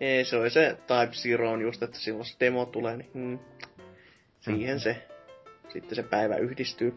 Ei, 0.00 0.24
se 0.24 0.36
on 0.36 0.50
se 0.50 0.76
Type 0.86 1.12
Zero 1.12 1.50
on 1.50 1.62
just, 1.62 1.82
että 1.82 1.98
silloin 1.98 2.24
se 2.24 2.36
demo 2.40 2.66
tulee, 2.66 2.96
niin 2.96 3.10
hmm. 3.14 3.38
Siihen 4.40 4.76
mm. 4.76 4.80
se, 4.80 5.06
sitten 5.68 5.96
se 5.96 6.02
päivä 6.02 6.36
yhdistyy. 6.36 6.94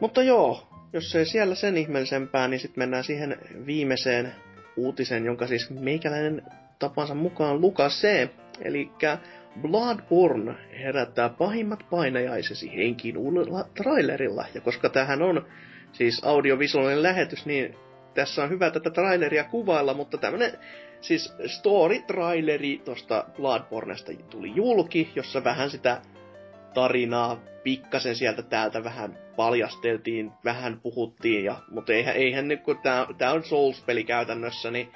Mutta 0.00 0.22
joo, 0.22 0.68
jos 0.92 1.14
ei 1.14 1.26
siellä 1.26 1.54
sen 1.54 1.76
ihmeellisempää, 1.76 2.48
niin 2.48 2.60
sitten 2.60 2.80
mennään 2.82 3.04
siihen 3.04 3.38
viimeiseen 3.66 4.34
uutisen, 4.76 5.24
jonka 5.24 5.46
siis 5.46 5.70
meikäläinen 5.70 6.42
tapansa 6.78 7.14
mukaan 7.14 7.60
lukasee. 7.60 8.30
Eli 8.60 8.90
Bloodborne 9.60 10.54
herättää 10.82 11.28
pahimmat 11.28 11.86
painajaisesi 11.90 12.76
henkiin 12.76 13.16
uudella 13.16 13.68
trailerilla. 13.76 14.44
Ja 14.54 14.60
koska 14.60 14.88
tähän 14.88 15.22
on 15.22 15.46
siis 15.92 16.24
audiovisuaalinen 16.24 17.02
lähetys, 17.02 17.46
niin 17.46 17.76
tässä 18.14 18.42
on 18.42 18.50
hyvä 18.50 18.70
tätä 18.70 18.90
traileria 18.90 19.44
kuvailla, 19.44 19.94
mutta 19.94 20.18
tämmönen 20.18 20.58
siis 21.00 21.34
story-traileri 21.46 22.82
tosta 22.84 23.24
Bloodbornesta 23.36 24.12
tuli 24.30 24.52
julki, 24.54 25.12
jossa 25.14 25.44
vähän 25.44 25.70
sitä 25.70 26.00
tarinaa 26.74 27.40
pikkasen 27.62 28.16
sieltä 28.16 28.42
täältä 28.42 28.84
vähän 28.84 29.18
paljasteltiin, 29.36 30.32
vähän 30.44 30.80
puhuttiin, 30.80 31.44
ja, 31.44 31.56
mutta 31.70 31.92
eihän, 31.92 32.16
eihän 32.16 32.48
nyt, 32.48 32.62
kun 32.62 32.78
tää, 32.82 33.06
tää 33.18 33.32
on 33.32 33.44
Souls-peli 33.44 34.04
käytännössä, 34.04 34.70
niin 34.70 34.92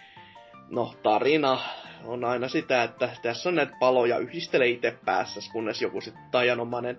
no 0.71 0.95
tarina 1.03 1.59
on 2.05 2.25
aina 2.25 2.49
sitä, 2.49 2.83
että 2.83 3.09
tässä 3.23 3.49
on 3.49 3.55
näitä 3.55 3.73
paloja, 3.81 4.19
yhdistele 4.19 4.69
itse 4.69 4.99
päässä, 5.05 5.41
kunnes 5.53 5.83
joku 5.83 6.01
sitten 6.01 6.23
tajanomainen 6.31 6.97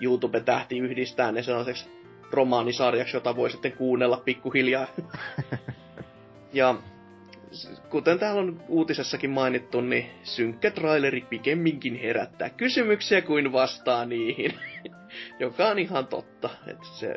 YouTube-tähti 0.00 0.78
yhdistää 0.78 1.32
ne 1.32 1.42
sellaiseksi 1.42 1.99
romaanisarjaksi, 2.32 3.16
jota 3.16 3.36
voi 3.36 3.50
sitten 3.50 3.72
kuunnella 3.72 4.22
pikkuhiljaa. 4.24 4.86
ja 6.52 6.74
kuten 7.90 8.18
täällä 8.18 8.40
on 8.40 8.62
uutisessakin 8.68 9.30
mainittu, 9.30 9.80
niin 9.80 10.10
synkkä 10.22 10.70
traileri 10.70 11.20
pikemminkin 11.20 12.00
herättää 12.00 12.50
kysymyksiä 12.50 13.22
kuin 13.22 13.52
vastaa 13.52 14.04
niihin. 14.04 14.54
Joka 15.40 15.66
on 15.66 15.78
ihan 15.78 16.06
totta. 16.06 16.50
Että 16.66 16.86
se, 16.86 17.14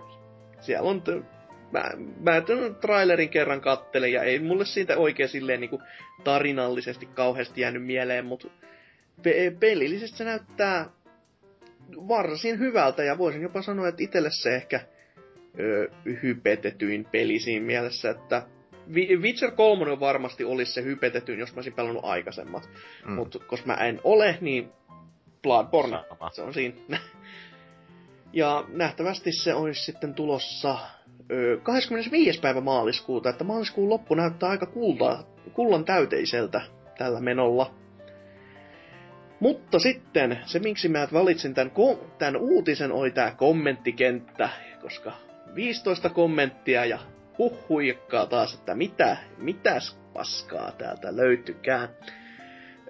siellä 0.60 0.90
on 0.90 1.02
t- 1.02 1.26
mä, 1.72 1.92
mä 2.20 2.42
tämän 2.42 2.76
trailerin 2.76 3.30
kerran 3.30 3.62
kattelin 3.62 4.14
ja 4.14 4.24
ei 4.24 4.40
mulle 4.40 4.66
siitä 4.66 4.98
oikein 4.98 5.30
silleen 5.30 5.60
niinku 5.60 5.82
tarinallisesti 6.24 7.06
kauheasti 7.06 7.62
jäänyt 7.62 7.86
mieleen, 7.86 8.26
mutta 8.26 8.48
pe- 9.24 9.56
pelillisesti 9.60 10.18
se 10.18 10.24
näyttää 10.24 10.90
varsin 11.96 12.60
hyvältä 12.60 13.04
ja 13.04 13.18
voisin 13.18 13.42
jopa 13.42 13.62
sanoa, 13.62 13.88
että 13.88 14.04
itselle 14.04 14.30
se 14.32 14.56
ehkä 14.56 14.80
ö, 15.60 15.92
hypetetyin 16.24 17.06
peli 17.12 17.40
siinä 17.40 17.66
mielessä, 17.66 18.10
että 18.10 18.44
Witcher 19.22 19.52
3 19.52 20.00
varmasti 20.00 20.44
olisi 20.44 20.72
se 20.72 20.84
hypetetyin, 20.84 21.40
jos 21.40 21.52
mä 21.52 21.58
olisin 21.58 21.74
pelannut 21.74 22.06
aikaisemmat. 22.06 22.70
Mm. 23.06 23.12
Mutta 23.12 23.40
koska 23.40 23.68
mä 23.68 23.74
en 23.74 24.02
ole, 24.04 24.38
niin 24.42 24.70
Bloodborne, 25.42 26.00
se 26.32 26.42
on 26.42 26.54
siinä. 26.54 26.76
ja 28.34 28.66
nähtävästi 28.68 29.32
se 29.32 29.54
olisi 29.54 29.84
sitten 29.84 30.14
tulossa 30.14 30.78
ö, 31.32 31.60
25. 31.64 32.40
päivä 32.40 32.62
maaliskuuta, 32.62 33.30
että 33.30 33.44
maaliskuun 33.44 33.90
loppu 33.90 34.16
näyttää 34.16 34.50
aika 34.50 34.66
kulta, 34.66 35.24
kullan 35.54 35.86
täyteiseltä 35.86 36.62
tällä 36.98 37.20
menolla. 37.20 37.74
Mutta 39.40 39.80
sitten 39.80 40.40
se, 40.46 40.60
miksi 40.60 40.90
mä 40.90 41.08
valitsin 41.14 41.54
tämän, 41.54 41.72
tämän 42.18 42.38
uutisen, 42.38 42.92
oli 42.92 43.12
tämä 43.12 43.32
kommenttikenttä, 43.32 44.50
koska 44.82 45.14
15 45.56 46.10
kommenttia 46.10 46.86
ja 46.86 47.00
huhuikkaa 47.38 48.26
taas, 48.26 48.54
että 48.54 48.76
mitä, 48.76 49.18
mitäs 49.38 50.00
paskaa 50.14 50.72
täältä 50.72 51.16
löytykään. 51.16 51.90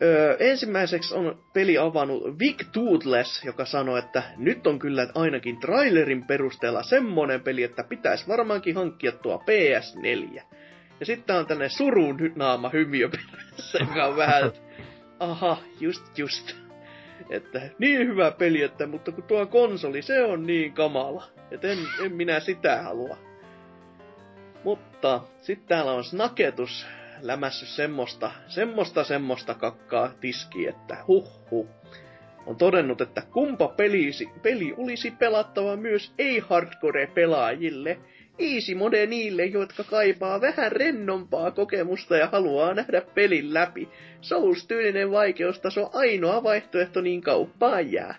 Öö, 0.02 0.38
ensimmäiseksi 0.40 1.16
on 1.16 1.44
peli 1.54 1.78
avannut 1.78 2.40
Vic 2.40 2.66
Toothless, 2.72 3.44
joka 3.44 3.66
sanoi, 3.66 4.00
että 4.00 4.24
nyt 4.38 4.68
on 4.68 4.80
kyllä 4.80 5.08
ainakin 5.16 5.60
trailerin 5.60 6.24
perusteella 6.24 6.84
semmonen 6.84 7.42
peli, 7.42 7.64
että 7.64 7.84
pitäisi 7.84 8.28
varmaankin 8.28 8.76
hankkia 8.76 9.12
tuo 9.12 9.44
PS4. 9.46 10.42
Ja 11.00 11.06
sitten 11.06 11.36
on 11.36 11.46
tällainen 11.46 11.78
surun 11.78 12.18
naama 12.36 12.70
hymiö 12.70 13.10
perässä, 13.10 13.78
joka 13.80 14.06
on 14.06 14.18
vähän, 14.18 14.52
aha, 15.20 15.58
just 15.80 16.18
just. 16.18 16.63
Että 17.30 17.62
niin 17.80 18.08
hyvä 18.08 18.32
peli, 18.32 18.62
että 18.62 18.88
mutta 18.88 19.12
kun 19.12 19.24
tuo 19.24 19.46
konsoli, 19.46 20.02
se 20.02 20.24
on 20.24 20.48
niin 20.48 20.74
kamala. 20.74 21.24
Että 21.52 21.68
en, 21.68 21.78
en 22.06 22.16
minä 22.16 22.40
sitä 22.40 22.82
halua. 22.82 23.18
Mutta 24.64 25.22
sitten 25.42 25.68
täällä 25.68 25.92
on 25.92 26.04
snaketus 26.04 26.88
lämässy 27.22 27.66
semmoista, 27.66 28.32
semmoista, 28.48 29.04
semmoista 29.04 29.54
kakkaa 29.54 30.12
tiski, 30.20 30.68
että 30.68 30.98
huh. 31.08 31.68
On 32.46 32.56
todennut, 32.56 33.02
että 33.02 33.22
kumpa 33.32 33.68
pelisi, 33.68 34.30
peli 34.42 34.74
olisi 34.78 35.12
pelattava 35.12 35.76
myös 35.76 36.14
ei-hardcore-pelaajille. 36.18 37.98
Easy 38.40 38.76
mode 38.76 39.06
niille, 39.06 39.46
jotka 39.46 39.84
kaipaa 39.84 40.42
vähän 40.42 40.72
rennompaa 40.72 41.52
kokemusta 41.52 42.18
ja 42.18 42.28
haluaa 42.28 42.74
nähdä 42.74 43.02
pelin 43.02 43.54
läpi. 43.54 43.90
Souls-tyylinen 44.22 45.12
vaikeustaso 45.12 45.90
ainoa 45.94 46.44
vaihtoehto 46.44 47.02
niin 47.02 47.22
kauppaan 47.22 47.92
jää. 47.92 48.16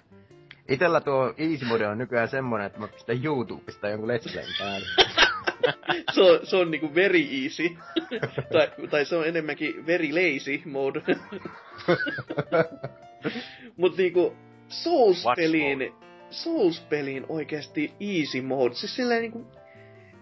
Itellä 0.68 1.00
tuo 1.00 1.34
easy 1.38 1.64
mode 1.64 1.86
on 1.86 1.98
nykyään 1.98 2.28
semmonen, 2.28 2.66
että 2.66 2.78
mä 2.78 2.88
pistän 2.88 3.24
YouTubesta 3.24 3.88
jonkun 3.88 4.08
let's 4.08 4.32
playn 4.32 4.46
päälle. 4.58 4.86
se, 6.14 6.20
on, 6.20 6.40
se 6.42 6.56
on 6.56 6.70
niinku 6.70 6.94
very 6.94 7.20
easy. 7.42 7.76
tai, 8.52 8.88
tai 8.90 9.04
se 9.04 9.16
on 9.16 9.26
enemmänkin 9.26 9.86
very 9.86 10.08
lazy 10.08 10.62
mode. 10.64 11.02
Mut 13.76 13.96
niinku 13.96 14.36
Souls-peliin, 14.68 15.94
Souls-peliin 16.30 17.26
oikeasti 17.28 17.92
easy 18.00 18.40
mode. 18.40 18.74
Siis 18.74 18.96
silleen 18.96 19.22
niinku, 19.22 19.46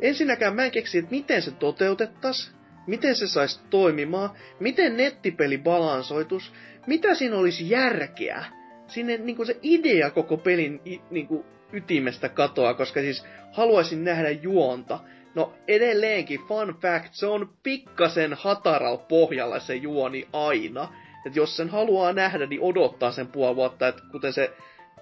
ensinnäkään 0.03 0.57
mä 0.57 0.65
en 0.65 0.71
keksi, 0.71 0.99
että 0.99 1.11
miten 1.11 1.43
se 1.43 1.51
toteutettas, 1.51 2.55
miten 2.87 3.17
se 3.17 3.27
saisi 3.27 3.61
toimimaan, 3.71 4.31
miten 4.61 4.97
nettipeli 4.97 5.59
balansoitus, 5.59 6.53
mitä 6.87 7.15
siinä 7.15 7.37
olisi 7.37 7.71
järkeä. 7.71 8.45
Sinne 8.87 9.17
niinku 9.17 9.45
se 9.45 9.57
idea 9.63 10.11
koko 10.11 10.37
pelin 10.37 10.81
niinku, 11.11 11.47
ytimestä 11.73 12.29
katoaa, 12.29 12.75
koska 12.75 13.01
siis 13.01 13.25
haluaisin 13.53 14.05
nähdä 14.05 14.31
juonta. 14.31 15.01
No 15.35 15.55
edelleenkin, 15.69 16.41
fun 16.49 16.79
fact, 16.83 17.09
se 17.13 17.27
on 17.27 17.53
pikkasen 17.63 18.35
hataral 18.35 18.97
pohjalla 18.97 19.61
se 19.61 19.75
juoni 19.75 20.29
aina. 20.33 20.95
Että 21.27 21.39
jos 21.39 21.57
sen 21.57 21.69
haluaa 21.69 22.13
nähdä, 22.13 22.47
niin 22.47 22.61
odottaa 22.61 23.13
sen 23.13 23.27
puoli 23.27 23.57
vuotta, 23.57 23.89
että 23.89 24.03
kuten 24.13 24.33
se 24.33 24.51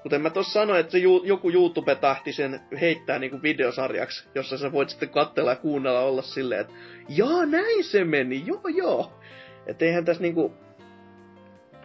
Kuten 0.02 0.22
mä 0.22 0.30
tuossa 0.30 0.52
sanoin, 0.52 0.80
että 0.80 0.98
ju, 0.98 1.22
joku 1.24 1.50
YouTube 1.50 1.94
tahti 1.94 2.32
sen 2.32 2.60
heittää 2.80 3.18
niinku 3.18 3.42
videosarjaksi, 3.42 4.28
jossa 4.34 4.58
sä 4.58 4.72
voit 4.72 4.88
sitten 4.88 5.08
katsella 5.08 5.50
ja 5.50 5.56
kuunnella 5.56 6.00
olla 6.00 6.22
silleen, 6.22 6.60
että 6.60 6.72
jaa, 7.08 7.46
näin 7.46 7.84
se 7.84 8.04
meni, 8.04 8.42
joo 8.46 8.68
joo. 8.74 9.20
Että 9.66 9.84
eihän 9.84 10.04
tässä 10.04 10.22
niinku... 10.22 10.54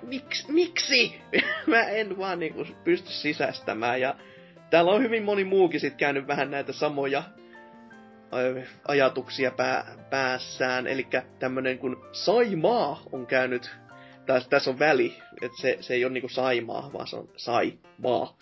Miks, 0.04 0.48
miksi? 0.48 1.22
mä 1.68 1.82
en 1.82 2.18
vaan 2.18 2.40
niinku 2.40 2.66
pysty 2.84 3.10
sisäistämään 3.10 4.02
ja 4.02 4.16
täällä 4.70 4.92
on 4.92 5.04
hyvin 5.04 5.24
moni 5.24 5.44
muukin 5.44 5.80
sit 5.80 5.96
käynyt 5.96 6.28
vähän 6.28 6.52
näitä 6.52 6.74
samoja 6.74 7.24
ajatuksia 8.88 9.52
pää, 9.52 9.86
päässään. 10.10 10.88
Eli 10.88 11.08
tämmönen 11.40 11.78
kuin 11.78 11.96
Saimaa 12.12 13.04
on 13.12 13.28
käynyt, 13.28 13.76
tässä 14.26 14.49
täs 14.49 14.68
on 14.68 14.80
väli, 14.80 15.14
että 15.41 15.61
se, 15.61 15.77
se 15.81 15.93
ei 15.93 16.06
ole 16.06 16.14
niinku 16.14 16.30
Saimaa, 16.30 16.89
vaan 16.93 17.07
se 17.07 17.15
on 17.15 17.30
Saimaa. 17.38 18.38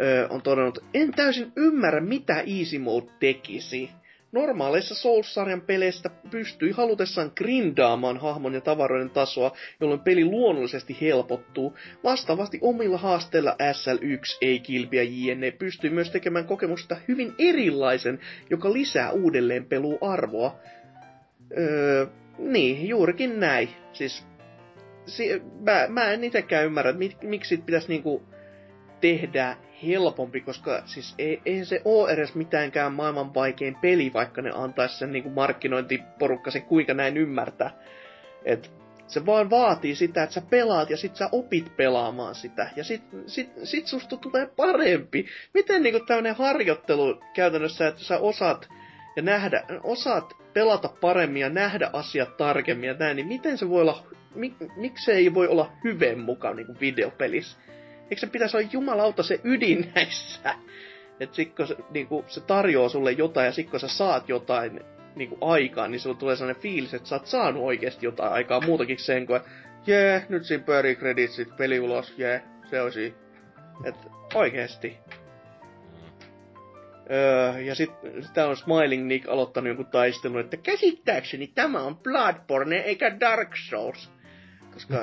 Öö, 0.00 0.28
on 0.28 0.42
todennut, 0.42 0.78
en 0.94 1.12
täysin 1.12 1.52
ymmärrä 1.56 2.00
mitä 2.00 2.40
Easy 2.40 2.78
Mode 2.78 3.06
tekisi. 3.20 3.90
Normaaleissa 4.32 4.94
Souls-sarjan 4.94 5.60
peleistä 5.60 6.10
pystyi 6.30 6.70
halutessaan 6.70 7.32
grindaamaan 7.36 8.16
hahmon 8.16 8.54
ja 8.54 8.60
tavaroiden 8.60 9.10
tasoa, 9.10 9.52
jolloin 9.80 10.00
peli 10.00 10.24
luonnollisesti 10.24 10.96
helpottuu. 11.00 11.76
Vastaavasti 12.04 12.58
omilla 12.62 12.98
haasteilla 12.98 13.56
SL1 13.72 14.38
ei 14.42 14.60
kilpiä 14.60 15.02
JNE 15.02 15.50
pystyy 15.50 15.90
myös 15.90 16.10
tekemään 16.10 16.44
kokemusta 16.44 16.96
hyvin 17.08 17.34
erilaisen, 17.38 18.20
joka 18.50 18.72
lisää 18.72 19.10
uudelleen 19.10 19.64
peluarvoa. 19.64 20.56
Öö, 21.58 22.06
niin, 22.38 22.88
juurikin 22.88 23.40
näin. 23.40 23.68
Siis, 23.92 24.26
si, 25.08 25.42
mä, 25.60 25.86
mä 25.88 26.10
en 26.12 26.24
itsekään 26.24 26.64
ymmärrä, 26.64 26.92
mik, 26.92 27.22
miksi 27.22 27.56
pitäisi 27.56 27.88
niinku 27.88 28.22
tehdä 29.00 29.56
helpompi, 29.86 30.40
koska 30.40 30.82
siis 30.84 31.14
ei, 31.18 31.42
eihän 31.46 31.66
se 31.66 31.82
ole 31.84 32.10
edes 32.10 32.34
mitäänkään 32.34 32.92
maailman 32.92 33.34
vaikein 33.34 33.76
peli, 33.80 34.12
vaikka 34.12 34.42
ne 34.42 34.50
antaisi 34.54 34.98
sen 34.98 35.12
niin 35.12 35.22
kuin 35.22 35.34
markkinointiporukka 35.34 36.50
se 36.50 36.60
kuinka 36.60 36.94
näin 36.94 37.16
ymmärtää. 37.16 37.70
Et 38.44 38.70
se 39.06 39.26
vaan 39.26 39.50
vaatii 39.50 39.94
sitä, 39.94 40.22
että 40.22 40.34
sä 40.34 40.42
pelaat 40.50 40.90
ja 40.90 40.96
sit 40.96 41.16
sä 41.16 41.28
opit 41.32 41.76
pelaamaan 41.76 42.34
sitä. 42.34 42.70
Ja 42.76 42.84
sit, 42.84 43.02
sit, 43.26 43.50
sit 43.64 43.86
susta 43.86 44.16
tulee 44.16 44.46
parempi. 44.56 45.26
Miten 45.54 45.82
niinku 45.82 46.00
tämmönen 46.00 46.34
harjoittelu 46.34 47.20
käytännössä, 47.34 47.88
että 47.88 48.04
sä 48.04 48.18
osaat 48.18 48.68
ja 49.16 49.22
nähdä, 49.22 49.64
osaat 49.82 50.32
pelata 50.52 50.88
paremmin 51.00 51.42
ja 51.42 51.50
nähdä 51.50 51.90
asiat 51.92 52.36
tarkemmin 52.36 52.88
ja 52.88 52.94
näin, 52.94 53.16
niin 53.16 53.28
miten 53.28 53.58
se 53.58 53.68
voi 53.68 53.80
olla, 53.80 54.06
mik, 54.34 54.54
miksei 54.76 55.34
voi 55.34 55.48
olla 55.48 55.72
hyveen 55.84 56.18
mukaan 56.20 56.56
niinku 56.56 56.76
videopelissä? 56.80 57.58
Eikö 58.02 58.20
se 58.20 58.26
pitäisi 58.26 58.56
olla 58.56 58.68
jumalauta 58.72 59.22
se 59.22 59.40
ydin 59.44 59.90
näissä? 59.94 60.54
Että 61.20 61.36
sitten 61.36 61.66
se, 61.66 61.76
niinku, 61.90 62.24
se 62.28 62.40
tarjoaa 62.40 62.88
sulle 62.88 63.12
jotain 63.12 63.46
ja 63.46 63.52
sitten 63.52 63.70
kun 63.70 63.80
sä 63.80 63.88
saat 63.88 64.28
jotain 64.28 64.80
niinku, 65.16 65.38
aikaa, 65.40 65.88
niin 65.88 66.00
sulla 66.00 66.16
tulee 66.16 66.36
sellainen 66.36 66.62
fiilis, 66.62 66.94
että 66.94 67.08
sä 67.08 67.14
oot 67.14 67.26
saanut 67.26 67.62
oikeasti 67.62 68.06
jotain 68.06 68.32
aikaa 68.32 68.60
muutakin 68.60 68.98
sen 68.98 69.26
kuin, 69.26 69.40
jee, 69.86 70.10
yeah, 70.10 70.28
nyt 70.28 70.44
siinä 70.44 70.64
pyörii 70.64 70.96
kreditsit, 70.96 71.56
peli 71.56 71.80
ulos, 71.80 72.14
jee, 72.18 72.30
yeah, 72.30 72.70
se 72.70 72.80
olisi. 72.80 73.14
Että 73.84 74.08
oikeesti. 74.34 74.96
Öö, 77.10 77.60
ja 77.60 77.74
sitten 77.74 78.22
sit 78.22 78.38
on 78.38 78.56
Smiling 78.56 79.06
Nick 79.06 79.28
aloittanut 79.28 79.68
jonkun 79.68 79.86
taistelun, 79.86 80.40
että 80.40 80.56
käsittääkseni 80.56 81.46
tämä 81.46 81.80
on 81.80 81.96
Bloodborne 81.96 82.76
eikä 82.76 83.20
Dark 83.20 83.56
Souls. 83.68 84.10
Koska... 84.78 84.94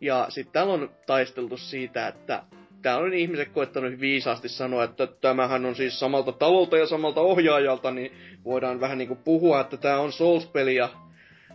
Ja 0.00 0.26
sitten 0.28 0.52
täällä 0.52 0.72
on 0.72 0.90
taisteltu 1.06 1.56
siitä, 1.56 2.08
että 2.08 2.42
täällä 2.82 3.04
on 3.06 3.14
ihmiset 3.14 3.48
koettanut 3.48 4.00
viisaasti 4.00 4.48
sanoa, 4.48 4.84
että 4.84 5.06
tämähän 5.06 5.66
on 5.66 5.74
siis 5.74 6.00
samalta 6.00 6.32
talolta 6.32 6.78
ja 6.78 6.86
samalta 6.86 7.20
ohjaajalta, 7.20 7.90
niin 7.90 8.12
voidaan 8.44 8.80
vähän 8.80 8.98
niinku 8.98 9.14
puhua, 9.14 9.60
että 9.60 9.76
tämä 9.76 10.00
on 10.00 10.12
Souls-peli 10.12 10.74
ja 10.74 10.88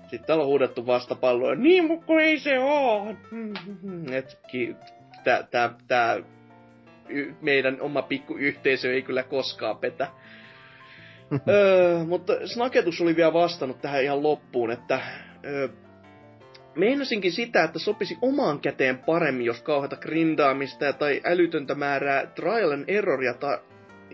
sitten 0.01 0.23
täällä 0.27 0.41
on 0.41 0.47
huudettu 0.47 0.87
vastapalloa, 0.87 1.55
niin 1.55 1.85
mutta 1.85 2.13
ei 2.21 2.39
se 2.39 2.59
oo. 2.59 3.15
Et, 4.11 4.37
tää, 5.23 5.43
tää, 5.43 5.73
tää, 5.87 6.17
meidän 7.41 7.81
oma 7.81 8.01
pikku 8.01 8.35
yhteisö 8.37 8.93
ei 8.93 9.01
kyllä 9.01 9.23
koskaan 9.23 9.77
petä. 9.77 10.07
öö, 11.47 12.03
mutta 12.03 12.33
Snaketus 12.47 13.01
oli 13.01 13.15
vielä 13.15 13.33
vastannut 13.33 13.81
tähän 13.81 14.03
ihan 14.03 14.23
loppuun, 14.23 14.71
että 14.71 14.99
öö, 15.45 15.67
Meinasinkin 16.75 17.31
sitä, 17.31 17.63
että 17.63 17.79
sopisi 17.79 18.17
omaan 18.21 18.59
käteen 18.59 18.97
paremmin, 18.97 19.45
jos 19.45 19.61
kauheata 19.61 19.95
grindaamista 19.95 20.93
tai 20.93 21.21
älytöntä 21.25 21.75
määrää 21.75 22.25
trial 22.25 22.71
and 22.71 22.83
erroria 22.87 23.33
ta- 23.33 23.61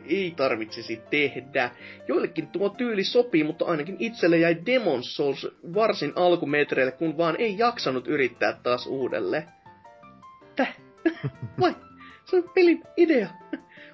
ei 0.06 0.34
tarvitsisi 0.36 1.02
tehdä. 1.10 1.72
Joillekin 2.08 2.48
tuo 2.48 2.70
tyyli 2.70 3.04
sopii, 3.04 3.44
mutta 3.44 3.66
ainakin 3.66 3.96
itselle 4.00 4.38
jäi 4.38 4.58
Demon 4.66 5.04
Souls 5.04 5.48
varsin 5.74 6.14
alkumetreille, 6.16 6.92
kun 6.92 7.18
vaan 7.18 7.36
ei 7.40 7.58
jaksanut 7.58 8.08
yrittää 8.08 8.54
taas 8.64 8.88
uudelleen. 8.88 9.44
Täh? 10.56 10.78
Vai? 11.60 11.76
Se 12.26 12.36
on 12.36 12.44
pelin 12.56 12.84
idea. 12.98 13.30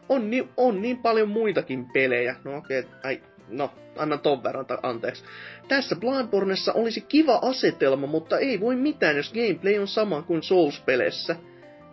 On 0.10 0.30
niin, 0.30 0.50
on 0.58 0.82
niin 0.82 0.98
paljon 0.98 1.30
muitakin 1.30 1.86
pelejä. 1.86 2.36
No 2.44 2.58
okei, 2.58 2.80
okay, 2.80 2.92
ai, 3.04 3.22
no, 3.50 3.72
annan 3.98 4.20
ton 4.20 4.44
verran 4.44 4.66
anteeksi. 4.84 5.24
Tässä 5.68 5.96
Bloodborneessa 5.96 6.74
olisi 6.74 7.02
kiva 7.02 7.40
asetelma, 7.42 8.08
mutta 8.08 8.38
ei 8.38 8.60
voi 8.60 8.76
mitään, 8.76 9.18
jos 9.18 9.34
gameplay 9.34 9.78
on 9.78 9.88
sama 9.88 10.22
kuin 10.22 10.44
Souls-peleissä. 10.44 11.36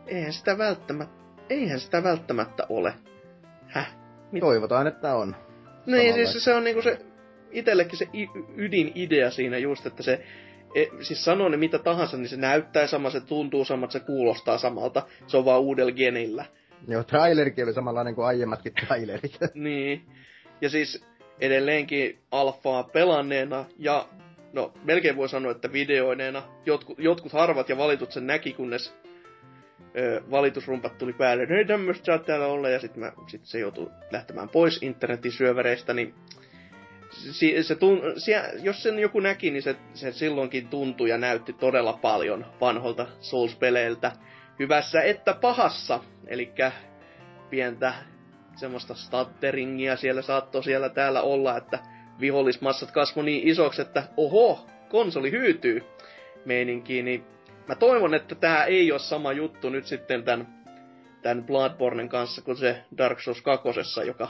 Eihän 0.06 0.32
sitä 0.32 0.58
välttämättä, 0.58 1.14
eihän 1.50 1.80
sitä 1.80 2.02
välttämättä 2.02 2.66
ole. 2.68 2.94
Häh? 3.66 3.96
Mit? 4.32 4.40
Toivotaan, 4.40 4.86
että 4.86 5.14
on. 5.14 5.36
Niin, 5.86 6.14
siis 6.14 6.44
se 6.44 6.54
on 6.54 6.64
niinku 6.64 6.82
se, 6.82 7.00
itsellekin 7.50 7.98
se 7.98 8.08
ydinidea 8.56 9.30
siinä 9.30 9.58
just, 9.58 9.86
että 9.86 10.02
se, 10.02 10.24
e, 10.74 10.84
siis 11.00 11.24
sanoo 11.24 11.48
ne 11.48 11.56
mitä 11.56 11.78
tahansa, 11.78 12.16
niin 12.16 12.28
se 12.28 12.36
näyttää 12.36 12.86
sama, 12.86 13.10
se 13.10 13.20
tuntuu 13.20 13.64
samalta, 13.64 13.92
se 13.92 14.00
kuulostaa 14.00 14.58
samalta, 14.58 15.02
se 15.26 15.36
on 15.36 15.44
vaan 15.44 15.60
uudella 15.60 15.92
genillä. 15.92 16.44
Joo, 16.88 17.04
trailerikin 17.04 17.64
oli 17.64 17.74
samanlainen 17.74 18.14
kuin 18.14 18.26
aiemmatkin 18.26 18.74
trailerit. 18.74 19.38
niin. 19.54 20.06
Ja 20.60 20.70
siis 20.70 21.04
edelleenkin 21.40 22.18
alfaa 22.30 22.82
pelanneena 22.82 23.64
ja 23.78 24.08
no 24.52 24.72
melkein 24.84 25.16
voi 25.16 25.28
sanoa, 25.28 25.52
että 25.52 25.72
videoineena 25.72 26.42
jotkut, 26.66 26.98
jotkut 26.98 27.32
harvat 27.32 27.68
ja 27.68 27.76
valitut 27.76 28.12
sen 28.12 28.26
näki, 28.26 28.52
kunnes 28.52 28.94
ö, 29.98 30.22
valitusrumpat 30.30 30.98
tuli 30.98 31.12
päälle, 31.12 31.46
ei 31.58 31.64
tämmöistä 31.64 32.04
saa 32.04 32.18
täällä 32.18 32.46
olla, 32.46 32.68
ja 32.68 32.80
sitten 32.80 33.12
sit 33.26 33.44
se 33.44 33.58
joutui 33.58 33.90
lähtemään 34.10 34.48
pois 34.48 34.82
internetin 34.82 35.32
syövereistä, 35.32 35.94
niin 35.94 36.14
se, 37.10 37.62
se 37.62 37.74
tun, 37.74 38.00
se, 38.16 38.42
jos 38.62 38.82
sen 38.82 38.98
joku 38.98 39.20
näki, 39.20 39.50
niin 39.50 39.62
se, 39.62 39.76
se 39.94 40.12
silloinkin 40.12 40.68
tuntui 40.68 41.08
ja 41.08 41.18
näytti 41.18 41.52
todella 41.52 41.92
paljon 41.92 42.46
vanholta 42.60 43.06
Souls-peleiltä. 43.20 44.12
Hyvässä 44.58 45.02
että 45.02 45.34
pahassa, 45.34 46.00
eli 46.28 46.52
pientä 47.50 47.94
semmoista 48.56 48.94
statteringia 48.94 49.96
siellä 49.96 50.22
saattoi 50.22 50.64
siellä 50.64 50.88
täällä 50.88 51.22
olla, 51.22 51.56
että 51.56 51.78
vihollismassat 52.20 52.90
kasvo 52.90 53.22
niin 53.22 53.48
isoksi, 53.48 53.82
että 53.82 54.02
oho, 54.16 54.66
konsoli 54.88 55.30
hyytyy 55.30 55.82
meininkiin, 56.44 57.04
niin 57.04 57.24
mä 57.68 57.74
toivon, 57.74 58.14
että 58.14 58.34
tää 58.34 58.64
ei 58.64 58.92
ole 58.92 59.00
sama 59.00 59.32
juttu 59.32 59.70
nyt 59.70 59.86
sitten 59.86 60.22
tämän, 60.22 60.64
tämän 61.22 61.44
Bloodbornen 61.44 62.08
kanssa 62.08 62.42
kuin 62.42 62.56
se 62.56 62.84
Dark 62.98 63.20
Souls 63.20 63.42
2, 63.42 63.68
joka, 64.06 64.28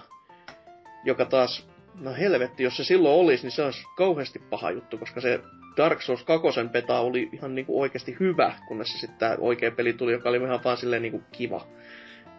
joka 1.04 1.24
taas, 1.24 1.68
no 2.00 2.14
helvetti, 2.14 2.62
jos 2.62 2.76
se 2.76 2.84
silloin 2.84 3.20
olisi, 3.20 3.42
niin 3.42 3.52
se 3.52 3.62
olisi 3.62 3.84
kauheasti 3.96 4.38
paha 4.38 4.70
juttu, 4.70 4.98
koska 4.98 5.20
se 5.20 5.40
Dark 5.76 6.02
Souls 6.02 6.24
2 6.24 6.48
peta 6.72 6.98
oli 6.98 7.28
ihan 7.32 7.54
niinku 7.54 7.80
oikeasti 7.80 8.16
hyvä, 8.20 8.52
kunnes 8.68 8.92
se 8.92 8.98
sitten 8.98 9.18
tämä 9.18 9.36
oikea 9.38 9.70
peli 9.70 9.92
tuli, 9.92 10.12
joka 10.12 10.28
oli 10.28 10.36
ihan 10.36 10.64
vaan 10.64 10.76
silleen 10.76 11.02
niinku 11.02 11.22
kiva. 11.32 11.66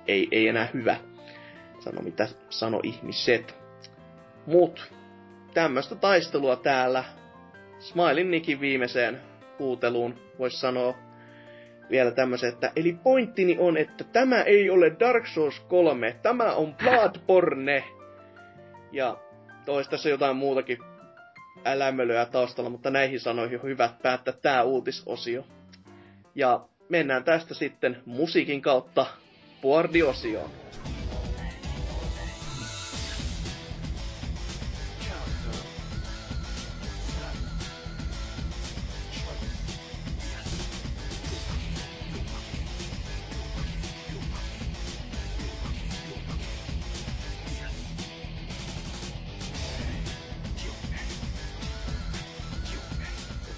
Ei, 0.08 0.28
ei 0.32 0.48
enää 0.48 0.68
hyvä. 0.74 0.98
Sano 1.80 2.02
mitä 2.02 2.28
sano 2.50 2.80
ihmiset. 2.84 3.56
Mut, 4.46 4.94
tämmöstä 5.54 5.96
taistelua 5.96 6.56
täällä. 6.56 7.04
Smailin 7.80 8.32
Nikin 8.32 8.60
viimeiseen 8.60 9.22
huuteluun 9.60 10.20
voisi 10.40 10.60
sanoa 10.60 10.96
vielä 11.90 12.12
tämmöisen, 12.12 12.50
että 12.50 12.72
eli 12.76 12.98
pointtini 13.04 13.58
on, 13.60 13.78
että 13.78 14.04
tämä 14.04 14.42
ei 14.42 14.70
ole 14.70 14.96
Dark 15.00 15.28
Souls 15.28 15.60
3, 15.60 16.16
tämä 16.22 16.54
on 16.54 16.76
Bloodborne. 16.76 17.84
Ja 18.92 19.18
toista 19.66 19.92
tässä 19.92 20.10
jotain 20.10 20.36
muutakin 20.36 20.78
älämölöä 21.66 22.26
taustalla, 22.26 22.70
mutta 22.70 22.90
näihin 22.92 23.20
sanoihin 23.20 23.60
on 23.60 23.70
hyvä 23.70 23.90
päättää 24.02 24.34
tämä 24.42 24.62
uutisosio. 24.64 25.46
Ja 26.36 26.66
mennään 26.90 27.24
tästä 27.24 27.54
sitten 27.54 27.98
musiikin 28.06 28.62
kautta 28.62 29.06
Boardiosioon. 29.62 30.50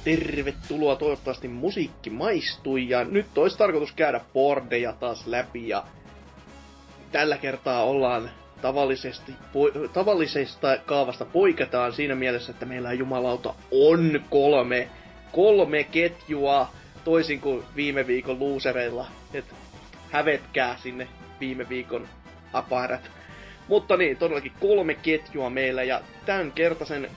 Tervetuloa, 0.07 0.95
toivottavasti 0.95 1.47
musiikki 1.47 2.09
maistui 2.09 2.89
ja 2.89 3.03
nyt 3.03 3.37
olisi 3.37 3.57
tarkoitus 3.57 3.91
käydä 3.91 4.21
bordeja 4.33 4.93
taas 4.93 5.27
läpi 5.27 5.69
ja 5.69 5.83
tällä 7.11 7.37
kertaa 7.37 7.83
ollaan 7.83 8.29
tavallisesti, 8.61 9.31
po- 9.31 9.87
tavallisesta 9.93 10.77
kaavasta 10.85 11.25
poiketaan 11.25 11.93
siinä 11.93 12.15
mielessä, 12.15 12.51
että 12.51 12.65
meillä 12.65 12.93
jumalauta 12.93 13.53
on 13.71 14.21
kolme, 14.29 14.87
kolme 15.31 15.83
ketjua 15.83 16.69
toisin 17.03 17.41
kuin 17.41 17.63
viime 17.75 18.07
viikon 18.07 18.39
luusereilla, 18.39 19.07
että 19.33 19.55
hävetkää 20.11 20.77
sinne 20.77 21.07
viime 21.39 21.69
viikon 21.69 22.07
aparat. 22.53 23.11
Mutta 23.67 23.97
niin, 23.97 24.17
todellakin 24.17 24.53
kolme 24.59 24.93
ketjua 24.93 25.49
meillä 25.49 25.83
ja 25.83 26.01
tämän 26.25 26.51
kertaisen 26.51 27.09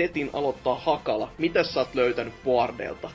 setin 0.00 0.30
aloittaa 0.32 0.74
Hakala. 0.74 1.30
Mitä 1.38 1.64
sä 1.64 1.80
oot 1.80 1.94
löytänyt 1.94 2.34
Boardelta? 2.44 3.10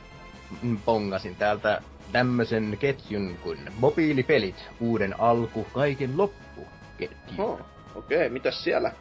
Pongasin 0.85 1.35
täältä 1.35 1.81
tämmösen 2.11 2.77
ketjun 2.79 3.37
kuin 3.43 3.59
mobiilipelit, 3.79 4.69
uuden 4.79 5.19
alku, 5.19 5.67
kaiken 5.73 6.17
loppu 6.17 6.67
ketju. 6.97 7.17
Oh, 7.37 7.59
okei, 7.95 8.17
okay. 8.17 8.29
mitäs 8.29 8.63
siellä? 8.63 8.91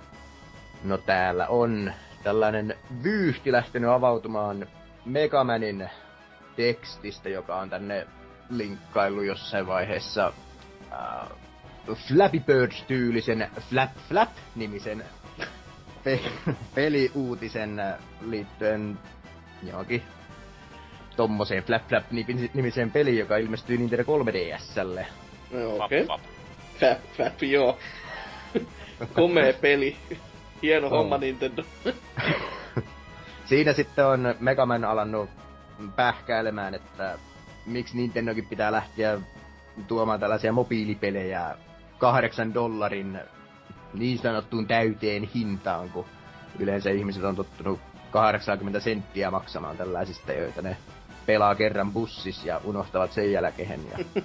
No 0.85 0.98
täällä 0.98 1.47
on 1.48 1.93
tällainen 2.23 2.74
vyyhti 3.02 3.52
lähtenyt 3.52 3.90
avautumaan 3.90 4.66
Megamanin 5.05 5.89
tekstistä, 6.56 7.28
joka 7.28 7.56
on 7.56 7.70
tänne 7.70 8.06
linkkailu 8.51 9.23
jossain 9.23 9.66
vaiheessa 9.66 10.32
uh, 11.89 11.97
Flappy 11.97 12.40
Bird-tyylisen 12.40 13.51
Flap 13.70 13.90
Flap-nimisen 14.09 15.05
pe- 16.05 16.20
peliuutisen 16.74 17.82
liittyen 18.20 18.98
johonkin 19.62 20.02
tommoseen 21.16 21.64
Flap 21.64 21.89
Flap 21.89 22.05
nimiseen 22.55 22.90
peliin, 22.90 23.18
joka 23.18 23.36
ilmestyy 23.36 23.76
Nintendo 23.78 24.05
3DSlle. 24.05 25.06
No, 25.51 25.85
okei. 25.85 26.02
Okay. 26.02 26.18
Flap 26.78 26.98
Flap, 27.16 27.43
joo. 27.43 27.78
Komea 29.14 29.52
peli. 29.60 29.97
Hieno 30.62 30.86
oh. 30.86 30.93
homma 30.93 31.18
Nintendo. 31.18 31.62
Siinä 33.44 33.72
sitten 33.72 34.06
on 34.06 34.35
Megaman 34.40 34.85
alannut 34.85 35.31
pähkäilemään, 35.97 36.74
että 36.74 37.18
miksi 37.66 37.97
Nintendokin 37.97 38.47
pitää 38.47 38.72
lähteä 38.72 39.20
tuomaan 39.89 40.20
tällaisia 40.20 40.52
mobiilipelejä 40.52 41.56
kahdeksan 41.98 42.55
dollarin 42.55 43.20
niin 43.95 44.19
sanottuun 44.19 44.66
täyteen 44.66 45.29
hintaan, 45.35 45.91
kun 45.91 46.05
yleensä 46.59 46.91
ihmiset 46.91 47.25
on 47.25 47.37
tottunut 47.37 47.81
80 48.11 48.81
senttiä 48.81 49.31
maksamaan 49.31 49.77
tällaisista, 49.77 50.33
joita 50.33 50.62
ne 50.62 50.77
pelaa 51.27 51.55
kerran 51.55 51.93
bussis 51.93 52.45
ja 52.45 52.61
unohtavat 52.65 53.12
sen 53.12 53.33
jälkeen. 53.33 53.81
Ja, 53.91 53.99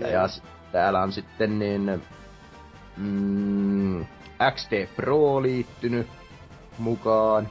ja, 0.00 0.08
ja 0.08 0.28
täällä 0.72 1.02
on 1.02 1.12
sitten 1.12 1.58
niin 1.58 2.02
mm, 2.96 4.06
XT 4.54 4.70
Pro 4.96 5.42
liittynyt 5.42 6.06
mukaan. 6.78 7.48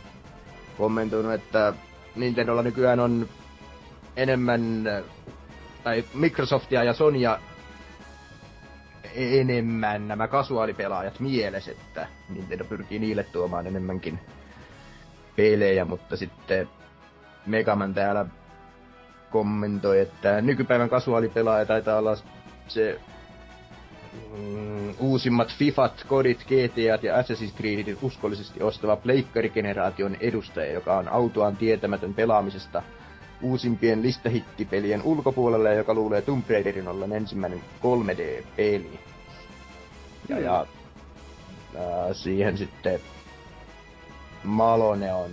Kommentoinut, 0.77 1.33
että 1.33 1.73
Nintendolla 2.15 2.61
nykyään 2.61 2.99
on 2.99 3.29
enemmän, 4.15 4.83
tai 5.83 6.03
Microsoftia 6.13 6.83
ja 6.83 6.93
Sonya 6.93 7.39
enemmän 9.15 10.07
nämä 10.07 10.27
kasuaalipelaajat 10.27 11.19
mielessä, 11.19 11.71
että 11.71 12.07
Nintendo 12.29 12.63
pyrkii 12.65 12.99
niille 12.99 13.23
tuomaan 13.23 13.67
enemmänkin 13.67 14.19
pelejä, 15.35 15.85
mutta 15.85 16.17
sitten 16.17 16.69
Megaman 17.45 17.93
täällä 17.93 18.25
kommentoi, 19.31 19.99
että 19.99 20.41
nykypäivän 20.41 20.89
kasuaalipelaaja 20.89 21.65
taitaa 21.65 21.97
olla 21.97 22.17
se 22.67 22.99
mm, 24.37 24.93
uusimmat 24.99 25.53
Fifat, 25.57 26.03
Kodit, 26.07 26.39
GTAt 26.43 27.03
ja 27.03 27.21
Assassin's 27.21 27.57
Creedit 27.57 27.97
uskollisesti 28.01 28.63
ostava 28.63 28.95
pleikkarigeneraation 28.95 30.17
edustaja, 30.19 30.71
joka 30.73 30.97
on 30.97 31.07
autoaan 31.09 31.57
tietämätön 31.57 32.13
pelaamisesta 32.13 32.83
uusimpien 33.41 34.01
listahittipelien 34.01 35.03
ulkopuolelle, 35.03 35.75
joka 35.75 35.93
luulee 35.93 36.21
Tomb 36.21 36.49
Raiderin 36.49 36.87
ollen 36.87 37.11
ensimmäinen 37.11 37.59
3D-peli. 37.59 38.99
Ja, 40.29 40.39
ja 40.39 40.65
ää, 41.77 42.13
siihen 42.13 42.57
sitten 42.57 42.99
Malone 44.43 45.13
on 45.13 45.31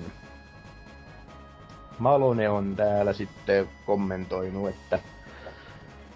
Malone 1.98 2.48
on 2.48 2.76
täällä 2.76 3.12
sitten 3.12 3.68
kommentoinut, 3.86 4.68
että 4.68 4.98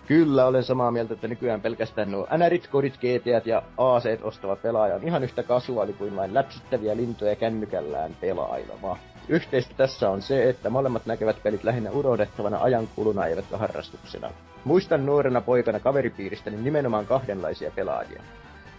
Kyllä, 0.06 0.46
olen 0.46 0.64
samaa 0.64 0.90
mieltä, 0.90 1.14
että 1.14 1.28
nykyään 1.28 1.60
pelkästään 1.60 2.10
nuo 2.10 2.28
NRit, 2.38 2.66
kodit, 2.66 2.96
GTät 2.96 3.46
ja 3.46 3.62
AC 3.76 4.04
ostava 4.22 4.56
pelaaja 4.56 4.94
on 4.94 5.04
ihan 5.04 5.24
yhtä 5.24 5.42
kasuaali 5.42 5.92
kuin 5.92 6.16
vain 6.16 6.34
läpsyttäviä 6.34 6.96
lintuja 6.96 7.36
kännykällään 7.36 8.16
pelaileva. 8.20 8.98
Yhteistä 9.28 9.74
tässä 9.76 10.10
on 10.10 10.22
se, 10.22 10.48
että 10.48 10.70
molemmat 10.70 11.06
näkevät 11.06 11.42
pelit 11.42 11.64
lähinnä 11.64 11.90
unohdettavana 11.90 12.58
ajankuluna 12.62 13.26
eivätkä 13.26 13.56
harrastuksena. 13.56 14.30
Muistan 14.64 15.06
nuorena 15.06 15.40
poikana 15.40 15.80
kaveripiiristäni 15.80 16.56
nimenomaan 16.56 17.06
kahdenlaisia 17.06 17.70
pelaajia. 17.70 18.22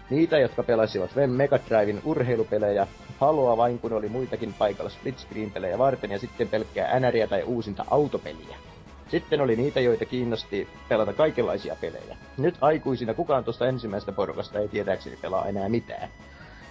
Niitä, 0.10 0.38
jotka 0.38 0.64
pelasivat 0.64 1.10
Mega 1.28 1.60
Driven 1.70 2.02
urheilupelejä, 2.06 2.88
Haloa 3.20 3.57
vain 3.57 3.80
kun 3.80 3.94
oli 3.94 4.10
muitakin 4.10 4.53
paikalla 4.53 4.90
split 4.90 5.20
screen 5.20 5.52
pelejä 5.52 5.78
varten 5.78 6.11
ja 6.11 6.20
sitten 6.20 6.48
pelkkää 6.48 6.99
NRiä 6.99 7.28
tai 7.28 7.44
uusinta 7.44 7.86
autopeliä. 7.90 8.57
Sitten 9.07 9.41
oli 9.41 9.56
niitä, 9.56 9.80
joita 9.80 10.06
kiinnosti 10.06 10.68
pelata 10.90 11.14
kaikenlaisia 11.14 11.76
pelejä. 11.82 12.18
Nyt 12.38 12.56
aikuisina 12.61 13.14
kukaan 13.14 13.44
tuosta 13.44 13.68
ensimmäisestä 13.68 14.11
porukasta 14.11 14.60
ei 14.60 14.68
tietääkseni 14.68 15.18
pelaa 15.22 15.48
enää 15.48 15.70
mitään. 15.70 16.10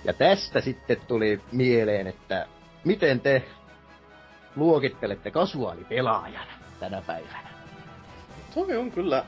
Ja 0.04 0.12
tästä 0.12 0.60
sitten 0.60 0.96
tuli 1.08 1.40
mieleen, 1.52 2.06
että 2.06 2.46
miten 2.84 3.20
te 3.20 3.42
luokittelette 4.56 5.30
kasuaalipelaajana 5.30 6.52
tänä 6.80 7.02
päivänä? 7.06 7.48
Toi 8.54 8.76
on 8.76 8.90
kyllä 8.90 9.24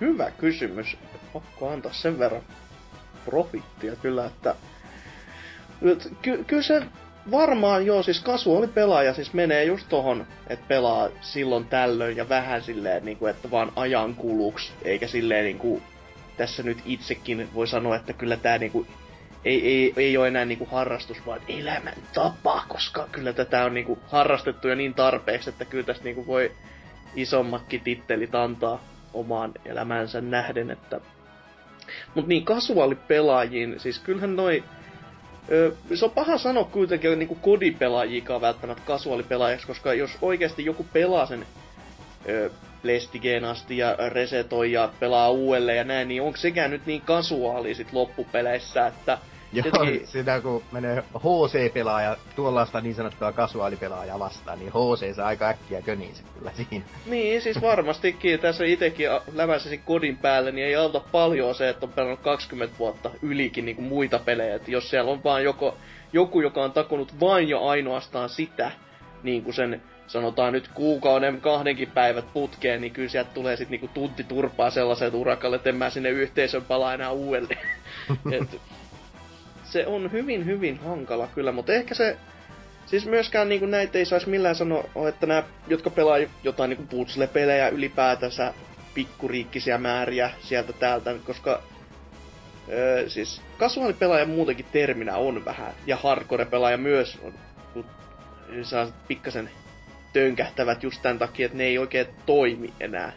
hyvä 0.00 0.30
kysymys. 0.30 0.96
Pakko 1.32 1.70
antaa 1.70 1.92
sen 1.92 2.18
verran 2.18 2.42
profittia 3.24 3.96
kyllä, 3.96 4.26
että 4.26 4.54
ky- 6.22 6.44
kyllä 6.44 6.62
se 6.62 6.82
varmaan 7.30 7.86
joo, 7.86 8.02
siis 8.02 8.24
pelaaja 8.74 9.14
siis 9.14 9.32
menee 9.32 9.64
just 9.64 9.88
tohon, 9.88 10.26
että 10.46 10.64
pelaa 10.68 11.08
silloin 11.20 11.64
tällöin 11.64 12.16
ja 12.16 12.28
vähän 12.28 12.62
silleen, 12.62 13.04
niin 13.04 13.16
kuin, 13.16 13.30
että 13.30 13.50
vaan 13.50 13.72
ajan 13.76 14.14
kuluks, 14.14 14.72
eikä 14.82 15.06
silleen 15.06 15.44
niin 15.44 15.58
kuin, 15.58 15.82
tässä 16.36 16.62
nyt 16.62 16.78
itsekin 16.84 17.48
voi 17.54 17.66
sanoa, 17.66 17.96
että 17.96 18.12
kyllä 18.12 18.36
tää 18.36 18.58
niin 18.58 18.72
kuin, 18.72 18.86
ei, 19.44 19.68
ei, 19.68 19.92
ei 19.96 20.16
ole 20.16 20.28
enää 20.28 20.44
niinku 20.44 20.68
harrastus, 20.70 21.26
vaan 21.26 21.40
elämän 21.48 21.94
tapa, 22.14 22.64
koska 22.68 23.08
kyllä 23.12 23.32
tätä 23.32 23.64
on 23.64 23.74
niinku 23.74 23.98
harrastettu 24.06 24.68
jo 24.68 24.74
niin 24.74 24.94
tarpeeksi, 24.94 25.50
että 25.50 25.64
kyllä 25.64 25.84
tästä 25.84 26.04
niinku 26.04 26.26
voi 26.26 26.52
isommatkin 27.16 27.80
tittelit 27.80 28.34
antaa 28.34 28.84
omaan 29.12 29.52
elämänsä 29.64 30.20
nähden, 30.20 30.70
että... 30.70 31.00
Mut 32.14 32.26
niin, 32.26 32.44
kasuaalipelaajiin, 32.44 33.80
siis 33.80 33.98
kyllähän 33.98 34.36
noi 34.36 34.64
Öö, 35.52 35.72
se 35.94 36.04
on 36.04 36.10
paha 36.10 36.38
sanoa 36.38 36.64
kuitenkin 36.64 37.18
niinku 37.18 37.34
kodipelaajikaan 37.34 38.40
välttämättä 38.40 38.82
kasuaalipelaajaksi, 38.86 39.66
koska 39.66 39.94
jos 39.94 40.18
oikeasti 40.22 40.64
joku 40.64 40.86
pelaa 40.92 41.26
sen 41.26 41.46
Lestigeen 42.82 43.44
asti 43.44 43.78
ja 43.78 43.96
resetoi 44.08 44.72
ja 44.72 44.92
pelaa 45.00 45.30
uudelleen 45.30 45.78
ja 45.78 45.84
näin, 45.84 46.08
niin 46.08 46.22
onko 46.22 46.36
sekään 46.36 46.70
nyt 46.70 46.86
niin 46.86 47.00
kasuaali 47.00 47.74
sit 47.74 47.92
loppupeleissä, 47.92 48.86
että 48.86 49.18
Jotenkin... 49.54 50.06
sitä 50.12 50.40
kun 50.40 50.62
menee 50.72 51.04
HC-pelaaja, 51.18 52.16
tuollaista 52.36 52.80
niin 52.80 52.94
sanottua 52.94 53.32
kasuaalipelaajaa 53.32 54.18
vastaan, 54.18 54.58
niin 54.58 54.72
HC 54.72 55.14
saa 55.14 55.26
aika 55.26 55.48
äkkiä 55.48 55.82
köniinsä 55.82 56.22
kyllä 56.38 56.50
siinä. 56.52 56.84
Niin, 57.06 57.42
siis 57.42 57.60
varmastikin. 57.60 58.40
Tässä 58.40 58.64
itekin 58.64 59.08
läväisin 59.32 59.82
kodin 59.84 60.16
päälle, 60.16 60.52
niin 60.52 60.66
ei 60.66 60.76
auta 60.76 61.00
paljon 61.00 61.54
se, 61.54 61.68
että 61.68 61.86
on 61.86 61.92
pelannut 61.92 62.20
20 62.20 62.78
vuotta 62.78 63.10
ylikin 63.22 63.64
niin 63.64 63.76
kuin 63.76 63.88
muita 63.88 64.18
pelejä. 64.18 64.54
Et 64.54 64.68
jos 64.68 64.90
siellä 64.90 65.10
on 65.10 65.24
vaan 65.24 65.44
joko, 65.44 65.76
joku, 66.12 66.40
joka 66.40 66.64
on 66.64 66.72
takunut 66.72 67.20
vain 67.20 67.48
jo 67.48 67.66
ainoastaan 67.66 68.28
sitä, 68.28 68.70
niin 69.22 69.42
kuin 69.42 69.54
sen 69.54 69.82
sanotaan 70.06 70.52
nyt 70.52 70.68
kuukauden 70.68 71.40
kahdenkin 71.40 71.90
päivät 71.90 72.32
putkeen, 72.32 72.80
niin 72.80 72.92
kyllä 72.92 73.08
sieltä 73.08 73.30
tulee 73.34 73.56
sitten 73.56 73.70
niinku 73.70 73.88
tunti 73.94 74.24
turpaa 74.24 74.70
sellaiset 74.70 75.14
urakalle, 75.14 75.56
että 75.56 75.68
en 75.68 75.76
mä 75.76 75.90
sinne 75.90 76.10
yhteisön 76.10 76.64
palaa 76.64 76.94
enää 76.94 77.10
uudelleen. 77.10 77.66
Et 78.40 78.60
se 79.74 79.86
on 79.86 80.12
hyvin, 80.12 80.46
hyvin 80.46 80.78
hankala 80.78 81.28
kyllä, 81.34 81.52
mutta 81.52 81.72
ehkä 81.72 81.94
se... 81.94 82.16
Siis 82.86 83.06
myöskään 83.06 83.48
niin 83.48 83.70
näitä 83.70 83.98
ei 83.98 84.04
saisi 84.04 84.28
millään 84.28 84.54
sanoa, 84.54 84.84
että 85.08 85.26
nämä, 85.26 85.42
jotka 85.68 85.90
pelaa 85.90 86.16
jotain 86.42 86.68
niin 86.70 86.88
putsle-pelejä 86.88 87.68
ylipäätänsä, 87.68 88.54
pikkuriikkisiä 88.94 89.78
määriä 89.78 90.30
sieltä 90.40 90.72
täältä, 90.72 91.14
koska 91.26 91.62
öö, 92.68 93.08
siis 93.08 93.42
kasuaalipelaaja 93.58 94.26
muutenkin 94.26 94.66
terminä 94.72 95.16
on 95.16 95.44
vähän, 95.44 95.72
ja 95.86 95.96
hardcore-pelaaja 95.96 96.76
myös 96.76 97.18
on, 97.22 97.34
kun 97.72 97.84
saa 98.62 98.86
pikkasen 99.08 99.50
tönkähtävät 100.12 100.82
just 100.82 101.02
tämän 101.02 101.18
takia, 101.18 101.46
että 101.46 101.58
ne 101.58 101.64
ei 101.64 101.78
oikein 101.78 102.06
toimi 102.26 102.72
enää 102.80 103.12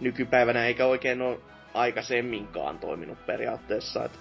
nykypäivänä, 0.00 0.66
eikä 0.66 0.86
oikein 0.86 1.22
ole 1.22 1.38
aikaisemminkaan 1.74 2.78
toiminut 2.78 3.26
periaatteessa. 3.26 4.04
Että 4.04 4.18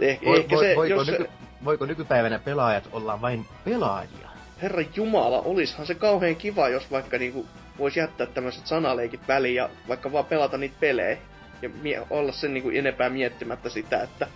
Eh, 0.00 0.18
Vo, 0.24 0.34
ehkä 0.34 0.56
vo, 0.56 0.60
se, 0.60 0.76
voiko, 0.76 0.94
jos 0.94 1.06
nyky, 1.06 1.22
se... 1.22 1.30
voiko 1.64 1.86
nykypäivänä 1.86 2.38
pelaajat 2.38 2.88
olla 2.92 3.20
vain 3.20 3.46
pelaajia? 3.64 4.30
Herra 4.62 4.82
Jumala, 4.94 5.40
olishan 5.40 5.86
se 5.86 5.94
kauhean 5.94 6.36
kiva, 6.36 6.68
jos 6.68 6.90
vaikka 6.90 7.18
niinku 7.18 7.46
voisi 7.78 8.00
jättää 8.00 8.26
tämmöiset 8.26 8.66
sanaleikit 8.66 9.20
väliin 9.28 9.54
ja 9.54 9.68
vaikka 9.88 10.12
vaan 10.12 10.24
pelata 10.24 10.56
niitä 10.58 10.76
pelejä. 10.80 11.18
Ja 11.62 11.68
mie- 11.82 12.06
olla 12.10 12.32
sen 12.32 12.54
niinku 12.54 12.70
enempää 12.70 13.08
miettimättä 13.08 13.68
sitä, 13.68 14.02
että 14.02 14.26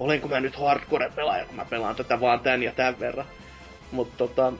olenko 0.00 0.28
mä 0.28 0.40
nyt 0.40 0.56
hardcore-pelaaja, 0.56 1.44
kun 1.46 1.56
mä 1.56 1.64
pelaan 1.64 1.96
tätä 1.96 2.20
vaan 2.20 2.40
tän 2.40 2.62
ja 2.62 2.72
tän 2.72 3.00
verran. 3.00 3.26
Mutta 3.92 4.14
tota, 4.16 4.52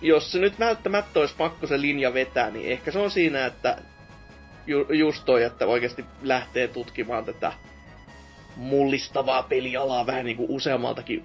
jos 0.00 0.32
se 0.32 0.38
nyt 0.38 0.58
välttämättä 0.60 1.20
olisi 1.20 1.34
pakko 1.38 1.66
se 1.66 1.80
linja 1.80 2.14
vetää, 2.14 2.50
niin 2.50 2.72
ehkä 2.72 2.90
se 2.90 2.98
on 2.98 3.10
siinä, 3.10 3.46
että 3.46 3.78
ju- 4.66 4.92
just 4.92 5.24
toi, 5.24 5.42
että 5.42 5.66
oikeasti 5.66 6.04
lähtee 6.22 6.68
tutkimaan 6.68 7.24
tätä 7.24 7.52
mullistavaa 8.56 9.42
pelialaa 9.42 10.06
vähän 10.06 10.24
niinku 10.24 10.46
useammaltakin 10.48 11.24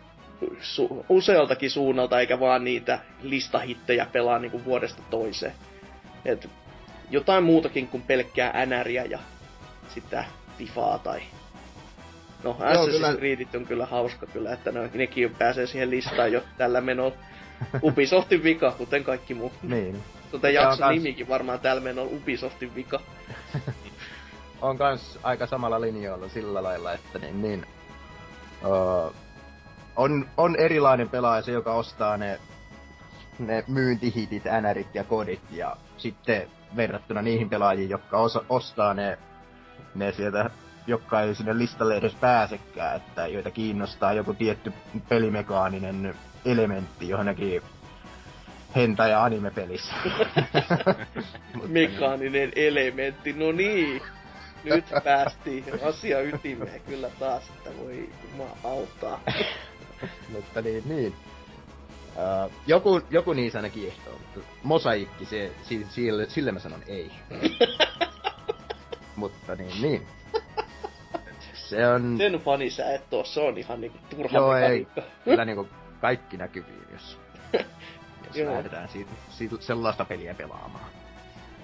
su, 0.62 1.06
usealtakin 1.10 1.72
suunnalta, 1.72 2.20
eikä 2.20 2.40
vaan 2.40 2.64
niitä 2.64 2.99
listahittejä 3.22 4.06
pelaa 4.06 4.40
niinku 4.40 4.66
vuodesta 4.66 5.02
toiseen. 5.10 5.53
Et 6.26 6.49
jotain 7.10 7.44
muutakin 7.44 7.88
kuin 7.88 8.03
pelkkää 8.03 8.66
NRiä 8.66 9.06
ja 9.06 9.20
sitä 9.94 10.26
Fifaa 10.58 10.99
tai... 10.99 11.22
No, 12.44 12.58
Assassin's 12.60 13.18
Creedit 13.18 13.56
on 13.56 13.66
kyllä 13.66 13.86
hauska 13.86 14.26
kyllä, 14.26 14.53
että 14.53 14.72
ne, 14.72 14.90
nekin 14.94 15.36
pääsee 15.36 15.68
siihen 15.68 15.90
listaan 15.90 16.32
jo 16.32 16.44
tällä 16.58 16.82
menolla. 16.82 17.16
Ubisoftin 17.84 18.44
vika, 18.44 18.72
kuten 18.72 19.03
kaikki 19.03 19.34
muu. 19.34 19.52
Niin. 19.64 20.03
Kuten 20.32 20.53
jakson 20.53 20.94
nimikin 20.94 21.28
varmaan 21.28 21.60
tällä 21.60 21.82
menolla 21.82 22.12
Ubisoftin 22.16 22.76
vika. 22.76 23.02
on 24.61 24.77
kans 24.77 25.19
aika 25.23 25.47
samalla 25.47 25.81
linjoilla 25.81 26.29
sillä 26.29 26.63
lailla, 26.63 26.93
että 26.93 27.19
niin, 27.19 27.41
niin 27.41 27.65
uh, 28.65 29.13
on, 29.95 30.29
on 30.38 30.55
erilainen 30.55 31.09
pelaaja 31.09 31.41
se, 31.41 31.51
joka 31.51 31.73
ostaa 31.73 32.17
ne, 32.17 32.39
ne 33.39 33.63
myyntihitit, 33.67 34.43
NRit 34.61 34.95
ja 34.95 35.03
kodit, 35.03 35.41
ja 35.51 35.77
sitten 35.97 36.47
verrattuna 36.75 37.21
niihin 37.21 37.49
pelaajiin, 37.49 37.89
jotka 37.89 38.17
osa, 38.17 38.43
ostaa 38.49 38.93
ne, 38.93 39.17
ne 39.95 40.11
sieltä, 40.11 40.49
jotka 40.88 41.21
ei 41.21 41.35
sinne 41.35 41.57
listalle 41.57 41.97
edes 41.97 42.15
pääsekään, 42.15 42.95
että 42.95 43.27
joita 43.27 43.51
kiinnostaa 43.51 44.13
joku 44.13 44.33
tietty 44.33 44.73
pelimekaaninen 45.09 46.15
elementti 46.45 47.09
johonkin 47.09 47.61
henta- 48.75 49.07
ja 49.07 49.23
anime-pelissä. 49.23 49.93
Mekaaninen 51.67 52.51
elementti, 52.55 53.33
no 53.33 53.51
niin 53.51 54.01
nyt 54.63 54.85
päästiin 55.03 55.65
asia 55.83 56.21
ytimeen 56.21 56.81
kyllä 56.81 57.09
taas, 57.19 57.43
että 57.49 57.69
voi 57.77 58.09
jumala 58.31 58.57
auttaa. 58.63 59.21
mutta 60.29 60.61
niin, 60.61 60.83
niin. 60.85 61.15
Uh, 62.15 62.51
joku, 62.67 63.01
joku 63.09 63.33
niissä 63.33 63.59
ainakin 63.59 63.88
ehtoo, 63.88 64.13
mutta 64.13 64.39
mosaikki, 64.63 65.25
se, 65.25 65.51
sille, 65.89 66.29
sille 66.29 66.51
mä 66.51 66.59
sanon 66.59 66.83
ei. 66.88 67.11
mutta 69.15 69.55
niin, 69.55 69.81
niin. 69.81 70.07
Se 71.53 71.88
on... 71.88 72.17
Sen 72.17 72.33
fani 72.33 72.69
sä 72.69 72.93
et 72.93 73.13
oo, 73.13 73.23
se 73.23 73.39
on 73.39 73.57
ihan 73.57 73.81
niinku 73.81 73.97
turha 74.09 74.38
Joo, 74.38 74.55
ei. 74.55 74.88
Kyllä 75.23 75.45
niinku 75.45 75.67
kaikki 76.01 76.38
näkyviin, 76.38 76.88
jos, 76.91 77.19
jos 78.25 78.47
lähdetään 78.47 78.89
siitä, 78.89 79.11
siitä, 79.29 79.55
sellaista 79.59 80.05
peliä 80.05 80.33
pelaamaan. 80.33 80.89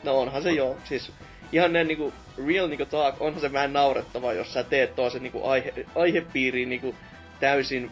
No 0.03 0.19
onhan 0.19 0.43
se 0.43 0.51
joo, 0.51 0.77
siis 0.83 1.11
ihan 1.51 1.73
näin 1.73 1.87
niinku 1.87 2.13
real 2.47 2.67
niinku 2.67 2.85
talk, 2.85 3.21
onhan 3.21 3.41
se 3.41 3.53
vähän 3.53 3.73
naurettava, 3.73 4.33
jos 4.33 4.53
sä 4.53 4.63
teet 4.63 4.91
se 5.11 5.19
niinku 5.19 5.43
aihe, 5.43 5.73
aihepiiriin 5.95 6.69
niinku 6.69 6.95
täysin 7.39 7.91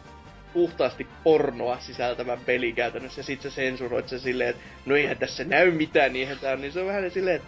puhtaasti 0.54 1.08
pornoa 1.24 1.78
sisältävän 1.80 2.40
peli 2.46 2.74
käytännössä, 2.74 3.20
ja 3.20 3.24
sit 3.24 3.42
sä 3.42 3.50
sensuroit 3.50 4.10
sen 4.10 4.20
silleen, 4.20 4.50
että 4.50 4.62
no 4.86 4.96
eihän 4.96 5.18
tässä 5.18 5.44
näy 5.44 5.72
mitään, 5.72 6.14
niin 6.14 6.22
eihän 6.22 6.40
tää 6.40 6.54
on, 6.54 6.62
niin 6.62 6.72
se 6.72 6.80
on 6.80 6.88
vähän 6.88 7.12
silleen, 7.12 7.36
että 7.36 7.48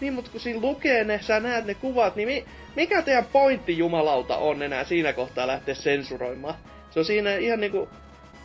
Niin, 0.00 0.12
mutta 0.12 0.30
kun 0.30 0.40
siinä 0.40 0.60
lukee 0.60 1.04
ne, 1.04 1.20
sä 1.22 1.40
näet 1.40 1.64
ne 1.64 1.74
kuvat, 1.74 2.16
niin 2.16 2.28
mi, 2.28 2.44
mikä 2.76 3.02
teidän 3.02 3.24
pointti 3.32 3.78
jumalauta 3.78 4.36
on 4.36 4.62
enää 4.62 4.84
siinä 4.84 5.12
kohtaa 5.12 5.46
lähteä 5.46 5.74
sensuroimaan? 5.74 6.54
Se 6.90 6.98
on 6.98 7.04
siinä 7.04 7.36
ihan 7.36 7.60
niinku... 7.60 7.88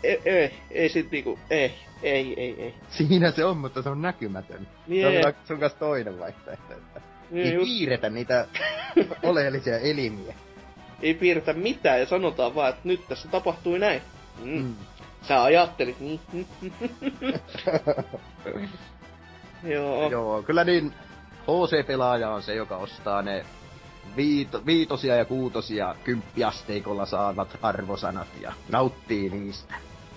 Ei, 0.04 0.22
ei, 0.26 0.54
ei 0.72 0.90
sit 0.90 1.12
niinku, 1.12 1.40
ei, 1.50 1.74
ei, 2.12 2.34
ei, 2.42 2.62
ei. 2.64 2.74
Siinä 2.90 3.32
se 3.32 3.46
on, 3.46 3.58
mutta 3.58 3.82
se 3.82 3.90
on 3.90 4.02
näkymätön. 4.02 4.68
Niin, 4.88 5.22
se 5.22 5.28
on 5.28 5.34
sun 5.48 5.60
kanssa 5.60 5.80
toinen 5.80 6.20
vaihtoehto, 6.20 6.74
että 6.74 7.02
Niin, 7.32 7.48
ei 7.48 7.54
just, 7.54 7.66
piirretä 7.72 8.10
niitä 8.10 8.48
oleellisia 9.24 9.78
elimiä. 9.80 10.36
ei 11.02 11.14
piirretä 11.14 11.54
mitään 11.54 12.00
ja 12.00 12.06
sanotaan 12.06 12.56
vaan, 12.56 12.70
että 12.70 12.82
nyt 12.84 13.08
tässä 13.08 13.28
tapahtui 13.28 13.80
näin. 13.80 14.02
Mm. 14.44 14.52
Mm. 14.62 14.76
Sä 15.28 15.44
ajattelit 15.44 16.00
niin. 16.00 16.20
Joo. 19.64 20.10
Joo, 20.12 20.44
kyllä 20.44 20.64
niin 20.64 20.94
HC-pelaaja 21.44 22.30
on 22.30 22.44
se, 22.44 22.56
joka 22.56 22.78
ostaa 22.78 23.22
ne 23.22 23.46
viito, 24.16 24.66
viitosia 24.66 25.16
ja 25.16 25.26
kuutosia 25.26 25.96
kymppiasteikolla 26.04 27.06
saavat 27.06 27.58
arvosanat 27.62 28.28
ja 28.42 28.54
nauttii 28.70 29.30
niistä. 29.30 29.76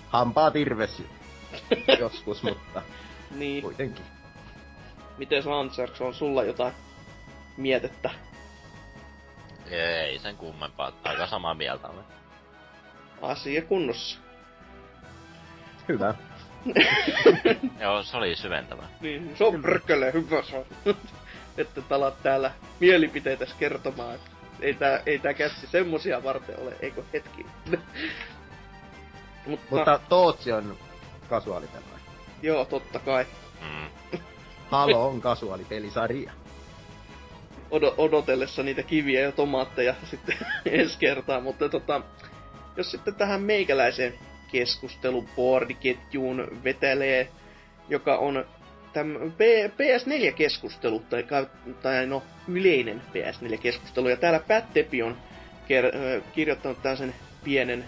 Hampaa 0.09 0.51
tirves 0.51 1.03
joskus, 1.99 2.43
mutta 2.43 2.81
Niin. 3.31 3.61
kuitenkin. 3.63 4.05
Miten 5.17 5.49
Lancerks 5.49 6.01
on 6.01 6.13
sulla 6.13 6.43
jotain 6.43 6.73
mietettä? 7.57 8.09
Ei 9.71 10.19
sen 10.19 10.37
kummempaa. 10.37 10.91
Aika 11.03 11.27
samaa 11.27 11.53
mieltä 11.53 11.87
olen. 11.87 12.03
Asia 13.21 13.61
kunnossa. 13.61 14.17
Hyvä. 15.87 16.15
Joo, 17.81 18.03
se 18.03 18.17
oli 18.17 18.35
syventävä. 18.35 18.83
Niin, 19.01 19.35
se 19.37 19.43
on 19.43 19.61
perkele 19.61 20.13
hyvä 20.13 20.41
se 20.43 20.57
on. 20.57 20.65
Että 21.57 21.81
talat 21.81 22.23
täällä 22.23 22.51
mielipiteitä 22.79 23.45
kertomaan, 23.59 24.15
että 24.15 24.29
ei 24.61 24.73
tää, 24.73 25.01
ei 25.05 25.19
tää 25.19 25.33
kässi 25.33 25.67
semmosia 25.67 26.23
varten 26.23 26.59
ole, 26.59 26.75
eikö 26.79 27.03
hetki. 27.13 27.45
Mutta, 29.45 29.65
Mutta 29.69 29.99
Tootsi 30.09 30.51
on 30.51 30.77
kasuaalipelaaja. 31.29 31.99
joo, 32.41 32.65
totta 32.65 32.99
kai. 32.99 33.25
Mm. 33.61 33.89
Halo 34.69 35.07
on 35.07 35.21
kasuaalipelisarja. 35.21 36.31
Odo- 37.71 37.93
odotellessa 37.97 38.63
niitä 38.63 38.83
kiviä 38.83 39.21
ja 39.21 39.31
tomaatteja 39.31 39.95
sitten 40.03 40.37
ensi 40.65 40.97
kertaa, 40.99 41.41
mutta 41.41 41.69
tota, 41.69 42.01
jos 42.77 42.91
sitten 42.91 43.15
tähän 43.15 43.41
meikäläiseen 43.41 44.13
keskusteluboardiketjuun 44.51 46.47
vetelee, 46.63 47.29
joka 47.89 48.17
on 48.17 48.45
täm 48.93 49.07
P- 49.31 49.73
PS4-keskustelu, 49.79 50.99
tai, 50.99 51.25
tai 51.81 52.05
no 52.05 52.23
yleinen 52.47 53.01
PS4-keskustelu, 53.13 54.07
ja 54.09 54.17
täällä 54.17 54.39
Pat 54.39 54.73
Tepi 54.73 55.03
on 55.03 55.17
ker- 55.67 56.21
kirjoittanut 56.33 56.81
tällaisen 56.81 57.15
pienen, 57.43 57.85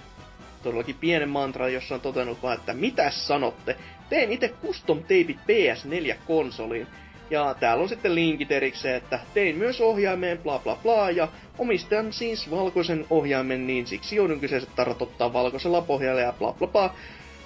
todellakin 0.63 0.95
pienen 0.99 1.29
mantran, 1.29 1.73
jossa 1.73 1.95
on 1.95 2.01
totennut 2.01 2.43
vaan, 2.43 2.57
että 2.57 2.73
mitäs 2.73 3.27
sanotte? 3.27 3.75
Tein 4.09 4.31
itse 4.31 4.53
custom 4.61 5.03
teipit 5.03 5.38
PS4-konsoliin, 5.38 6.88
ja 7.31 7.55
täällä 7.59 7.83
on 7.83 7.89
sitten 7.89 8.15
linkit 8.15 8.51
erikseen, 8.51 8.95
että 8.95 9.19
tein 9.33 9.57
myös 9.57 9.81
ohjaimeen 9.81 10.38
bla 10.38 10.59
bla 10.59 10.75
bla 10.83 11.09
ja 11.09 11.27
omistan 11.57 12.13
siis 12.13 12.51
valkoisen 12.51 13.05
ohjaimen, 13.09 13.67
niin 13.67 13.88
siksi 13.88 14.15
joudun 14.15 14.39
kyseiset 14.39 14.69
tarrat 14.75 15.01
ottaa 15.01 15.33
valkoisella 15.33 15.81
pohjalla 15.81 16.21
ja 16.21 16.33
bla 16.39 16.53
bla 16.53 16.67
bla. 16.67 16.93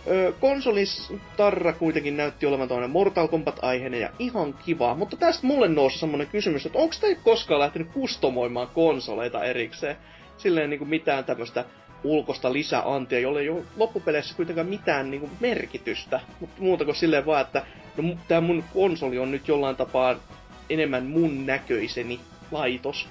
Öö, 0.08 0.32
konsolis 0.32 1.14
tarra 1.38 1.74
kuitenkin 1.74 2.18
näytti 2.18 2.46
olevan 2.46 2.68
toinen 2.68 2.90
Mortal 2.90 3.28
Kombat-aiheinen 3.28 4.02
ja 4.02 4.10
ihan 4.20 4.54
kiva, 4.54 4.96
mutta 4.96 5.18
tästä 5.18 5.48
mulle 5.48 5.68
nousi 5.68 6.00
semmonen 6.00 6.28
kysymys, 6.28 6.66
että 6.66 6.80
onko 6.80 6.96
te 7.02 7.16
koskaan 7.24 7.60
lähtenyt 7.60 7.88
kustomoimaan 7.94 8.68
konsoleita 8.68 9.44
erikseen? 9.44 9.98
Silleen 10.38 10.70
niinku 10.70 10.86
mitään 10.86 11.26
tämmöistä 11.26 11.66
ulkosta 12.04 12.54
lisäantia, 12.54 13.20
jolle 13.20 13.40
ei 13.40 13.50
ole 13.50 13.64
loppupeleissä 13.78 14.36
kuitenkaan 14.36 14.68
mitään 14.68 15.12
niinku 15.12 15.30
merkitystä, 15.40 16.20
mutta 16.40 16.62
muuta 16.62 16.86
kuin 16.86 16.96
silleen 16.96 17.26
vaan, 17.26 17.42
että 17.42 17.66
no 17.98 18.18
tää 18.28 18.42
mun 18.42 18.64
konsoli 18.74 19.20
on 19.20 19.32
nyt 19.32 19.48
jollain 19.48 19.76
tapaa 19.76 20.16
enemmän 20.70 21.06
mun 21.06 21.46
näköiseni 21.46 22.20
laitos. 22.52 23.08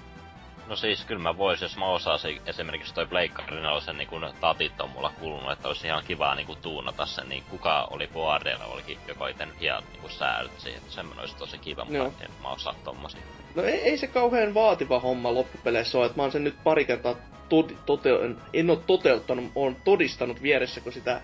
No 0.67 0.77
siis 0.77 1.05
kyllä 1.05 1.23
mä 1.23 1.39
vois, 1.39 1.63
jos 1.63 1.77
mä 1.77 1.87
osaisin 1.87 2.41
esimerkiksi 2.47 2.95
toi 2.95 3.07
Pleikkari 3.07 3.57
sen 3.85 3.97
niin 3.99 4.09
kun 4.09 4.33
tatit 4.41 4.81
on 4.81 4.91
mulla 4.91 5.13
kulunut, 5.21 5.53
että 5.53 5.69
olisi 5.69 5.87
ihan 5.87 6.05
kivaa 6.05 6.35
niin 6.35 6.57
tuunata 6.63 7.07
sen, 7.07 7.29
niin 7.29 7.43
kuka 7.51 7.89
oli 7.91 8.07
boardeilla 8.07 8.65
olikin, 8.65 8.99
joka 9.09 9.25
oli 9.25 9.35
tehnyt 9.35 9.61
hienot 9.61 9.85
niin 9.93 10.11
säädöt 10.11 10.61
siihen, 10.61 10.79
että 10.79 10.93
semmoinen 10.93 11.21
olisi 11.21 11.37
tosi 11.37 11.59
kiva, 11.59 11.85
mutta 11.85 11.97
Joo. 11.97 12.13
en 12.21 12.31
mä 12.43 12.49
osaa 12.49 12.75
tommosia. 12.85 13.21
No 13.55 13.63
ei, 13.63 13.81
ei 13.81 13.99
se 13.99 14.07
kauhean 14.07 14.55
vaativa 14.55 15.01
homma 15.01 15.35
loppupeleissä 15.35 15.99
ole, 15.99 16.07
että 16.07 16.19
mä 16.19 16.23
oon 16.23 16.33
sen 16.33 16.45
nyt 16.45 16.57
pari 16.65 16.85
kertaa 16.85 17.17
tod- 17.49 17.75
tote- 17.87 18.37
en 18.53 18.71
ole 18.71 18.79
toteuttanut, 18.87 19.45
oon 19.55 19.77
todistanut 19.85 20.43
vieressä, 20.43 20.81
kun 20.81 20.93
sitä 20.93 21.21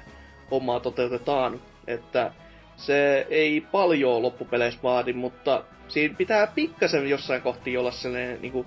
hommaa 0.50 0.80
toteutetaan, 0.80 1.60
että 1.86 2.32
se 2.76 3.26
ei 3.30 3.60
paljon 3.60 4.22
loppupeleissä 4.22 4.80
vaadi, 4.82 5.12
mutta 5.12 5.64
siinä 5.88 6.14
pitää 6.18 6.46
pikkasen 6.46 7.10
jossain 7.10 7.42
kohti 7.42 7.76
olla 7.76 7.90
sellainen 7.90 8.42
niinku 8.42 8.66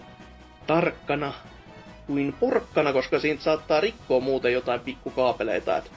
tarkkana 0.67 1.33
kuin 2.07 2.33
porkkana, 2.39 2.93
koska 2.93 3.19
siitä 3.19 3.43
saattaa 3.43 3.79
rikkoa 3.81 4.19
muuten 4.19 4.53
jotain 4.53 4.79
pikkukaapeleita. 4.79 5.77
Et 5.77 5.91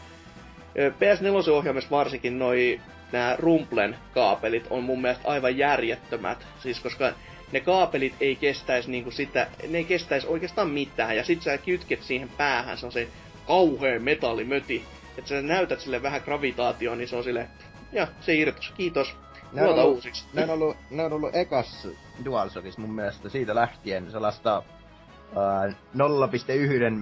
ö, 0.78 0.90
PS4-ohjaimessa 0.90 1.90
varsinkin 1.90 2.38
noi 2.38 2.80
nämä 3.12 3.36
Rumplen 3.38 3.96
kaapelit 4.14 4.66
on 4.70 4.84
mun 4.84 5.00
mielestä 5.00 5.28
aivan 5.28 5.58
järjettömät. 5.58 6.46
Siis 6.62 6.80
koska 6.80 7.12
ne 7.52 7.60
kaapelit 7.60 8.14
ei 8.20 8.36
kestäisi 8.36 8.90
niinku 8.90 9.10
sitä, 9.10 9.46
ne 9.68 9.78
ei 9.78 9.84
kestäisi 9.84 10.26
oikeastaan 10.26 10.70
mitään. 10.70 11.16
Ja 11.16 11.24
sit 11.24 11.42
sä 11.42 11.58
kytket 11.58 12.02
siihen 12.02 12.28
päähän, 12.28 12.78
se 12.78 12.86
on 12.86 12.92
se 12.92 13.08
kauhea 13.46 14.00
metallimöti. 14.00 14.84
Että 15.18 15.28
sä 15.28 15.42
näytät 15.42 15.80
sille 15.80 16.02
vähän 16.02 16.20
gravitaatioon, 16.24 16.98
niin 16.98 17.08
se 17.08 17.16
on 17.16 17.24
sille, 17.24 17.48
ja 17.92 18.08
se 18.20 18.34
irtos, 18.34 18.72
kiitos. 18.76 19.16
Ne 19.52 19.62
on 19.62 19.68
ollut- 19.78 19.84
uusiksi. 19.96 20.24
Ne 20.32 20.42
on 20.44 20.50
ollut, 20.50 20.76
ne 20.90 21.04
on 21.04 21.12
ollut 21.12 21.34
ekas 21.36 21.88
DualShockissa 22.24 22.80
mun 22.80 22.94
mielestä 22.94 23.28
siitä 23.28 23.54
lähtien 23.54 24.10
sellaista 24.10 24.58
uh, 24.58 25.74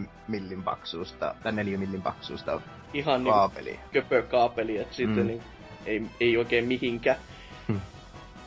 0,1 0.04 0.08
millin 0.28 0.62
paksuusta, 0.62 1.34
tai 1.42 1.52
4 1.52 1.78
millin 1.78 2.02
paksuusta 2.02 2.60
Ihan 2.94 3.24
kaapeli. 3.24 3.80
köpökaapeli, 3.92 4.78
että 4.78 4.94
sitten 4.94 5.18
Mm. 5.22 5.26
niin, 5.26 5.42
ei, 5.86 6.02
ei 6.20 6.36
oikein 6.36 6.64
mihinkään. 6.68 7.16
Hmm. 7.68 7.80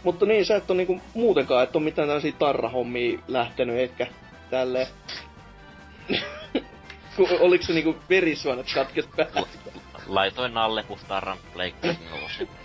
Mutta 0.03 0.26
niin, 0.26 0.45
sä 0.45 0.56
et 0.56 0.72
ole 0.72 0.78
niinku 0.78 1.02
muutenkaan, 1.14 1.64
et 1.64 1.76
ole 1.76 1.84
mitään 1.84 2.07
tällaisia 2.07 2.32
tarrahommia 2.40 3.19
lähtenyt, 3.28 3.80
etkä 3.80 4.07
tälleen. 4.49 4.88
Oliko 7.40 7.64
se 7.64 7.74
niinku 7.74 7.95
verisuonet 8.10 8.68
katkes 8.74 9.06
päästä? 9.15 9.41
Laitoin 10.07 10.57
alle 10.57 10.84
puhtaan 10.84 11.38
Pleikkari 11.53 11.98
nelosen. 12.11 12.48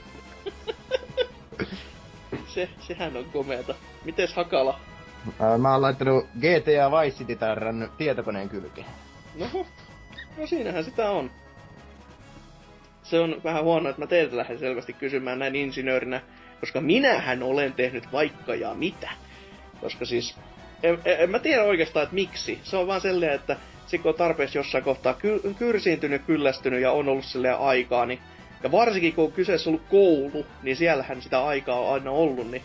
Se, 2.46 2.68
sehän 2.80 3.16
on 3.16 3.24
komeeta. 3.24 3.74
Mites 4.04 4.34
Hakala? 4.34 4.80
Uh, 5.26 5.58
mä 5.58 5.72
oon 5.72 5.82
laittanut 5.82 6.24
GTA 6.24 6.90
Vice 6.90 7.16
City 7.16 7.36
tarran 7.36 7.90
tietokoneen 7.98 8.48
kylkeen. 8.48 8.86
No, 9.38 9.66
no 10.38 10.46
siinähän 10.46 10.84
sitä 10.84 11.10
on. 11.10 11.30
Se 13.02 13.20
on 13.20 13.40
vähän 13.44 13.64
huono, 13.64 13.88
että 13.88 14.02
mä 14.02 14.06
teiltä 14.06 14.36
lähden 14.36 14.58
selvästi 14.58 14.92
kysymään 14.92 15.38
näin 15.38 15.56
insinöörinä, 15.56 16.20
koska 16.62 16.80
minähän 16.80 17.42
olen 17.42 17.72
tehnyt 17.72 18.12
vaikka 18.12 18.54
ja 18.54 18.74
mitä. 18.74 19.10
Koska 19.80 20.04
siis, 20.04 20.36
en, 20.82 20.98
en, 21.04 21.30
mä 21.30 21.38
tiedä 21.38 21.62
oikeastaan, 21.62 22.02
että 22.04 22.14
miksi. 22.14 22.58
Se 22.62 22.76
on 22.76 22.86
vaan 22.86 23.00
silleen, 23.00 23.32
että 23.32 23.56
se 23.86 23.98
kun 23.98 24.08
on 24.08 24.14
tarpeeksi 24.14 24.58
jossain 24.58 24.84
kohtaa 24.84 25.14
ky- 25.14 25.54
kyrsiintynyt, 25.58 26.22
kyllästynyt 26.26 26.80
ja 26.80 26.92
on 26.92 27.08
ollut 27.08 27.24
silleen 27.24 27.58
aikaa, 27.58 28.06
niin 28.06 28.18
ja 28.62 28.72
varsinkin 28.72 29.12
kun 29.12 29.24
on 29.24 29.32
kyseessä 29.32 29.70
ollut 29.70 29.82
koulu, 29.88 30.46
niin 30.62 30.76
siellähän 30.76 31.22
sitä 31.22 31.46
aikaa 31.46 31.80
on 31.80 31.94
aina 31.94 32.10
ollut, 32.10 32.50
niin 32.50 32.62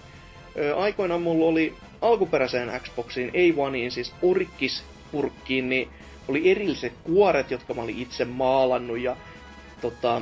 ö, 0.57 0.75
aikoinaan 0.75 1.21
mulla 1.21 1.45
oli 1.45 1.75
alkuperäiseen 2.01 2.81
Xboxiin, 2.81 3.31
ei 3.33 3.53
Oneiin, 3.57 3.91
siis 3.91 4.13
Orkis-purkkiin, 4.21 5.69
niin 5.69 5.89
oli 6.27 6.51
erilliset 6.51 6.93
kuoret, 7.03 7.51
jotka 7.51 7.73
mä 7.73 7.81
olin 7.81 8.01
itse 8.01 8.25
maalannut 8.25 8.99
ja 8.99 9.15
tota, 9.81 10.21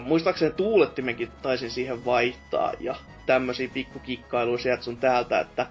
muistaakseni 0.00 0.54
tuulettimenkin 0.54 1.30
taisin 1.42 1.70
siihen 1.70 2.04
vaihtaa 2.04 2.72
ja 2.80 2.94
tämmöisiä 3.26 3.68
pikkukikkailuja 3.74 4.58
sieltä 4.58 4.82
sun 4.82 4.96
täältä, 4.96 5.40
että 5.40 5.66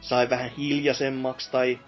sai 0.00 0.30
vähän 0.30 0.50
hiljaisemmaksi 0.50 1.50
tai 1.50 1.78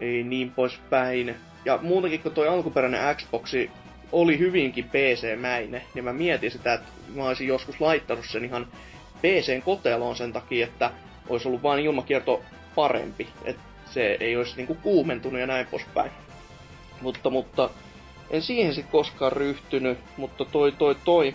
ei 0.00 0.22
niin 0.22 0.50
poispäin. 0.50 1.36
Ja 1.64 1.78
muutenkin 1.82 2.20
kun 2.20 2.32
toi 2.32 2.48
alkuperäinen 2.48 3.16
Xboxi 3.16 3.70
oli 4.12 4.38
hyvinkin 4.38 4.84
PC-mäinen, 4.84 5.82
niin 5.94 6.04
mä 6.04 6.12
mietin 6.12 6.50
sitä, 6.50 6.74
että 6.74 6.88
mä 7.14 7.24
olisin 7.24 7.48
joskus 7.48 7.80
laittanut 7.80 8.24
sen 8.28 8.44
ihan 8.44 8.66
PCn 9.20 9.62
koteloon 9.64 10.16
sen 10.16 10.32
takia, 10.32 10.66
että 10.66 10.90
olisi 11.28 11.48
ollut 11.48 11.62
vain 11.62 11.84
ilmakierto 11.84 12.42
parempi. 12.74 13.28
Että 13.44 13.62
se 13.84 14.16
ei 14.20 14.36
olisi 14.36 14.56
niinku 14.56 14.74
kuumentunut 14.74 15.40
ja 15.40 15.46
näin 15.46 15.66
poispäin. 15.66 16.10
Mutta, 17.00 17.30
mutta 17.30 17.70
en 18.30 18.42
siihen 18.42 18.74
sitten 18.74 18.92
koskaan 18.92 19.32
ryhtynyt, 19.32 19.98
mutta 20.16 20.44
toi 20.44 20.72
toi 20.72 20.96
toi 21.04 21.34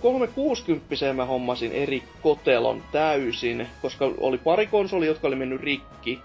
360 0.00 1.12
mä 1.12 1.24
hommasin 1.24 1.72
eri 1.72 2.02
kotelon 2.22 2.82
täysin, 2.92 3.66
koska 3.82 4.10
oli 4.20 4.38
pari 4.38 4.66
konsoli, 4.66 5.06
jotka 5.06 5.28
oli 5.28 5.36
mennyt 5.36 5.60
rikki. 5.60 6.20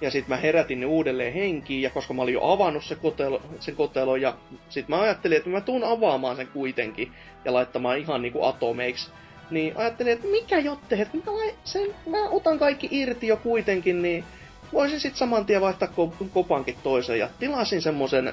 Ja 0.00 0.10
sitten 0.10 0.36
mä 0.36 0.42
herätin 0.42 0.80
ne 0.80 0.86
uudelleen 0.86 1.32
henkiin, 1.32 1.82
ja 1.82 1.90
koska 1.90 2.14
mä 2.14 2.22
olin 2.22 2.34
jo 2.34 2.52
avannut 2.52 2.84
se 2.84 2.94
kotelo, 2.94 3.42
sen 3.60 3.76
kotelo, 3.76 4.16
ja 4.16 4.34
sitten 4.68 4.96
mä 4.96 5.02
ajattelin, 5.02 5.36
että 5.36 5.50
mä 5.50 5.60
tuun 5.60 5.84
avaamaan 5.84 6.36
sen 6.36 6.48
kuitenkin, 6.48 7.12
ja 7.44 7.52
laittamaan 7.52 7.98
ihan 7.98 8.22
niinku 8.22 8.44
atomeiksi. 8.44 9.10
Niin 9.50 9.76
ajattelin, 9.76 10.12
että 10.12 10.26
mikä 10.26 10.58
jotte, 10.58 10.94
että 10.94 11.16
mä, 11.16 11.52
sen, 11.64 11.94
mä 12.06 12.28
otan 12.28 12.58
kaikki 12.58 12.88
irti 12.90 13.26
jo 13.26 13.36
kuitenkin, 13.36 14.02
niin 14.02 14.24
voisin 14.72 15.00
sitten 15.00 15.18
saman 15.18 15.46
tien 15.46 15.60
vaihtaa 15.60 15.88
kopankin 16.32 16.76
toisen. 16.82 17.18
Ja 17.18 17.28
tilasin 17.38 17.82
semmosen 17.82 18.32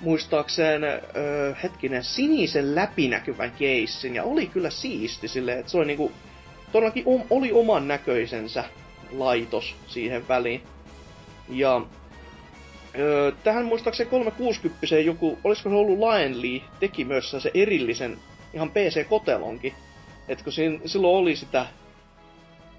muistaakseen 0.00 0.84
öö, 0.84 1.54
hetkinen 1.62 2.04
sinisen 2.04 2.74
läpinäkyvän 2.74 3.50
keissin 3.50 4.14
ja 4.14 4.24
oli 4.24 4.46
kyllä 4.46 4.70
siisti 4.70 5.28
silleen, 5.28 5.58
että 5.58 5.72
se 5.72 5.78
oli 5.78 5.86
niinku 5.86 6.12
todellakin 6.72 7.02
om, 7.06 7.22
oli 7.30 7.52
oman 7.52 7.88
näköisensä 7.88 8.64
laitos 9.10 9.76
siihen 9.86 10.28
väliin. 10.28 10.62
Ja 11.48 11.80
öö, 12.98 13.32
tähän 13.44 13.64
muistaakseni 13.64 14.10
360 14.10 14.98
joku, 14.98 15.38
olisiko 15.44 15.68
se 15.68 15.74
ollut 15.74 15.98
Laenli, 15.98 16.64
teki 16.80 17.04
myös 17.04 17.30
se 17.30 17.50
erillisen 17.54 18.18
ihan 18.54 18.70
PC-kotelonkin. 18.70 19.74
että 20.28 20.44
kun 20.44 20.52
siinä, 20.52 20.78
silloin 20.86 21.16
oli 21.16 21.36
sitä 21.36 21.66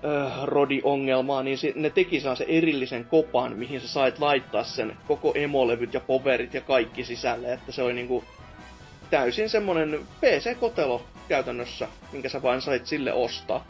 äh, 0.05 0.43
Rodi-ongelmaa, 0.43 1.43
niin 1.43 1.57
se, 1.57 1.73
ne 1.75 1.89
teki 1.89 2.19
se 2.19 2.45
erillisen 2.47 3.05
kopan, 3.05 3.57
mihin 3.57 3.81
sä 3.81 3.87
sait 3.87 4.19
laittaa 4.19 4.63
sen 4.63 4.97
koko 5.07 5.31
emolevyt 5.35 5.93
ja 5.93 5.99
poverit 5.99 6.53
ja 6.53 6.61
kaikki 6.61 7.03
sisälle, 7.03 7.53
että 7.53 7.71
se 7.71 7.83
oli 7.83 7.93
niinku 7.93 8.23
täysin 9.09 9.49
semmonen 9.49 9.99
PC-kotelo 10.21 11.01
käytännössä, 11.27 11.87
minkä 12.11 12.29
sä 12.29 12.41
vain 12.41 12.61
sait 12.61 12.85
sille 12.85 13.13
ostaa. 13.13 13.67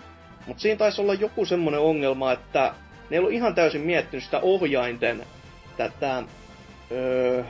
Mutta 0.48 0.62
siinä 0.62 0.78
taisi 0.78 1.02
olla 1.02 1.14
joku 1.14 1.46
semmonen 1.46 1.80
ongelma, 1.80 2.32
että 2.32 2.74
ne 3.10 3.16
ei 3.16 3.20
ollut 3.20 3.34
ihan 3.34 3.56
täysin 3.56 3.82
miettinyt 3.82 4.24
sitä 4.24 4.40
ohjainten 4.40 5.26
tätä 5.78 6.24
öö, 6.92 7.44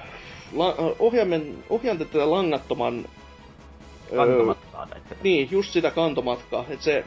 la, 0.53 0.75
ohjaimen, 0.99 1.63
ohjainten 1.69 2.07
tätä 2.07 2.31
langattoman 2.31 3.05
Kantomatkaa. 4.15 4.87
Öö, 4.91 5.17
niin, 5.23 5.47
just 5.51 5.73
sitä 5.73 5.91
kantomatkaa. 5.91 6.65
Että 6.69 6.85
se 6.85 7.05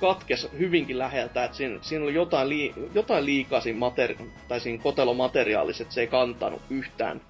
katkes 0.00 0.48
hyvinkin 0.58 0.98
läheltä, 0.98 1.44
että 1.44 1.56
siinä, 1.56 1.78
siinä 1.80 2.04
oli 2.04 2.14
jotain, 2.14 2.48
lii, 2.48 2.74
jotain 2.94 3.24
liikaa 3.24 3.60
siinä, 3.60 3.78
materi- 3.78 4.30
tai 4.48 4.60
siinä 4.60 4.82
kotelomateriaalissa, 4.82 5.82
että 5.82 5.94
se 5.94 6.00
ei 6.00 6.06
kantanut 6.06 6.62
yhtään. 6.70 7.20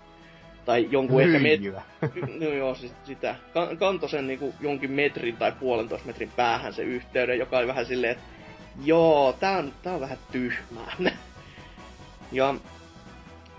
Tai 0.65 0.89
jonkun 0.91 1.23
ehkä 1.23 1.39
met- 1.39 1.81
no 2.41 2.49
joo, 2.49 2.75
siis 2.75 2.93
sitä. 3.05 3.35
Ka- 3.55 3.77
kanto 3.77 4.09
sen 4.09 4.27
niinku 4.27 4.55
jonkin 4.61 4.91
metrin 4.91 5.37
tai 5.37 5.53
puolentoista 5.53 6.07
metrin 6.07 6.33
päähän 6.37 6.73
se 6.73 6.83
yhteyden, 6.83 7.39
joka 7.39 7.59
oli 7.59 7.67
vähän 7.67 7.87
silleen, 7.87 8.13
että 8.13 8.25
joo, 8.85 9.33
tää 9.41 9.59
on, 9.59 9.73
tää 9.83 9.95
on 9.95 10.01
vähän 10.01 10.19
tyhmää. 10.33 10.97
ja 12.33 12.55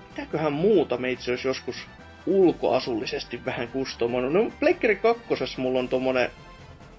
mitäköhän 0.09 0.53
muuta 0.53 0.97
me 0.97 1.11
itse 1.11 1.31
olisi 1.31 1.47
joskus 1.47 1.75
ulkoasullisesti 2.25 3.45
vähän 3.45 3.67
kustomoinut. 3.67 4.33
No, 4.33 4.51
Pleikkeri 4.59 4.95
kakkosessa 4.95 5.61
mulla 5.61 5.79
on 5.79 5.89
tommonen 5.89 6.31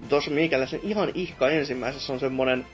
tuossa 0.09 0.31
meikäläisen 0.31 0.79
ihan 0.83 1.11
ihka 1.13 1.49
ensimmäisessä 1.49 2.13
on 2.13 2.19
semmonen 2.19 2.65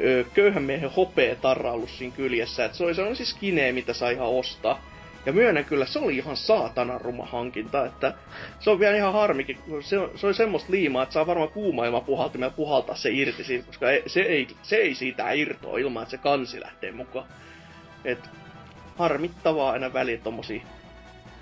ö, 0.00 0.24
köyhän 0.34 0.62
miehen 0.62 0.90
hopea 0.90 1.36
tarra 1.36 1.72
ollut 1.72 1.90
siinä 1.90 2.16
kyljessä. 2.16 2.64
Et 2.64 2.74
se 2.74 2.84
oli 2.84 2.94
sellainen 2.94 3.16
siis 3.16 3.34
kinee, 3.34 3.72
mitä 3.72 3.92
sai 3.92 4.14
ihan 4.14 4.28
ostaa. 4.28 4.92
Ja 5.26 5.32
myönnän 5.32 5.64
kyllä, 5.64 5.86
se 5.86 5.98
oli 5.98 6.16
ihan 6.16 6.36
saatana 6.36 6.98
ruma 6.98 7.26
hankinta, 7.26 7.86
että 7.86 8.14
se 8.60 8.70
on 8.70 8.78
vielä 8.78 8.96
ihan 8.96 9.12
harmikin, 9.12 9.58
se, 9.80 9.96
se 10.14 10.26
oli 10.26 10.34
semmoista 10.34 10.72
liimaa, 10.72 11.02
että 11.02 11.12
saa 11.12 11.26
varmaan 11.26 11.50
kuuma 11.50 11.86
ilma 11.86 12.00
puhaltimella 12.00 12.54
puhaltaa 12.56 12.96
se 12.96 13.10
irti 13.10 13.44
siitä, 13.44 13.66
koska 13.66 13.90
ei, 13.90 14.02
se, 14.06 14.20
ei, 14.20 14.46
se 14.62 14.76
ei 14.76 14.94
siitä 14.94 15.32
irtoa 15.32 15.78
ilman, 15.78 16.02
että 16.02 16.10
se 16.10 16.18
kansi 16.18 16.60
lähtee 16.60 16.92
mukaan. 16.92 17.26
Et 18.04 18.30
harmittavaa 18.98 19.72
aina 19.72 19.92
väliin 19.92 20.20
tommosia 20.20 20.62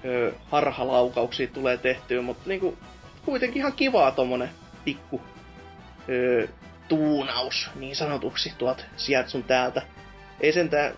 ö, 0.04 0.32
harhalaukauksia 0.50 1.46
tulee 1.46 1.76
tehtyä, 1.76 2.22
mutta 2.22 2.42
niinku, 2.46 2.78
kuitenkin 3.24 3.60
ihan 3.60 3.72
kivaa 3.72 4.10
tommonen 4.10 4.50
pikku 4.84 5.20
öö, 6.08 6.48
tuunaus 6.88 7.70
niin 7.74 7.96
sanotuksi 7.96 8.52
tuot 8.58 8.86
sieltä 8.96 9.28
sun 9.28 9.44
täältä. 9.44 9.82
Ei 10.40 10.52
sentään 10.52 10.94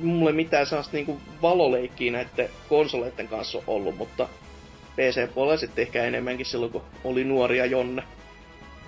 mulle 0.00 0.32
mitään 0.32 0.66
sellaista 0.66 0.96
niinku 0.96 1.20
valoleikkiä 1.42 2.12
näiden 2.12 2.50
konsoleiden 2.68 3.28
kanssa 3.28 3.62
ollut, 3.66 3.96
mutta 3.96 4.28
PC-puolella 4.96 5.56
sitten 5.56 5.82
ehkä 5.82 6.04
enemmänkin 6.04 6.46
silloin, 6.46 6.72
kun 6.72 6.84
oli 7.04 7.24
nuoria 7.24 7.66
Jonne. 7.66 8.02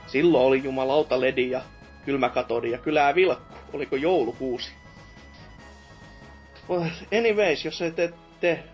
Silloin 0.07 0.47
oli 0.47 0.65
jumalauta 0.65 1.21
ledi 1.21 1.51
ja 1.51 1.63
kylmäkatodi 2.05 2.71
ja 2.71 2.79
kylää 2.79 3.15
vilkku. 3.15 3.55
Oliko 3.73 3.97
joulukuusi? 3.97 4.71
Anyways, 7.19 7.65
jos 7.65 7.79
te, 7.97 8.13
te 8.41 8.65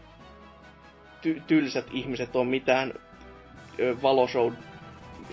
ty- 1.23 1.43
tylsät 1.47 1.87
ihmiset 1.93 2.37
on 2.37 2.47
mitään 2.47 2.95
valoshow 4.03 4.53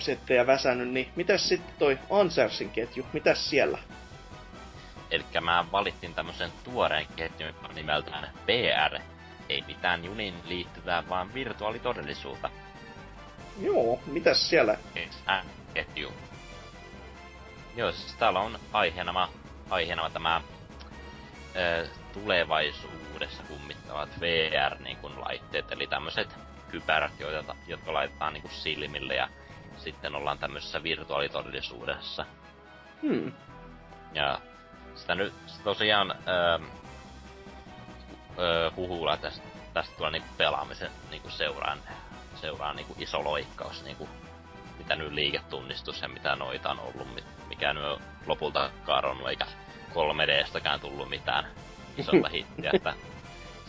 settejä 0.01 0.47
väsännyt, 0.47 0.89
niin 0.89 1.11
mitäs 1.15 1.49
sitten 1.49 1.75
toi 1.79 1.99
Answersin 2.09 2.69
ketju, 2.69 3.05
mitäs 3.13 3.49
siellä? 3.49 3.77
Eli 5.11 5.25
mä 5.41 5.65
valittin 5.71 6.13
tämmösen 6.13 6.51
tuoreen 6.63 7.07
ketjun 7.15 7.53
nimeltään 7.73 8.29
PR. 8.45 8.99
Ei 9.49 9.63
mitään 9.67 10.05
junin 10.05 10.33
liittyvää, 10.45 11.09
vaan 11.09 11.33
virtuaalitodellisuutta. 11.33 12.49
Joo, 13.61 13.99
mitäs 14.05 14.49
siellä? 14.49 14.77
ketju. 15.73 16.13
Joo, 17.75 17.91
siis 17.91 18.13
täällä 18.13 18.39
on 18.39 18.59
aiheena, 18.71 19.29
aiheena 19.69 20.09
tämä 20.09 20.41
ö, 21.55 21.87
tulevaisuudessa 22.13 23.43
kummittavat 23.43 24.09
VR-laitteet, 24.19 25.65
niin 25.65 25.73
eli 25.73 25.87
tämmöiset 25.87 26.35
kypärät, 26.71 27.19
joita, 27.19 27.55
jotka 27.67 27.93
laitetaan 27.93 28.33
niin 28.33 28.49
silmille 28.49 29.15
ja 29.15 29.29
sitten 29.83 30.15
ollaan 30.15 30.39
tämmöisessä 30.39 30.83
virtuaalitodellisuudessa. 30.83 32.25
Hmm. 33.01 33.31
Ja 34.13 34.39
sitä 34.95 35.15
nyt 35.15 35.33
tosiaan 35.63 36.15
öö, 36.27 36.59
öö, 38.39 38.71
huhulla 38.75 39.17
tästä, 39.17 39.47
tästä 39.73 39.95
tulee 39.97 40.11
niinku 40.11 40.29
pelaamisen 40.37 40.91
niinku 41.09 41.29
seuraan, 41.29 41.79
seuraan 42.35 42.75
niinku 42.75 42.95
iso 42.99 43.23
loikkaus, 43.23 43.83
niinku, 43.83 44.09
mitä 44.77 44.95
nyt 44.95 45.11
liiketunnistus 45.13 46.01
ja 46.01 46.07
mitä 46.07 46.35
noita 46.35 46.69
on 46.71 46.79
ollut, 46.79 47.23
mikä 47.47 47.73
nyt 47.73 47.83
on 47.83 48.01
lopulta 48.25 48.69
karonnut, 48.85 49.29
eikä 49.29 49.45
3Dstäkään 49.93 50.79
tullut 50.79 51.09
mitään 51.09 51.47
isolla 51.97 52.29
hittiä, 52.33 52.71
että 52.73 52.93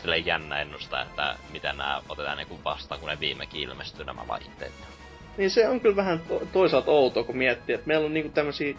sille 0.03 0.19
jännä 0.19 0.61
ennustaa, 0.61 1.03
että 1.03 1.37
miten 1.51 1.77
nämä 1.77 2.03
otetaan 2.09 2.37
niinku 2.37 2.65
vastaan, 2.65 3.01
kun 3.01 3.09
ne 3.09 3.21
viimekin 3.21 3.61
ilmestyy 3.61 4.05
nämä 4.05 4.23
laitteet. 4.29 4.94
Niin 5.37 5.51
se 5.51 5.69
on 5.69 5.81
kyllä 5.81 5.97
vähän 5.97 6.21
to- 6.29 6.47
toisaalta 6.53 6.91
outoa, 6.91 7.25
kun 7.25 7.37
miettii, 7.37 7.75
että 7.75 7.87
meillä 7.87 8.07
on 8.07 8.15
niinku 8.15 8.33
tämmöisiä 8.33 8.75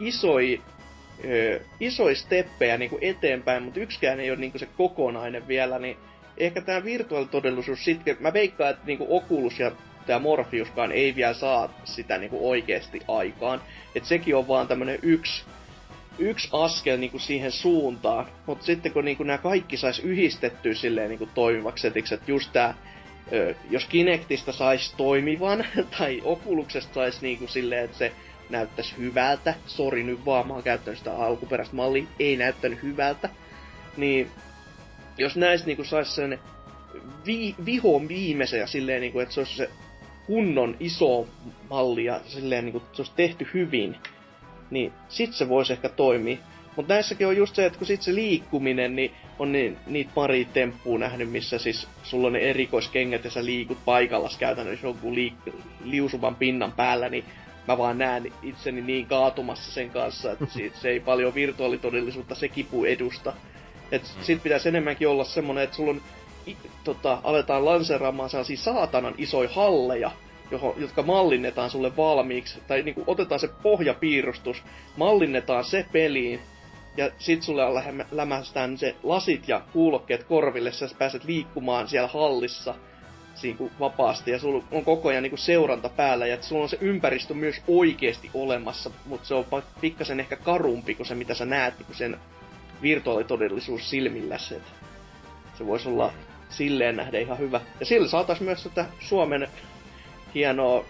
isoja 0.00 0.58
isoja 1.80 2.14
steppejä 2.14 2.78
niinku 2.78 2.98
eteenpäin, 3.00 3.62
mutta 3.62 3.80
yksikään 3.80 4.20
ei 4.20 4.30
ole 4.30 4.38
niinku 4.38 4.58
se 4.58 4.68
kokonainen 4.76 5.48
vielä, 5.48 5.78
niin 5.78 5.96
ehkä 6.38 6.60
tämä 6.60 6.84
virtuaalitodellisuus 6.84 7.84
sitten, 7.84 8.16
mä 8.20 8.32
veikkaan, 8.32 8.70
että 8.70 8.86
niinku 8.86 9.16
Oculus 9.16 9.58
ja 9.58 9.72
tämä 10.06 10.18
Morpheuskaan 10.18 10.92
ei 10.92 11.16
vielä 11.16 11.34
saa 11.34 11.74
sitä 11.84 12.18
niinku 12.18 12.50
oikeasti 12.50 13.00
aikaan. 13.08 13.62
että 13.94 14.08
sekin 14.08 14.36
on 14.36 14.48
vaan 14.48 14.68
tämmönen 14.68 14.98
yksi, 15.02 15.42
yksi 16.18 16.48
askel 16.52 16.98
niinku 16.98 17.18
siihen 17.18 17.52
suuntaan. 17.52 18.26
Mutta 18.46 18.64
sitten 18.64 18.92
kun 18.92 19.04
niinku 19.04 19.22
nämä 19.22 19.38
kaikki 19.38 19.76
sais 19.76 19.98
yhdistettyä 19.98 20.74
silleen 20.74 21.08
niinku 21.08 21.28
toimivaksi 21.34 21.86
että 21.86 22.14
just 22.26 22.52
tää 22.52 22.74
jos 23.70 23.84
Kinectista 23.84 24.52
saisi 24.52 24.96
toimivan, 24.96 25.64
tai 25.98 26.20
Oculuksesta 26.24 26.94
saisi 26.94 27.18
niinku 27.22 27.46
silleen, 27.46 27.84
että 27.84 27.98
se 27.98 28.12
näyttäisi 28.50 28.96
hyvältä, 28.98 29.54
sori 29.66 30.02
nyt 30.02 30.24
vaan, 30.24 30.46
mä 30.46 30.54
oon 30.54 30.62
käyttänyt 30.62 30.98
sitä 30.98 31.16
alkuperäistä 31.16 31.76
mallia, 31.76 32.04
ei 32.18 32.36
näyttänyt 32.36 32.82
hyvältä, 32.82 33.28
niin 33.96 34.30
jos 35.18 35.36
näistä 35.36 35.66
niinku 35.66 35.84
saisi 35.84 36.10
sen 36.10 36.38
vi, 37.26 37.54
vihon 37.64 38.08
viimeisen 38.08 38.60
ja 38.60 38.66
silleen, 38.66 39.00
niinku, 39.00 39.20
että 39.20 39.34
se 39.34 39.40
olisi 39.40 39.56
se 39.56 39.70
kunnon 40.26 40.76
iso 40.80 41.28
malli 41.70 42.04
ja 42.04 42.20
silleen, 42.26 42.64
niinku, 42.64 42.82
se 42.92 43.02
olisi 43.02 43.12
tehty 43.16 43.48
hyvin, 43.54 43.96
niin 44.70 44.92
sit 45.08 45.32
se 45.32 45.48
voisi 45.48 45.72
ehkä 45.72 45.88
toimia. 45.88 46.36
Mutta 46.76 46.94
näissäkin 46.94 47.26
on 47.26 47.36
just 47.36 47.54
se, 47.54 47.66
että 47.66 47.78
kun 47.78 47.86
sit 47.86 48.02
se 48.02 48.14
liikkuminen, 48.14 48.96
niin 48.96 49.14
on 49.40 49.52
niin, 49.52 49.76
niitä 49.86 50.10
pari 50.14 50.44
temppua 50.44 50.98
nähnyt, 50.98 51.30
missä 51.30 51.58
siis 51.58 51.88
sulla 52.02 52.26
on 52.26 52.32
ne 52.32 52.38
erikoiskengät 52.38 53.24
ja 53.24 53.30
sä 53.30 53.44
liikut 53.44 53.78
paikallas 53.84 54.38
käytännössä 54.38 54.86
jonkun 54.86 55.14
liik- 55.14 55.52
liusuvan 55.84 56.36
pinnan 56.36 56.72
päällä, 56.72 57.08
niin 57.08 57.24
mä 57.68 57.78
vaan 57.78 57.98
näen 57.98 58.32
itseni 58.42 58.80
niin 58.80 59.06
kaatumassa 59.06 59.72
sen 59.72 59.90
kanssa, 59.90 60.32
että 60.32 60.46
siitä, 60.54 60.78
se 60.78 60.88
ei 60.88 61.00
paljon 61.00 61.34
virtuaalitodellisuutta 61.34 62.34
se 62.34 62.48
kipu 62.48 62.84
edusta. 62.84 63.32
Et 63.92 64.02
mm. 64.02 64.22
sit 64.22 64.42
pitäisi 64.42 64.68
enemmänkin 64.68 65.08
olla 65.08 65.24
semmonen, 65.24 65.64
että 65.64 65.76
sulla 65.76 65.90
on, 65.90 66.02
i, 66.46 66.56
tota, 66.84 67.18
aletaan 67.22 67.64
lanseeraamaan 67.64 68.30
sellaisia 68.30 68.56
saatanan 68.56 69.14
isoja 69.18 69.48
halleja, 69.52 70.10
johon, 70.50 70.74
jotka 70.76 71.02
mallinnetaan 71.02 71.70
sulle 71.70 71.96
valmiiksi, 71.96 72.58
tai 72.66 72.82
niinku 72.82 73.04
otetaan 73.06 73.40
se 73.40 73.48
pohjapiirustus, 73.62 74.62
mallinnetaan 74.96 75.64
se 75.64 75.86
peliin, 75.92 76.40
ja 76.96 77.10
sit 77.18 77.42
sulle 77.42 77.62
lämästään 78.12 78.78
se 78.78 78.96
lasit 79.02 79.48
ja 79.48 79.60
kuulokkeet 79.72 80.24
korville, 80.24 80.72
sä 80.72 80.88
pääset 80.98 81.24
liikkumaan 81.24 81.88
siellä 81.88 82.08
hallissa 82.08 82.74
niinku 83.42 83.70
vapaasti, 83.80 84.30
ja 84.30 84.38
sulla 84.38 84.64
on 84.70 84.84
koko 84.84 85.08
ajan 85.08 85.22
niinku 85.22 85.36
seuranta 85.36 85.88
päällä, 85.88 86.26
ja 86.26 86.42
sulla 86.42 86.62
on 86.62 86.68
se 86.68 86.78
ympäristö 86.80 87.34
myös 87.34 87.62
oikeasti 87.68 88.30
olemassa, 88.34 88.90
mutta 89.06 89.28
se 89.28 89.34
on 89.34 89.46
pikkasen 89.80 90.20
ehkä 90.20 90.36
karumpi 90.36 90.94
kuin 90.94 91.06
se, 91.06 91.14
mitä 91.14 91.34
sä 91.34 91.44
näet 91.44 91.78
niinku 91.78 91.94
sen 91.94 92.16
virtuaalitodellisuus 92.82 93.90
silmilläsi. 93.90 94.54
Se 95.58 95.66
voisi 95.66 95.88
olla 95.88 96.12
silleen 96.48 96.96
nähdä 96.96 97.18
ihan 97.18 97.38
hyvä. 97.38 97.60
Ja 97.80 97.86
sillä 97.86 98.08
saataisiin 98.08 98.44
myös 98.44 98.62
tätä 98.62 98.86
Suomen 99.00 99.48
hienoa 100.34 100.84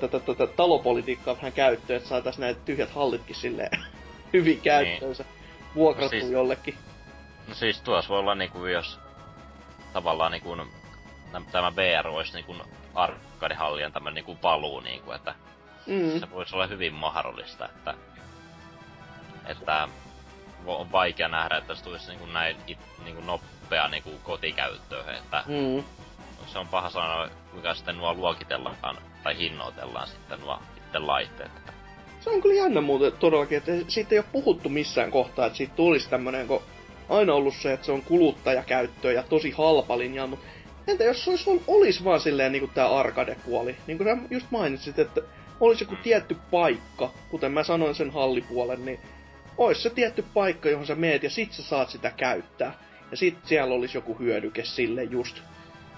tätä, 0.00 0.20
tätä 0.20 0.46
talopolitiikkaa 0.46 1.36
vähän 1.36 1.52
käyttöön, 1.52 1.96
että 1.96 2.08
saataisiin 2.08 2.40
näitä 2.40 2.60
tyhjät 2.64 2.90
hallitkin 2.90 3.36
silleen 3.36 3.70
hyvin 4.32 4.52
niin. 4.52 4.62
käyttöönsä. 4.62 5.22
Niin. 5.22 5.74
Vuokrattu 5.74 6.16
no 6.16 6.20
siis, 6.20 6.32
jollekin. 6.32 6.78
No 7.48 7.54
siis 7.54 7.80
tuossa 7.80 8.08
voi 8.08 8.18
olla 8.18 8.34
niinku, 8.34 8.66
jos 8.66 9.00
tavallaan 9.92 10.32
niinku, 10.32 10.56
tämä 11.52 11.76
VR 11.76 12.08
olisi 12.08 12.32
niinku 12.32 12.56
arkadihallien 12.94 13.92
tämmönen 13.92 14.14
niinku 14.14 14.34
paluu, 14.34 14.80
niinku, 14.80 15.12
että 15.12 15.34
mm. 15.86 16.20
se 16.20 16.30
voisi 16.30 16.54
olla 16.54 16.66
hyvin 16.66 16.94
mahdollista, 16.94 17.64
että, 17.64 17.94
että 19.46 19.88
on 20.66 20.92
vaikea 20.92 21.28
nähdä, 21.28 21.56
että 21.56 21.74
se 21.74 21.84
tulisi 21.84 22.08
niinku 22.08 22.26
näin 22.26 22.56
niinku 23.04 23.22
nopea 23.22 23.88
niinku 23.88 24.10
kotikäyttöön, 24.22 25.14
että 25.14 25.44
mm. 25.46 25.84
se 26.46 26.58
on 26.58 26.68
paha 26.68 26.90
sanoa, 26.90 27.28
kuinka 27.50 27.74
sitten 27.74 27.98
nuo 27.98 28.14
luokitellaan 28.14 28.98
tai 29.22 29.38
hinnoitellaan 29.38 30.08
sitten 30.08 30.40
nuo 30.40 30.62
itse 30.76 30.98
laitteet. 30.98 31.50
Se 32.24 32.30
on 32.30 32.42
kyllä 32.42 32.54
jännä 32.54 32.80
muuten 32.80 33.12
todellakin, 33.12 33.58
että 33.58 33.72
siitä 33.88 34.14
ei 34.14 34.18
ole 34.18 34.26
puhuttu 34.32 34.68
missään 34.68 35.10
kohtaa, 35.10 35.46
että 35.46 35.56
siitä 35.56 35.74
tulisi 35.74 36.10
tämmönen, 36.10 36.46
kun 36.46 36.62
aina 37.08 37.34
ollut 37.34 37.54
se, 37.54 37.72
että 37.72 37.86
se 37.86 37.92
on 37.92 38.02
kuluttajakäyttöä 38.02 39.12
ja 39.12 39.22
tosi 39.22 39.50
halpa 39.50 39.98
linja, 39.98 40.26
mutta 40.26 40.46
entä 40.86 41.04
jos 41.04 41.24
se 41.24 41.30
olisi, 41.30 41.64
olisi 41.66 42.04
vaan 42.04 42.20
silleen 42.20 42.52
niin 42.52 42.60
kuin 42.60 42.72
tää 42.74 42.98
arcade-puoli, 42.98 43.76
niin 43.86 43.98
kuin 43.98 44.08
sä 44.08 44.22
just 44.30 44.46
mainitsit, 44.50 44.98
että 44.98 45.20
olisi 45.60 45.84
joku 45.84 45.96
tietty 46.02 46.36
paikka, 46.50 47.10
kuten 47.30 47.52
mä 47.52 47.64
sanoin 47.64 47.94
sen 47.94 48.10
hallipuolen, 48.10 48.84
niin 48.84 49.00
olisi 49.58 49.82
se 49.82 49.90
tietty 49.90 50.24
paikka, 50.34 50.68
johon 50.68 50.86
sä 50.86 50.94
meet 50.94 51.22
ja 51.22 51.30
sit 51.30 51.52
sä 51.52 51.62
saat 51.62 51.90
sitä 51.90 52.10
käyttää. 52.10 52.74
Ja 53.10 53.16
sit 53.16 53.38
siellä 53.44 53.74
olisi 53.74 53.98
joku 53.98 54.18
hyödyke 54.18 54.64
sille 54.64 55.04
just. 55.04 55.38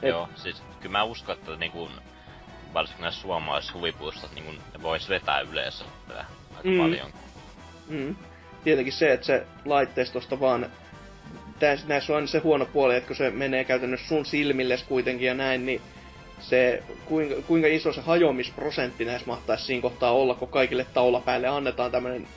Et... 0.03 0.09
Joo, 0.09 0.29
siis 0.35 0.63
kyllä 0.81 0.93
mä 0.93 1.05
uskon, 1.05 1.37
että 1.37 1.57
niinku, 1.57 1.89
varsinkin 2.75 3.03
näissä 3.03 3.21
suomalaisissa 3.21 3.79
huvipuistot 3.79 4.35
niinku, 4.35 4.53
ne 4.53 4.83
vois 4.83 5.09
vetää 5.09 5.41
yleensä 5.41 5.85
aika 6.57 6.69
mm. 6.71 6.79
paljon. 6.79 7.11
Mm. 7.89 8.17
Tietenkin 8.65 8.93
se, 8.93 9.13
että 9.13 9.27
se 9.27 9.47
laitteistosta 9.65 10.41
vaan 10.41 10.71
näissä 11.87 12.13
on 12.13 12.17
aina 12.17 12.27
se 12.27 12.39
huono 12.39 12.67
puoli, 12.67 12.97
että 12.97 13.07
kun 13.07 13.17
se 13.17 13.31
menee 13.31 13.65
käytännössä 13.65 14.09
sun 14.09 14.27
silmilles 14.27 14.83
kuitenkin 14.83 15.27
ja 15.27 15.35
näin, 15.35 15.67
niin 15.67 15.81
se, 16.41 16.83
kuinka, 17.05 17.35
kuinka 17.47 17.69
iso 17.69 17.93
se 17.93 18.01
hajoamisprosentti 18.01 19.05
näissä 19.05 19.27
mahtaisi 19.27 19.65
siinä 19.65 19.83
kohtaa 19.83 20.13
olla, 20.13 20.35
kun 20.35 20.49
kaikille 20.49 20.87
taulapäälle 20.95 21.49
annetaan 21.49 21.91
tämmöinen 21.91 22.29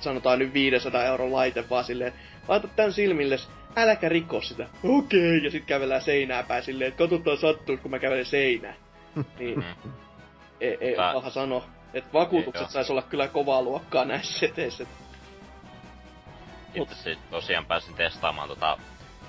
sanotaan 0.00 0.38
nyt 0.38 0.54
500 0.54 1.04
euron 1.04 1.32
laite 1.32 1.64
vaan 1.70 1.84
silleen, 1.84 2.12
laita 2.48 2.68
tän 2.68 2.92
silmille, 2.92 3.36
äläkä 3.76 4.08
rikko 4.08 4.42
sitä. 4.42 4.68
Okei, 4.82 5.20
okay. 5.20 5.36
ja 5.36 5.50
sit 5.50 5.64
kävellään 5.64 6.02
seinää 6.02 6.42
päin 6.42 6.62
silleen, 6.62 6.88
että 6.88 6.98
katsotaan 6.98 7.38
sattuus, 7.38 7.80
kun 7.80 7.90
mä 7.90 7.98
kävelen 7.98 8.26
seinään. 8.26 8.74
niin, 9.38 9.64
ei, 10.60 10.78
ei 10.80 10.96
Tää... 10.96 11.12
paha 11.12 11.30
sano. 11.30 11.64
Että 11.94 12.12
vakuutukset 12.12 12.70
saisi 12.70 12.92
olla 12.92 13.02
kyllä 13.02 13.28
kovaa 13.28 13.62
luokkaa 13.62 14.04
näissä 14.04 14.38
seteissä. 14.38 14.86
Itse 16.74 16.94
siis 16.94 17.18
tosiaan 17.30 17.66
pääsin 17.66 17.94
testaamaan 17.94 18.48
tota 18.48 18.78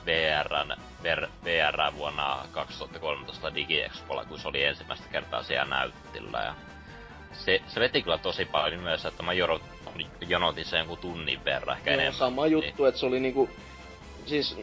VRn, 0.06 0.76
VR, 1.04 1.28
VR 1.44 1.96
vuonna 1.96 2.46
2013 2.52 3.56
DigiExpolla, 3.56 4.26
kun 4.26 4.40
se 4.40 4.48
oli 4.48 4.64
ensimmäistä 4.64 5.08
kertaa 5.12 5.44
siellä 5.44 5.66
näyttillä. 5.66 6.40
Ja 6.40 6.56
se, 7.34 7.62
se 7.68 7.80
veti 7.80 8.02
kyllä 8.02 8.18
tosi 8.18 8.46
paljon 8.46 8.82
myös, 8.82 9.06
että 9.06 9.24
mä 9.24 9.34
jorot, 9.34 9.62
jonotin 10.28 10.66
sen 10.66 10.78
jonkun 10.78 10.98
tunnin 10.98 11.46
verran 11.46 11.78
ehkä 11.78 11.92
enemmän. 11.92 12.14
sama 12.14 12.48
juttu, 12.48 12.84
niin. 12.84 12.88
että 12.88 13.00
se 13.00 13.06
oli 13.06 13.20
niinku... 13.20 13.50
Siis 14.26 14.58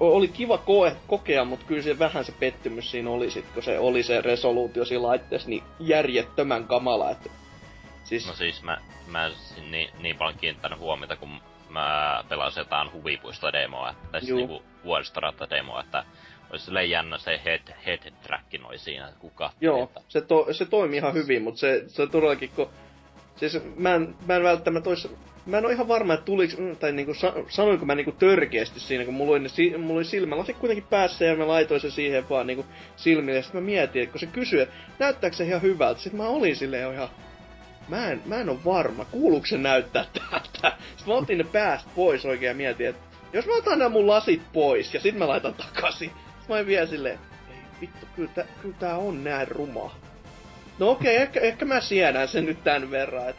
oli 0.00 0.28
kiva 0.28 0.58
koe, 0.58 0.96
kokea, 1.06 1.44
mutta 1.44 1.66
kyllä 1.66 1.82
se 1.82 1.98
vähän 1.98 2.24
se 2.24 2.32
pettymys 2.32 2.90
siinä 2.90 3.10
oli 3.10 3.30
sit, 3.30 3.44
kun 3.54 3.62
se 3.62 3.78
oli 3.78 4.02
se 4.02 4.20
resoluutio 4.20 4.84
siinä 4.84 5.02
laitteessa 5.02 5.48
niin 5.48 5.62
järjettömän 5.80 6.64
kamala, 6.64 7.10
että... 7.10 7.30
Siis... 8.04 8.26
No 8.26 8.34
siis 8.34 8.62
mä, 8.62 8.78
mä 9.06 9.30
niin, 9.70 9.90
niin 9.98 10.16
paljon 10.16 10.38
kiinnittänyt 10.38 10.78
huomiota, 10.78 11.16
kun 11.16 11.40
mä 11.68 12.24
pelasin 12.28 12.60
jotain 12.60 12.92
huvipuisto-demoa, 12.92 13.94
tai 14.12 14.20
siis 14.20 14.36
niinku 14.36 14.62
vuoristoratta-demoa, 14.84 15.80
että 15.80 16.04
olisi 16.50 16.64
silleen 16.64 16.90
jännä 16.90 17.18
se 17.18 17.40
head, 17.44 17.74
head 17.86 18.12
track 18.22 18.44
noin 18.60 18.78
siinä, 18.78 19.12
kuka. 19.18 19.52
Joo, 19.60 19.90
se, 20.08 20.20
to, 20.20 20.46
se 20.52 20.64
toimii 20.64 20.98
ihan 20.98 21.14
hyvin, 21.14 21.42
mutta 21.42 21.60
se, 21.60 21.84
se 21.86 22.06
todellakin, 22.06 22.50
kun... 22.56 22.70
Siis 23.36 23.58
mä 23.76 23.94
en, 23.94 24.14
mä 24.26 24.36
en 24.36 24.42
välttämättä 24.42 24.90
ois, 24.90 25.08
Mä 25.46 25.58
en 25.58 25.64
ole 25.64 25.72
ihan 25.72 25.88
varma, 25.88 26.14
että 26.14 26.24
tuliks, 26.24 26.56
tai 26.80 26.92
niinku, 26.92 27.12
sanoinko 27.48 27.86
mä 27.86 27.94
niinku 27.94 28.12
törkeästi 28.12 28.80
siinä, 28.80 29.04
kun 29.04 29.14
mulla 29.14 29.32
oli, 29.32 29.70
ne, 29.70 29.76
mulla 29.76 30.00
oli 30.42 30.54
kuitenkin 30.54 30.86
päässä 30.90 31.24
ja 31.24 31.36
mä 31.36 31.48
laitoin 31.48 31.80
se 31.80 31.90
siihen 31.90 32.28
vaan 32.28 32.46
niinku 32.46 32.66
silmille. 32.96 33.38
Ja 33.38 33.42
sitten 33.42 33.60
mä 33.60 33.66
mietin, 33.66 34.02
että 34.02 34.12
kun 34.12 34.20
se 34.20 34.26
kysyi, 34.26 34.60
että 34.60 34.74
näyttääkö 34.98 35.36
se 35.36 35.44
ihan 35.44 35.62
hyvältä, 35.62 36.00
sitten 36.00 36.20
mä 36.20 36.28
olin 36.28 36.56
silleen 36.56 36.94
ihan, 36.94 37.08
mä 37.88 38.10
en, 38.10 38.22
mä 38.26 38.40
en 38.40 38.48
ole 38.48 38.58
varma, 38.64 39.04
kuuluuko 39.04 39.46
se 39.46 39.58
näyttää 39.58 40.04
täältä. 40.12 40.78
Sitten 40.96 41.06
mä 41.06 41.14
otin 41.14 41.38
ne 41.38 41.44
päästä 41.44 41.90
pois 41.94 42.24
oikein 42.26 42.48
ja 42.48 42.54
mietin, 42.54 42.88
että 42.88 43.02
jos 43.32 43.46
mä 43.46 43.56
otan 43.56 43.78
nämä 43.78 43.88
mun 43.88 44.06
lasit 44.06 44.42
pois 44.52 44.94
ja 44.94 45.00
sitten 45.00 45.18
mä 45.18 45.28
laitan 45.28 45.54
takaisin, 45.54 46.10
mä 46.48 46.54
olin 46.54 46.66
vielä 46.66 46.86
silleen, 46.86 47.18
ei 47.50 47.56
vittu, 47.80 48.06
kyllä 48.16 48.30
tää, 48.34 48.44
kyllä 48.62 48.76
tää 48.78 48.96
on 48.96 49.24
näin 49.24 49.48
ruma. 49.48 49.94
No 50.78 50.90
okei, 50.90 51.14
okay, 51.14 51.22
ehkä, 51.22 51.40
ehkä 51.40 51.64
mä 51.64 51.80
siedän 51.80 52.28
sen 52.28 52.46
nyt 52.46 52.64
tän 52.64 52.90
verran. 52.90 53.28
Et, 53.28 53.36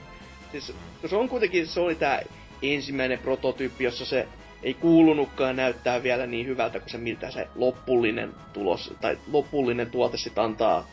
siis, 0.61 0.77
se 1.05 1.15
on 1.15 1.29
kuitenkin, 1.29 1.67
se 1.67 1.79
oli 1.79 1.95
tää 1.95 2.21
ensimmäinen 2.61 3.19
prototyyppi, 3.19 3.83
jossa 3.83 4.05
se 4.05 4.27
ei 4.63 4.73
kuulunutkaan 4.73 5.55
näyttää 5.55 6.03
vielä 6.03 6.25
niin 6.25 6.47
hyvältä 6.47 6.79
kuin 6.79 6.89
se, 6.89 6.97
miltä 6.97 7.31
se 7.31 7.47
loppullinen 7.55 8.33
tulos, 8.53 8.93
tai 9.01 9.17
loppullinen 9.31 9.91
tuote 9.91 10.17
sit 10.17 10.37
antaa 10.37 10.87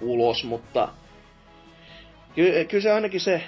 ulos, 0.00 0.44
mutta 0.44 0.88
kyllä, 2.34 2.64
kyllä 2.64 2.82
se 2.82 2.92
ainakin 2.92 3.20
se, 3.20 3.42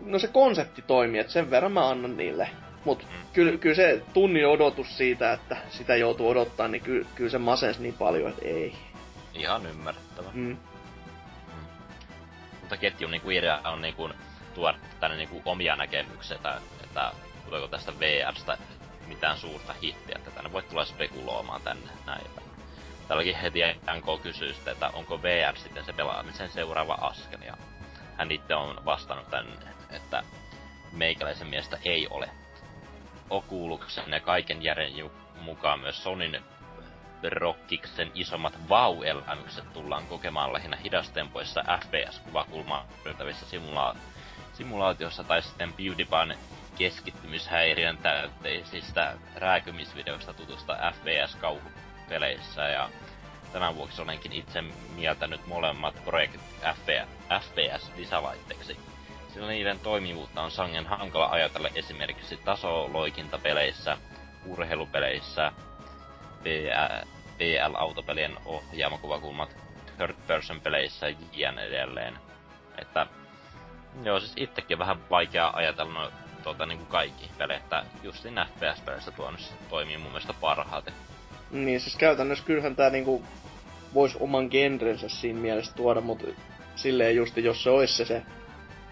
no 0.00 0.18
se 0.18 0.28
konsepti 0.28 0.82
toimii, 0.82 1.20
että 1.20 1.32
sen 1.32 1.50
verran 1.50 1.72
mä 1.72 1.88
annan 1.88 2.16
niille 2.16 2.48
Mut 2.84 3.06
kyllä, 3.32 3.58
kyllä 3.58 3.74
se 3.74 4.02
tunnin 4.12 4.46
odotus 4.46 4.96
siitä, 4.98 5.32
että 5.32 5.56
sitä 5.70 5.96
joutuu 5.96 6.28
odottaa, 6.28 6.68
niin 6.68 6.82
kyllä, 6.82 7.06
kyllä 7.14 7.30
se 7.30 7.38
masens 7.38 7.78
niin 7.78 7.94
paljon, 7.94 8.30
että 8.30 8.44
ei. 8.44 8.74
Ihan 9.34 9.66
ymmärrettävä. 9.66 10.30
Mm. 10.32 10.42
Mm. 10.42 10.56
Mutta 12.60 12.76
ketjun 12.76 13.10
niinku 13.10 13.30
idea 13.30 13.60
on 13.64 13.82
niinku 13.82 14.08
tuoda 14.54 14.78
tänne 15.00 15.16
niinku 15.16 15.42
omia 15.44 15.76
näkemyksiä, 15.76 16.36
että, 16.36 16.60
että 16.84 17.12
tuleeko 17.44 17.68
tästä 17.68 17.92
VRstä 17.98 18.58
mitään 19.06 19.38
suurta 19.38 19.72
hittiä, 19.72 20.16
että 20.16 20.30
tänne 20.30 20.52
voi 20.52 20.62
tulla 20.62 20.84
spekuloimaan 20.84 21.62
tänne 21.62 21.90
näin. 22.06 22.26
Tälläkin 23.08 23.36
heti 23.36 23.60
NK 23.96 24.22
kysyy 24.22 24.54
sitten, 24.54 24.72
että 24.72 24.88
onko 24.88 25.22
VR 25.22 25.56
sitten 25.56 25.84
se 25.84 25.92
pelaamisen 25.92 26.50
seuraava 26.50 26.94
askel, 26.94 27.42
ja 27.42 27.56
hän 28.16 28.30
itse 28.30 28.54
on 28.54 28.84
vastannut 28.84 29.30
tänne, 29.30 29.66
että 29.90 30.22
meikäläisen 30.92 31.46
mielestä 31.46 31.78
ei 31.84 32.06
ole 32.10 32.30
Oculusen 33.30 34.12
ja 34.12 34.20
kaiken 34.20 34.62
järjen 34.62 35.10
mukaan 35.40 35.80
myös 35.80 36.02
Sonin 36.02 36.44
Rockiksen 37.30 38.10
isommat 38.14 38.68
vau-elämykset 38.68 39.72
tullaan 39.72 40.06
kokemaan 40.06 40.52
lähinnä 40.52 40.76
hidastempoissa 40.76 41.64
FPS-kuvakulmaa 41.80 42.86
yltävissä 43.04 43.46
simula- 43.46 43.96
simulaatiossa 44.62 45.24
tai 45.24 45.42
sitten 45.42 45.72
PewDiePien 45.72 46.38
keskittymishäiriön 46.78 47.98
täytteisistä 47.98 49.14
rääkymisvideoista 49.36 50.34
tutusta 50.34 50.92
FPS-kauhupeleissä 50.94 52.68
ja 52.68 52.90
tämän 53.52 53.74
vuoksi 53.76 54.02
olenkin 54.02 54.32
itse 54.32 54.62
mieltänyt 54.94 55.46
molemmat 55.46 56.04
projektit 56.04 56.40
FPS-lisälaitteeksi 57.40 58.76
sillä 59.32 59.48
niiden 59.48 59.80
toimivuutta 59.80 60.42
on 60.42 60.50
sangen 60.50 60.86
hankala 60.86 61.26
ajatella 61.26 61.68
esimerkiksi 61.74 62.36
tasoloikintapeleissä, 62.36 63.96
urheilupeleissä, 64.46 65.52
PL-autopelien 67.38 68.36
ohjaamokuvakulmat, 68.44 69.56
third 69.96 70.16
person 70.26 70.60
peleissä 70.60 71.06
ja 71.32 71.52
edelleen. 71.52 72.18
Että 72.78 73.06
joo, 74.04 74.20
siis 74.20 74.32
itsekin 74.36 74.78
vähän 74.78 75.10
vaikea 75.10 75.50
ajatella 75.54 75.92
no, 75.92 76.10
tuota, 76.42 76.66
niin 76.66 76.78
kuin 76.78 76.88
kaikki 76.88 77.30
pelit, 77.38 77.56
että 77.56 77.84
justin 78.02 78.40
FPS-peleissä 78.54 79.10
tuo 79.10 79.32
toimii 79.70 79.98
mun 79.98 80.10
mielestä 80.10 80.34
parhaiten. 80.40 80.94
Niin, 81.50 81.80
siis 81.80 81.96
käytännössä 81.96 82.44
kyllähän 82.44 82.76
tää 82.76 82.90
niinku 82.90 83.22
voisi 83.94 84.16
oman 84.20 84.48
genrensä 84.50 85.08
siinä 85.08 85.40
mielessä 85.40 85.74
tuoda, 85.74 86.00
mutta 86.00 86.26
silleen 86.76 87.16
just, 87.16 87.36
jos 87.36 87.62
se 87.62 87.70
olisi 87.70 87.94
se, 87.94 88.04
se 88.04 88.22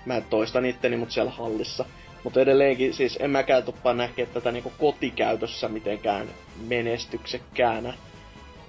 mä 0.06 0.20
toistan 0.20 0.66
itteni, 0.66 0.96
mutta 0.96 1.12
siellä 1.12 1.30
hallissa. 1.30 1.84
Mutta 2.24 2.40
edelleenkin, 2.40 2.94
siis 2.94 3.18
en 3.20 3.30
mäkään 3.30 3.62
tuppaa 3.62 3.94
näkee 3.94 4.26
tätä 4.26 4.52
niinku 4.52 4.72
kotikäytössä 4.78 5.68
mitenkään 5.68 6.28
menestyksekkäänä. 6.68 7.94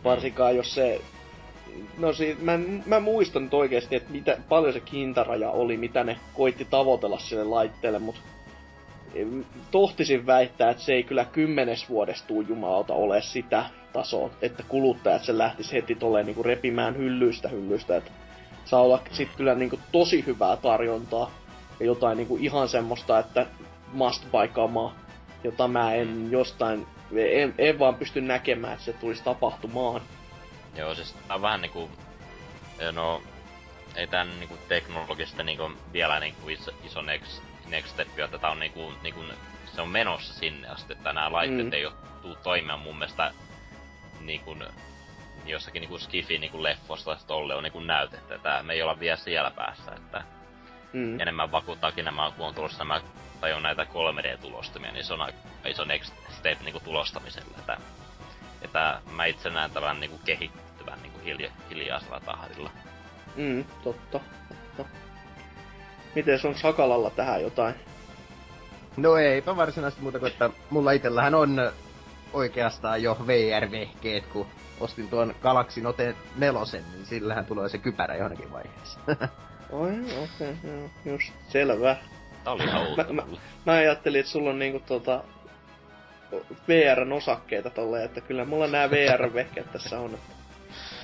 Varsinkaan 0.03 0.55
jos 0.55 0.73
se... 0.73 1.01
No 1.97 2.13
siis, 2.13 2.39
mä, 2.41 2.59
mä 2.85 2.99
muistan 2.99 3.43
nyt 3.43 3.53
oikeesti, 3.53 3.95
että 3.95 4.11
mitä, 4.11 4.37
paljon 4.49 4.73
se 4.73 4.81
hintaraja 4.93 5.49
oli, 5.49 5.77
mitä 5.77 6.03
ne 6.03 6.17
koitti 6.33 6.65
tavoitella 6.65 7.19
sille 7.19 7.43
laitteelle, 7.43 7.99
mutta 7.99 8.21
tohtisin 9.71 10.25
väittää, 10.25 10.69
että 10.69 10.83
se 10.83 10.93
ei 10.93 11.03
kyllä 11.03 11.25
kymmenes 11.25 11.89
vuodesta 11.89 12.27
tuu 12.27 12.41
jumalauta 12.41 12.93
ole 12.93 13.21
sitä 13.21 13.65
tasoa, 13.93 14.29
että 14.41 14.63
kuluttajat 14.67 15.23
sen 15.23 15.37
lähtis 15.37 15.73
heti 15.73 15.95
tolleen 15.95 16.25
niinku 16.25 16.43
repimään 16.43 16.97
hyllyistä 16.97 17.47
hyllyistä, 17.49 17.97
että 17.97 18.11
saa 18.65 18.81
olla 18.81 19.01
sit 19.11 19.29
kyllä 19.37 19.55
niinku 19.55 19.79
tosi 19.91 20.23
hyvää 20.27 20.55
tarjontaa 20.55 21.31
ja 21.79 21.85
jotain 21.85 22.17
niinku 22.17 22.37
ihan 22.37 22.69
semmoista, 22.69 23.19
että 23.19 23.45
must 23.93 24.31
buy 24.31 24.47
kamaa, 24.47 24.95
jota 25.43 25.67
mä 25.67 25.93
en 25.93 26.31
jostain, 26.31 26.87
en, 27.15 27.53
en 27.57 27.79
vaan 27.79 27.95
pysty 27.95 28.21
näkemään, 28.21 28.73
että 28.73 28.85
se 28.85 28.93
tulisi 28.93 29.23
tapahtumaan. 29.23 30.01
Joo, 30.75 30.95
siis 30.95 31.13
tää 31.13 31.35
on 31.35 31.41
vähän 31.41 31.61
niinku, 31.61 31.89
no, 32.91 33.21
ei 33.95 34.07
tän 34.07 34.39
niinku 34.39 34.57
teknologista 34.67 35.43
niinku 35.43 35.71
vielä 35.93 36.19
niinku 36.19 36.49
iso, 36.49 36.71
iso 36.83 37.01
next, 37.01 37.43
next 37.67 37.89
step, 37.89 38.19
että 38.19 38.37
tää 38.37 38.51
on 38.51 38.59
niinku, 38.59 38.93
niinku, 39.03 39.23
se 39.75 39.81
on 39.81 39.89
menossa 39.89 40.33
sinne 40.33 40.67
asti, 40.67 40.93
että 40.93 41.13
nämä 41.13 41.31
laitteet 41.31 41.67
mm. 41.67 41.73
ei 41.73 41.85
oo 41.85 41.93
tuu 42.21 42.35
toimimaan 42.35 42.79
mun 42.79 42.97
mielestä 42.97 43.33
niinku, 44.19 44.55
jossakin 45.45 45.79
niinku 45.79 45.97
skifi 45.97 46.37
niinku 46.37 46.63
leffosta 46.63 47.17
tolle 47.27 47.55
on 47.55 47.63
niinku 47.63 47.79
näytetty, 47.79 48.33
että 48.33 48.63
me 48.63 48.73
ei 48.73 48.81
olla 48.81 48.99
vielä 48.99 49.17
siellä 49.17 49.51
päässä, 49.51 49.91
että 49.91 50.23
mm. 50.93 51.19
enemmän 51.19 51.51
vakuuttaakin 51.51 52.05
nämä, 52.05 52.31
kun 52.37 52.47
on 52.47 52.55
tulossa 52.55 52.77
nämä, 52.77 53.01
tai 53.41 53.53
on 53.53 53.63
näitä 53.63 53.83
3D-tulostamia, 53.83 54.91
niin 54.91 55.05
se 55.05 55.13
on 55.13 55.21
aika 55.21 55.37
iso 55.65 55.85
next 55.85 56.13
step 56.29 56.61
niinku 56.61 56.79
tulostamiselle, 56.79 57.55
että, 57.59 57.77
että 58.61 59.01
mä 59.11 59.25
itse 59.25 59.49
näen 59.49 59.71
tämän 59.71 59.99
niinku 59.99 60.19
kehittyvän 60.25 61.01
niinku 61.01 61.19
hilja, 61.25 61.51
hiljaisella 61.69 62.19
tahdilla. 62.19 62.69
Mm, 63.35 63.65
totta, 63.83 64.19
totta. 64.77 64.85
Miten 66.15 66.39
on 66.43 66.55
Sakalalla 66.55 67.09
tähän 67.09 67.41
jotain? 67.41 67.75
No 68.97 69.17
eipä 69.17 69.55
varsinaisesti 69.55 70.01
muuta 70.01 70.19
kuin, 70.19 70.31
että 70.31 70.49
mulla 70.69 70.91
itsellähän 70.91 71.35
on 71.35 71.71
oikeastaan 72.33 73.03
jo 73.03 73.17
VR-vehkeet, 73.27 74.25
kun 74.25 74.47
ostin 74.79 75.07
tuon 75.09 75.35
Galaxy 75.41 75.81
Note 75.81 76.15
4, 76.37 76.61
niin 76.71 77.05
sillähän 77.05 77.45
tulee 77.45 77.69
se 77.69 77.77
kypärä 77.77 78.15
johonkin 78.15 78.51
vaiheessa. 78.51 78.99
Oi, 79.71 79.91
okei, 79.91 80.49
okay, 80.51 80.71
joo, 80.71 80.89
just 81.05 81.33
selvä. 81.49 81.95
Tää 82.43 82.53
oli 82.53 82.65
mä, 82.65 83.13
mä, 83.13 83.23
mä, 83.65 83.71
ajattelin, 83.73 84.19
että 84.19 84.31
sulla 84.31 84.49
on 84.49 84.59
niinku 84.59 84.79
tota 84.79 85.23
VRn 86.67 87.13
osakkeita 87.13 87.69
tolleen, 87.69 88.05
että 88.05 88.21
kyllä 88.21 88.45
mulla 88.45 88.67
nämä 88.67 88.91
VR-vehkeet 88.91 89.71
tässä 89.71 89.99
on. 89.99 90.17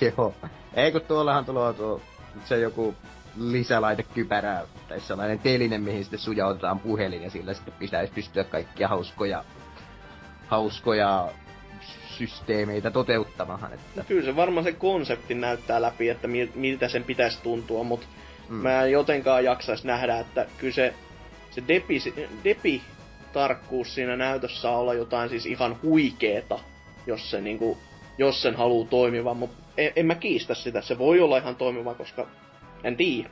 Joo. 0.00 0.34
Ei 0.74 0.92
kun 0.92 1.00
tuollahan 1.00 1.44
tulee 1.44 1.72
tuo, 1.72 2.00
se 2.44 2.58
joku 2.58 2.94
lisälaite 3.36 4.02
kypärää, 4.02 4.64
tai 4.88 5.00
sellainen 5.00 5.38
teline, 5.38 5.78
mihin 5.78 6.04
sitten 6.04 6.20
sujautetaan 6.20 6.80
puhelin, 6.80 7.22
ja 7.22 7.30
sillä 7.30 7.54
sitten 7.54 7.74
pitäisi 7.78 8.12
pystyä 8.12 8.44
kaikkia 8.44 8.88
hauskoja, 8.88 9.44
hauskoja 10.48 11.28
systeemeitä 12.18 12.90
toteuttamaan. 12.90 13.72
Että... 13.72 14.04
Kyllä 14.08 14.24
se 14.24 14.36
varmaan 14.36 14.64
se 14.64 14.72
konsepti 14.72 15.34
näyttää 15.34 15.82
läpi, 15.82 16.08
että 16.08 16.28
miltä 16.54 16.88
sen 16.88 17.04
pitäisi 17.04 17.38
tuntua, 17.42 17.84
mutta 17.84 18.06
mm. 18.48 18.54
mä 18.54 18.82
en 18.82 18.92
jotenkaan 18.92 19.44
jaksaisi 19.44 19.86
nähdä, 19.86 20.18
että 20.18 20.46
kyllä 20.58 20.74
se, 20.74 20.94
se 21.50 21.62
depi, 21.68 21.98
depi 22.44 22.82
tarkkuus 23.32 23.94
siinä 23.94 24.16
näytössä 24.16 24.70
olla 24.70 24.94
jotain 24.94 25.28
siis 25.28 25.46
ihan 25.46 25.76
huikeeta, 25.82 26.58
jos, 27.06 27.30
se 27.30 27.40
niinku, 27.40 27.78
jos 28.18 28.42
sen 28.42 28.56
haluu 28.56 28.84
toimiva, 28.84 29.34
mutta 29.34 29.62
en, 29.76 29.92
en 29.96 30.06
mä 30.06 30.14
kiistä 30.14 30.54
sitä. 30.54 30.80
Se 30.80 30.98
voi 30.98 31.20
olla 31.20 31.38
ihan 31.38 31.56
toimiva, 31.56 31.94
koska 31.94 32.26
en 32.84 32.96
tiedä. 32.96 33.30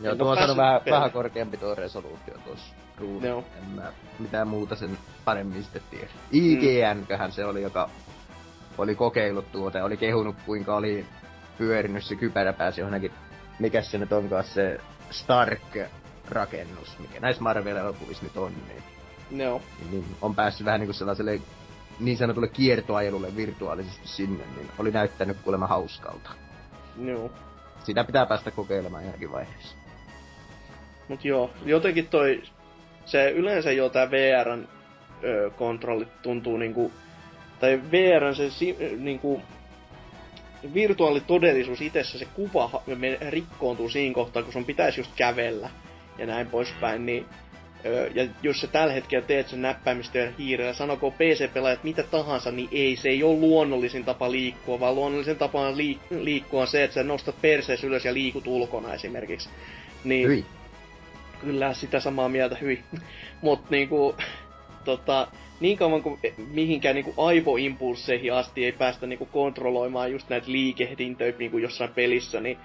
Joo, 0.00 0.14
tuo 0.14 0.30
on 0.30 0.56
vähän, 0.56 0.80
vähän 0.90 1.10
korkeampi 1.10 1.56
tuo 1.56 1.74
resoluutio 1.74 2.34
tuossa. 2.44 2.74
Joo. 3.22 3.44
En 3.58 3.68
mä 3.68 3.92
mitään 4.18 4.48
muuta 4.48 4.76
sen 4.76 4.98
paremmin 5.24 5.62
sitten 5.62 5.82
tiedä. 5.90 6.06
IGN, 6.32 6.98
mm. 6.98 7.30
se 7.30 7.44
oli, 7.44 7.62
joka 7.62 7.90
oli 8.78 8.94
kokeillut 8.94 9.52
tuota 9.52 9.84
oli 9.84 9.96
kehunut 9.96 10.36
kuinka 10.46 10.76
oli 10.76 11.06
pyörinyt 11.58 12.04
se 12.04 12.16
kypärä 12.16 12.52
pääsi 12.52 12.80
johonkin, 12.80 13.12
mikä 13.58 13.82
se 13.82 13.98
nyt 13.98 14.12
onkaan 14.12 14.44
se 14.44 14.80
Stark-rakennus, 16.32 16.98
mikä 16.98 17.20
näissä 17.20 17.42
Marvel-elokuvissa 17.42 18.22
nyt 18.22 18.36
on, 18.36 18.52
niin, 18.68 18.82
no. 19.44 19.62
niin, 19.78 19.90
niin 19.90 20.16
on 20.22 20.34
päässyt 20.34 20.64
vähän 20.64 20.80
niinku 20.80 20.92
sellaiselle 20.92 21.40
niin 22.00 22.16
sanotulle 22.16 22.48
kiertoajelulle 22.48 23.36
virtuaalisesti 23.36 24.08
sinne, 24.08 24.44
niin 24.56 24.70
oli 24.78 24.90
näyttänyt 24.90 25.36
kuulemma 25.44 25.66
hauskalta. 25.66 26.30
Joo. 27.04 27.30
Sitä 27.84 28.04
pitää 28.04 28.26
päästä 28.26 28.50
kokeilemaan 28.50 29.04
johonkin 29.04 29.32
vaiheessa. 29.32 29.76
Mut 31.08 31.24
joo, 31.24 31.50
jotenkin 31.64 32.08
toi, 32.08 32.42
se 33.04 33.30
yleensä 33.30 33.72
jo 33.72 33.88
tää 33.88 34.10
VRn 34.10 34.68
ö, 35.24 35.50
kontrolli 35.50 36.08
tuntuu 36.22 36.56
niinku, 36.56 36.92
tai 37.60 37.80
VRn 37.90 38.34
se 38.34 38.50
si, 38.50 38.76
niinku, 38.98 39.42
virtuaalitodellisuus 40.74 41.80
itsessä, 41.80 42.18
se 42.18 42.24
kuva 42.24 42.82
rikkoontuu 43.28 43.88
siinä 43.88 44.14
kohtaa, 44.14 44.42
kun 44.42 44.52
sun 44.52 44.64
pitäisi 44.64 45.00
just 45.00 45.10
kävellä 45.16 45.70
ja 46.18 46.26
näin 46.26 46.46
poispäin, 46.46 47.06
niin 47.06 47.26
ja 48.14 48.26
jos 48.42 48.60
sä 48.60 48.66
tällä 48.66 48.92
hetkellä 48.92 49.26
teet 49.26 49.48
sen 49.48 49.62
näppäimistöön 49.62 50.34
hiirellä, 50.38 50.72
sanoko 50.72 51.10
PC-pelaajat 51.10 51.84
mitä 51.84 52.02
tahansa, 52.02 52.50
niin 52.50 52.68
ei, 52.72 52.96
se 52.96 53.08
ei 53.08 53.22
ole 53.22 53.38
luonnollisin 53.38 54.04
tapa 54.04 54.30
liikkua, 54.30 54.80
vaan 54.80 54.94
luonnollisen 54.94 55.36
tapa 55.36 55.72
liik- 55.72 56.16
liikkua 56.20 56.60
on 56.60 56.66
se, 56.66 56.84
että 56.84 56.94
sä 56.94 57.02
nostat 57.02 57.40
persees 57.42 57.84
ylös 57.84 58.04
ja 58.04 58.14
liikut 58.14 58.46
ulkona 58.46 58.94
esimerkiksi. 58.94 59.48
Niin, 60.04 60.28
hyi. 60.28 60.44
Kyllä, 61.40 61.74
sitä 61.74 62.00
samaa 62.00 62.28
mieltä, 62.28 62.56
hyi. 62.60 62.84
Mutta 63.42 63.66
niinku, 63.70 64.16
tota, 64.84 65.28
niin 65.60 65.78
kauan 65.78 66.02
kuin 66.02 66.18
mihinkään 66.52 66.94
niinku 66.94 67.14
aivoimpulseihin 67.16 68.32
asti 68.32 68.64
ei 68.64 68.72
päästä 68.72 69.06
niinku 69.06 69.26
kontrolloimaan 69.26 70.12
just 70.12 70.28
näitä 70.28 70.52
liikehdintöjä 70.52 71.34
niinku 71.38 71.58
jossain 71.58 71.90
pelissä, 71.90 72.40
niin 72.40 72.58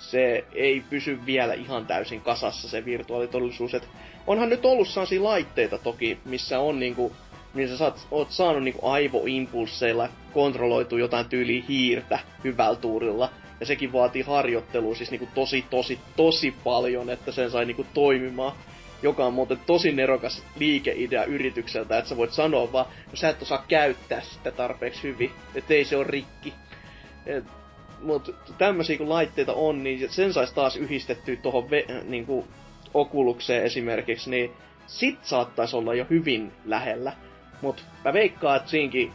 se 0.00 0.44
ei 0.52 0.82
pysy 0.90 1.18
vielä 1.26 1.54
ihan 1.54 1.86
täysin 1.86 2.20
kasassa 2.20 2.68
se 2.68 2.84
virtuaalitodellisuus. 2.84 3.74
Et 3.74 3.88
onhan 4.26 4.48
nyt 4.48 4.64
ollut 4.64 4.88
sellaisia 4.88 5.24
laitteita 5.24 5.78
toki, 5.78 6.18
missä 6.24 6.60
on 6.60 6.80
niinku, 6.80 7.12
missä 7.54 7.78
sä 7.78 7.92
oot, 8.10 8.30
saanut 8.30 8.62
niinku 8.62 8.88
aivoimpulseilla 8.88 10.08
kontrolloitu 10.32 10.96
jotain 10.96 11.28
tyyliä 11.28 11.64
hiirtä 11.68 12.18
hyvällä 12.44 12.76
tuurilla. 12.76 13.30
Ja 13.60 13.66
sekin 13.66 13.92
vaatii 13.92 14.22
harjoittelua 14.22 14.94
siis 14.94 15.10
niinku 15.10 15.28
tosi 15.34 15.64
tosi 15.70 15.98
tosi 16.16 16.54
paljon, 16.64 17.10
että 17.10 17.32
sen 17.32 17.50
sai 17.50 17.64
niinku 17.64 17.86
toimimaan. 17.94 18.52
Joka 19.02 19.26
on 19.26 19.34
muuten 19.34 19.58
tosi 19.66 19.92
nerokas 19.92 20.42
liikeidea 20.58 21.24
yritykseltä, 21.24 21.98
että 21.98 22.08
sä 22.08 22.16
voit 22.16 22.32
sanoa 22.32 22.72
vaan, 22.72 22.86
no 23.10 23.16
sä 23.16 23.28
et 23.28 23.42
osaa 23.42 23.64
käyttää 23.68 24.20
sitä 24.20 24.50
tarpeeksi 24.50 25.02
hyvin, 25.02 25.30
että 25.54 25.74
ei 25.74 25.84
se 25.84 25.96
ole 25.96 26.06
rikki. 26.08 26.54
Et 27.26 27.44
mutta 28.02 28.32
tämmöisiä 28.58 28.98
kun 28.98 29.08
laitteita 29.08 29.52
on, 29.52 29.84
niin 29.84 30.10
sen 30.10 30.32
saisi 30.32 30.54
taas 30.54 30.76
yhdistettyä 30.76 31.36
tuohon 31.36 31.68
niinku, 32.04 32.46
okulukseen 32.94 33.64
esimerkiksi, 33.64 34.30
niin 34.30 34.50
sit 34.86 35.24
saattaisi 35.24 35.76
olla 35.76 35.94
jo 35.94 36.06
hyvin 36.10 36.52
lähellä. 36.64 37.12
Mutta 37.62 37.82
mä 38.04 38.12
veikkaan, 38.12 38.56
että 38.56 38.70
siinkin 38.70 39.12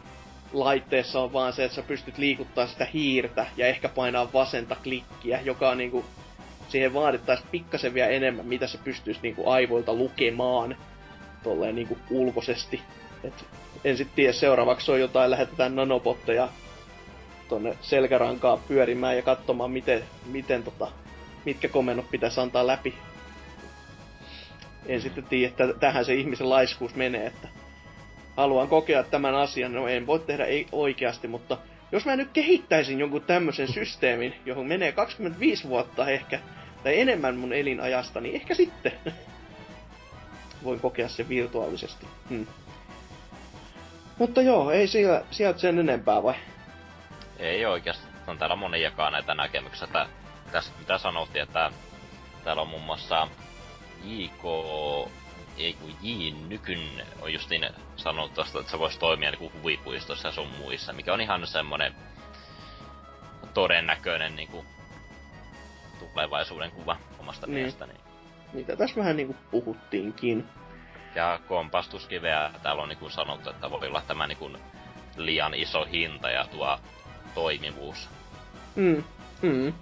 laitteessa 0.53 1.21
on 1.21 1.33
vaan 1.33 1.53
se, 1.53 1.63
että 1.63 1.75
sä 1.75 1.81
pystyt 1.81 2.17
liikuttaa 2.17 2.67
sitä 2.67 2.87
hiirtä 2.93 3.45
ja 3.57 3.67
ehkä 3.67 3.89
painaa 3.89 4.33
vasenta 4.33 4.75
klikkiä, 4.83 5.39
joka 5.43 5.69
on 5.69 5.77
niinku, 5.77 6.05
siihen 6.69 6.93
vaadittaisiin 6.93 7.49
pikkasen 7.51 7.93
vielä 7.93 8.09
enemmän, 8.09 8.45
mitä 8.45 8.67
se 8.67 8.77
pystyisi 8.77 9.19
niinku 9.23 9.49
aivoilta 9.49 9.93
lukemaan 9.93 10.77
tolleen 11.43 11.75
niinku 11.75 11.97
ulkoisesti. 12.09 12.81
Et 13.23 13.45
en 13.83 13.97
sit 13.97 14.15
tiedä, 14.15 14.33
seuraavaksi 14.33 14.91
on 14.91 14.99
jotain, 14.99 15.31
lähetetään 15.31 15.75
nanobotteja 15.75 16.49
tonne 17.47 17.77
selkärankaan 17.81 18.59
pyörimään 18.67 19.15
ja 19.15 19.21
katsomaan, 19.21 19.71
miten, 19.71 20.03
miten 20.25 20.63
tota, 20.63 20.87
mitkä 21.45 21.67
komennot 21.67 22.11
pitäisi 22.11 22.39
antaa 22.39 22.67
läpi. 22.67 22.93
En 24.85 25.01
sitten 25.01 25.23
tiedä, 25.23 25.47
että 25.47 25.73
tähän 25.79 26.05
se 26.05 26.13
ihmisen 26.13 26.49
laiskuus 26.49 26.95
menee, 26.95 27.25
että 27.25 27.47
haluan 28.37 28.67
kokea 28.67 29.03
tämän 29.03 29.35
asian, 29.35 29.73
no 29.73 29.87
en 29.87 30.07
voi 30.07 30.19
tehdä 30.19 30.45
ei 30.45 30.67
oikeasti, 30.71 31.27
mutta 31.27 31.57
jos 31.91 32.05
mä 32.05 32.15
nyt 32.15 32.29
kehittäisin 32.33 32.99
jonkun 32.99 33.21
tämmöisen 33.21 33.73
systeemin, 33.73 34.35
johon 34.45 34.65
menee 34.67 34.91
25 34.91 35.67
vuotta 35.67 36.09
ehkä, 36.09 36.39
tai 36.83 36.99
enemmän 36.99 37.35
mun 37.35 37.53
elinajasta, 37.53 38.21
niin 38.21 38.35
ehkä 38.35 38.55
sitten 38.55 38.91
voin 40.63 40.79
kokea 40.79 41.09
sen 41.09 41.29
virtuaalisesti. 41.29 42.05
Hmm. 42.29 42.47
Mutta 44.19 44.41
joo, 44.41 44.71
ei 44.71 44.87
siellä, 44.87 45.23
sieltä 45.31 45.59
sen 45.59 45.79
enempää 45.79 46.23
vai? 46.23 46.35
Ei 47.39 47.65
oikeasti. 47.65 48.15
vastaan 48.25 48.37
täällä 48.37 48.55
moni 48.55 48.81
jakaa 48.81 49.11
näitä 49.11 49.35
näkemyksiä, 49.35 49.85
että 49.85 50.07
tässä 50.51 50.71
mitä 50.79 50.97
sanottiin, 50.97 51.43
että 51.43 51.71
täällä 52.43 52.61
on 52.61 52.67
muun 52.67 52.83
muassa 52.83 53.27
JK, 54.03 54.43
ei 55.57 55.73
kun 55.73 55.95
J 56.01 56.31
Nykyn 56.47 57.05
on 57.21 57.33
justiin 57.33 57.69
sanonut 57.95 58.33
tosta, 58.33 58.59
että 58.59 58.71
se 58.71 58.79
voisi 58.79 58.99
toimia 58.99 59.31
niinku 59.31 59.51
huvipuistossa 59.57 60.27
ja 60.27 60.31
sun 60.31 60.47
muissa, 60.47 60.93
mikä 60.93 61.13
on 61.13 61.21
ihan 61.21 61.47
semmonen 61.47 61.95
todennäköinen 63.53 64.35
niinku 64.35 64.65
tulevaisuuden 65.99 66.71
kuva 66.71 66.97
omasta 67.19 67.47
niin. 67.47 67.53
mielestäni. 67.53 67.93
Mitä 68.53 68.75
tässä 68.75 68.95
vähän 68.95 69.17
niinku 69.17 69.35
puhuttiinkin. 69.51 70.45
Ja 71.15 71.39
kompastuskiveä 71.47 72.51
täällä 72.63 72.81
on 72.81 72.89
niinku 72.89 73.09
sanottu, 73.09 73.49
että 73.49 73.69
voi 73.69 73.87
olla 73.87 74.01
tämä 74.01 74.27
niinku 74.27 74.51
liian 75.17 75.53
iso 75.53 75.85
hinta 75.85 76.29
ja 76.29 76.47
tuo 76.47 76.79
toimivuus. 77.35 78.09
Mm, 78.75 79.03
mm. 79.41 79.73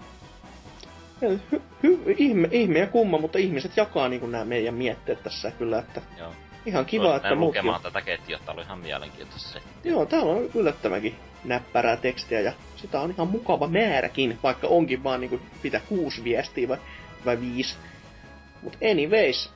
Hy, 1.22 1.40
hy, 1.84 2.16
ihme, 2.18 2.48
ihme 2.52 2.80
ja 2.80 2.88
kumma, 2.88 3.18
mutta 3.18 3.38
ihmiset 3.38 3.78
jakaa 3.78 4.10
niin 4.10 4.32
nämä 4.32 4.46
meidän 4.46 4.74
mietteet 4.74 5.24
tässä 5.24 5.52
kyllä, 5.52 5.80
että 5.80 6.02
Joo. 6.18 6.32
ihan 6.66 6.86
kiva, 6.86 7.04
Voin 7.04 7.16
että 7.16 7.36
muutkin... 7.36 7.60
lukemaan 7.60 7.82
tätä 7.82 8.02
ketjua, 8.02 8.40
tää 8.46 8.54
oli 8.54 8.62
ihan 8.62 8.80
mielenkiintoista 8.80 9.50
se. 9.50 9.62
Joo, 9.84 10.06
täällä 10.06 10.32
on 10.32 10.50
yllättävänkin 10.56 11.16
näppärää 11.44 11.98
tekstiä 11.98 12.40
ja 12.40 12.54
sitä 12.76 13.02
on 13.02 13.12
ihan 13.12 13.28
mukava 13.28 13.68
määräkin, 13.68 14.40
vaikka 14.44 14.68
onkin 14.68 15.04
vaan 15.04 15.22
niinku 15.22 15.40
pitää 15.62 15.82
kuusi 15.90 16.24
viestiä 16.24 16.68
vai, 16.68 16.78
vai 17.26 17.42
viisi. 17.42 17.76
Mut 18.62 18.78
anyways, 18.92 19.54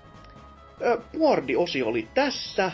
Boardi-osio 1.19 1.88
oli 1.88 2.07
tässä, 2.14 2.72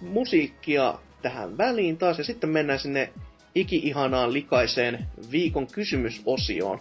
musiikkia 0.00 0.94
tähän 1.22 1.58
väliin 1.58 1.98
taas 1.98 2.18
ja 2.18 2.24
sitten 2.24 2.50
mennään 2.50 2.78
sinne 2.78 3.12
iki-ihanaan 3.54 4.32
likaiseen 4.32 5.06
viikon 5.30 5.66
kysymysosioon. 5.66 6.78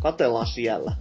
Katellaan 0.00 0.46
siellä. 0.46 0.92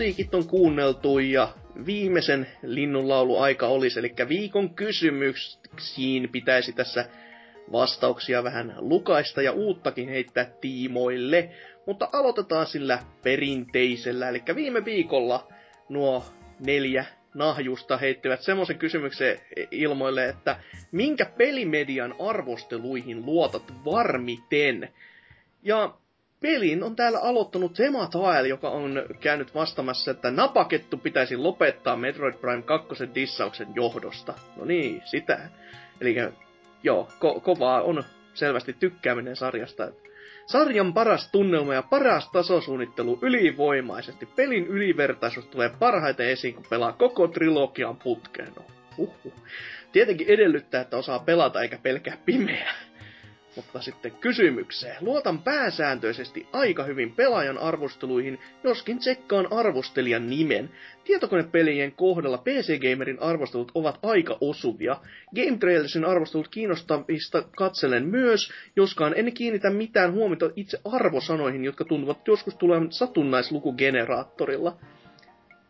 Musiikit 0.00 0.34
on 0.34 0.46
kuunneltu 0.46 1.18
ja 1.18 1.48
viimeisen 1.86 2.46
linnunlaulu 2.62 3.38
aika 3.38 3.66
olisi, 3.66 3.98
eli 3.98 4.14
viikon 4.28 4.74
kysymyksiin 4.74 6.28
pitäisi 6.32 6.72
tässä 6.72 7.04
vastauksia 7.72 8.44
vähän 8.44 8.74
lukaista 8.78 9.42
ja 9.42 9.52
uuttakin 9.52 10.08
heittää 10.08 10.44
tiimoille. 10.60 11.50
Mutta 11.86 12.08
aloitetaan 12.12 12.66
sillä 12.66 12.98
perinteisellä, 13.22 14.28
eli 14.28 14.42
viime 14.54 14.84
viikolla 14.84 15.48
nuo 15.88 16.24
neljä 16.60 17.04
nahjusta 17.34 17.96
heittivät 17.96 18.42
semmoisen 18.42 18.78
kysymyksen 18.78 19.40
ilmoille, 19.70 20.28
että 20.28 20.56
minkä 20.92 21.26
pelimedian 21.38 22.14
arvosteluihin 22.18 23.26
luotat 23.26 23.72
varmiten? 23.84 24.88
Ja 25.62 25.94
pelin 26.40 26.82
on 26.82 26.96
täällä 26.96 27.18
aloittanut 27.18 27.74
Tematael, 27.74 28.44
joka 28.44 28.70
on 28.70 29.02
käynyt 29.20 29.54
vastamassa, 29.54 30.10
että 30.10 30.30
napakettu 30.30 30.96
pitäisi 30.96 31.36
lopettaa 31.36 31.96
Metroid 31.96 32.34
Prime 32.34 32.62
2 32.62 32.88
dissauksen 33.14 33.68
johdosta. 33.74 34.34
No 34.56 34.64
niin, 34.64 35.02
sitä. 35.04 35.38
Eli 36.00 36.16
joo, 36.82 37.08
ko- 37.14 37.40
kovaa 37.40 37.82
on 37.82 38.04
selvästi 38.34 38.72
tykkääminen 38.72 39.36
sarjasta. 39.36 39.88
Sarjan 40.46 40.94
paras 40.94 41.30
tunnelma 41.32 41.74
ja 41.74 41.82
paras 41.82 42.30
tasosuunnittelu 42.32 43.18
ylivoimaisesti. 43.22 44.26
Pelin 44.26 44.66
ylivertaisuus 44.66 45.46
tulee 45.46 45.70
parhaiten 45.78 46.28
esiin, 46.28 46.54
kun 46.54 46.64
pelaa 46.70 46.92
koko 46.92 47.28
trilogian 47.28 47.96
putkeen. 47.96 48.52
No, 48.56 48.64
uhuh. 48.98 49.32
Tietenkin 49.92 50.28
edellyttää, 50.28 50.80
että 50.80 50.96
osaa 50.96 51.18
pelata 51.18 51.62
eikä 51.62 51.78
pelkää 51.82 52.16
pimeää. 52.24 52.74
Mutta 53.56 53.80
sitten 53.80 54.12
kysymykseen. 54.12 54.96
Luotan 55.00 55.42
pääsääntöisesti 55.42 56.46
aika 56.52 56.84
hyvin 56.84 57.12
pelaajan 57.12 57.58
arvosteluihin, 57.58 58.38
joskin 58.64 58.98
tsekkaan 58.98 59.52
arvostelijan 59.52 60.30
nimen. 60.30 60.70
Tietokonepelien 61.04 61.92
kohdalla 61.92 62.38
PC 62.38 62.80
Gamerin 62.80 63.22
arvostelut 63.22 63.72
ovat 63.74 63.98
aika 64.02 64.38
osuvia. 64.40 64.96
Game 65.34 65.58
Trailsin 65.58 66.04
arvostelut 66.04 66.48
kiinnostavista 66.48 67.42
katselen 67.56 68.06
myös, 68.06 68.52
joskaan 68.76 69.14
en 69.16 69.32
kiinnitä 69.32 69.70
mitään 69.70 70.12
huomiota 70.12 70.50
itse 70.56 70.78
arvosanoihin, 70.84 71.64
jotka 71.64 71.84
tuntuvat 71.84 72.28
joskus 72.28 72.54
tulevan 72.54 72.92
satunnaislukugeneraattorilla. 72.92 74.76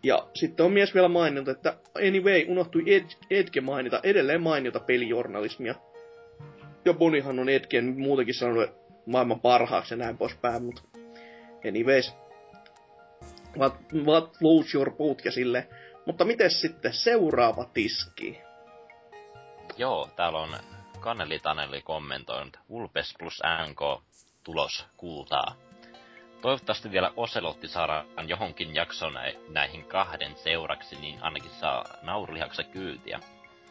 Ja 0.02 0.28
sitten 0.34 0.66
on 0.66 0.72
mies 0.72 0.94
vielä 0.94 1.08
maininnut, 1.08 1.48
että 1.48 1.76
anyway, 2.08 2.44
unohtui 2.48 2.82
Edge 3.30 3.60
mainita, 3.60 4.00
edelleen 4.02 4.40
mainita 4.40 4.80
pelijournalismia 4.80 5.74
ja 6.84 6.94
Bonihan 6.94 7.38
on 7.38 7.48
Etken 7.48 7.98
muutenkin 7.98 8.34
sanonut 8.34 8.70
maailman 9.06 9.40
parhaaksi 9.40 9.94
ja 9.94 9.98
näin 9.98 10.18
poispäin, 10.18 10.62
mutta 10.62 10.82
anyways. 11.68 12.12
What, 13.58 13.74
what 14.04 14.38
flows 14.38 14.74
your 14.74 14.90
boat 14.90 15.24
ja 15.24 15.32
sille. 15.32 15.68
Mutta 16.06 16.24
miten 16.24 16.50
sitten 16.50 16.92
seuraava 16.92 17.64
tiski? 17.64 18.40
Joo, 19.76 20.10
täällä 20.16 20.38
on 20.38 20.56
Kanneli 21.00 21.38
Taneli 21.38 21.82
kommentoinut 21.82 22.56
Ulpes 22.68 23.14
plus 23.18 23.40
NK 23.68 24.02
tulos 24.44 24.86
kultaa. 24.96 25.54
Toivottavasti 26.42 26.90
vielä 26.90 27.12
Oselotti 27.16 27.68
saadaan 27.68 28.28
johonkin 28.28 28.74
jaksoon 28.74 29.14
näihin 29.48 29.84
kahden 29.84 30.36
seuraksi, 30.36 30.96
niin 30.96 31.22
ainakin 31.22 31.50
saa 31.50 31.84
naurulihaksen 32.02 32.66
kyytiä. 32.66 33.20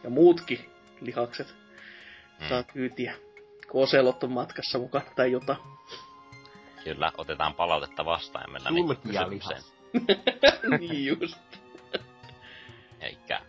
Ja 0.03 0.09
muutkin 0.09 0.71
lihakset 1.01 1.55
mm. 2.39 2.47
saa 2.49 2.63
kyytiä, 2.63 3.15
kun 3.71 3.83
Oselot 3.83 4.23
on 4.23 4.31
matkassa 4.31 4.79
mukaan 4.79 5.05
tai 5.15 5.31
jotain. 5.31 5.57
Kyllä, 6.83 7.11
otetaan 7.17 7.53
palautetta 7.53 8.05
vastaan 8.05 8.43
ja 8.47 8.53
mennään 8.53 8.75
kysymykseen. 9.03 9.61
niin 10.79 11.05
just. 11.05 11.37
Eikä. 13.01 13.41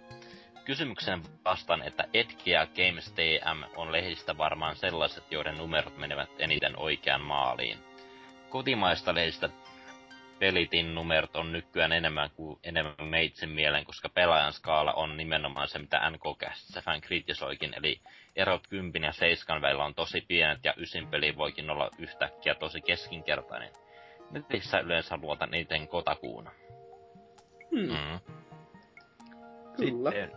Kysymykseen 0.65 1.23
vastaan, 1.45 1.83
että 1.83 2.05
Edge 2.15 2.51
ja 2.51 2.67
Games 2.67 3.12
TM 3.12 3.77
on 3.77 3.93
lehdistä 3.93 4.39
varmaan 4.39 4.77
sellaiset, 4.77 5.25
joiden 5.33 5.59
numerot 5.59 5.97
menevät 5.97 6.31
eniten 6.39 6.79
oikeaan 6.79 7.21
maaliin. 7.21 7.79
Kotimaista 8.49 9.15
lehdistä 9.15 9.49
pelitin 10.39 10.95
numerot 10.95 11.37
on 11.37 11.53
nykyään 11.53 11.93
enemmän 11.93 12.31
kuin 12.31 12.59
enemmän 12.65 13.07
meitsin 13.07 13.49
mielen, 13.49 13.85
koska 13.85 14.09
pelaajan 14.09 14.53
skaala 14.53 14.93
on 14.93 15.17
nimenomaan 15.17 15.69
se, 15.69 15.79
mitä 15.79 16.11
NK 16.11 16.23
fan 16.85 17.01
kritisoikin, 17.01 17.75
eli 17.77 18.01
erot 18.36 18.66
10 18.69 19.07
ja 19.07 19.12
7 19.12 19.62
välillä 19.62 19.85
on 19.85 19.94
tosi 19.94 20.20
pienet 20.28 20.59
ja 20.65 20.74
ysin 20.77 21.07
peli 21.07 21.36
voikin 21.36 21.70
olla 21.70 21.90
yhtäkkiä 21.98 22.55
tosi 22.55 22.81
keskinkertainen. 22.81 23.70
Netissä 24.31 24.78
yleensä 24.78 25.19
luota 25.23 25.47
niiden 25.47 25.89
kotakuuna. 25.89 26.51
Hmm. 27.70 27.90
Mm. 27.90 28.20
Kyllä. 29.77 30.11
Sitten 30.11 30.32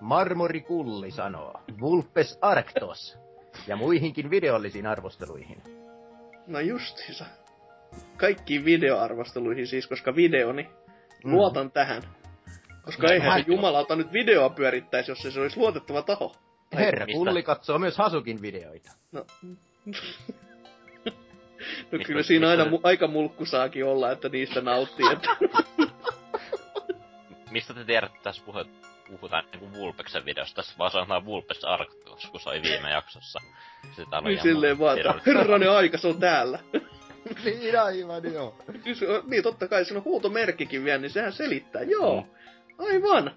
Marmori 0.00 0.60
Kulli 0.60 1.10
sanoo, 1.10 1.60
Vulpes 1.80 2.38
Arctos 2.40 3.18
ja 3.66 3.76
muihinkin 3.76 4.30
videollisiin 4.30 4.86
arvosteluihin. 4.86 5.62
No 6.46 6.60
justiinsa. 6.60 7.24
Kaikkiin 8.16 8.64
videoarvosteluihin 8.64 9.66
siis, 9.66 9.86
koska 9.86 10.16
videoni, 10.16 10.62
mm. 11.24 11.32
luotan 11.32 11.70
tähän. 11.70 12.02
Koska 12.82 13.06
no, 13.06 13.12
eihän 13.12 13.44
jumalauta 13.46 13.96
nyt 13.96 14.12
videoa 14.12 14.50
pyörittäisi, 14.50 15.10
jos 15.10 15.18
se 15.18 15.40
olisi 15.40 15.56
luotettava 15.56 16.02
taho. 16.02 16.36
Herra 16.76 17.06
Kulli 17.06 17.42
katsoo 17.42 17.78
myös 17.78 17.96
Hasukin 17.98 18.42
videoita. 18.42 18.92
No. 19.12 19.26
No 21.92 21.98
Mistä- 21.98 22.06
kyllä 22.06 22.22
siinä 22.22 22.46
mistä- 22.46 22.62
aina 22.62 22.76
mu- 22.76 22.80
aika 22.82 23.06
mulkku 23.06 23.46
saakin 23.46 23.84
olla, 23.84 24.12
että 24.12 24.28
niistä 24.28 24.60
nauttii. 24.60 25.06
Että... 25.12 25.28
Mistä 27.50 27.74
te 27.74 27.84
tiedätte, 27.84 28.16
että 28.16 28.24
tässä 28.24 28.42
puhut, 28.46 28.66
puhutaan 29.10 29.44
niinku 29.52 29.78
Vulpeksen 29.78 30.24
videosta? 30.24 30.54
Tässä 30.56 30.74
vaan 30.78 30.90
sanotaan 30.90 31.24
Vulpes 31.24 31.64
Arctos, 31.64 32.26
kun 32.30 32.40
se 32.40 32.48
oli 32.48 32.62
viime 32.62 32.90
jaksossa. 32.90 33.40
Sitä 33.96 34.18
oli 34.18 34.28
Niin 34.28 34.42
silleen 34.42 34.78
vaan, 34.78 34.98
että 34.98 35.14
herranen 35.26 35.70
aika, 35.70 35.98
se 35.98 36.08
on 36.08 36.20
täällä. 36.20 36.58
niin 37.44 37.80
aivan 37.80 38.32
joo. 38.34 38.58
Niin 38.84 38.96
Niin 39.26 39.42
totta 39.42 39.68
kai 39.68 39.84
siinä 39.84 39.98
on 39.98 40.04
huutomerkkikin 40.04 40.84
vielä, 40.84 40.98
niin 40.98 41.10
sehän 41.10 41.32
selittää. 41.32 41.82
Joo, 41.82 42.26
aivan. 42.78 43.30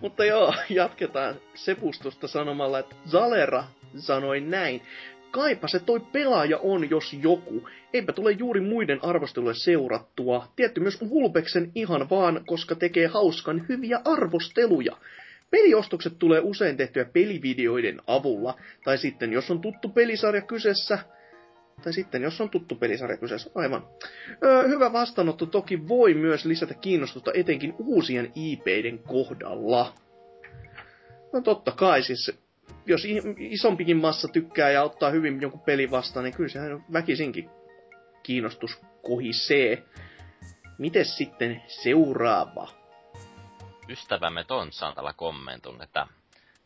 Mutta 0.00 0.24
joo, 0.24 0.54
jatketaan 0.68 1.34
sepustusta 1.54 2.28
sanomalla, 2.28 2.78
että 2.78 2.96
Zalera 3.08 3.64
sanoi 3.96 4.40
näin. 4.40 4.82
Kaipa 5.30 5.68
se 5.68 5.78
toi 5.78 6.00
pelaaja 6.00 6.58
on, 6.58 6.90
jos 6.90 7.12
joku. 7.12 7.68
Eipä 7.92 8.12
tule 8.12 8.32
juuri 8.32 8.60
muiden 8.60 9.04
arvostelujen 9.04 9.54
seurattua. 9.54 10.48
Tietty 10.56 10.80
myös 10.80 11.00
Vulpeksen 11.10 11.72
ihan 11.74 12.10
vaan, 12.10 12.40
koska 12.46 12.74
tekee 12.74 13.06
hauskan 13.06 13.66
hyviä 13.68 14.00
arvosteluja. 14.04 14.96
Peliostokset 15.50 16.18
tulee 16.18 16.40
usein 16.40 16.76
tehtyä 16.76 17.04
pelivideoiden 17.04 18.00
avulla, 18.06 18.54
tai 18.84 18.98
sitten 18.98 19.32
jos 19.32 19.50
on 19.50 19.60
tuttu 19.60 19.88
pelisarja 19.88 20.42
kyseessä, 20.42 20.98
tai 21.80 21.92
sitten 21.92 22.22
jos 22.22 22.40
on 22.40 22.50
tuttu 22.50 22.74
pelisarja 22.74 23.16
kyseessä, 23.16 23.50
aivan. 23.54 23.86
Öö, 24.44 24.68
hyvä 24.68 24.92
vastaanotto 24.92 25.46
toki 25.46 25.88
voi 25.88 26.14
myös 26.14 26.44
lisätä 26.44 26.74
kiinnostusta 26.74 27.30
etenkin 27.34 27.74
uusien 27.78 28.32
IPiden 28.34 28.98
kohdalla. 28.98 29.94
No 31.32 31.40
totta 31.40 31.72
kai 31.72 32.02
siis, 32.02 32.32
jos 32.86 33.06
isompikin 33.38 33.96
massa 33.96 34.28
tykkää 34.28 34.70
ja 34.70 34.82
ottaa 34.82 35.10
hyvin 35.10 35.40
jonkun 35.40 35.60
peli 35.60 35.90
vastaan, 35.90 36.24
niin 36.24 36.34
kyllä 36.34 36.48
sehän 36.48 36.84
väkisinkin 36.92 37.50
kiinnostus 38.22 38.80
kohisee. 39.02 39.82
Mites 40.78 41.16
sitten 41.16 41.62
seuraava? 41.66 42.68
Ystävämme 43.88 44.44
Tontsa 44.44 44.86
on 44.86 44.94
täällä 44.94 45.12
kommentoinut, 45.16 45.82
että 45.82 46.06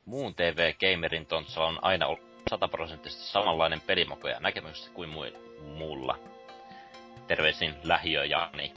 muun 0.05 0.35
TV-gamerin 0.35 1.27
Tontsalla 1.27 1.69
on 1.69 1.85
aina 1.85 2.07
ollut 2.07 2.34
sataprosenttisesti 2.51 3.25
samanlainen 3.25 3.81
pelimoko 3.81 4.29
ja 4.29 4.41
näkemys 4.41 4.91
kuin 4.95 5.11
mui- 5.11 5.39
muulla. 5.65 6.19
Terveisin 7.27 7.75
lähiö 7.83 8.25
Jani. 8.25 8.73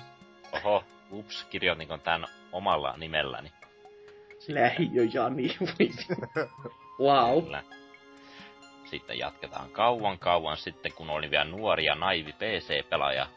Oho, 0.52 0.84
ups, 1.12 1.44
kirjoitinko 1.44 1.98
tän 1.98 2.28
omalla 2.52 2.94
nimelläni. 2.98 3.52
Lähiö 4.48 5.08
Jani. 5.14 5.58
wow. 7.00 7.44
Kyllä. 7.44 7.64
Sitten 8.86 9.18
jatketaan 9.18 9.70
kauan 9.70 10.20
kauan 10.20 10.58
sitten, 10.58 10.94
kun 10.94 11.10
olin 11.10 11.32
vielä 11.32 11.46
nuori 11.46 11.86
ja 11.86 11.96
naivi 11.96 12.34
PC-pelaaja. 12.34 13.28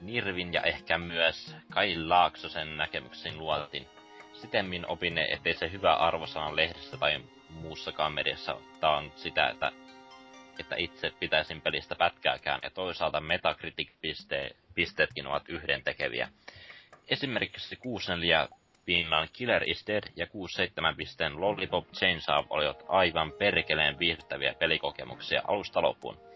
Nirvin 0.00 0.52
ja 0.52 0.62
ehkä 0.62 0.98
myös 0.98 1.56
Kai 1.70 1.96
Laaksosen 1.98 2.76
näkemyksiin 2.76 3.38
luotin. 3.38 3.86
Sitemmin 4.32 4.86
opin, 4.86 5.18
ettei 5.18 5.54
se 5.54 5.72
hyvä 5.72 5.94
arvosana 5.94 6.56
lehdessä 6.56 6.96
tai 6.96 7.20
muussakaan 7.52 8.12
mediassa 8.12 8.56
taannut 8.80 9.18
sitä, 9.18 9.48
että, 9.48 9.72
että 10.58 10.76
itse 10.76 11.12
pitäisin 11.20 11.60
pelistä 11.60 11.94
pätkääkään, 11.94 12.60
ja 12.62 12.70
toisaalta 12.70 13.20
Metacritic-pisteetkin 13.20 15.26
ovat 15.26 15.48
yhdentekeviä. 15.48 16.28
Esimerkiksi 17.08 17.76
64 17.76 18.48
pinnan 18.84 19.28
Killer 19.32 19.70
is 19.70 19.86
Dead 19.86 20.04
ja 20.16 20.26
67 20.26 20.96
pisteen 20.96 21.40
Lollipop 21.40 21.92
Chainsaw 21.92 22.44
olivat 22.50 22.84
aivan 22.88 23.32
perkeleen 23.32 23.98
viihdyttäviä 23.98 24.54
pelikokemuksia 24.54 25.42
alusta 25.48 25.82
loppuun. 25.82 26.30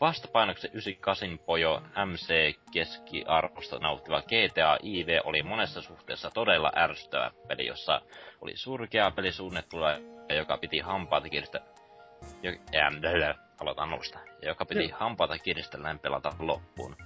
Vastapainoksi 0.00 0.66
98 0.66 1.38
pojo 1.38 1.82
MC 2.06 2.54
keskiarvosta 2.72 3.78
nauttiva 3.78 4.22
GTA 4.22 4.78
IV 4.82 5.20
oli 5.24 5.42
monessa 5.42 5.82
suhteessa 5.82 6.30
todella 6.30 6.72
ärsyttävä 6.76 7.30
peli, 7.48 7.66
jossa 7.66 8.02
oli 8.40 8.56
surkea 8.56 9.10
pelisuunnittelua, 9.10 9.90
ja 10.32 10.38
joka 10.38 10.56
piti 10.58 10.78
hampaata 10.78 11.28
kiristä... 11.28 11.60
Jo, 12.42 12.52
ähm, 12.74 12.94
aloitan 13.58 13.92
alusta. 13.92 14.18
Ja 14.42 14.48
joka 14.48 14.64
piti 14.64 14.88
Joo. 14.88 14.98
hampaata 14.98 15.38
kiristellään 15.38 15.98
pelata 15.98 16.32
loppuun. 16.38 16.96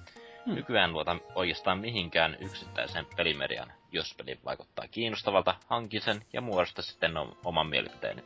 Hmm. 0.46 0.54
Nykyään 0.54 0.92
luotan 0.92 1.20
oikeastaan 1.34 1.78
mihinkään 1.78 2.36
yksittäiseen 2.40 3.06
pelimedian. 3.16 3.72
Jos 3.92 4.14
peli 4.14 4.38
vaikuttaa 4.44 4.88
kiinnostavalta, 4.90 5.54
hankin 5.66 6.00
sen 6.00 6.22
ja 6.32 6.40
muodosta 6.40 6.82
sitten 6.82 7.12
oman 7.44 7.66
mielipiteeni. 7.66 8.24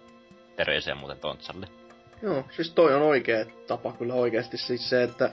Terveisiä 0.56 0.94
muuten 0.94 1.18
Tontsalle. 1.18 1.68
Joo, 2.22 2.44
siis 2.50 2.70
toi 2.70 2.94
on 2.94 3.02
oikea 3.02 3.44
tapa 3.66 3.92
kyllä 3.92 4.14
oikeasti 4.14 4.56
siis 4.56 4.90
se, 4.90 5.02
että 5.02 5.32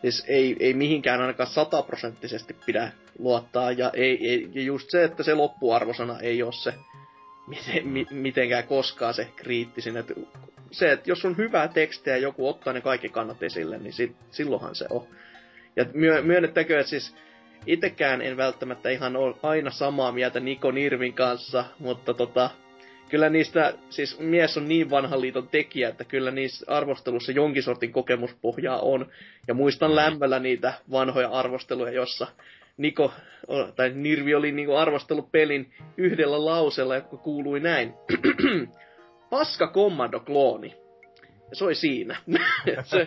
siis 0.00 0.24
ei, 0.28 0.56
ei 0.60 0.74
mihinkään 0.74 1.20
ainakaan 1.20 1.48
sataprosenttisesti 1.48 2.56
pidä 2.66 2.92
luottaa, 3.18 3.72
ja, 3.72 3.90
ei, 3.94 4.28
ei, 4.28 4.50
ja 4.54 4.62
just 4.62 4.90
se, 4.90 5.04
että 5.04 5.22
se 5.22 5.34
loppuarvosana 5.34 6.20
ei 6.20 6.42
ole 6.42 6.52
se 6.52 6.74
miten, 7.50 7.88
mi, 7.88 8.06
mitenkään 8.10 8.64
koskaan 8.64 9.14
se 9.14 9.28
kriittisin. 9.36 9.96
Et 9.96 10.12
se, 10.70 10.92
että 10.92 11.10
jos 11.10 11.24
on 11.24 11.36
hyvää 11.36 11.68
tekstiä 11.68 12.16
ja 12.16 12.22
joku 12.22 12.48
ottaa 12.48 12.72
ne 12.72 12.80
kaikki 12.80 13.08
kannat 13.08 13.42
esille, 13.42 13.78
niin 13.78 13.92
sit, 13.92 14.16
silloinhan 14.30 14.74
se 14.74 14.86
on. 14.90 15.06
Ja 15.76 15.86
myö, 15.94 16.22
myönnettäkö, 16.22 16.80
että 16.80 16.90
siis 16.90 17.14
itekään 17.66 18.22
en 18.22 18.36
välttämättä 18.36 18.90
ihan 18.90 19.16
ole 19.16 19.36
aina 19.42 19.70
samaa 19.70 20.12
mieltä 20.12 20.40
Niko 20.40 20.70
Nirvin 20.70 21.12
kanssa, 21.12 21.64
mutta 21.78 22.14
tota, 22.14 22.50
kyllä 23.08 23.28
niistä, 23.28 23.74
siis 23.90 24.18
mies 24.18 24.56
on 24.56 24.68
niin 24.68 24.90
vanhan 24.90 25.20
liiton 25.20 25.48
tekijä, 25.48 25.88
että 25.88 26.04
kyllä 26.04 26.30
niissä 26.30 26.66
arvostelussa 26.68 27.32
jonkin 27.32 27.62
sortin 27.62 27.92
kokemuspohjaa 27.92 28.80
on. 28.80 29.06
Ja 29.48 29.54
muistan 29.54 29.96
lämmöllä 29.96 30.38
niitä 30.38 30.72
vanhoja 30.90 31.28
arvosteluja, 31.28 31.92
jossa 31.92 32.26
Niko, 32.80 33.12
tai 33.76 33.90
Nirvi 33.90 34.34
oli 34.34 34.52
niinku 34.52 34.74
arvostellut 34.74 35.32
pelin 35.32 35.74
yhdellä 35.96 36.44
lauseella, 36.44 36.94
joka 36.94 37.16
kuului 37.16 37.60
näin. 37.60 37.94
Paska 39.30 39.66
kommando-klooni. 39.66 40.76
Ja 41.50 41.56
se 41.56 41.64
oli 41.64 41.74
siinä. 41.74 42.16
se, 42.82 43.06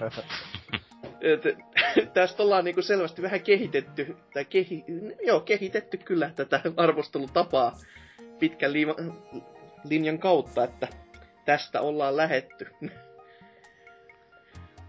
et, 1.21 1.43
tästä 2.13 2.43
ollaan 2.43 2.63
niinku 2.63 2.81
selvästi 2.81 3.21
vähän 3.21 3.41
kehitetty, 3.41 4.15
tai 4.33 4.45
kehi, 4.45 4.83
joo, 5.25 5.39
kehitetty 5.39 5.97
kyllä 5.97 6.31
tätä 6.35 6.61
arvostelutapaa 6.77 7.77
pitkän 8.39 8.73
liima, 8.73 8.95
linjan 9.83 10.19
kautta, 10.19 10.63
että 10.63 10.87
tästä 11.45 11.81
ollaan 11.81 12.17
lähetty. 12.17 12.67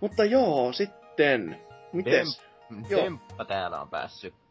Mutta 0.01 0.25
joo, 0.25 0.73
sitten, 0.73 1.57
mites? 1.93 2.43
Joo. 2.89 3.03
Temppa 3.03 3.45
täällä 3.45 3.81
on 3.81 3.91
päässyt 3.91 4.44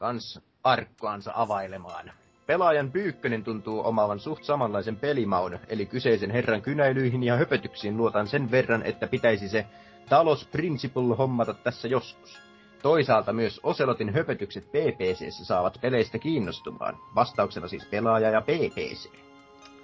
kans 0.00 0.40
arkkuansa 0.64 1.32
availemaan. 1.34 2.12
Pelaajan 2.46 2.90
Pyykkönen 2.90 3.44
tuntuu 3.44 3.86
omaavan 3.86 4.20
suht 4.20 4.44
samanlaisen 4.44 4.96
pelimaun, 4.96 5.58
eli 5.68 5.86
kyseisen 5.86 6.30
herran 6.30 6.62
kynäilyihin 6.62 7.22
ja 7.22 7.36
höpötyksiin 7.36 7.96
luotan 7.96 8.28
sen 8.28 8.50
verran, 8.50 8.82
että 8.82 9.06
pitäisi 9.06 9.48
se 9.48 9.66
Talos 10.08 10.48
Principle 10.52 11.16
hommata 11.16 11.54
tässä 11.54 11.88
joskus. 11.88 12.40
Toisaalta 12.82 13.32
myös 13.32 13.60
Oselotin 13.62 14.14
höpötykset 14.14 14.64
PPCssä 14.64 15.44
saavat 15.44 15.78
peleistä 15.80 16.18
kiinnostumaan. 16.18 16.96
Vastauksena 17.14 17.68
siis 17.68 17.86
pelaaja 17.86 18.30
ja 18.30 18.40
PPC. 18.40 19.10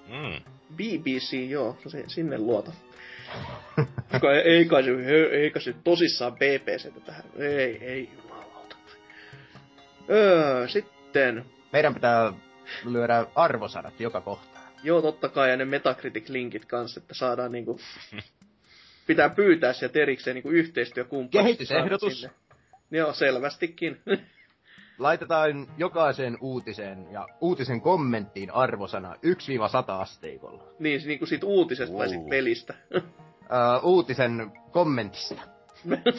Mm. 0.09 0.53
BBC, 0.75 1.33
joo, 1.51 1.77
se, 1.87 2.05
sinne 2.07 2.39
luota. 2.39 2.73
Ei, 4.33 4.53
ei 4.53 4.65
kai 4.65 4.83
se, 4.83 4.91
ei 5.33 5.51
kai 5.51 5.63
se 5.63 5.75
tosissaan 5.85 6.33
BBCtä 6.33 7.01
tähän. 7.01 7.25
Ei, 7.39 7.85
ei. 7.85 8.11
Öö, 10.11 10.69
sitten, 10.69 11.45
Meidän 11.73 11.95
pitää 11.95 12.33
lyödä 12.85 13.27
arvosanat 13.35 14.01
joka 14.01 14.21
kohtaan. 14.21 14.65
joo 14.83 15.03
totta 15.03 15.29
kai, 15.29 15.51
ja 15.51 15.57
ne 15.57 15.65
Metacritic-linkit 15.65 16.65
kanssa, 16.65 17.01
että 17.01 17.15
saadaan 17.15 17.53
niinku... 17.53 17.79
Pitää 19.07 19.29
pyytää 19.31 19.73
sieltä 19.73 19.99
erikseen 19.99 20.35
niinku 20.35 20.51
yhteistyökumppanista. 20.51 21.45
Kehitysehdotus. 21.45 22.27
Joo, 22.91 23.13
selvästikin. 23.13 24.01
Laitetaan 24.99 25.67
jokaiseen 25.79 26.39
uutiseen 26.41 27.07
ja 27.13 27.29
uutisen 27.41 27.81
kommenttiin 27.81 28.51
arvosana 28.51 29.15
1-100 29.15 29.19
asteikolla. 29.89 30.65
niin, 30.79 31.01
niinku 31.07 31.27
siitä 31.27 31.47
uutisesta 31.47 31.97
tai 31.99 32.09
siitä 32.09 32.21
Wow. 32.23 32.31
pelistä. 32.31 32.75
Uh, 33.47 33.85
uutisen 33.89 34.53
kommentista. 34.71 35.35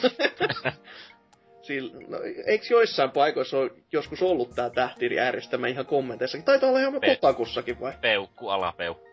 Sillä, 1.68 1.92
no, 2.08 2.18
eikö 2.46 2.66
joissain 2.70 3.10
paikoissa 3.10 3.58
ole 3.58 3.70
joskus 3.92 4.22
ollut 4.22 4.54
tää 4.54 4.70
tähtiri 4.70 5.20
ääristämä 5.20 5.66
ihan 5.66 5.86
kommenteissakin? 5.86 6.44
Taitaa 6.44 6.68
olla 6.68 6.80
ihan 6.80 7.00
Pe- 7.00 7.14
kotakussakin 7.14 7.80
vai? 7.80 7.92
Peukku, 8.00 8.48
alapeukku. 8.48 9.08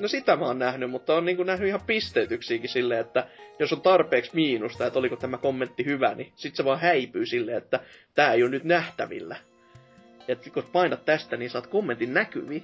No 0.00 0.08
sitä 0.08 0.36
mä 0.36 0.46
oon 0.46 0.58
nähnyt, 0.58 0.90
mutta 0.90 1.14
on 1.14 1.24
niinku 1.24 1.42
nähnyt 1.42 1.68
ihan 1.68 1.80
pisteytyksiäkin 1.86 2.68
silleen, 2.68 3.00
että 3.00 3.26
jos 3.58 3.72
on 3.72 3.80
tarpeeksi 3.80 4.30
miinusta, 4.34 4.86
että 4.86 4.98
oliko 4.98 5.16
tämä 5.16 5.38
kommentti 5.38 5.84
hyvä, 5.84 6.14
niin 6.14 6.32
sit 6.36 6.56
se 6.56 6.64
vaan 6.64 6.80
häipyy 6.80 7.26
silleen, 7.26 7.58
että 7.58 7.80
tää 8.14 8.32
ei 8.32 8.42
ole 8.42 8.50
nyt 8.50 8.64
nähtävillä. 8.64 9.36
Et 10.28 10.48
kun 10.54 10.62
painat 10.72 11.04
tästä, 11.04 11.36
niin 11.36 11.50
saat 11.50 11.66
kommentin 11.66 12.14
näkyviin. 12.14 12.62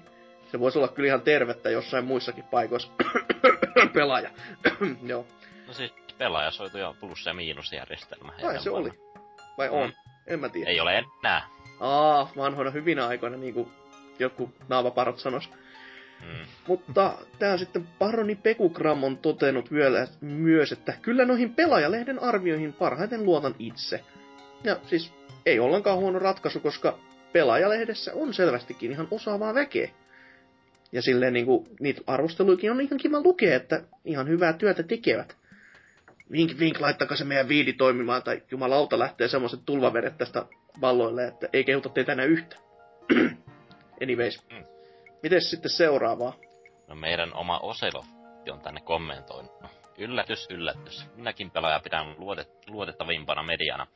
Se 0.53 0.61
voisi 0.61 0.79
olla 0.79 0.89
kyllä 0.89 1.07
ihan 1.07 1.23
tervettä 1.23 1.71
jossain 1.71 2.05
muissakin 2.05 2.45
paikoissa. 2.45 2.93
Pelaaja. 3.95 4.31
Joo. 5.07 5.27
No 5.67 5.73
siis 5.73 5.93
pelaajasoitu 6.19 6.79
ja 6.79 6.95
plus- 7.01 7.27
ja 7.27 7.35
miinusjärjestelmä. 7.35 8.33
Ennen 8.39 8.63
se 8.63 8.71
oli. 8.71 8.91
Vai 9.59 9.69
on? 9.69 9.89
Mm. 9.89 9.95
En 10.27 10.41
mä 10.41 10.49
tiedä. 10.49 10.71
Ei 10.71 10.81
ole 10.81 10.99
enää. 11.23 11.49
Aa, 11.81 12.33
vanhoina 12.37 12.71
hyvinä 12.71 13.07
aikoina, 13.07 13.37
niin 13.37 13.55
kuin 13.55 13.69
joku 14.19 14.53
naavaparot 14.69 15.19
sanois. 15.19 15.51
Mm. 16.23 16.47
Mutta 16.67 17.19
tää 17.39 17.57
sitten 17.57 17.89
Paroni 17.99 18.35
Pekukram 18.35 19.05
on 19.05 19.19
totenut 19.19 19.73
vielä 19.73 20.07
myös, 20.21 20.73
että 20.73 20.93
kyllä 21.03 21.25
noihin 21.25 21.55
pelaajalehden 21.55 22.23
arvioihin 22.23 22.73
parhaiten 22.73 23.25
luotan 23.25 23.55
itse. 23.59 24.05
Ja 24.65 24.77
siis 24.87 25.13
ei 25.47 25.61
ollenkaan 25.61 25.99
huono 25.99 26.19
ratkaisu, 26.19 26.61
koska 26.61 26.99
pelaajalehdessä 27.33 28.13
on 28.15 28.35
selvästikin 28.35 28.91
ihan 28.91 29.09
osaavaa 29.11 29.55
väkeä. 29.55 29.91
Ja 30.93 31.03
silleen 31.03 31.33
niinku, 31.33 31.69
niitä 31.81 32.01
arvosteluikin 32.07 32.71
on 32.71 32.81
ihan 32.81 32.99
kiva 32.99 33.21
lukea, 33.21 33.57
että 33.57 33.83
ihan 34.05 34.29
hyvää 34.29 34.53
työtä 34.53 34.83
tekevät. 34.83 35.37
Vink 36.33 36.59
vink, 36.59 36.81
laittakaa 36.81 37.17
se 37.17 37.25
meidän 37.25 37.49
viidi 37.49 37.73
toimimaan, 37.73 38.23
tai 38.23 38.43
jumalauta 38.51 38.99
lähtee 38.99 39.29
semmoiset 39.29 39.61
tulvavedet 39.67 40.19
tästä 40.19 40.47
valloille, 40.81 41.27
että 41.27 41.49
ei 41.53 41.65
kehuta 41.65 41.89
teitä 41.89 42.13
enää 42.13 42.25
yhtä. 42.25 42.57
Anyways. 44.03 44.43
Mm. 44.53 44.65
Mites 45.23 45.51
sitten 45.51 45.71
seuraavaa? 45.71 46.33
No 46.89 46.95
meidän 46.95 47.35
oma 47.35 47.59
Oselo 47.59 48.05
on 48.53 48.61
tänne 48.61 48.81
kommentoinut. 48.81 49.53
Yllätys, 49.99 50.47
yllätys. 50.51 51.07
Minäkin 51.17 51.51
pelaaja 51.51 51.81
pidän 51.81 52.15
luotet, 52.19 52.49
luotettavimpana 52.67 53.43
mediana. 53.43 53.87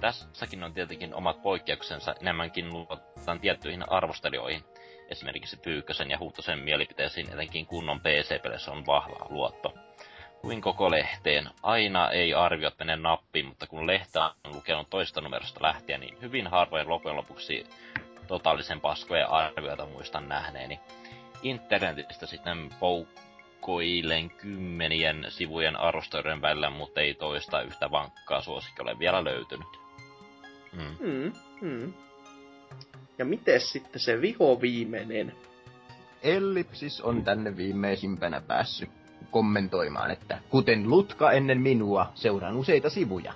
Tässäkin 0.00 0.64
on 0.64 0.74
tietenkin 0.74 1.14
omat 1.14 1.42
poikkeuksensa, 1.42 2.14
enemmänkin 2.20 2.72
luotetaan 2.72 3.40
tiettyihin 3.40 3.92
arvostelijoihin. 3.92 4.64
Esimerkiksi 5.08 5.56
Pyykkösen 5.56 6.10
ja 6.10 6.18
Huhtosen 6.18 6.58
mielipiteisiin 6.58 7.32
etenkin 7.32 7.66
kunnon 7.66 8.00
PC-peleissä 8.00 8.70
on 8.72 8.86
vahva 8.86 9.26
luotto. 9.30 9.74
Kuin 10.40 10.60
koko 10.60 10.90
lehteen. 10.90 11.50
Aina 11.62 12.10
ei 12.10 12.34
arviot 12.34 12.74
mene 12.78 12.96
nappiin, 12.96 13.46
mutta 13.46 13.66
kun 13.66 13.86
lehteä 13.86 14.24
on 14.24 14.54
lukenut 14.54 14.90
toista 14.90 15.20
numerosta 15.20 15.62
lähtien, 15.62 16.00
niin 16.00 16.16
hyvin 16.22 16.46
harvoin 16.46 16.88
loppujen 16.88 17.16
lopuksi 17.16 17.66
totaalisen 18.26 18.80
paskoja 18.80 19.26
arvioita 19.26 19.86
muistan 19.86 20.28
nähneeni. 20.28 20.80
Internetistä 21.42 22.26
sitten 22.26 22.70
poukkoilen 22.80 24.30
kymmenien 24.30 25.26
sivujen 25.28 25.76
arvostelujen 25.76 26.42
välillä, 26.42 26.70
mutta 26.70 27.00
ei 27.00 27.14
toista 27.14 27.62
yhtä 27.62 27.90
vankkaa 27.90 28.42
suosikki 28.42 28.82
ole 28.82 28.98
vielä 28.98 29.24
löytynyt. 29.24 29.68
Mm. 30.72 30.96
Hmm, 30.98 31.32
hmm. 31.60 31.92
Ja 33.18 33.24
mites 33.24 33.72
sitten 33.72 34.00
se 34.00 34.20
viho 34.20 34.60
viimeinen? 34.60 35.32
Ellipsis 36.22 37.00
on 37.00 37.24
tänne 37.24 37.56
viimeisimpänä 37.56 38.40
päässyt 38.40 38.97
kommentoimaan, 39.30 40.10
että 40.10 40.38
kuten 40.50 40.90
Lutka 40.90 41.32
ennen 41.32 41.60
minua, 41.60 42.12
seuraan 42.14 42.56
useita 42.56 42.90
sivuja. 42.90 43.32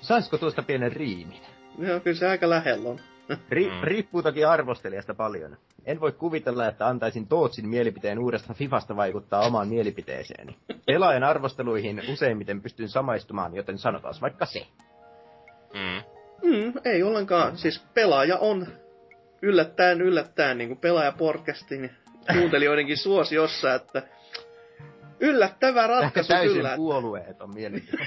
Saisiko 0.00 0.38
tuosta 0.38 0.62
pienen 0.62 0.92
riimin? 0.92 1.40
No, 1.78 2.00
kyllä 2.00 2.16
se 2.18 2.28
aika 2.28 2.50
lähellä 2.50 2.88
on. 2.88 3.00
Ri- 3.50 3.70
Mm. 3.70 3.82
Riippuu 3.82 4.22
toki 4.22 4.44
arvostelijasta 4.44 5.14
paljon. 5.14 5.56
En 5.84 6.00
voi 6.00 6.12
kuvitella, 6.12 6.66
että 6.66 6.86
antaisin 6.86 7.26
Tootsin 7.28 7.68
mielipiteen 7.68 8.18
uudesta 8.18 8.54
Fifasta 8.54 8.96
vaikuttaa 8.96 9.40
omaan 9.46 9.68
mielipiteeseeni. 9.68 10.56
Pelaajan 10.86 11.24
arvosteluihin 11.24 12.02
useimmiten 12.12 12.62
pystyn 12.62 12.88
samaistumaan, 12.88 13.54
joten 13.56 13.78
sanotaan 13.78 14.14
vaikka 14.20 14.46
se. 14.46 14.66
Mm. 15.74 16.02
Mm, 16.50 16.72
ei 16.84 17.02
ollenkaan. 17.02 17.56
Siis 17.58 17.82
pelaaja 17.94 18.38
on 18.38 18.66
yllättäen 19.42 20.00
yllättäen 20.00 20.58
niin 20.58 20.68
kuin 20.68 20.78
pelaaja-podcastin 20.80 21.90
kuuntelijoidenkin 22.32 22.96
suosiossa, 22.98 23.74
että 23.74 24.02
yllättävä 25.20 25.82
Ehkä 25.84 25.86
ratkaisu 25.86 26.28
täysin 26.28 26.56
kyllä. 26.56 26.76
puolueeton 26.76 27.54
mielipide. 27.54 28.06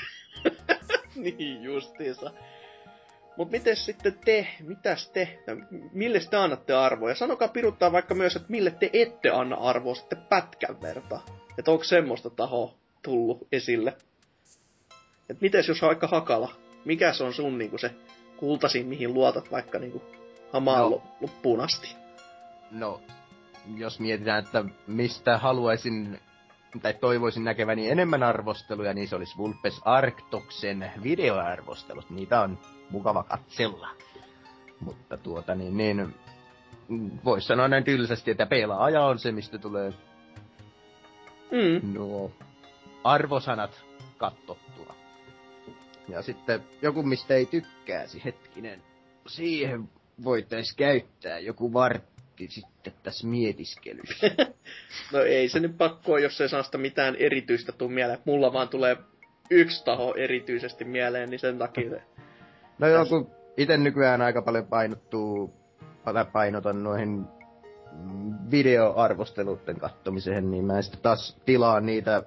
niin 1.16 1.64
justiinsa. 1.64 2.32
Mut 3.38 3.52
miten 3.52 3.76
sitten 3.76 4.20
te, 4.26 4.48
mitäs 4.60 5.10
te, 5.10 5.40
mille 5.94 6.20
te 6.30 6.38
annatte 6.38 6.74
arvoa? 6.74 7.10
Ja 7.10 7.16
sanokaa 7.16 7.48
piruttaa 7.48 7.92
vaikka 7.92 8.16
myös, 8.16 8.36
että 8.36 8.52
mille 8.52 8.72
te 8.72 8.90
ette 8.94 9.30
anna 9.30 9.56
arvoa 9.56 9.96
sitten 9.96 10.22
pätkän 10.30 10.82
verta. 10.82 11.20
Että 11.58 11.72
onko 11.72 11.84
semmoista 11.84 12.30
tahoa 12.30 12.74
tullut 13.02 13.48
esille? 13.52 13.98
Et 15.30 15.42
mites 15.42 15.68
jos 15.68 15.84
on 15.84 15.88
vaikka 15.88 16.08
Hakala? 16.08 16.52
Mikä 16.86 17.14
se 17.14 17.24
on 17.24 17.34
sun 17.34 17.58
niinku 17.58 17.78
se 17.78 17.92
kultasin, 18.38 18.88
mihin 18.88 19.14
luotat 19.14 19.52
vaikka 19.52 19.80
niinku 19.80 20.02
hamaan 20.52 20.92
no. 20.92 21.02
loppuun 21.22 21.62
asti? 21.62 21.96
No, 22.72 23.02
jos 23.78 24.00
mietitään, 24.00 24.44
että 24.44 24.66
mistä 24.88 25.38
haluaisin 25.38 26.20
tai 26.82 26.94
toivoisin 26.94 27.44
näkeväni 27.44 27.90
enemmän 27.90 28.24
arvosteluja, 28.24 28.94
niin 28.94 29.08
se 29.08 29.16
olisi 29.16 29.38
Vulpes 29.38 29.82
Arktoksen 29.86 30.92
videoarvostelut. 31.04 32.10
Niitä 32.10 32.42
on 32.42 32.60
mukava 32.90 33.24
katsella. 33.24 33.90
Mutta 34.80 35.18
tuota 35.18 35.56
niin, 35.56 35.78
niin 35.78 36.14
voisi 37.26 37.48
sanoa 37.48 37.68
näin 37.68 37.84
tylsästi, 37.84 38.32
että 38.32 38.46
pelaaja 38.46 39.06
on 39.06 39.20
se, 39.20 39.32
mistä 39.32 39.58
tulee 39.58 39.94
Mm. 41.54 41.94
nuo 41.94 42.32
arvosanat 43.04 43.84
kattottua. 44.18 44.96
Ja 46.08 46.22
sitten 46.22 46.64
joku, 46.82 47.04
mistä 47.04 47.34
ei 47.34 47.46
tykkääsi, 47.46 48.22
hetkinen. 48.26 48.84
Siihen 49.28 49.90
voitais 50.24 50.76
käyttää 50.76 51.40
joku 51.40 51.74
sitten 52.50 52.94
tässä 53.04 53.28
mietiskelyssä. 53.28 54.32
No 55.14 55.20
ei 55.20 55.50
se 55.50 55.60
nyt 55.60 55.78
pakko 55.78 56.12
ole, 56.12 56.22
jos 56.22 56.42
ei 56.42 56.50
saa 56.50 56.64
sitä 56.64 56.78
mitään 56.78 57.16
erityistä 57.16 57.72
tuu 57.72 57.90
mieleen. 57.90 58.20
Mulla 58.26 58.54
vaan 58.54 58.70
tulee 58.70 58.98
yksi 59.50 59.86
taho 59.86 60.16
erityisesti 60.18 60.86
mieleen, 60.86 61.30
niin 61.30 61.40
sen 61.40 61.58
takia 61.58 61.90
se... 61.90 62.02
No 62.80 62.88
joo, 62.88 63.06
kun 63.06 63.32
itse 63.58 63.78
nykyään 63.78 64.22
aika 64.22 64.42
paljon 64.42 64.68
painottuu, 64.68 65.54
tai 66.14 66.26
painotan 66.26 66.84
noihin 66.84 67.26
videoarvosteluiden 68.52 69.80
kattomiseen, 69.80 70.52
niin 70.52 70.66
mä 70.66 70.82
sitten 70.82 71.02
taas 71.02 71.38
tilaan 71.46 71.86
niitä, 71.86 72.24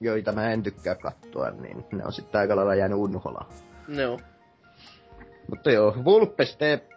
joita 0.00 0.32
mä 0.32 0.50
en 0.50 0.62
tykkää 0.62 0.94
katsoa, 0.94 1.50
niin 1.50 1.84
ne 1.92 2.04
on 2.04 2.12
sitten 2.12 2.40
aika 2.40 2.56
lailla 2.56 2.74
jäänyt 2.74 2.98
unholaan. 2.98 3.46
No. 3.88 4.20
Mutta 5.50 5.70
joo, 5.70 5.96
Vulpes 6.04 6.56
tee, 6.56 6.88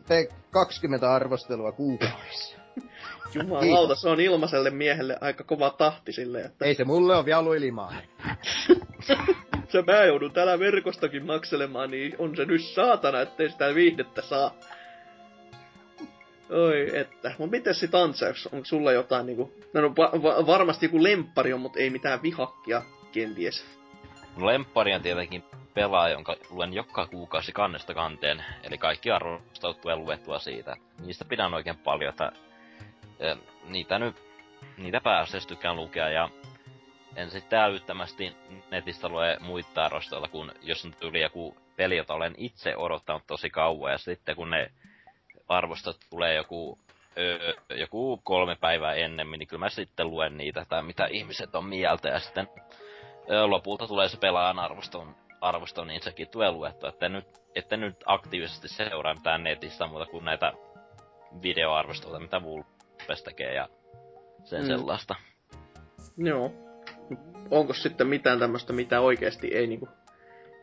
tee 0.00 0.28
20 0.50 1.14
arvostelua 1.14 1.72
kuukaudessa. 1.72 2.58
Jumalauta, 3.34 3.94
se 3.94 4.08
on 4.08 4.20
ilmaiselle 4.20 4.70
miehelle 4.70 5.18
aika 5.20 5.44
kova 5.44 5.70
tahti 5.70 6.12
silleen, 6.12 6.46
että 6.46 6.64
Ei 6.64 6.74
se 6.74 6.84
mulle 6.84 7.16
ole 7.16 7.24
vielä 7.24 7.56
ilmaa. 7.66 7.94
se 9.72 9.82
mä 9.86 10.04
joudun 10.04 10.32
täällä 10.32 10.58
verkostakin 10.58 11.26
makselemaan, 11.26 11.90
niin 11.90 12.14
on 12.18 12.36
se 12.36 12.44
nyt 12.44 12.62
saatana, 12.62 13.20
ettei 13.20 13.50
sitä 13.50 13.74
viihdettä 13.74 14.22
saa. 14.22 14.54
Oi 16.50 16.98
että. 16.98 17.32
Mut 17.38 17.50
miten 17.50 17.74
sit 17.74 17.94
Antsers? 17.94 18.46
Onko 18.46 18.64
sulla 18.64 18.92
jotain 18.92 19.26
niinku... 19.26 19.52
No, 19.72 19.80
no 19.80 19.94
va- 19.96 20.22
va- 20.22 20.46
varmasti 20.46 20.86
joku 20.86 21.02
lemppari 21.02 21.52
on, 21.52 21.60
mut 21.60 21.76
ei 21.76 21.90
mitään 21.90 22.22
vihakkia 22.22 22.82
kenties. 23.12 23.64
No 24.36 24.46
lemppari 24.46 24.94
on 24.94 25.02
tietenkin 25.02 25.44
pelaaja, 25.74 26.12
jonka 26.12 26.36
luen 26.50 26.72
joka 26.72 27.06
kuukausi 27.06 27.52
kannesta 27.52 27.94
kanteen, 27.94 28.44
eli 28.62 28.78
kaikki 28.78 29.10
arvostelut 29.10 29.80
tulee 29.80 29.96
luettua 29.96 30.38
siitä. 30.38 30.76
Niistä 31.00 31.24
pidän 31.24 31.54
oikein 31.54 31.78
paljon, 31.78 32.10
että 32.10 32.32
eh, 33.20 33.38
niitä 33.68 33.98
nyt, 33.98 34.16
niitä 34.78 35.00
pääasiassa 35.00 35.48
tykkään 35.48 35.76
lukea. 35.76 36.08
Ja 36.08 36.28
en 37.16 37.30
sitten 37.30 37.58
älyttömästi 37.58 38.36
netistä 38.70 39.08
lue 39.08 39.36
muita 39.40 39.84
arvosteluita, 39.84 40.28
kun 40.32 40.52
jos 40.62 40.84
nyt 40.84 41.00
tuli 41.00 41.20
joku 41.20 41.56
peli, 41.76 41.96
jota 41.96 42.14
olen 42.14 42.34
itse 42.36 42.76
odottanut 42.76 43.22
tosi 43.26 43.50
kauan, 43.50 43.92
ja 43.92 43.98
sitten 43.98 44.36
kun 44.36 44.50
ne 44.50 44.70
arvostot 45.48 45.96
tulee 46.10 46.34
joku, 46.34 46.78
öö, 47.18 47.54
joku 47.70 48.20
kolme 48.24 48.56
päivää 48.56 48.94
ennemmin, 48.94 49.38
niin 49.38 49.48
kyllä 49.48 49.64
mä 49.64 49.68
sitten 49.68 50.10
luen 50.10 50.36
niitä, 50.36 50.66
tai 50.68 50.82
mitä 50.82 51.06
ihmiset 51.10 51.54
on 51.54 51.64
mieltä, 51.64 52.08
ja 52.08 52.20
sitten 52.20 52.48
öö, 53.30 53.46
lopulta 53.46 53.86
tulee 53.86 54.08
se 54.08 54.16
pelaajan 54.16 54.58
arvoston, 54.58 55.16
arvoston, 55.44 55.86
niin 55.86 56.02
sekin 56.02 56.28
tulee 56.28 56.50
luettua, 56.50 56.88
että 56.88 57.08
nyt, 57.08 57.26
että 57.54 57.76
nyt 57.76 57.96
aktiivisesti 58.06 58.68
seuraa 58.68 59.14
mitään 59.14 59.44
netistä 59.44 59.86
muuta 59.86 60.06
kuin 60.06 60.24
näitä 60.24 60.52
videoarvosteluita, 61.42 62.20
mitä 62.20 62.42
Vulpes 62.42 63.22
tekee 63.24 63.54
ja 63.54 63.68
sen 64.44 64.60
Mm. 64.62 64.66
sellaista. 64.66 65.14
Joo. 66.16 66.52
Onko 67.50 67.74
sitten 67.74 68.06
mitään 68.06 68.38
tämmöistä, 68.38 68.72
mitä 68.72 69.00
oikeasti 69.00 69.54
ei 69.54 69.66
niinku... 69.66 69.88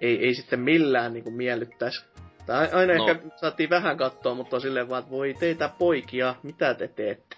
Ei, 0.02 0.26
ei 0.26 0.34
sitten 0.34 0.60
millään 0.60 1.14
niinku 1.14 1.32
miellyttäisi? 1.32 2.06
Tai 2.46 2.70
aina 2.72 2.94
No. 2.94 3.08
ehkä 3.08 3.30
saatiin 3.36 3.70
vähän 3.70 3.98
katsoa, 3.98 4.34
mutta 4.36 4.56
on 4.56 4.62
silleen 4.62 4.90
vaan, 4.90 5.00
että 5.00 5.12
voi 5.12 5.36
teitä 5.40 5.70
poikia, 5.80 6.36
mitä 6.44 6.74
te 6.74 6.88
teette? 6.88 7.36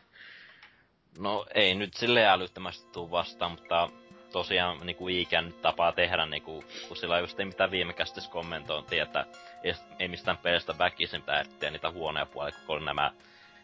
No 1.19 1.45
ei 1.55 1.75
nyt 1.75 1.93
sille 1.93 2.25
älyttömästi 2.27 2.91
tuu 2.91 3.11
vastaan, 3.11 3.51
mutta 3.51 3.89
tosiaan 4.33 4.85
niinku 4.85 5.07
Iikän 5.07 5.45
nyt 5.45 5.61
tapaa 5.61 5.91
tehdä 5.91 6.25
niinku, 6.25 6.63
kun 6.87 6.97
sillä 6.97 7.19
just 7.19 7.39
ei 7.39 7.45
mitään 7.45 7.71
viime 7.71 7.93
käsitys 7.93 8.27
kommentointia, 8.27 9.03
että 9.03 9.25
ei, 9.63 9.73
ei 9.99 10.07
mistään 10.07 10.37
pelistä 10.37 10.77
väkisin 10.77 11.21
pitää 11.21 11.41
etsiä 11.41 11.71
niitä 11.71 11.91
huonoja 11.91 12.25
puolia, 12.25 12.55
kun 12.67 12.75
oli 12.75 12.85
nämä 12.85 13.11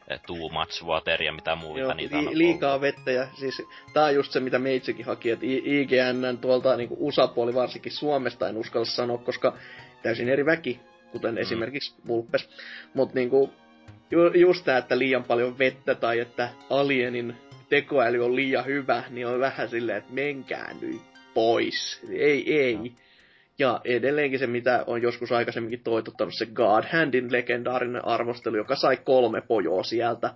eh, 0.07 0.19
too 0.27 0.49
much 0.49 0.83
water 0.85 1.23
ja 1.23 1.33
mitä 1.33 1.55
muita 1.55 1.79
Joo, 1.79 1.93
niitä 1.93 2.17
on 2.17 2.25
li- 2.25 2.37
liikaa 2.37 2.69
ollut. 2.69 2.81
vettä 2.81 3.11
ja 3.11 3.27
siis 3.39 3.61
tää 3.93 4.05
on 4.05 4.15
just 4.15 4.31
se, 4.31 4.39
mitä 4.39 4.59
meitsekin 4.59 5.05
haki, 5.05 5.31
että 5.31 5.45
IGN 5.45 6.37
tuolta 6.41 6.77
niinku 6.77 6.97
USA-puoli 6.99 7.53
varsinkin 7.53 7.91
Suomesta 7.91 8.49
en 8.49 8.57
uskalla 8.57 8.85
sanoa, 8.85 9.17
koska 9.17 9.57
täysin 10.03 10.29
eri 10.29 10.45
väki, 10.45 10.79
kuten 11.11 11.35
mm. 11.35 11.37
esimerkiksi 11.37 11.95
Vulpes. 12.07 12.49
Mut 12.93 13.13
niinku, 13.13 13.53
ju- 14.11 14.33
just 14.33 14.65
tää, 14.65 14.77
että 14.77 14.99
liian 14.99 15.23
paljon 15.23 15.57
vettä 15.59 15.95
tai 15.95 16.19
että 16.19 16.49
alienin 16.69 17.35
tekoäly 17.69 18.25
on 18.25 18.35
liian 18.35 18.65
hyvä, 18.65 19.03
niin 19.09 19.27
on 19.27 19.39
vähän 19.39 19.69
silleen, 19.69 19.97
että 19.97 20.13
menkää 20.13 20.73
nyt 20.81 21.01
pois. 21.33 22.01
Ei, 22.11 22.59
ei. 22.59 22.75
No. 22.75 22.85
Ja 23.59 23.81
edelleenkin 23.85 24.39
se, 24.39 24.47
mitä 24.47 24.83
on 24.87 25.01
joskus 25.01 25.31
aikaisemminkin 25.31 25.83
toitottanut, 25.83 26.33
se 26.37 26.45
God 26.45 26.83
Handin 26.91 27.31
legendaarinen 27.31 28.05
arvostelu, 28.05 28.57
joka 28.57 28.75
sai 28.75 28.97
kolme 28.97 29.41
pojoa 29.41 29.83
sieltä. 29.83 30.33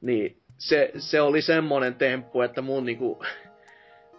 Niin 0.00 0.36
se, 0.58 0.90
se 0.98 1.20
oli 1.20 1.42
semmonen 1.42 1.94
temppu, 1.94 2.42
että 2.42 2.62
mun 2.62 2.84
niinku, 2.86 3.24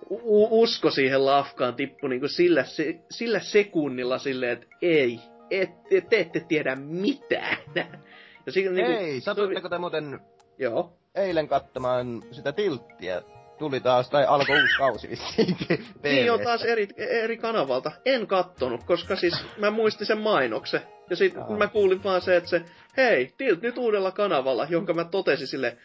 u- 0.10 0.62
usko 0.62 0.92
siihen 0.92 1.26
lafkaan 1.26 1.76
tippui 1.76 2.10
niinku 2.10 2.28
sillä, 2.28 2.64
se, 2.64 3.00
sillä 3.12 3.40
sekunnilla 3.40 4.18
silleen, 4.18 4.52
että 4.52 4.68
ei, 4.82 5.20
et, 5.52 5.70
et, 5.92 6.10
te 6.10 6.20
ette 6.20 6.40
tiedä 6.40 6.76
mitään. 6.76 7.58
Ja 8.46 8.52
siinä, 8.52 8.72
niinku, 8.72 8.92
Hei, 8.92 9.22
satuitteko 9.22 9.70
te 9.70 9.78
muuten 9.78 10.20
Joo. 10.58 10.94
eilen 11.16 11.48
katsomaan 11.48 12.24
sitä 12.32 12.52
tilttiä? 12.52 13.22
Tuli 13.60 13.80
taas, 13.80 14.10
tai 14.10 14.26
alkoi 14.26 14.62
uusi 14.62 14.78
kausi 14.78 15.10
vissiin 15.10 15.58
Niin 16.04 16.32
on 16.32 16.40
taas 16.40 16.64
eri, 16.64 16.88
eri 16.98 17.38
kanavalta. 17.38 17.92
En 18.06 18.28
kattonut, 18.28 18.84
koska 18.84 19.16
siis 19.16 19.46
mä 19.58 19.72
muistin 19.72 20.08
sen 20.08 20.18
mainoksen. 20.18 20.82
Ja 21.10 21.16
sit 21.16 21.38
Aa. 21.38 21.58
mä 21.58 21.68
kuulin 21.68 22.04
vaan 22.04 22.22
se, 22.22 22.36
että 22.36 22.50
se, 22.50 22.62
hei, 22.98 23.34
Tilt 23.38 23.62
nyt 23.62 23.78
uudella 23.78 24.12
kanavalla, 24.12 24.68
jonka 24.70 24.94
mä 24.94 25.04
totesin 25.04 25.48
sille, 25.48 25.78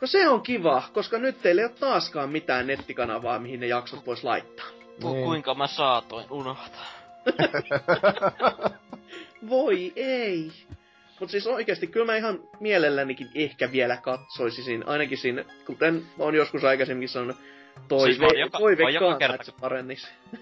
no 0.00 0.06
se 0.06 0.28
on 0.28 0.42
kiva, 0.42 0.82
koska 0.92 1.18
nyt 1.18 1.42
teillä 1.42 1.62
ei 1.62 1.66
ole 1.66 1.74
taaskaan 1.80 2.30
mitään 2.30 2.66
nettikanavaa, 2.66 3.38
mihin 3.38 3.60
ne 3.60 3.66
jaksot 3.66 4.06
vois 4.06 4.24
laittaa. 4.24 4.66
Ku- 5.02 5.12
Niin. 5.12 5.24
kuinka 5.24 5.54
mä 5.54 5.66
saatoin 5.66 6.26
unohtaa. 6.30 6.86
Voi 9.48 9.92
ei. 9.96 10.52
Mut 11.22 11.30
siis 11.30 11.46
oikeesti, 11.46 11.86
kyllä 11.86 12.06
mä 12.06 12.16
ihan 12.16 12.40
mielellänikin 12.60 13.30
ehkä 13.34 13.72
vielä 13.72 13.96
katsoisin 13.96 14.64
siinä, 14.64 14.84
ainakin 14.86 15.18
siinä, 15.18 15.44
kuten 15.66 16.02
on 16.18 16.34
joskus 16.34 16.64
aikaisemminkin 16.64 17.08
sanonut, 17.08 17.36
toive, 17.88 18.28
Siis 18.28 18.40
joka- 18.40 18.58
oon 18.58 18.94
joka 18.94 19.16
kerta- 19.18 19.34
että 19.34 19.94
se. 19.96 20.08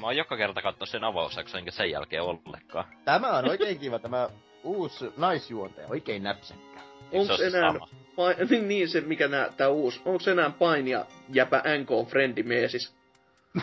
Mä 0.00 0.06
oon 0.06 0.16
joka 0.16 0.36
kerta 0.36 0.62
katsoa 0.62 0.86
sen 0.86 1.04
avausjakson, 1.04 1.58
enkä 1.58 1.70
sen 1.70 1.90
jälkeen 1.90 2.22
ollenkaan. 2.22 2.84
Tämä 3.04 3.32
on 3.32 3.48
oikein 3.50 3.78
kiva, 3.78 3.98
tämä 3.98 4.28
uusi 4.62 5.12
naisjuontaja, 5.16 5.86
oikein 5.88 6.22
näpsäkkä. 6.22 6.80
Onks 7.12 7.36
se 7.36 7.50
se 7.50 7.56
enää, 7.58 7.72
sama? 7.72 7.88
Pain, 8.16 8.36
niin, 8.50 8.68
niin 8.68 8.88
se, 8.88 9.00
mikä 9.00 9.28
nää, 9.28 9.48
tää 9.56 9.68
uusi. 9.68 10.00
Onko 10.04 10.30
enää 10.30 10.50
painia 10.50 11.06
jäpä 11.28 11.62
NK 11.78 12.08
Friendi 12.10 12.42
Meesis? 12.42 12.94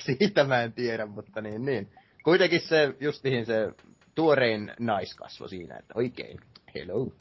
Siitä 0.07 0.45
mä 0.45 0.63
en 0.63 0.73
tiedä, 0.73 1.07
mutta 1.07 1.41
niin, 1.41 1.65
niin. 1.65 1.89
Kuitenkin 2.25 2.61
se, 2.61 2.95
justiin 3.01 3.47
se 3.47 3.73
tuorein 4.19 4.73
naiskasvo 4.79 5.49
siinä, 5.49 5.77
että 5.77 5.95
oikein, 5.97 6.41
hello. 6.75 7.13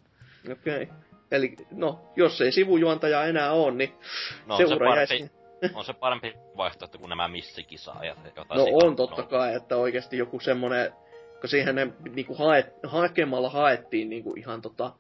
Okei. 0.52 0.84
Okay. 0.84 0.88
Eli, 1.32 1.56
no, 1.72 2.12
jos 2.16 2.42
ei 2.42 2.52
sivujuontaja 2.52 3.24
enää 3.24 3.52
on, 3.52 3.78
niin 3.78 3.94
No 4.46 4.56
on 4.56 4.70
se, 4.70 4.76
parempi, 4.80 5.32
on 5.74 5.86
se 5.86 5.94
parempi 5.94 6.34
vaihtoehto 6.58 6.98
kuin 6.98 7.10
nämä 7.10 7.28
missikisaajat. 7.28 8.18
No 8.50 8.66
on 8.84 8.96
totta 8.96 9.24
kai, 9.24 9.56
että 9.56 9.78
oikeasti 9.78 10.18
joku 10.18 10.40
semmonen, 10.40 10.92
kun 11.42 11.50
siihen 11.50 11.76
ne 11.76 11.88
niinku 12.16 12.36
haet, 12.36 12.74
hakemalla 12.84 13.50
haettiin 13.50 14.10
niinku 14.10 14.34
ihan 14.38 14.62
tota 14.62 14.94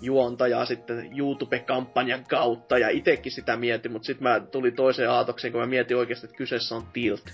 juontajaa 0.00 0.64
sitten 0.64 1.18
YouTube-kampanjan 1.18 2.24
kautta 2.24 2.78
ja 2.78 2.88
itekin 2.88 3.32
sitä 3.32 3.56
mietin, 3.56 3.92
mutta 3.92 4.06
sitten 4.06 4.28
mä 4.28 4.40
tulin 4.40 4.76
toiseen 4.76 5.10
aatokseen, 5.10 5.52
kun 5.52 5.60
mä 5.60 5.66
mietin 5.66 5.96
oikeasti, 5.96 6.26
että 6.26 6.36
kyseessä 6.36 6.74
on 6.74 6.86
Tilt. 6.92 7.24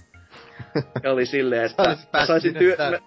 Ja 1.02 1.12
oli 1.12 1.26
silleen, 1.26 1.64
että 1.64 1.96
mä 2.12 2.26
saisin 2.26 2.54
työ... 2.54 2.76
Mä, 2.76 2.98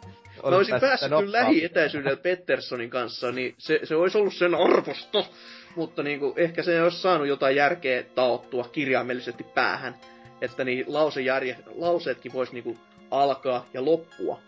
Mä 0.50 0.58
olisin 0.58 0.80
päässyt 0.80 1.10
kyllä 1.10 1.40
lähietäisyydellä 1.40 2.18
Petterssonin 2.18 2.90
kanssa, 2.90 3.32
niin 3.32 3.56
se, 3.58 3.80
se 3.84 3.96
olisi 3.96 4.18
ollut 4.18 4.34
sen 4.34 4.56
arvosto. 4.56 5.28
Mutta 5.76 6.04
niinku, 6.04 6.34
ehkä 6.38 6.64
se 6.64 6.84
olisi 6.84 7.02
saanut 7.02 7.28
jotain 7.28 7.56
järkeä 7.56 8.04
taottua 8.04 8.64
kirjaimellisesti 8.64 9.44
päähän. 9.44 9.96
Että 10.42 10.64
niin 10.64 10.86
lausejärje, 10.88 11.58
lauseetkin 11.76 12.34
vois 12.34 12.52
niinku 12.52 12.78
alkaa 13.12 13.66
ja 13.74 13.86
loppua. 13.86 14.40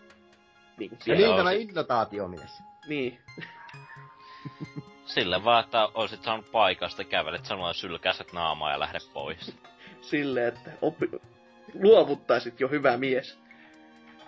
Ja 1.06 1.14
niin 1.14 1.28
on 1.28 1.36
tämä 1.36 1.50
se- 1.50 1.56
innotaatiomies. 1.56 2.62
Niin. 2.88 3.18
Sille 5.14 5.44
vaan, 5.44 5.64
että 5.64 5.88
olisit 5.94 6.22
saanut 6.22 6.52
paikasta 6.52 7.04
kävelet 7.04 7.44
sanoa 7.44 7.72
sylkäset 7.72 8.32
naamaa 8.32 8.72
ja 8.72 8.80
lähde 8.80 8.98
pois. 9.12 9.56
Silleen, 10.00 10.48
että 10.48 10.70
oppi, 10.82 11.10
luovuttaisit 11.74 12.60
jo 12.60 12.68
hyvä 12.68 12.96
mies. 12.96 13.38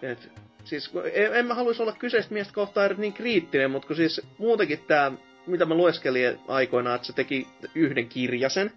Et, 0.02 0.32
siis 0.64 0.90
en, 1.12 1.34
en 1.34 1.46
mä 1.46 1.54
haluaisi 1.54 1.82
olla 1.82 1.96
kyseistä 1.98 2.34
miestä 2.34 2.54
kohtaan 2.54 2.94
niin 2.98 3.12
kriittinen, 3.12 3.70
mutta 3.70 3.86
kun 3.86 3.96
siis 3.96 4.20
muutenkin 4.38 4.78
tää, 4.78 5.12
mitä 5.46 5.64
mä 5.64 5.74
lueskelin 5.74 6.38
aikoinaan, 6.48 6.96
että 6.96 7.06
se 7.06 7.12
teki 7.12 7.46
yhden 7.74 8.08
kirjasen 8.08 8.72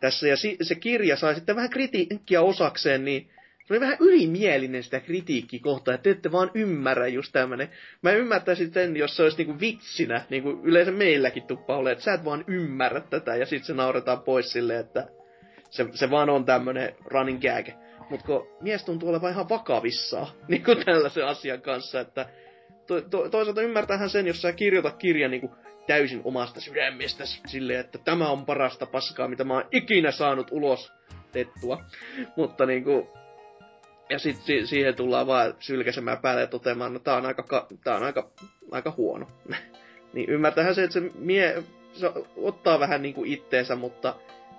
tässä, 0.00 0.28
ja 0.28 0.36
si, 0.36 0.56
se 0.62 0.74
kirja 0.74 1.16
sai 1.16 1.34
sitten 1.34 1.56
vähän 1.56 1.70
kritiikkiä 1.70 2.42
osakseen, 2.42 3.04
niin 3.04 3.30
se 3.66 3.74
oli 3.74 3.80
vähän 3.80 3.96
ylimielinen 4.00 4.82
sitä 4.82 5.00
kritiikkiä 5.00 5.60
kohtaan, 5.62 5.94
että 5.94 6.02
te 6.02 6.10
ette 6.10 6.32
vaan 6.32 6.50
ymmärrä 6.54 7.06
just 7.06 7.32
tämmönen. 7.32 7.68
Mä 8.02 8.12
ymmärtäisin 8.12 8.72
sen, 8.72 8.96
jos 8.96 9.16
se 9.16 9.22
olisi 9.22 9.36
niinku 9.36 9.60
vitsinä, 9.60 10.22
niinku 10.30 10.60
yleensä 10.62 10.92
meilläkin 10.92 11.42
tuppa 11.42 11.76
ole, 11.76 11.92
että 11.92 12.04
sä 12.04 12.14
et 12.14 12.24
vaan 12.24 12.44
ymmärrä 12.46 13.00
tätä, 13.00 13.36
ja 13.36 13.46
sitten 13.46 13.66
se 13.66 13.74
nauretaan 13.74 14.20
pois 14.20 14.52
silleen, 14.52 14.80
että 14.80 15.08
se, 15.70 15.86
se 15.94 16.10
vaan 16.10 16.30
on 16.30 16.44
tämmönen 16.44 16.94
running 17.04 17.40
gag. 17.40 17.85
Mut 18.10 18.22
kun 18.22 18.48
mies 18.60 18.84
tuntuu 18.84 19.08
olevan 19.08 19.30
ihan 19.32 19.48
vakavissaan, 19.48 20.26
niin 20.48 20.64
kuin 20.64 20.84
tällaisen 20.84 21.26
asian 21.26 21.60
kanssa, 21.62 22.00
että 22.00 22.26
to, 22.86 23.00
to, 23.00 23.28
toisaalta 23.28 23.62
ymmärtähän 23.62 24.10
sen, 24.10 24.26
jos 24.26 24.42
sä 24.42 24.52
kirjoitat 24.52 24.96
kirjan 24.96 25.30
niin 25.30 25.50
täysin 25.86 26.20
omasta 26.24 26.60
sydämestä 26.60 27.24
silleen, 27.46 27.80
että 27.80 27.98
tämä 27.98 28.30
on 28.30 28.46
parasta 28.46 28.86
paskaa, 28.86 29.28
mitä 29.28 29.44
mä 29.44 29.54
oon 29.54 29.68
ikinä 29.72 30.10
saanut 30.10 30.48
ulos 30.50 30.92
tettua. 31.32 31.84
Mutta 32.36 32.66
niinku, 32.66 33.08
ja 34.10 34.18
sit 34.18 34.36
si- 34.36 34.66
siihen 34.66 34.94
tullaan 34.94 35.26
vaan 35.26 35.54
sylkäsemään 35.58 36.18
päälle 36.18 36.40
ja 36.40 36.46
toteamaan, 36.46 36.92
no 36.92 36.98
tää 36.98 37.16
on 37.16 37.26
aika, 37.26 37.42
ka- 37.42 37.66
tää 37.84 37.96
on 37.96 38.02
aika, 38.02 38.30
aika 38.70 38.94
huono. 38.96 39.26
niin 40.14 40.30
ymmärtähän 40.30 40.74
se, 40.74 40.84
että 40.84 41.00
se 41.00 41.10
mie 41.14 41.62
se 41.92 42.12
ottaa 42.36 42.80
vähän 42.80 43.02
niinku 43.02 43.24
itteensä, 43.24 43.76
mutta 43.76 44.14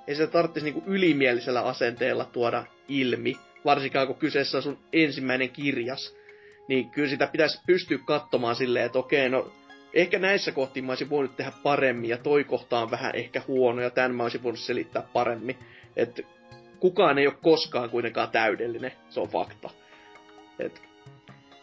ei 0.08 0.16
se 0.16 0.28
tarvitsisi 0.28 0.64
niinku 0.64 0.84
ylimielisellä 0.86 1.62
asenteella 1.62 2.26
tuoda 2.26 2.64
ilmi, 2.88 3.38
varsinkaan 3.66 4.08
kun 4.08 4.16
kyseessä 4.16 4.58
on 4.58 4.64
sun 4.64 4.80
ensimmäinen 4.94 5.50
kirjas. 5.50 6.16
Niin 6.68 6.90
kyllä 6.90 7.10
sitä 7.10 7.28
pitäisi 7.28 7.62
pystyä 7.68 7.98
katsomaan 8.06 8.56
silleen, 8.56 8.86
että 8.86 9.00
okei, 9.00 9.30
no 9.30 9.52
ehkä 9.94 10.20
näissä 10.20 10.52
kohtiin 10.52 10.86
mä 10.86 10.92
olisin 10.92 11.10
voinut 11.10 11.36
tehdä 11.36 11.52
paremmin, 11.64 12.10
ja 12.10 12.18
toi 12.18 12.44
kohta 12.44 12.80
on 12.80 12.92
vähän 12.92 13.16
ehkä 13.16 13.42
huono, 13.48 13.82
ja 13.82 13.90
tämän 13.90 14.16
mä 14.16 14.24
olisin 14.24 14.44
voinut 14.44 14.60
selittää 14.60 15.08
paremmin. 15.14 15.58
Että 15.96 16.22
kukaan 16.80 17.18
ei 17.18 17.28
ole 17.28 17.36
koskaan 17.42 17.90
kuitenkaan 17.90 18.30
täydellinen, 18.30 18.92
se 19.10 19.20
on 19.20 19.28
fakta. 19.28 19.70
Et. 20.60 20.82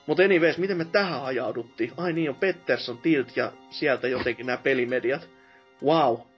Mutta 0.07 0.23
anyways, 0.23 0.59
miten 0.59 0.77
me 0.77 0.85
tähän 0.85 1.25
ajauduttiin? 1.25 1.93
Ai 1.97 2.13
niin, 2.13 2.31
on 2.31 2.37
Pettersson, 2.37 2.99
Tilt 2.99 3.37
ja 3.37 3.53
sieltä 3.71 4.09
jotenkin 4.09 4.47
nämä 4.47 4.57
pelimediat. 4.57 5.29
Wow. 5.85 6.34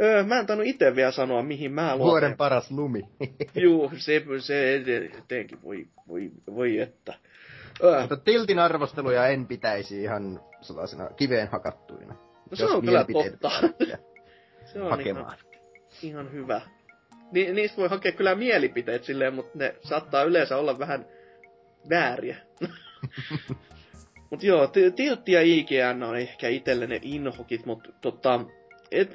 Öö, 0.00 0.22
mä 0.22 0.38
en 0.38 0.46
tainnut 0.46 0.66
itse 0.66 0.96
vielä 0.96 1.10
sanoa, 1.10 1.42
mihin 1.42 1.72
mä 1.72 1.96
luotan. 1.96 2.10
Vuoden 2.10 2.36
paras 2.36 2.70
lumi. 2.70 3.02
Juu, 3.62 3.92
se, 3.96 4.22
se 4.38 4.82
etenkin, 5.18 5.62
voi, 5.62 5.86
voi, 6.08 6.30
voi 6.54 6.78
että. 6.78 7.14
Öö, 7.84 8.00
Mutta 8.00 8.16
Tiltin 8.16 8.58
arvosteluja 8.58 9.26
en 9.26 9.46
pitäisi 9.46 10.02
ihan 10.02 10.40
sellaisena 10.60 11.10
kiveen 11.16 11.48
hakattuina. 11.48 12.14
no 12.50 12.56
se 12.56 12.64
on 12.64 12.84
kyllä 12.84 13.04
totta. 13.12 13.50
Se 14.72 14.80
on 14.80 14.86
ihan, 14.86 14.98
hakemaan. 14.98 15.36
ihan 16.02 16.32
hyvä. 16.32 16.60
Ni, 17.32 17.52
niistä 17.52 17.76
voi 17.76 17.88
hakea 17.88 18.12
kyllä 18.12 18.34
mielipiteet 18.34 19.04
silleen, 19.04 19.34
mutta 19.34 19.58
ne 19.58 19.74
saattaa 19.82 20.22
yleensä 20.22 20.56
olla 20.56 20.78
vähän 20.78 21.06
vääriä. 21.90 22.36
Mut 24.30 24.42
joo, 24.42 24.66
Tiltti 24.96 25.32
ja 25.32 25.42
IGN 25.42 26.02
on 26.02 26.16
ehkä 26.16 26.48
itselle 26.48 26.86
ne 26.86 26.98
inhokit, 27.02 27.66
mut 27.66 27.94
tota, 28.00 28.40
et, 28.90 29.10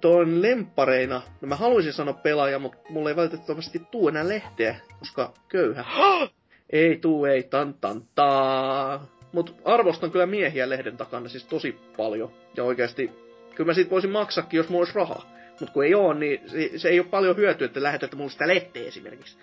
tuon 0.00 0.42
lempareina, 0.42 1.22
no 1.40 1.48
mä 1.48 1.56
haluaisin 1.56 1.92
sanoa 1.92 2.14
pelaaja, 2.14 2.58
mutta 2.58 2.78
mulla 2.88 3.10
ei 3.10 3.16
valitettavasti 3.16 3.82
tuu 3.90 4.08
enää 4.08 4.28
lehteä, 4.28 4.76
koska 4.98 5.34
köyhä. 5.48 5.84
ei 6.70 6.98
tuu, 6.98 7.24
ei, 7.24 7.42
tan 7.42 7.74
tan 7.74 8.02
taa. 8.14 9.06
Mut 9.32 9.54
arvostan 9.64 10.10
kyllä 10.10 10.26
miehiä 10.26 10.68
lehden 10.68 10.96
takana 10.96 11.28
siis 11.28 11.44
tosi 11.44 11.78
paljon. 11.96 12.32
Ja 12.56 12.64
oikeasti, 12.64 13.10
kyllä 13.54 13.70
mä 13.70 13.74
siitä 13.74 13.90
voisin 13.90 14.10
maksakin, 14.10 14.58
jos 14.58 14.68
mulla 14.68 14.80
olisi 14.80 14.94
rahaa. 14.94 15.36
Mut 15.60 15.70
kun 15.70 15.84
ei 15.84 15.94
oo, 15.94 16.12
niin 16.12 16.40
se, 16.46 16.70
se 16.78 16.88
ei 16.88 17.00
ole 17.00 17.08
paljon 17.08 17.36
hyötyä, 17.36 17.66
että 17.66 17.82
lähetätte 17.82 18.16
mulle 18.16 18.30
sitä 18.30 18.48
lehteä 18.48 18.88
esimerkiksi. 18.88 19.38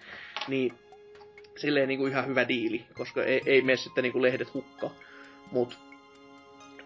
Niin 0.48 0.74
silleen 1.56 1.88
niinku 1.88 2.08
ihan 2.08 2.28
hyvä 2.28 2.48
diili, 2.48 2.86
koska 2.94 3.24
ei, 3.24 3.42
ei 3.46 3.62
mene 3.62 3.78
sitten 3.78 4.04
niinku 4.04 4.22
lehdet 4.22 4.54
hukkaan. 4.54 4.94
Mut 5.52 5.80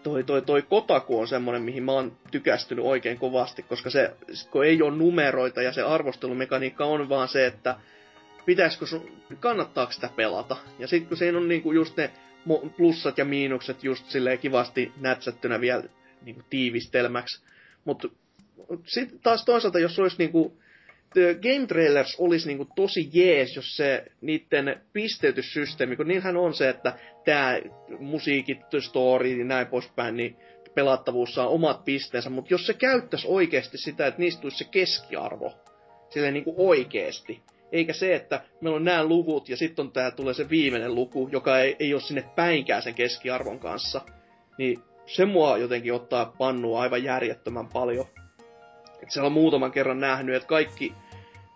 toi, 0.02 0.24
toi, 0.24 0.42
toi 0.42 0.62
Kotaku 0.62 1.20
on 1.20 1.28
semmonen, 1.28 1.62
mihin 1.62 1.82
mä 1.82 1.92
oon 1.92 2.16
tykästynyt 2.30 2.84
oikein 2.84 3.18
kovasti, 3.18 3.62
koska 3.62 3.90
se, 3.90 4.14
kun 4.50 4.64
ei 4.64 4.82
ole 4.82 4.96
numeroita 4.96 5.62
ja 5.62 5.72
se 5.72 5.82
arvostelumekaniikka 5.82 6.84
on 6.84 7.08
vaan 7.08 7.28
se, 7.28 7.46
että 7.46 7.76
pitäisikö 8.46 8.86
sun, 8.86 9.10
kannattaako 9.40 9.92
sitä 9.92 10.10
pelata. 10.16 10.56
Ja 10.78 10.88
sitten 10.88 11.08
kun 11.08 11.16
siinä 11.16 11.38
on 11.38 11.48
niinku 11.48 11.72
just 11.72 11.96
ne 11.96 12.10
plussat 12.76 13.18
ja 13.18 13.24
miinukset 13.24 13.84
just 13.84 14.06
silleen 14.06 14.38
kivasti 14.38 14.92
nätsättynä 15.00 15.60
vielä 15.60 15.84
niinku 16.22 16.42
tiivistelmäksi. 16.50 17.42
Mutta 17.84 18.08
sitten 18.86 19.18
taas 19.18 19.44
toisaalta, 19.44 19.78
jos 19.78 19.98
olisi 19.98 20.16
niinku, 20.18 20.58
Game 21.14 21.66
Trailers 21.66 22.16
olisi 22.18 22.48
niinku 22.48 22.68
tosi 22.76 23.10
jees, 23.12 23.56
jos 23.56 23.76
se 23.76 24.04
niiden 24.20 24.80
pisteytyssysteemi, 24.92 25.96
kun 25.96 26.08
niinhän 26.08 26.36
on 26.36 26.54
se, 26.54 26.68
että 26.68 26.98
tämä 27.24 27.60
musiikit, 27.98 28.58
story 28.80 29.38
ja 29.38 29.44
näin 29.44 29.66
poispäin, 29.66 30.16
niin 30.16 30.36
pelattavuus 30.74 31.34
saa 31.34 31.48
omat 31.48 31.84
pisteensä, 31.84 32.30
mutta 32.30 32.54
jos 32.54 32.66
se 32.66 32.74
käyttäisi 32.74 33.26
oikeasti 33.28 33.78
sitä, 33.78 34.06
että 34.06 34.20
niistä 34.20 34.40
tulisi 34.40 34.58
se 34.58 34.64
keskiarvo, 34.70 35.54
silleen 36.10 36.34
niinku 36.34 36.54
oikeesti, 36.56 37.42
eikä 37.72 37.92
se, 37.92 38.14
että 38.14 38.40
meillä 38.60 38.76
on 38.76 38.84
nämä 38.84 39.04
luvut 39.04 39.48
ja 39.48 39.56
sitten 39.56 39.84
on 39.84 39.92
tää 39.92 40.10
tulee 40.10 40.34
se 40.34 40.50
viimeinen 40.50 40.94
luku, 40.94 41.28
joka 41.32 41.58
ei, 41.58 41.76
ei 41.78 41.94
ole 41.94 42.00
sinne 42.00 42.24
päinkään 42.36 42.82
sen 42.82 42.94
keskiarvon 42.94 43.58
kanssa, 43.58 44.00
niin 44.58 44.82
se 45.06 45.24
mua 45.24 45.58
jotenkin 45.58 45.94
ottaa 45.94 46.34
pannua 46.38 46.80
aivan 46.80 47.04
järjettömän 47.04 47.68
paljon. 47.68 48.06
Et 49.02 49.10
siellä 49.10 49.26
on 49.26 49.32
muutaman 49.32 49.72
kerran 49.72 50.00
nähnyt, 50.00 50.34
että 50.34 50.48
kaikki, 50.48 50.92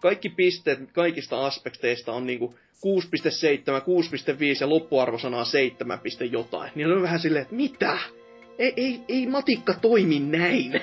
kaikki 0.01 0.29
pisteet 0.29 0.79
kaikista 0.93 1.47
aspekteista 1.47 2.13
on 2.13 2.27
niinku 2.27 2.55
6.7, 2.87 2.87
6.5 2.87 4.61
ja 4.61 4.69
loppuarvosanaa 4.69 5.45
7. 5.45 6.01
jotain. 6.31 6.73
Niin 6.75 6.93
on 6.93 7.03
vähän 7.03 7.21
silleen, 7.21 7.43
että 7.43 7.55
mitä? 7.55 7.99
Ei, 8.59 8.73
ei, 8.77 9.01
ei 9.09 9.27
matikka 9.27 9.75
toimi 9.75 10.21
näin. 10.21 10.81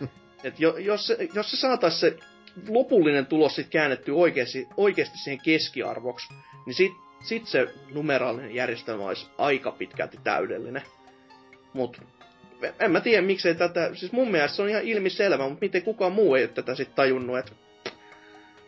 Et 0.44 0.60
jo, 0.60 0.76
jos, 0.76 1.06
se, 1.06 1.28
jos 1.34 1.50
se 1.50 1.56
saatais 1.56 2.00
se 2.00 2.18
lopullinen 2.68 3.26
tulos 3.26 3.54
sit 3.56 3.68
käännetty 3.68 4.10
oikeasti, 4.10 4.68
oikeasti 4.76 5.18
siihen 5.18 5.40
keskiarvoksi, 5.44 6.28
niin 6.66 6.74
sit, 6.74 6.92
sit 7.22 7.46
se 7.46 7.74
numeraalinen 7.94 8.54
järjestelmä 8.54 9.04
olisi 9.04 9.26
aika 9.38 9.72
pitkälti 9.72 10.18
täydellinen. 10.24 10.82
Mut 11.72 12.00
en 12.80 12.90
mä 12.90 13.00
tiedä 13.00 13.26
miksei 13.26 13.54
tätä, 13.54 13.90
siis 13.94 14.12
mun 14.12 14.30
mielestä 14.30 14.56
se 14.56 14.62
on 14.62 14.68
ihan 14.68 14.82
ilmiselvä, 14.82 15.48
mutta 15.48 15.64
miten 15.64 15.82
kukaan 15.82 16.12
muu 16.12 16.34
ei 16.34 16.42
ole 16.42 16.48
tätä 16.48 16.74
sit 16.74 16.94
tajunnut, 16.94 17.38
että 17.38 17.52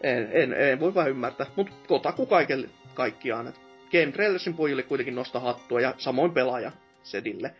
en, 0.03 0.29
en, 0.33 0.53
en 0.53 0.81
voi 0.81 0.95
vaan 0.95 1.11
ymmärtää. 1.11 1.47
Mutta 1.57 1.73
Kotaku 1.87 2.27
kaikille, 2.27 2.69
kaikkiaan. 2.95 3.47
Et 3.47 3.61
Game 3.93 4.13
Trailersin 4.13 4.55
pojille 4.55 4.83
kuitenkin 4.83 5.15
nosta 5.15 5.41
hattua 5.41 5.81
ja 5.81 5.95
samoin 5.99 6.33
pelaaja 6.33 6.73
Sedille. 7.03 7.55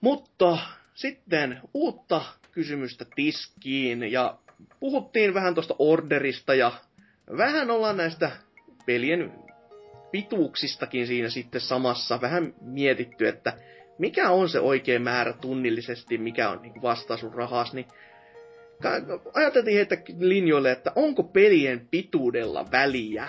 Mutta 0.00 0.58
sitten 0.94 1.60
uutta 1.74 2.22
kysymystä 2.52 3.04
tiskiin 3.16 4.12
ja 4.12 4.38
puhuttiin 4.80 5.34
vähän 5.34 5.54
tuosta 5.54 5.74
orderista 5.78 6.54
ja 6.54 6.72
vähän 7.36 7.70
ollaan 7.70 7.96
näistä 7.96 8.30
pelien 8.86 9.32
pituuksistakin 10.10 11.06
siinä 11.06 11.30
sitten 11.30 11.60
samassa 11.60 12.20
vähän 12.20 12.54
mietitty, 12.60 13.28
että 13.28 13.52
mikä 13.98 14.30
on 14.30 14.48
se 14.48 14.60
oikea 14.60 15.00
määrä 15.00 15.32
tunnillisesti, 15.32 16.18
mikä 16.18 16.50
on 16.50 16.62
niin 16.62 16.82
vastaa 16.82 17.16
sun 17.16 17.34
rahas, 17.34 17.72
niin 17.72 17.86
ajateltiin 19.34 19.76
heitä 19.76 19.96
linjoille, 20.18 20.72
että 20.72 20.92
onko 20.96 21.22
pelien 21.22 21.88
pituudella 21.90 22.66
väliä? 22.70 23.28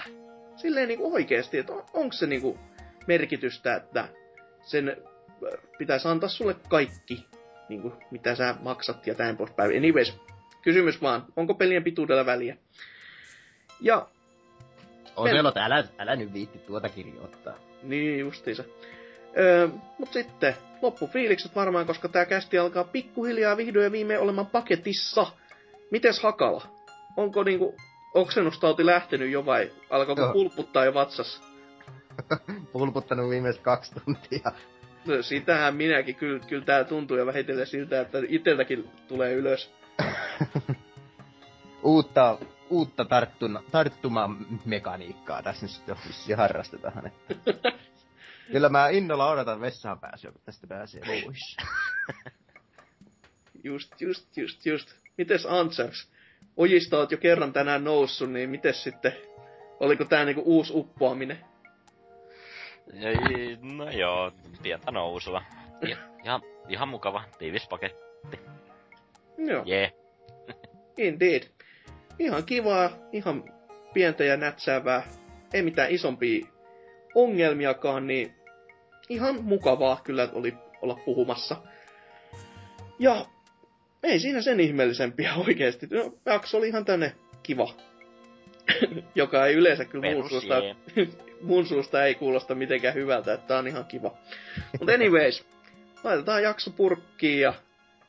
Silleen 0.55 0.87
niin 0.87 0.99
oikeasti, 1.01 1.57
että 1.57 1.73
on, 1.73 1.85
onko 1.93 2.13
se 2.13 2.27
niin 2.27 2.41
kuin 2.41 2.59
merkitystä, 3.07 3.75
että 3.75 4.07
sen 4.61 4.97
pitäisi 5.77 6.07
antaa 6.07 6.29
sulle 6.29 6.55
kaikki, 6.69 7.25
niin 7.69 7.81
kuin, 7.81 7.93
mitä 8.11 8.35
sä 8.35 8.55
maksat 8.61 9.07
ja 9.07 9.15
näin 9.17 9.37
poispäin. 9.37 9.77
Anyways, 9.77 10.17
kysymys 10.61 11.01
vaan, 11.01 11.25
onko 11.35 11.53
pelien 11.53 11.83
pituudella 11.83 12.25
väliä? 12.25 12.57
Ja... 13.81 14.07
Oselot, 15.15 15.55
pel- 15.55 15.59
älä, 15.59 15.83
älä 15.97 16.15
nyt 16.15 16.33
viitti 16.33 16.57
tuota 16.59 16.89
kirjoittaa. 16.89 17.57
Niin, 17.83 18.19
justiinsa. 18.19 18.63
Öö, 19.37 19.67
mut 19.97 20.13
sitten 20.13 20.55
loppufiilikset 20.81 21.55
varmaan, 21.55 21.85
koska 21.85 22.09
tää 22.09 22.25
kästi 22.25 22.57
alkaa 22.57 22.83
pikkuhiljaa 22.83 23.57
vihdoin 23.57 23.83
ja 23.83 23.91
viimein 23.91 24.19
olemaan 24.19 24.47
paketissa. 24.47 25.27
Mites 25.91 26.19
Hakala? 26.23 26.67
Onko 27.17 27.43
niinku 27.43 27.75
oksennustauti 28.13 28.85
lähtenyt 28.85 29.31
jo 29.31 29.45
vai 29.45 29.71
alkaako 29.89 30.21
Joo. 30.21 30.33
pulputtaa 30.33 30.85
jo 30.85 30.93
vatsas? 30.93 31.41
Pulputtanut 32.73 33.29
viimeiset 33.29 33.61
kaksi 33.61 33.93
tuntia. 34.05 34.51
No 35.05 35.21
sitähän 35.21 35.75
minäkin, 35.75 36.15
kyllä, 36.15 36.39
kyllä 36.39 36.65
tää 36.65 36.83
tuntuu 36.83 37.17
jo 37.17 37.25
vähitellen 37.25 37.67
siltä, 37.67 38.01
että 38.01 38.17
iteltäkin 38.27 38.89
tulee 39.07 39.33
ylös. 39.33 39.71
uutta, 41.83 42.37
uutta 42.69 43.05
tarttuna, 43.05 43.63
tarttumamekaniikkaa 43.71 45.43
tässä 45.43 45.65
nyt 45.65 45.71
sitten 45.71 46.37
harrastetaan. 46.37 47.07
Että. 47.07 47.69
Kyllä 48.51 48.69
mä 48.69 48.89
innolla 48.89 49.29
odotan 49.29 49.61
vessaan 49.61 49.99
pääsyä, 49.99 50.31
kun 50.31 50.41
tästä 50.45 50.67
pääsee 50.67 51.01
pois. 51.23 51.57
just, 53.63 54.01
just, 54.01 54.37
just, 54.37 54.65
just. 54.65 54.89
Mites 55.17 55.45
Ansers? 55.45 56.11
Ojista 56.57 56.97
oot 56.97 57.11
jo 57.11 57.17
kerran 57.17 57.53
tänään 57.53 57.83
noussut, 57.83 58.31
niin 58.31 58.49
mites 58.49 58.83
sitten, 58.83 59.13
oliko 59.79 60.05
tää 60.05 60.25
niinku 60.25 60.41
uusi 60.45 60.73
uppoaminen? 60.75 61.39
Ei, 62.93 63.57
no 63.61 63.89
joo, 63.89 64.31
pientä 64.63 64.91
nousua. 64.91 65.43
Ja, 65.81 65.97
ihan, 66.23 66.41
ihan 66.69 66.87
mukava, 66.87 67.23
tiivis 67.37 67.67
paketti. 67.67 68.39
Joo. 69.37 69.63
Yeah. 69.67 69.91
Indeed. 70.97 71.43
Ihan 72.19 72.43
kivaa, 72.43 72.89
ihan 73.11 73.43
pientä 73.93 74.23
ja 74.23 74.37
nätsäävää. 74.37 75.03
Ei 75.53 75.61
mitään 75.61 75.91
isompia 75.91 76.47
ongelmiakaan, 77.15 78.07
niin 78.07 78.38
ihan 79.09 79.43
mukavaa 79.43 80.01
kyllä 80.03 80.29
oli 80.33 80.53
olla 80.81 80.99
puhumassa. 81.05 81.55
Ja 82.99 83.25
ei 84.03 84.19
siinä 84.19 84.41
sen 84.41 84.59
ihmeellisempiä 84.59 85.33
oikeesti. 85.47 85.87
No, 85.91 86.13
jakso 86.25 86.57
oli 86.57 86.67
ihan 86.67 86.85
tänne 86.85 87.15
kiva. 87.43 87.73
Joka 89.15 89.45
ei 89.45 89.55
yleensä 89.55 89.85
kyllä 89.85 90.15
mun 90.15 90.29
suusta, 90.29 90.55
mun 91.41 91.65
suusta 91.65 92.03
ei 92.03 92.15
kuulosta 92.15 92.55
mitenkään 92.55 92.93
hyvältä, 92.93 93.33
että 93.33 93.47
tää 93.47 93.59
on 93.59 93.67
ihan 93.67 93.85
kiva. 93.85 94.17
Mutta 94.79 94.93
anyways, 94.93 95.45
laitetaan 96.03 96.43
jakso 96.43 96.71
purkkiin 96.71 97.41
ja 97.41 97.53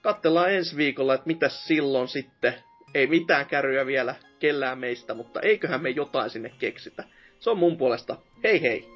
katsellaan 0.02 0.52
ensi 0.52 0.76
viikolla, 0.76 1.14
että 1.14 1.26
mitä 1.26 1.48
silloin 1.48 2.08
sitten. 2.08 2.54
Ei 2.94 3.06
mitään 3.06 3.46
kärryä 3.46 3.86
vielä 3.86 4.14
kellään 4.38 4.78
meistä, 4.78 5.14
mutta 5.14 5.40
eiköhän 5.40 5.82
me 5.82 5.90
jotain 5.90 6.30
sinne 6.30 6.52
keksitä. 6.58 7.04
Se 7.40 7.50
on 7.50 7.58
mun 7.58 7.76
puolesta. 7.76 8.16
Hei 8.44 8.62
hei! 8.62 8.88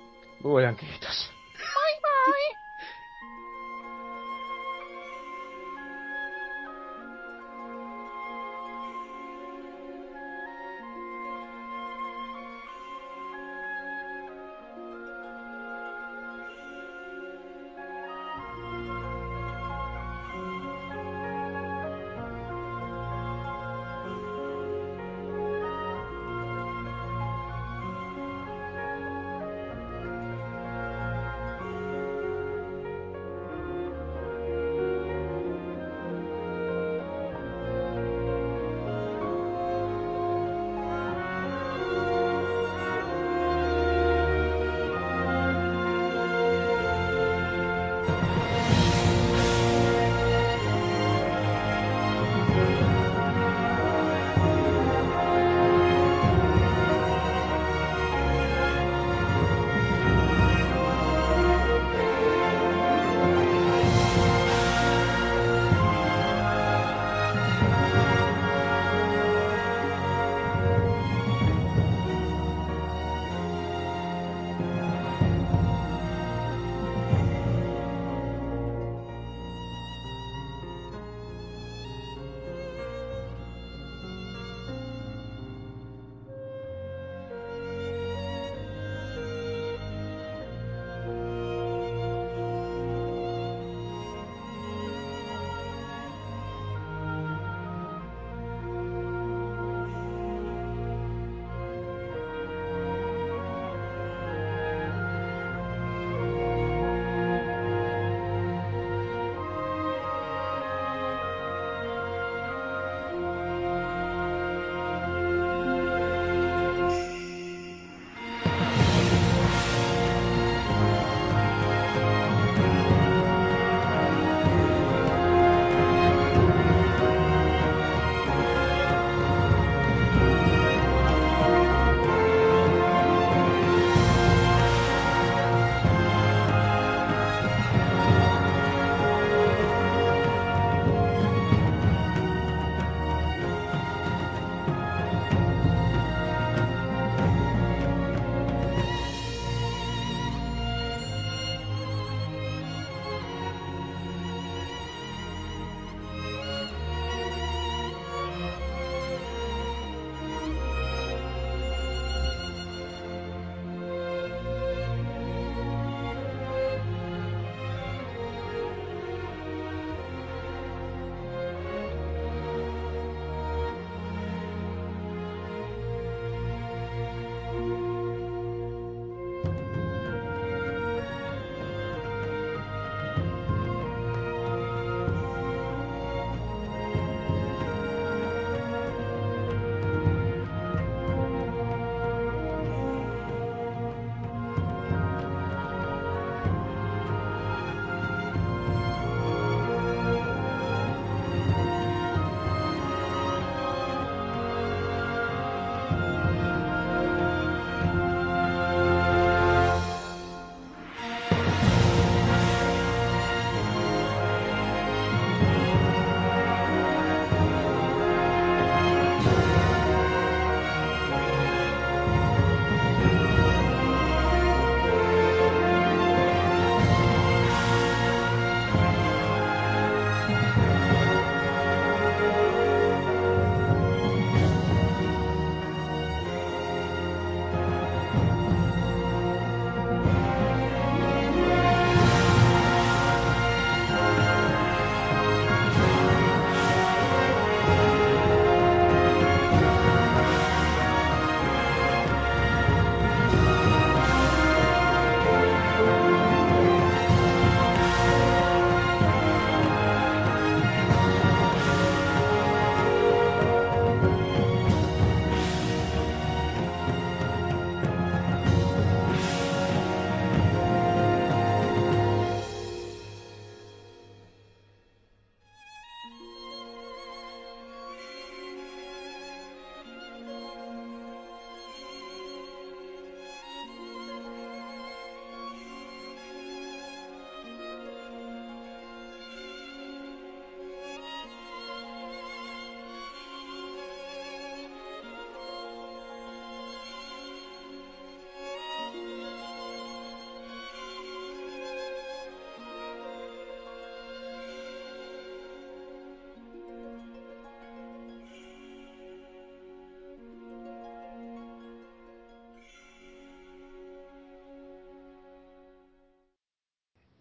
Luojan 0.45 0.77
kiitos. 0.77 1.34
sorry. 2.25 2.64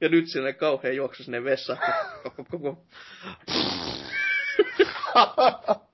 Ja 0.03 0.09
nyt 0.09 0.27
sinne 0.27 0.53
kauhean 0.53 0.95
juoksu 0.95 1.23
sinne 1.23 1.43
vessaan. 1.43 1.79